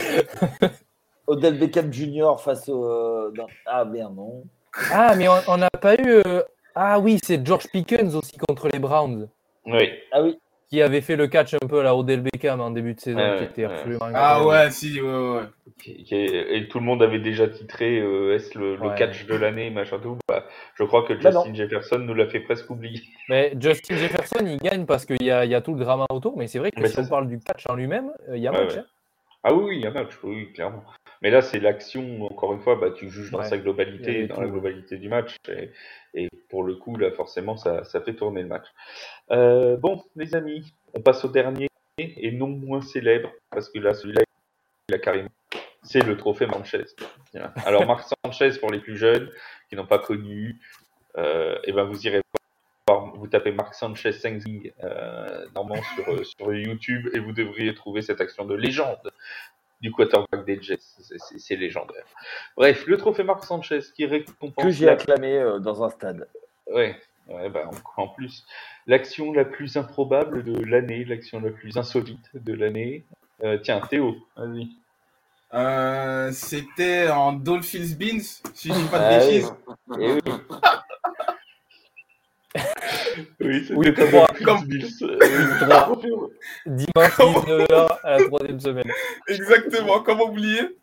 Odell 1.30 1.58
Beckham 1.58 1.92
Jr. 1.92 2.36
face 2.38 2.68
au. 2.68 3.32
Ah 3.66 3.84
merde, 3.84 4.14
non. 4.16 4.44
Ah, 4.92 5.14
mais 5.16 5.26
on 5.28 5.56
n'a 5.56 5.70
pas 5.70 5.94
eu 5.94 6.22
ah 6.74 6.98
oui, 6.98 7.18
c'est 7.22 7.44
George 7.44 7.66
Pickens 7.68 8.14
aussi 8.14 8.36
contre 8.36 8.68
les 8.68 8.78
Browns. 8.78 9.28
Oui. 9.66 9.90
Ah 10.12 10.22
oui. 10.22 10.38
Qui 10.68 10.82
avait 10.82 11.00
fait 11.00 11.16
le 11.16 11.26
catch 11.26 11.54
un 11.54 11.66
peu 11.66 11.80
à 11.80 11.82
la 11.82 11.96
Odell 11.96 12.22
Beckham 12.22 12.60
en 12.60 12.70
début 12.70 12.94
de 12.94 13.00
saison, 13.00 13.18
qui 13.38 13.44
était 13.44 13.64
absolument 13.64 14.06
Ah 14.14 14.46
ouais, 14.46 14.70
si, 14.70 15.00
ouais, 15.00 15.08
ouais. 15.08 15.42
Et 15.84 16.68
tout 16.68 16.78
le 16.78 16.84
monde 16.84 17.02
avait 17.02 17.18
déjà 17.18 17.48
titré 17.48 17.98
euh, 17.98 18.36
est-ce 18.36 18.56
le, 18.56 18.78
catch 18.96 19.26
de 19.26 19.34
l'année, 19.34 19.70
machin 19.70 19.98
tout. 19.98 20.16
Bah, 20.28 20.44
je 20.76 20.84
crois 20.84 21.02
que 21.02 21.12
bah 21.14 21.32
Justin 21.32 21.54
Jefferson 21.54 21.98
nous 21.98 22.14
l'a 22.14 22.28
fait 22.28 22.38
presque 22.40 22.70
oublier. 22.70 23.02
Mais 23.28 23.52
Justin 23.58 23.96
Jefferson, 23.96 24.46
il 24.46 24.58
gagne 24.58 24.86
parce 24.86 25.06
qu'il 25.06 25.22
y 25.22 25.32
a, 25.32 25.44
y 25.44 25.56
a, 25.56 25.60
tout 25.60 25.74
le 25.74 25.80
drama 25.80 26.06
autour, 26.08 26.36
mais 26.36 26.46
c'est 26.46 26.60
vrai 26.60 26.70
que 26.70 26.86
si 26.86 27.00
on 27.00 27.06
parle 27.06 27.26
du 27.26 27.40
catch 27.40 27.66
en 27.68 27.74
lui-même, 27.74 28.12
euh, 28.28 28.36
il 28.36 28.42
y 28.42 28.46
a 28.46 28.52
match. 28.52 28.76
Hein. 28.76 28.84
Ah 29.42 29.52
oui, 29.52 29.76
il 29.76 29.82
y 29.82 29.86
a 29.86 29.90
match, 29.90 30.12
oui, 30.22 30.52
clairement. 30.52 30.84
Mais 31.22 31.30
là, 31.30 31.42
c'est 31.42 31.60
l'action, 31.60 32.24
encore 32.24 32.54
une 32.54 32.60
fois, 32.60 32.76
bah, 32.76 32.90
tu 32.90 33.10
juges 33.10 33.30
dans 33.30 33.42
sa 33.42 33.58
globalité, 33.58 34.26
dans 34.26 34.40
la 34.40 34.48
globalité 34.48 34.96
du 34.96 35.08
match. 35.08 35.36
Et, 36.14 36.28
pour 36.48 36.64
le 36.64 36.74
coup, 36.74 36.96
là, 36.96 37.10
forcément, 37.12 37.56
ça, 37.56 37.84
ça 37.84 38.00
fait 38.00 38.14
tourner 38.14 38.42
le 38.42 38.48
match. 38.48 38.66
Euh, 39.30 39.76
bon, 39.76 40.02
les 40.16 40.34
amis, 40.34 40.74
on 40.94 41.00
passe 41.00 41.24
au 41.24 41.28
dernier 41.28 41.68
et 41.98 42.32
non 42.32 42.48
moins 42.48 42.80
célèbre, 42.80 43.30
parce 43.50 43.68
que 43.68 43.78
là, 43.78 43.94
celui-là, 43.94 44.22
il 44.88 44.94
a 44.94 44.98
carrément. 44.98 45.28
C'est 45.82 46.04
le 46.04 46.16
trophée 46.16 46.46
Sanchez. 46.50 46.84
Alors, 47.64 47.86
Marc 47.86 48.08
Sanchez, 48.24 48.58
pour 48.58 48.70
les 48.70 48.80
plus 48.80 48.96
jeunes 48.96 49.30
qui 49.68 49.76
n'ont 49.76 49.86
pas 49.86 49.98
connu, 49.98 50.58
euh, 51.16 51.58
et 51.64 51.72
ben 51.72 51.84
vous 51.84 52.06
irez 52.06 52.20
voir, 52.86 53.14
vous 53.14 53.26
tapez 53.26 53.52
Marc 53.52 53.74
Sanchez 53.74 54.12
Thanksgiving 54.12 54.72
euh, 54.84 55.46
normalement 55.54 55.82
sur, 55.94 56.26
sur 56.26 56.54
YouTube 56.54 57.08
et 57.14 57.18
vous 57.18 57.32
devriez 57.32 57.74
trouver 57.74 58.02
cette 58.02 58.20
action 58.20 58.44
de 58.44 58.54
légende 58.54 59.12
du 59.80 59.92
quarterback 59.92 60.44
des 60.44 60.60
Jets. 60.60 60.78
C'est 61.36 61.56
légendaire. 61.56 62.04
Bref, 62.56 62.86
le 62.86 62.96
trophée 62.96 63.22
Marc 63.22 63.44
Sanchez 63.44 63.80
qui 63.94 64.06
récompense. 64.06 64.64
Que 64.64 64.70
j'ai 64.70 64.88
acclamé 64.88 65.38
euh, 65.38 65.58
dans 65.58 65.82
un 65.82 65.90
stade. 65.90 66.28
Ouais, 66.66 66.96
ouais 67.28 67.48
bah, 67.48 67.70
en, 67.96 68.08
plus. 68.08 68.44
L'action 68.86 69.32
la 69.32 69.44
plus 69.44 69.76
improbable 69.76 70.44
de 70.44 70.62
l'année, 70.64 71.04
l'action 71.04 71.40
la 71.40 71.50
plus 71.50 71.76
insolite 71.76 72.30
de 72.34 72.52
l'année. 72.52 73.04
Euh, 73.42 73.58
tiens, 73.58 73.80
Théo, 73.80 74.16
vas-y. 74.36 74.68
Euh, 75.52 76.30
c'était 76.30 77.08
en 77.08 77.32
Dolphins 77.32 77.96
Beans, 77.98 78.22
si 78.54 78.68
je 78.68 78.74
dis 78.74 78.88
pas 78.88 78.98
de 78.98 79.04
ah 79.04 79.18
bêtises. 79.18 79.54
Oui. 83.40 83.66
Oui, 83.70 83.70
oui. 83.70 83.94
Comme... 84.44 84.66
Dimanche 86.66 87.18
19h 87.18 87.98
à 88.02 88.18
la 88.18 88.24
troisième 88.24 88.60
semaine. 88.60 88.90
Exactement, 89.28 90.00
comment 90.00 90.28
oublier 90.28 90.76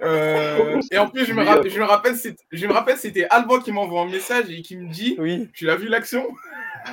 euh, 0.00 0.80
et 0.90 0.98
en 0.98 1.08
plus, 1.08 1.26
je 1.26 1.34
me, 1.34 1.44
rappelle, 1.44 1.70
je 1.70 1.78
me 1.78 1.84
rappelle, 1.84 2.14
je 2.50 2.66
me 2.66 2.72
rappelle, 2.72 2.96
c'était 2.96 3.26
Alban 3.28 3.60
qui 3.60 3.72
m'envoie 3.72 4.00
un 4.00 4.08
message 4.08 4.50
et 4.50 4.62
qui 4.62 4.76
me 4.76 4.90
dit, 4.90 5.16
oui. 5.18 5.50
tu 5.52 5.66
l'as 5.66 5.76
vu 5.76 5.88
l'action 5.88 6.26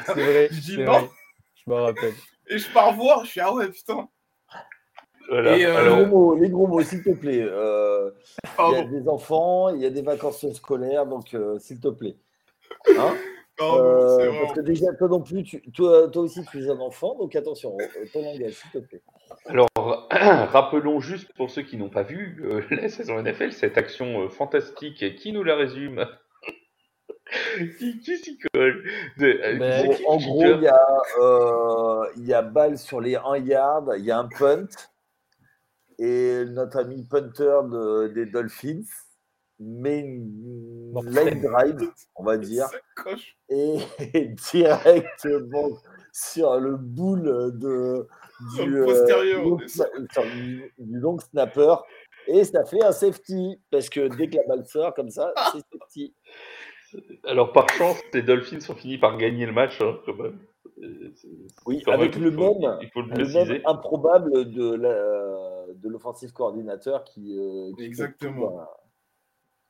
C'est 0.06 0.14
vrai. 0.14 0.50
je 0.52 0.60
dis 0.60 0.78
non. 0.80 1.10
Je 1.56 1.72
me 1.72 1.76
rappelle. 1.76 2.14
Et 2.50 2.58
je 2.58 2.70
pars 2.72 2.94
voir, 2.94 3.24
je 3.26 3.30
suis 3.30 3.40
ah 3.40 3.54
ouais 3.54 3.70
putain. 3.70 4.10
Voilà. 5.30 5.58
Et 5.58 5.66
euh... 5.66 5.84
les, 5.84 5.90
gros 5.90 6.06
mots, 6.08 6.36
les 6.36 6.50
gros 6.50 6.68
mots, 6.68 6.82
s'il 6.82 7.04
te 7.04 7.12
plaît. 7.12 7.42
Euh, 7.42 8.10
il 8.60 8.74
y 8.74 8.76
a 8.76 8.84
des 8.84 9.08
enfants, 9.08 9.70
il 9.70 9.82
y 9.82 9.86
a 9.86 9.92
des 9.92 10.02
vacances 10.02 10.46
scolaires, 10.54 11.06
donc 11.06 11.34
euh, 11.34 11.60
s'il 11.60 11.80
te 11.80 11.90
plaît. 11.90 12.16
Hein? 12.98 13.16
Euh, 13.62 14.32
parce 14.42 14.54
que 14.54 14.62
déjà, 14.62 14.94
toi 14.94 15.08
non 15.08 15.22
plus, 15.22 15.44
toi, 15.74 16.10
toi, 16.10 16.24
aussi, 16.24 16.44
tu 16.46 16.64
es 16.64 16.70
un 16.70 16.80
enfant, 16.80 17.16
donc 17.18 17.36
attention, 17.36 17.78
euh, 17.80 18.06
ton 18.14 18.24
langage, 18.24 18.54
s'il 18.54 18.72
te 18.72 18.78
plaît. 18.80 19.02
Alors, 19.46 19.68
rappelons 20.12 21.00
juste 21.00 21.34
pour 21.36 21.50
ceux 21.50 21.64
qui 21.64 21.78
n'ont 21.78 21.90
pas 21.90 22.04
vu 22.04 22.42
euh, 22.44 22.62
la 22.72 22.90
saison 22.90 23.22
NFL, 23.22 23.52
cette 23.52 23.78
action 23.78 24.30
fantastique, 24.30 25.16
qui 25.16 25.34
nous 25.34 25.44
la 25.44 25.56
résume? 25.56 26.06
Qui, 27.78 28.00
qui 28.00 28.18
s'y 28.18 28.40
colle? 28.40 28.84
Ben, 29.18 29.96
En 30.08 30.18
gros, 30.18 30.46
il 30.46 30.64
y, 30.64 30.68
a, 30.68 30.98
il 32.18 32.26
y 32.26 32.34
a 32.34 32.42
balle 32.42 32.80
sur 32.80 33.00
les 33.02 33.18
1 33.18 33.38
yard, 33.38 33.94
il 34.00 34.06
y 34.06 34.10
a 34.10 34.18
un 34.18 34.28
punt, 34.28 34.68
et 36.00 36.44
notre 36.48 36.80
ami 36.80 37.06
punter 37.08 37.60
des 38.16 38.26
Dolphins 38.26 38.82
mais 39.60 40.00
une 40.00 40.94
line 41.06 41.42
drive, 41.42 41.92
on 42.16 42.24
va 42.24 42.38
dire, 42.38 42.66
et, 43.50 43.78
directement 44.52 45.78
sur 46.12 46.60
le 46.60 46.78
boule 46.78 47.58
de, 47.58 48.08
du, 48.56 48.78
euh, 48.78 49.58
du, 50.78 51.00
long 51.00 51.20
snapper. 51.20 51.76
Et 52.28 52.44
ça 52.44 52.64
fait 52.66 52.84
un 52.84 52.92
safety, 52.92 53.60
parce 53.72 53.90
que 53.90 54.08
dès 54.16 54.30
que 54.30 54.38
la 54.38 54.44
balle 54.48 54.66
sort 54.66 54.94
comme 54.94 55.10
ça, 55.10 55.34
c'est 55.52 55.62
safety. 55.78 56.14
Alors 57.26 57.52
par 57.52 57.70
chance, 57.70 57.98
les 58.14 58.22
Dolphins 58.22 58.60
ont 58.70 58.76
fini 58.76 58.98
par 58.98 59.18
gagner 59.18 59.46
le 59.46 59.52
match, 59.52 59.80
hein, 59.82 60.00
quand 60.06 60.16
même. 60.16 60.40
Oui, 61.66 61.84
avec 61.88 62.16
le, 62.16 62.32
même, 62.32 62.78
il 62.82 62.90
faut 62.94 63.02
le, 63.02 63.34
même 63.34 63.62
improbable 63.66 64.50
de 64.50 65.88
l'offensive 65.90 66.32
coordinateur 66.32 67.04
qui. 67.04 67.38
Euh, 67.38 67.72
Exactement. 67.84 68.66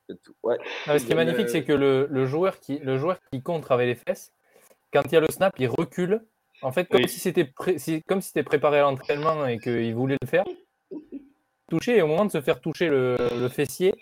Ce 0.10 1.06
qui 1.06 1.12
est 1.12 1.16
magnifique, 1.16 1.50
c'est 1.50 1.64
que 1.64 1.74
le, 1.74 2.26
joueur 2.26 2.60
qui, 2.60 2.80
le 2.80 2.98
joueur 2.98 3.18
qui 3.32 3.42
contre 3.42 3.72
avec 3.72 3.88
les 3.88 3.96
fesses, 3.96 4.34
quand 4.92 5.04
il 5.06 5.14
y 5.14 5.18
a 5.18 5.22
le 5.22 5.28
snap, 5.30 5.54
il 5.60 5.68
recule. 5.68 6.22
En 6.62 6.72
fait, 6.72 6.86
comme 6.86 7.08
si 7.08 7.20
c'était 7.20 7.50
comme 8.08 8.22
si 8.22 8.28
c'était 8.28 8.44
préparé 8.44 8.80
à 8.80 8.82
l'entraînement 8.82 9.46
et 9.46 9.60
qu'il 9.60 9.96
voulait 9.96 10.18
le 10.22 10.28
faire. 10.28 10.44
Toucher, 11.70 11.98
et 11.98 12.02
au 12.02 12.08
moment 12.08 12.26
de 12.26 12.32
se 12.32 12.42
faire 12.42 12.60
toucher 12.60 12.90
le, 12.90 13.48
fessier, 13.50 13.94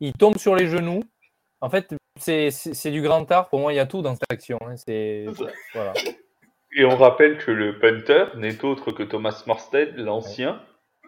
il 0.00 0.12
tombe 0.12 0.36
sur 0.36 0.54
les 0.54 0.68
genoux. 0.68 1.02
En 1.60 1.70
fait, 1.70 1.94
c'est 2.18 2.90
du 2.90 3.02
grand 3.02 3.30
art. 3.32 3.48
Pour 3.48 3.60
moi, 3.60 3.72
il 3.72 3.76
y 3.76 3.80
a 3.80 3.86
tout 3.86 4.02
dans 4.02 4.14
cette 4.14 4.30
action. 4.30 4.58
Hein. 4.66 4.76
C'est 4.76 5.24
voilà. 5.72 5.94
Et 6.76 6.84
on 6.84 6.96
rappelle 6.96 7.38
que 7.38 7.50
le 7.50 7.78
punter 7.78 8.26
n'est 8.36 8.64
autre 8.64 8.90
que 8.90 9.04
Thomas 9.04 9.42
Morstead, 9.46 9.96
l'ancien 9.96 10.60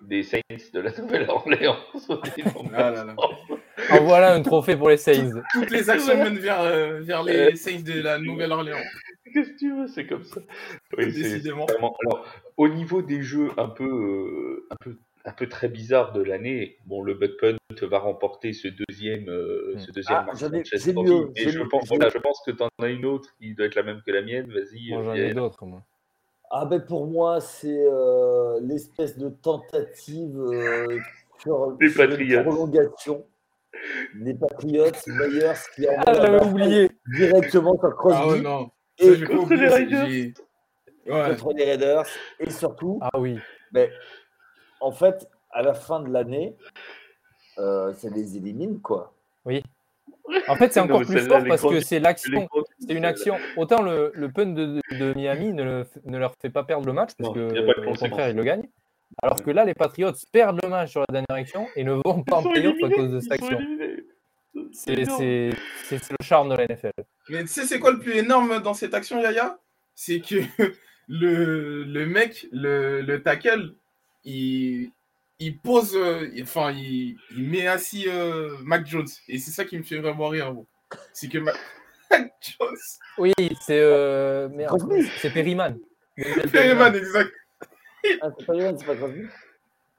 des 0.03 0.23
Saints 0.23 0.41
de 0.73 0.81
la 0.81 0.93
Nouvelle-Orléans. 0.93 1.77
En 3.91 4.05
voilà 4.05 4.35
un 4.35 4.43
trophée 4.43 4.77
pour 4.77 4.89
les 4.89 4.97
Saints. 4.97 5.31
Toutes 5.53 5.71
les 5.71 5.91
actions 5.91 6.17
mènent 6.17 6.39
vers, 6.39 6.61
euh, 6.61 7.01
vers 7.01 7.23
les 7.23 7.57
Saints 7.57 7.83
de 7.83 8.01
la 8.01 8.19
Nouvelle-Orléans. 8.19 8.79
Qu'est-ce 9.33 9.51
que 9.51 9.59
tu 9.59 9.75
veux, 9.75 9.87
c'est 9.87 10.07
comme 10.07 10.25
ça. 10.25 10.41
Oui, 10.97 11.13
Décidément. 11.13 11.67
Alors, 11.67 12.25
au 12.57 12.69
niveau 12.69 13.03
des 13.03 13.23
jeux 13.23 13.51
un 13.59 13.69
peu, 13.69 13.85
euh, 13.85 14.67
un 14.71 14.77
peu, 14.77 14.97
un 15.25 15.33
peu 15.33 15.49
très 15.49 15.69
bizarres 15.69 16.13
de 16.13 16.23
l'année, 16.23 16.79
bon, 16.87 17.03
le 17.03 17.15
Bud 17.15 17.37
Punt 17.39 17.57
va 17.83 17.99
remporter 17.99 18.53
ce 18.53 18.69
deuxième, 18.69 19.29
euh, 19.29 19.75
hmm. 19.75 19.79
ce 19.81 19.93
deuxième 19.93 20.19
ah, 20.21 20.27
Manchester 20.27 20.95
mieux, 20.95 21.31
Et 21.37 21.51
je 21.51 21.61
pense, 21.63 21.89
voilà, 21.89 22.09
je 22.09 22.19
pense 22.19 22.41
que 22.47 22.53
tu 22.53 22.63
en 22.63 22.69
as 22.83 22.89
une 22.89 23.05
autre 23.05 23.35
qui 23.39 23.55
doit 23.55 23.67
être 23.67 23.75
la 23.75 23.83
même 23.83 24.01
que 24.07 24.11
la 24.11 24.23
mienne. 24.23 24.47
Vas-y. 24.51 24.89
J'en 24.89 25.15
ai 25.15 25.35
d'autres, 25.35 25.67
moi. 25.67 25.83
Ah 26.51 26.65
ben 26.65 26.81
pour 26.81 27.07
moi, 27.07 27.41
c'est 27.41 27.87
euh, 27.87 28.61
l'espèce 28.63 29.19
de 29.19 29.29
tentative 29.29 30.39
euh, 30.39 30.87
sur, 31.39 31.77
une 31.81 32.43
prolongation 32.45 33.25
des 34.15 34.35
Patriots, 34.35 34.91
Myers 35.07 35.53
qui 35.75 35.87
Ah, 35.89 36.05
balle 36.05 36.43
oublié. 36.45 36.91
directement 37.17 37.79
sur 37.79 37.95
Crosby 37.97 38.19
Ah 38.21 38.29
ouais, 38.29 38.41
non. 38.41 38.71
et 38.99 39.15
Ça, 39.17 39.27
contre 39.27 39.43
oublié, 39.45 39.61
les 39.63 39.69
Raiders. 39.69 40.07
Ouais. 41.07 41.37
contre 41.37 41.53
les 41.55 41.65
Raiders. 41.65 42.05
Et 42.41 42.51
surtout, 42.51 42.99
Ah 43.03 43.19
oui. 43.19 43.39
ben, 43.73 43.91
en 44.81 44.93
fait, 44.93 45.29
à 45.53 45.63
la 45.63 45.75
fin 45.75 46.01
de 46.01 46.11
l'année, 46.13 46.57
euh, 47.59 47.93
ça 47.95 48.09
les 48.11 48.37
élimine, 48.37 48.81
quoi. 48.81 49.13
En 50.49 50.57
fait, 50.57 50.73
c'est 50.73 50.81
encore 50.81 51.01
mais 51.01 51.07
plus 51.07 51.21
fort 51.29 51.43
parce 51.47 51.63
que 51.63 51.81
c'est 51.81 52.01
l'action. 52.01 52.49
C'est 52.81 52.95
une 52.95 53.05
action. 53.05 53.37
Autant 53.57 53.83
le, 53.83 54.11
le 54.15 54.31
punt 54.31 54.47
de, 54.47 54.81
de 54.99 55.15
Miami 55.15 55.53
ne, 55.53 55.63
le- 55.63 55.87
ne 56.05 56.19
leur 56.19 56.35
fait 56.43 56.51
pas 56.51 56.65
perdre 56.65 56.87
le 56.87 56.93
match 56.93 57.11
parce 57.17 57.29
Non, 57.29 57.35
que 57.35 57.85
a 57.85 57.89
au 57.91 57.95
contraire 57.95 58.31
ils 58.31 58.37
le 58.37 58.43
gagnent. 58.43 58.67
Alors 59.23 59.43
que 59.43 59.51
là, 59.51 59.65
les 59.65 59.75
Patriots 59.75 60.13
perdent 60.33 60.61
le 60.63 60.69
match 60.69 60.91
sur 60.91 61.01
la 61.01 61.07
dernière 61.11 61.43
action 61.43 61.67
et 61.75 61.85
ne 61.85 61.93
vont 62.05 62.23
pas 62.23 62.37
en 62.37 62.43
playoff 62.43 62.77
à 62.83 62.91
cause 62.91 63.13
de 63.13 63.21
cette 63.21 63.33
action. 63.33 63.59
C'est 64.73 64.95
le 64.95 66.17
charme 66.23 66.51
de 66.51 66.55
la 66.57 66.67
NFL. 66.67 66.93
Mais 67.29 67.43
tu 67.43 67.49
sais, 67.49 67.67
c'est 67.67 67.79
quoi 67.79 67.93
le 67.93 67.99
plus 67.99 68.17
énorme 68.17 68.61
dans 68.63 68.75
cette 68.75 68.95
action, 68.95 69.21
Yaya? 69.21 69.59
C'est 69.95 70.21
que 70.21 70.37
le, 71.09 71.85
le 71.85 72.07
mec, 72.07 72.47
le, 72.53 73.01
le 73.01 73.23
tackle, 73.23 73.75
il, 74.25 74.91
il 75.39 75.59
pose, 75.59 75.97
euh, 75.97 76.29
enfin, 76.43 76.73
il, 76.73 77.17
il 77.37 77.49
met 77.49 77.67
assis 77.67 78.07
euh, 78.09 78.51
Mac 78.63 78.87
Jones. 78.87 79.07
Et 79.29 79.39
c'est 79.39 79.51
ça 79.51 79.65
qui 79.65 79.79
me 79.79 79.83
fait 79.83 79.99
vraiment 79.99 80.29
rire. 80.29 80.55
C'est 81.13 81.29
que 81.29 81.39
Ma- 81.39 81.53
Mac 82.11 82.33
Jones, 82.41 82.77
Oui, 83.19 83.33
c'est 83.61 83.81
euh, 83.81 84.49
merde, 84.51 84.81
c'est 85.19 85.33
Perryman. 85.33 85.79
Perryman, 86.53 86.95
exact. 86.95 87.31
Ah, 88.23 88.29
c'est 88.39 88.47
pas 88.47 88.77
c'est 88.77 88.87
pas 88.87 88.97
Crosby 88.97 89.23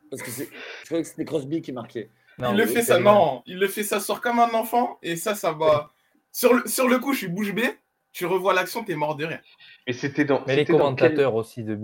Parce 0.09 0.21
que 0.21 0.31
c'est- 0.31 0.49
je 0.81 0.85
croyais 0.85 1.03
que 1.03 1.09
c'était 1.09 1.25
Crosby 1.25 1.61
qui 1.61 1.71
marquait. 1.71 2.09
Non, 2.39 2.51
il 2.51 2.57
le 2.57 2.65
fait 2.67 2.83
ça, 2.83 2.99
non, 2.99 3.41
il 3.47 3.57
le 3.57 3.67
fait 3.67 3.83
ça 3.83 3.99
sort 3.99 4.21
comme 4.21 4.39
un 4.39 4.51
enfant. 4.53 4.99
Et 5.01 5.15
ça, 5.15 5.33
ça 5.35 5.53
va. 5.53 5.91
Sur 6.31 6.53
le, 6.53 6.67
sur 6.67 6.87
le 6.87 6.99
coup, 6.99 7.13
je 7.13 7.19
suis 7.19 7.27
bouche 7.27 7.53
bée. 7.53 7.71
Tu 8.13 8.25
revois 8.25 8.53
l'action, 8.53 8.83
t'es 8.83 8.95
mort 8.95 9.15
de 9.15 9.25
rire. 9.25 9.41
Mais 9.87 9.93
c'était 9.93 10.23
dans. 10.25 10.43
Mais 10.47 10.55
les 10.55 10.63
dans 10.63 10.73
quel- 10.73 10.77
commentateurs 10.77 11.35
aussi 11.35 11.63
de 11.63 11.77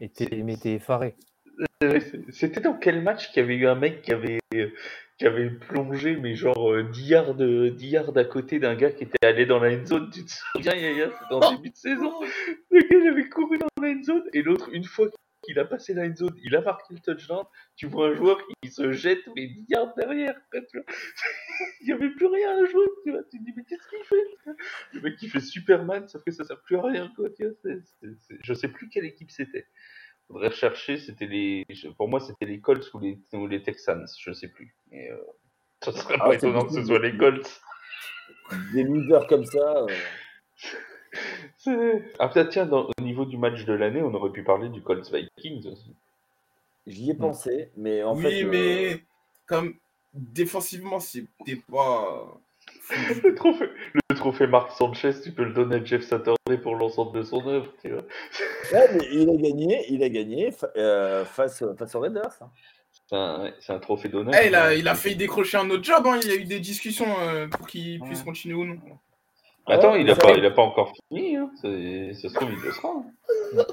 étaient, 0.00 0.42
mais 0.42 0.54
étaient 0.54 0.74
effarés. 0.74 1.14
Euh, 1.84 2.00
C'était 2.30 2.60
dans 2.60 2.74
quel 2.74 3.02
match 3.02 3.28
qu'il 3.30 3.40
y 3.42 3.44
avait 3.44 3.54
eu 3.54 3.66
un 3.68 3.76
mec 3.76 4.02
qui 4.02 4.12
avait, 4.12 4.40
qui 4.50 5.26
avait 5.26 5.50
plongé, 5.50 6.16
mais 6.16 6.34
genre 6.34 6.72
euh, 6.72 6.82
10 6.82 7.06
yards, 7.06 7.40
euh, 7.40 7.70
10 7.70 7.88
yards 7.88 8.16
à 8.16 8.24
côté 8.24 8.58
d'un 8.58 8.74
gars 8.74 8.90
qui 8.90 9.04
était 9.04 9.24
allé 9.24 9.46
dans 9.46 9.60
la 9.60 9.70
end 9.72 9.84
zone 9.86 10.10
Tu 10.12 10.24
te 10.24 10.32
souviens, 10.32 10.74
Yaya 10.74 11.10
C'était 11.10 11.34
en 11.46 11.52
début 11.54 11.70
de 11.70 11.76
saison? 11.76 12.12
Le 12.70 12.80
gars, 12.80 12.98
il 13.02 13.08
avait 13.08 13.28
couru 13.28 13.58
dans 13.58 13.68
la 13.80 13.88
end 13.90 14.02
zone, 14.02 14.24
et 14.32 14.42
l'autre, 14.42 14.68
une 14.72 14.84
fois 14.84 15.06
qu'il 15.44 15.58
a 15.58 15.64
passé 15.64 15.94
la 15.94 16.12
zone, 16.14 16.34
il 16.42 16.54
a 16.56 16.60
marqué 16.60 16.94
le 16.94 17.00
touchdown. 17.00 17.44
Tu 17.76 17.86
vois 17.86 18.08
un 18.08 18.14
joueur 18.14 18.38
qui 18.62 18.70
se 18.70 18.92
jette, 18.92 19.22
mais 19.36 19.46
10 19.46 19.66
yards 19.68 19.94
derrière. 19.96 20.34
il 20.52 21.86
n'y 21.86 21.92
avait 21.92 22.10
plus 22.10 22.26
rien 22.26 22.62
à 22.62 22.64
jouer. 22.66 22.86
Tu, 23.04 23.10
vois. 23.12 23.22
tu 23.30 23.38
te 23.38 23.44
dis, 23.44 23.52
mais 23.56 23.64
qu'est-ce 23.64 23.88
qu'il 23.88 24.04
fait 24.04 24.56
Le 24.92 25.00
mec 25.00 25.16
qui 25.16 25.28
fait 25.28 25.40
Superman, 25.40 26.08
sauf 26.08 26.22
que 26.24 26.30
ça 26.32 26.44
sert 26.44 26.60
plus 26.62 26.76
à 26.76 26.82
rien. 26.82 27.12
Quoi, 27.16 27.30
tu 27.30 27.44
vois. 27.46 27.74
Je 28.42 28.54
sais 28.54 28.68
plus 28.68 28.88
quelle 28.88 29.04
équipe 29.04 29.30
c'était 29.30 29.66
faudrait 30.26 30.48
rechercher, 30.48 30.96
c'était 30.96 31.26
les, 31.26 31.66
pour 31.96 32.08
moi 32.08 32.20
c'était 32.20 32.46
les 32.46 32.60
Colts 32.60 32.92
ou 32.94 32.98
les, 32.98 33.20
ou 33.34 33.46
les 33.46 33.62
Texans, 33.62 34.06
je 34.18 34.32
sais 34.32 34.48
plus. 34.48 34.74
Mais 34.90 35.10
euh, 35.10 35.16
ça 35.82 35.92
serait 35.92 36.16
Ah, 36.18 36.24
pas 36.28 36.34
étonnant 36.34 36.64
que 36.64 36.72
ce 36.72 36.84
soit 36.84 36.98
les 36.98 37.16
Colts. 37.16 37.60
Des 38.72 38.84
losers 38.84 39.26
comme 39.26 39.44
ça. 39.44 39.58
euh, 39.58 39.86
Ah 42.18 42.28
peut-être 42.28 42.50
tiens, 42.50 42.66
dans- 42.66 42.88
au 42.98 43.02
niveau 43.02 43.24
du 43.24 43.36
match 43.38 43.64
de 43.64 43.72
l'année, 43.72 44.02
on 44.02 44.12
aurait 44.14 44.30
pu 44.30 44.42
parler 44.42 44.68
du 44.68 44.82
Colts 44.82 45.10
Vikings 45.12 45.66
aussi. 45.70 45.94
J'y 46.86 47.10
ai 47.10 47.14
pensé, 47.14 47.70
mais 47.76 48.02
en 48.02 48.14
oui, 48.16 48.22
fait. 48.22 48.44
euh, 48.44 48.50
mais 48.50 49.00
comme 49.46 49.74
défensivement, 50.12 51.00
c'était 51.00 51.56
pas. 51.70 52.38
Le 53.22 53.34
trophée, 53.34 53.68
le 54.10 54.14
trophée 54.16 54.46
Marc 54.46 54.72
Sanchez, 54.72 55.12
tu 55.22 55.32
peux 55.32 55.44
le 55.44 55.54
donner 55.54 55.76
à 55.76 55.84
Jeff 55.84 56.02
Saturday 56.02 56.58
pour 56.62 56.76
l'ensemble 56.76 57.16
de 57.18 57.22
son 57.22 57.46
œuvre, 57.48 57.72
tu 57.80 57.88
vois. 57.90 58.02
ouais, 58.72 58.88
mais 58.94 59.08
il 59.12 59.30
a 59.30 59.36
gagné, 59.36 59.86
il 59.88 60.02
a 60.02 60.08
gagné 60.10 60.50
fa- 60.52 60.70
euh, 60.76 61.24
face, 61.24 61.64
face 61.78 61.94
aux 61.94 62.00
Raiders. 62.00 62.36
hein. 62.42 62.50
C'est 63.08 63.16
un, 63.16 63.42
ouais, 63.44 63.54
c'est 63.60 63.72
un 63.72 63.78
trophée 63.78 64.08
d'honneur. 64.08 64.34
Eh, 64.42 64.48
il, 64.48 64.54
a, 64.54 64.74
il 64.74 64.86
a 64.88 64.94
failli 64.94 65.16
décrocher 65.16 65.56
un 65.58 65.68
autre 65.70 65.84
job, 65.84 66.06
hein. 66.06 66.18
il 66.22 66.28
y 66.28 66.32
a 66.32 66.36
eu 66.36 66.44
des 66.44 66.60
discussions 66.60 67.18
euh, 67.20 67.48
pour 67.48 67.66
qu'il 67.66 68.00
puisse 68.00 68.20
Ouais. 68.20 68.24
continuer 68.26 68.54
ou 68.54 68.64
non. 68.64 68.78
Attends, 69.66 69.92
Ouais, 69.92 70.02
il 70.02 70.10
a 70.10 70.14
ça- 70.14 70.20
pas, 70.22 70.32
il 70.32 70.44
a 70.44 70.50
pas 70.50 70.62
encore 70.62 70.92
fini, 71.08 71.36
hein. 71.36 71.50
Ça 71.56 71.62
se 71.68 72.34
trouve 72.34 72.50
il 72.52 72.58
le 72.60 72.70
sera. 72.72 72.88
hein. 72.88 73.64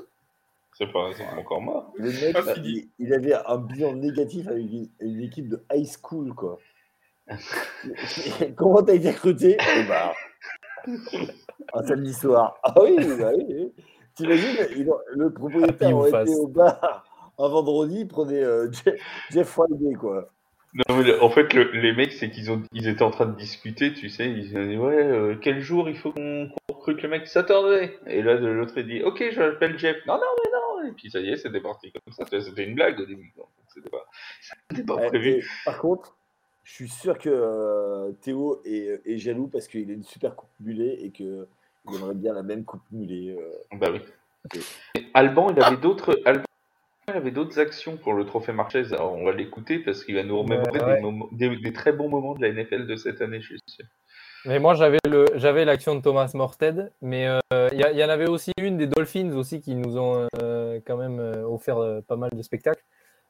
C'est 0.78 0.92
pas, 0.92 1.10
encore 1.38 1.62
mort. 1.62 1.92
Le 1.96 2.10
mec, 2.12 2.34
Pas 2.34 2.54
fini. 2.54 2.90
il, 2.98 3.08
il 3.08 3.14
avait 3.14 3.34
un 3.34 3.58
bilan 3.58 3.94
négatif 3.94 4.48
avec 4.48 4.64
une, 4.64 4.88
une 5.00 5.22
équipe 5.22 5.48
de 5.50 5.64
high 5.72 5.86
school, 5.86 6.34
quoi. 6.34 6.58
Comment 8.56 8.82
t'as 8.82 8.96
été 8.96 9.12
recruté? 9.12 9.58
Eh 9.78 9.84
bah, 9.88 10.14
un 11.74 11.84
samedi 11.86 12.14
soir. 12.14 12.58
Ah 12.64 12.74
oui, 12.82 12.96
bah 13.20 13.32
oui. 13.36 13.46
oui. 13.50 13.74
T'imagines, 14.16 14.58
le 15.16 15.32
propriétaire 15.32 15.96
ou 15.96 16.00
aurait 16.00 16.22
été 16.24 16.36
au 16.36 16.48
bar 16.48 17.06
un 17.38 17.48
vendredi, 17.48 18.02
il 18.02 18.08
prenait 18.08 18.44
euh, 18.44 18.70
Jeff, 18.72 18.96
Jeff 19.32 19.48
Friday, 19.48 19.94
quoi. 19.94 20.30
Non, 20.73 20.98
mais 21.03 21.19
en 21.19 21.30
fait, 21.30 21.53
le- 21.53 21.72
les 21.72 21.93
mecs, 21.93 22.14
c'est 22.14 22.30
qu'ils 22.30 22.49
ont, 22.49 22.64
ils 22.72 22.88
étaient 22.88 23.03
en 23.03 23.11
train 23.11 23.26
de 23.26 23.35
discuter, 23.35 23.93
tu 23.93 24.07
sais. 24.10 24.30
Ils 24.30 24.57
ont 24.57 24.65
dit, 24.65 24.77
ouais, 24.77 24.95
euh, 25.03 25.35
quel 25.41 25.60
jour 25.60 25.89
il 25.89 25.98
faut 25.98 26.14
qu'on 26.14 26.49
recrute 26.69 27.02
le 27.02 27.10
mec 27.10 27.27
Saturday? 27.27 27.98
Et 28.07 28.22
là, 28.22 28.35
l'autre, 28.35 28.73
il 28.77 28.88
dit, 28.88 29.03
ok, 29.03 29.22
je 29.31 29.39
l'appelle 29.41 29.77
Jeff. 29.77 29.98
Non, 30.07 30.14
non, 30.15 30.22
mais 30.22 30.52
non. 30.52 30.89
Et 30.89 30.93
puis, 30.93 31.11
ça 31.11 31.19
y 31.19 31.30
est, 31.30 31.35
c'était 31.38 31.60
parti 31.60 31.91
comme 31.91 32.14
ça. 32.14 32.23
C'était 32.41 32.64
une 32.64 32.76
blague 32.76 32.99
au 33.02 33.06
début. 33.06 33.34
C'était 33.68 33.89
pas, 33.89 34.06
c'était 34.72 34.84
pas 34.84 34.98
prévu. 35.10 35.30
et 35.31 35.43
par 35.65 35.77
contre, 35.80 36.15
je 36.64 36.73
suis 36.73 36.88
sûr 36.89 37.18
que 37.18 37.30
euh, 37.30 38.11
Théo 38.22 38.61
est, 38.64 39.02
est 39.06 39.18
jaloux 39.18 39.48
parce 39.48 39.68
qu'il 39.68 39.89
a 39.89 39.93
une 39.93 40.03
super 40.03 40.35
coupe 40.35 40.49
mulet 40.61 40.98
et 41.02 41.10
qu'il 41.11 41.45
aimerait 41.93 42.15
bien 42.15 42.34
la 42.34 42.43
même 42.43 42.64
coupe 42.64 42.81
mulet. 42.91 43.35
euh. 43.38 43.77
Bah 43.77 43.89
oui. 43.91 43.99
Alban, 45.14 45.52
il 45.52 45.61
avait 45.61 45.77
d'autres. 45.77 46.18
Alban, 46.26 46.43
il 47.07 47.14
avait 47.15 47.32
d'autres 47.32 47.60
actions 47.60 47.98
pour 47.98 48.14
le 48.14 48.26
trophée 48.26 48.52
Marchez. 48.53 48.86
Alors, 48.94 49.14
on 49.14 49.26
va 49.26 49.32
l'écouter 49.32 49.80
parce 49.80 50.03
qu'il 50.03 50.15
va 50.15 50.23
nous 50.23 50.40
remémorer 50.41 50.80
Ouais, 50.80 50.86
ouais. 50.86 50.95
Des, 50.95 51.02
moments- 51.02 51.30
des, 51.32 51.56
des 51.57 51.73
très 51.73 51.91
bons 51.91 52.10
moments 52.10 52.36
de 52.36 52.41
la 52.45 52.52
NFL 52.52 52.88
de 52.88 52.95
cette 52.95 53.22
année, 53.22 53.41
je 53.41 53.48
suis 53.48 53.60
sûr. 53.68 53.86
Mais 54.45 54.57
moi, 54.60 54.73
j'avais 54.73 54.98
le, 55.07 55.26
j'avais 55.36 55.65
l'action 55.65 55.95
de 55.95 56.02
Thomas 56.02 56.32
Morted, 56.34 56.91
mais 57.03 57.28
euh, 57.28 57.69
il 57.72 57.80
y, 57.80 58.03
en 58.03 58.10
avait 58.10 58.28
aussi 58.28 58.52
une 58.60 58.76
des 58.78 58.88
Dolphins 58.88 59.32
aussi 59.34 59.61
qui 59.61 59.76
nous 59.76 59.99
ont 59.99 60.28
euh, 60.41 60.80
quand 60.86 60.98
même 60.98 61.19
euh, 61.19 61.44
offert 61.44 61.78
euh, 61.78 62.02
pas 62.02 62.15
mal 62.15 62.32
de 62.34 62.41
spectacles. 62.41 62.84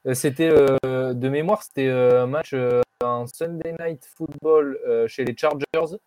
Euh, 0.07 0.13
c'était 0.13 0.49
euh, 0.49 1.13
de 1.13 1.29
mémoire, 1.29 1.63
c'était 1.63 1.89
euh, 1.89 2.23
un 2.23 2.27
match 2.27 2.51
euh, 2.53 2.81
en 3.03 3.25
Sunday 3.27 3.75
Night 3.77 4.05
Football 4.15 4.79
euh, 4.87 5.07
chez 5.09 5.25
les 5.25 5.35
Chargers 5.35 5.97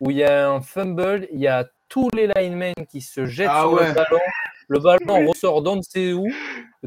où 0.00 0.10
il 0.10 0.16
y 0.16 0.24
a 0.24 0.48
un 0.50 0.60
fumble, 0.62 1.26
il 1.32 1.40
y 1.40 1.48
a 1.48 1.68
tous 1.88 2.08
les 2.14 2.28
linemen 2.28 2.72
qui 2.90 3.00
se 3.00 3.26
jettent 3.26 3.48
Ah 3.50 3.62
sur 3.62 3.72
ouais. 3.72 3.88
le 3.88 3.92
ballon, 3.94 4.18
le 4.68 4.78
ballon 4.78 5.26
ressort 5.26 5.62
d'on 5.62 5.76
ne 5.76 5.82
sait 5.82 6.12
où, 6.12 6.26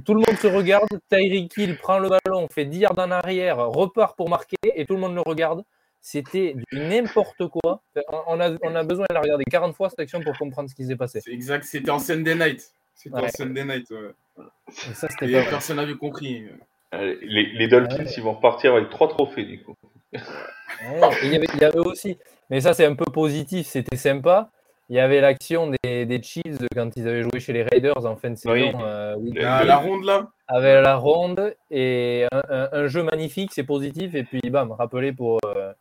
tout 0.06 0.14
le 0.14 0.20
monde 0.22 0.38
se 0.38 0.48
regarde, 0.48 0.88
Tyreek 1.10 1.56
Hill 1.58 1.78
prend 1.78 2.00
le 2.00 2.10
ballon, 2.10 2.48
fait 2.54 2.66
10 2.66 2.80
yards 2.80 2.98
en 3.00 3.12
arrière, 3.12 3.58
repart 3.58 4.16
pour 4.16 4.30
marquer 4.30 4.56
et 4.64 4.86
tout 4.86 4.94
le 4.94 5.00
monde 5.00 5.16
le 5.16 5.22
regarde. 5.22 5.64
C'était 6.04 6.56
du 6.72 6.80
n'importe 6.80 7.48
quoi. 7.48 7.82
On 8.28 8.40
a, 8.40 8.52
on 8.64 8.74
a 8.76 8.84
besoin 8.84 9.06
de 9.10 9.14
la 9.14 9.22
regarder 9.22 9.44
40 9.46 9.76
fois 9.76 9.90
cette 9.90 10.00
action 10.00 10.20
pour 10.22 10.36
comprendre 10.38 10.68
ce 10.70 10.74
qui 10.76 10.86
s'est 10.86 10.96
passé. 10.96 11.20
C'est 11.24 11.32
exact, 11.32 11.64
c'était 11.64 11.92
en 11.92 12.00
Sunday 12.00 12.34
night. 12.36 12.72
C'était 12.96 13.16
en 13.18 13.22
Ouais. 13.22 13.30
Sunday 13.30 13.66
night. 13.66 13.90
ouais. 13.92 14.44
Et 14.90 14.94
ça, 14.96 15.08
c'était 15.10 15.28
Et 15.30 15.34
pas 15.34 15.42
vrai. 15.42 15.50
personne 15.52 15.76
n'avait 15.78 15.96
compris. 15.96 16.44
Les, 16.94 17.46
les 17.54 17.68
Dolphins, 17.68 18.04
ils 18.18 18.24
vont 18.24 18.34
repartir 18.34 18.74
avec 18.76 18.90
trois 18.90 19.08
trophées, 19.10 19.44
du 19.46 19.62
coup. 19.64 19.76
Ouais, 20.14 20.20
et 21.22 21.26
Il 21.28 21.34
y, 21.34 21.36
avait, 21.36 21.48
il 21.54 21.60
y 21.62 21.64
avait 21.64 21.80
aussi, 21.80 22.18
mais 22.50 22.60
ça 22.62 22.74
c'est 22.74 22.86
un 22.86 22.96
peu 22.96 23.06
positif, 23.06 23.68
c'était 23.68 23.96
sympa. 23.96 24.50
Il 24.92 24.98
y 24.98 25.00
avait 25.00 25.22
l'action 25.22 25.72
des, 25.84 26.06
des 26.06 26.22
Chiefs 26.22 26.58
quand 26.76 26.90
ils 26.98 27.08
avaient 27.08 27.22
joué 27.24 27.40
chez 27.40 27.54
les 27.54 27.64
Raiders 27.64 28.06
en 28.06 28.18
fin 28.18 28.30
de 28.30 28.36
saison, 28.36 28.54
Oui. 28.54 28.74
euh, 28.84 29.16
La, 29.64 29.78
ronde 29.78 30.04
là 30.04 30.28
avaient 30.50 30.82
la 30.82 30.98
ronde 30.98 31.56
et 31.70 32.26
un, 32.30 32.42
un- 32.50 32.70
un 32.74 32.88
jeu 32.88 33.02
magnifique, 33.02 33.52
c'est 33.54 33.64
positif. 33.64 34.14
Et 34.16 34.26
puis 34.26 34.42
bam, 34.50 34.74
rappelé 34.74 35.14
pour 35.14 35.40
euh, 35.46 35.72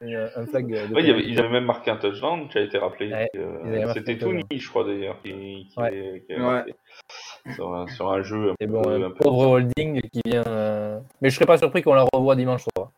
une- 0.00 0.30
un 0.36 0.46
flag. 0.46 0.68
De 0.68 0.94
Ouais, 0.94 1.02
il 1.02 1.10
avait- 1.10 1.24
ils 1.24 1.40
avaient 1.40 1.48
même 1.48 1.64
marqué 1.64 1.90
un 1.90 1.96
touchdown 1.96 2.48
qui 2.48 2.58
a 2.58 2.60
été 2.60 2.78
rappelé. 2.78 3.10
Ouais, 3.12 3.28
euh, 3.34 3.92
C'était. 3.94 4.16
Tony, 4.16 4.44
je 4.52 4.68
crois 4.68 4.84
d'ailleurs, 4.84 5.20
qui, 5.24 5.66
qui, 5.68 5.80
Ouais. 5.80 6.24
qui. 6.24 7.54
Sur, 7.56 7.74
un, 7.74 7.88
sur 7.88 8.12
un 8.12 8.22
jeu 8.22 8.50
un 8.50 8.54
Et 8.60 8.66
peu. 8.68 8.74
bon, 8.74 8.88
un 8.88 9.10
peu- 9.10 9.24
pauvre 9.24 9.48
holding 9.48 10.00
qui 10.02 10.20
vient. 10.24 10.44
euh, 10.46 11.00
Mais 11.20 11.30
je 11.30 11.34
serais 11.34 11.46
pas 11.46 11.58
surpris 11.58 11.82
qu'on 11.82 11.94
la 11.94 12.06
revoie 12.12 12.36
dimanche 12.36 12.62
soir. 12.76 12.92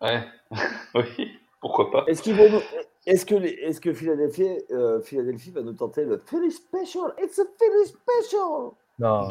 Ouais, 0.00 0.20
oui, 0.96 1.38
pourquoi 1.60 1.92
pas. 1.92 2.04
Est-ce 2.08 2.22
qu'ils 2.22 2.34
vont, 2.34 2.60
est-ce 3.08 3.24
que, 3.24 3.34
est 3.34 3.80
que 3.80 3.92
Philadelphie, 3.92 4.46
euh, 4.70 5.00
Philadelphie 5.00 5.50
va 5.50 5.62
nous 5.62 5.72
tenter 5.72 6.04
le 6.04 6.18
Philly 6.18 6.50
Special? 6.50 7.14
It's 7.22 7.38
a 7.38 7.44
Philly 7.58 7.86
Special 7.86 8.72
non, 9.00 9.28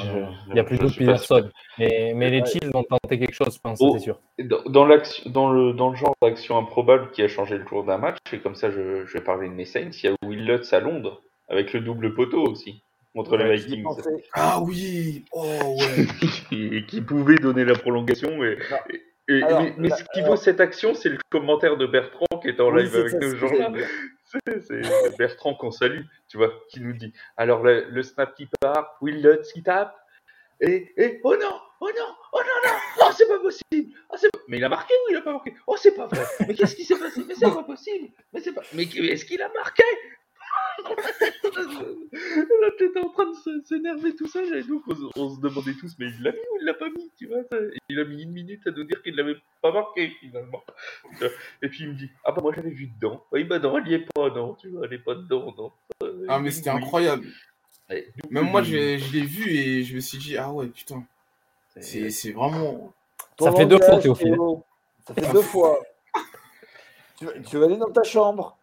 il 0.49 0.55
y 0.55 0.59
a 0.59 0.63
plutôt 0.63 0.87
personne. 0.97 1.51
Mais, 1.77 2.13
mais 2.15 2.29
les 2.29 2.45
Chiefs 2.45 2.71
vont 2.71 2.83
tenter 2.83 3.19
quelque 3.19 3.33
chose, 3.33 3.53
je 3.53 3.59
pense, 3.59 3.77
oh, 3.81 3.91
c'est 3.97 3.99
sûr. 3.99 4.17
Dans, 4.39 4.63
dans, 4.63 4.87
dans, 5.25 5.51
le, 5.51 5.73
dans 5.73 5.89
le 5.89 5.95
genre 5.97 6.15
d'action 6.21 6.57
improbable 6.57 7.11
qui 7.11 7.21
a 7.21 7.27
changé 7.27 7.57
le 7.57 7.65
cours 7.65 7.83
d'un 7.83 7.97
match, 7.97 8.17
et 8.31 8.39
comme 8.39 8.55
ça 8.55 8.71
je, 8.71 9.05
je 9.05 9.13
vais 9.13 9.23
parler 9.23 9.49
de 9.49 9.53
mes 9.53 9.65
Saints, 9.65 9.89
il 9.91 10.05
y 10.05 10.07
a 10.07 10.15
Will 10.25 10.45
Lutz 10.45 10.71
à 10.71 10.79
Londres, 10.79 11.21
avec 11.49 11.73
le 11.73 11.81
double 11.81 12.13
poteau 12.13 12.43
aussi, 12.43 12.81
contre 13.13 13.35
les 13.35 13.57
Vikings. 13.57 13.83
Ah 14.33 14.61
oui 14.61 15.25
oh, 15.33 15.43
ouais. 15.79 16.85
qui 16.87 17.01
pouvait 17.01 17.35
donner 17.35 17.65
la 17.65 17.75
prolongation, 17.75 18.37
mais... 18.37 18.57
mais, 19.77 19.89
ce 19.89 20.03
qui 20.13 20.21
vaut 20.21 20.37
cette 20.37 20.61
action, 20.61 20.93
c'est 20.93 21.09
le 21.09 21.17
commentaire 21.29 21.75
de 21.75 21.85
Bertrand 21.85 22.26
qui 22.37 22.49
est 22.49 22.59
en 22.59 22.71
live 22.71 22.95
avec 22.95 23.13
nous 23.13 23.33
aujourd'hui. 23.33 23.83
C'est 24.61 25.17
Bertrand 25.17 25.55
qu'on 25.55 25.71
salue, 25.71 26.01
tu 26.27 26.37
vois, 26.37 26.51
qui 26.69 26.81
nous 26.81 26.93
dit. 26.93 27.13
Alors 27.37 27.63
le, 27.63 28.03
snap 28.03 28.35
qui 28.35 28.47
part, 28.59 28.97
Will 29.01 29.21
Lutz 29.21 29.53
qui 29.53 29.63
tape, 29.63 29.95
et, 30.59 30.93
et 30.97 31.21
oh 31.23 31.35
non, 31.39 31.59
oh 31.79 31.89
non, 31.95 32.15
oh 32.33 32.39
non, 32.39 32.69
non, 32.69 32.77
oh 33.01 33.11
c'est 33.15 33.27
pas 33.27 33.39
possible, 33.39 33.95
oh, 34.09 34.15
mais 34.47 34.57
il 34.57 34.63
a 34.63 34.69
marqué 34.69 34.93
ou 34.93 35.11
il 35.11 35.17
a 35.17 35.21
pas 35.21 35.33
marqué. 35.33 35.53
Oh 35.67 35.75
c'est 35.77 35.95
pas 35.95 36.07
vrai, 36.07 36.25
mais 36.47 36.55
qu'est-ce 36.55 36.75
qui 36.75 36.83
s'est 36.83 36.97
passé? 36.97 37.21
Mais 37.27 37.35
c'est 37.35 37.45
pas 37.45 37.63
possible, 37.63 38.09
mais 38.33 38.41
c'est 38.41 38.53
pas, 38.53 38.63
mais 38.73 38.83
est-ce 38.83 39.25
qu'il 39.25 39.41
a 39.41 39.49
marqué? 39.53 39.83
Là, 42.11 42.71
t'étais 42.77 42.99
en 42.99 43.09
train 43.09 43.25
de 43.25 43.63
s'énerver 43.65 44.15
tout 44.15 44.27
et 44.37 44.63
donc 44.63 44.83
on, 45.15 45.29
se 45.35 45.39
demandait 45.39 45.73
tous, 45.79 45.95
mais 45.99 46.07
il 46.07 46.23
l'a 46.23 46.31
mis 46.31 46.37
ou 46.37 46.57
il 46.61 46.65
l'a 46.65 46.73
pas 46.73 46.89
mis, 46.89 47.11
tu 47.17 47.27
vois 47.27 47.39
Il 47.89 47.99
a 47.99 48.05
mis 48.05 48.23
une 48.23 48.31
minute 48.31 48.65
à 48.67 48.71
nous 48.71 48.83
dire 48.83 49.01
qu'il 49.01 49.15
l'avait 49.15 49.37
pas 49.61 49.71
marqué, 49.71 50.09
finalement. 50.19 50.63
Et 51.61 51.69
puis 51.69 51.83
il 51.83 51.89
me 51.89 51.93
dit, 51.95 52.09
ah 52.23 52.31
bah 52.31 52.41
moi 52.41 52.53
j'avais 52.55 52.69
vu 52.69 52.87
dedans. 52.87 53.23
Oui, 53.31 53.43
bah 53.43 53.59
non, 53.59 53.77
elle 53.77 53.87
y 53.87 53.93
est 53.95 54.07
pas, 54.13 54.29
non, 54.29 54.55
tu 54.55 54.69
vois, 54.69 54.85
elle 54.85 54.93
est 54.93 55.03
pas 55.03 55.15
dedans, 55.15 55.53
non. 55.57 55.71
Ah, 56.27 56.39
mais 56.39 56.51
c'était 56.51 56.69
incroyable. 56.69 57.27
Même 58.29 58.49
moi, 58.49 58.63
je, 58.63 58.75
l'ai 58.75 59.21
vu 59.21 59.49
et 59.51 59.83
je 59.83 59.95
me 59.95 59.99
suis 59.99 60.17
dit, 60.17 60.37
ah 60.37 60.51
ouais, 60.51 60.67
putain. 60.67 61.03
C'est 61.79 62.31
vraiment. 62.31 62.93
Ça 63.39 63.51
fait 63.51 63.65
deux 63.65 63.79
fois, 63.79 63.99
Théophile. 63.99 64.37
Ça 65.07 65.13
fait 65.13 65.31
deux 65.31 65.41
fois. 65.41 65.79
tu, 67.17 67.27
tu 67.47 67.57
vas 67.57 67.65
aller 67.65 67.77
dans 67.77 67.91
ta 67.91 68.03
chambre. 68.03 68.57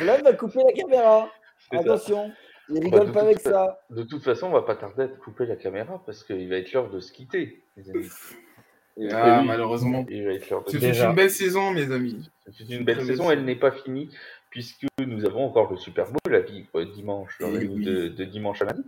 Il 0.00 0.06
va 0.06 0.32
couper 0.34 0.60
la 0.64 0.72
caméra. 0.72 1.30
Attention, 1.70 2.32
il 2.68 2.74
bah, 2.74 2.80
rigole 2.84 3.12
pas 3.12 3.22
avec 3.22 3.40
ça. 3.40 3.80
De 3.90 4.02
toute 4.02 4.22
façon, 4.22 4.48
on 4.48 4.52
va 4.52 4.62
pas 4.62 4.76
tarder 4.76 5.04
à 5.04 5.08
couper 5.08 5.46
la 5.46 5.56
caméra 5.56 6.02
parce 6.04 6.24
qu'il 6.24 6.48
va 6.48 6.56
être 6.56 6.72
l'heure 6.72 6.90
de 6.90 7.00
se 7.00 7.12
quitter, 7.12 7.62
les 7.76 7.90
amis. 7.90 8.08
Ah, 9.12 9.42
malheureusement. 9.44 10.06
C'est 10.68 11.00
une 11.00 11.14
belle 11.14 11.30
saison, 11.30 11.72
mes 11.72 11.90
amis. 11.90 12.30
C'est 12.52 12.68
une 12.68 12.84
belle 12.84 13.04
saison, 13.04 13.30
elle 13.30 13.44
n'est 13.44 13.56
pas 13.56 13.72
finie 13.72 14.10
puisque 14.54 14.86
nous 15.04 15.24
avons 15.26 15.46
encore 15.46 15.68
le 15.68 15.76
Super 15.76 16.06
Bowl 16.06 16.32
à 16.32 16.38
vivre 16.38 16.84
dimanche, 16.84 17.36
eh 17.40 17.66
de, 17.66 18.24
dimanche 18.24 18.62
à 18.62 18.66
lundi. 18.66 18.84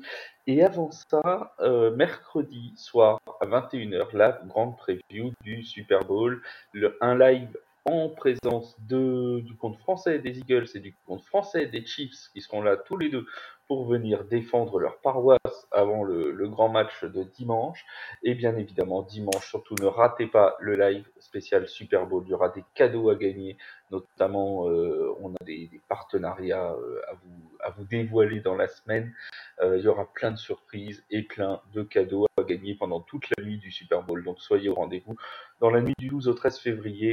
Et 0.47 0.63
avant 0.63 0.93
ça, 0.93 1.57
euh, 1.59 1.91
mercredi 1.97 2.73
soir 2.77 3.19
à 3.41 3.47
21h, 3.47 4.17
la 4.17 4.41
grande 4.47 4.77
preview 4.77 5.33
du 5.43 5.65
Super 5.65 6.05
Bowl, 6.05 6.41
le, 6.71 6.97
un 7.01 7.19
live 7.19 7.49
en 7.87 8.09
présence 8.09 8.77
de, 8.81 9.41
du 9.41 9.55
compte 9.57 9.79
français 9.79 10.19
des 10.19 10.39
Eagles 10.39 10.67
et 10.75 10.81
du 10.81 10.95
compte 11.07 11.23
français 11.23 11.67
des 11.67 11.87
Chiefs 11.87 12.31
qui 12.33 12.41
seront 12.41 12.61
là 12.61 12.77
tous 12.77 12.97
les 12.97 13.09
deux 13.09 13.27
pour 13.69 13.85
venir 13.85 14.25
défendre 14.25 14.79
leur 14.79 14.99
paroisse 14.99 15.69
avant 15.73 16.05
le, 16.05 16.49
grand 16.49 16.69
match 16.69 17.05
de 17.05 17.25
dimanche. 17.25 17.85
Et 18.23 18.35
bien 18.35 18.57
évidemment, 18.57 19.03
dimanche, 19.03 19.49
surtout 19.49 19.75
ne 19.81 19.87
ratez 19.87 20.27
pas 20.27 20.57
le 20.61 20.77
live 20.77 21.05
spécial 21.19 21.67
Super 21.67 22.07
Bowl. 22.07 22.23
Il 22.27 22.31
y 22.31 22.35
aura 22.35 22.51
des 22.51 22.65
cadeaux 22.75 23.11
à 23.11 23.17
gagner, 23.17 23.57
notamment 23.91 24.69
euh, 24.69 25.13
on 25.21 25.33
a 25.35 25.45
des, 25.45 25.81
partenariats 25.89 26.73
euh, 26.73 27.01
à, 27.09 27.15
vous, 27.15 27.59
à 27.61 27.71
vous 27.71 27.85
dévoiler 27.85 28.41
dans 28.41 28.55
la 28.55 28.69
semaine. 28.69 29.13
Euh, 29.61 29.79
il 29.79 29.85
y 29.85 29.89
aura 29.89 30.13
plein 30.13 30.31
de 30.31 30.39
surprises 30.39 31.05
et 31.11 31.23
plein 31.23 31.61
de 31.73 31.83
cadeaux 31.83 32.27
à 32.39 32.45
gagner 32.45 32.75
pendant 32.77 33.01
toute 33.01 33.27
la 33.37 33.45
nuit 33.45 33.59
du 33.59 33.73
Super 33.73 34.03
Bowl. 34.03 34.23
Donc 34.23 34.41
soyez 34.41 34.69
au 34.69 34.75
rendez-vous 34.75 35.17
dans 35.61 35.71
la 35.71 35.81
nuit 35.81 35.95
du 35.99 36.09
12 36.09 36.29
au 36.29 36.35
13 36.35 36.59
février 36.61 37.13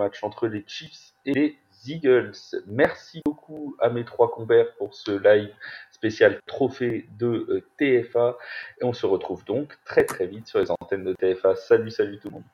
match 0.00 0.22
entre 0.24 0.46
les 0.46 0.64
Chiefs 0.66 1.14
et 1.24 1.32
les 1.32 1.58
Eagles. 1.86 2.32
Merci 2.66 3.20
beaucoup 3.24 3.76
à 3.80 3.88
mes 3.90 4.04
trois 4.04 4.30
compères 4.30 4.74
pour 4.76 4.94
ce 4.94 5.12
live 5.12 5.54
spécial 5.90 6.40
trophée 6.46 7.08
de 7.18 7.26
euh, 7.26 7.66
TFA. 7.78 8.36
Et 8.80 8.84
on 8.84 8.92
se 8.92 9.06
retrouve 9.06 9.44
donc 9.44 9.78
très 9.84 10.04
très 10.04 10.26
vite 10.26 10.46
sur 10.46 10.58
les 10.58 10.70
antennes 10.70 11.04
de 11.04 11.14
TFA. 11.14 11.54
Salut, 11.56 11.90
salut 11.90 12.18
tout 12.18 12.28
le 12.28 12.34
monde. 12.34 12.44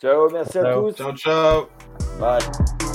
Ciao, 0.00 0.28
merci 0.30 0.58
à 0.58 0.74
tous. 0.74 0.96
Ciao, 0.96 1.16
ciao. 1.16 1.68
Bye. 2.18 2.91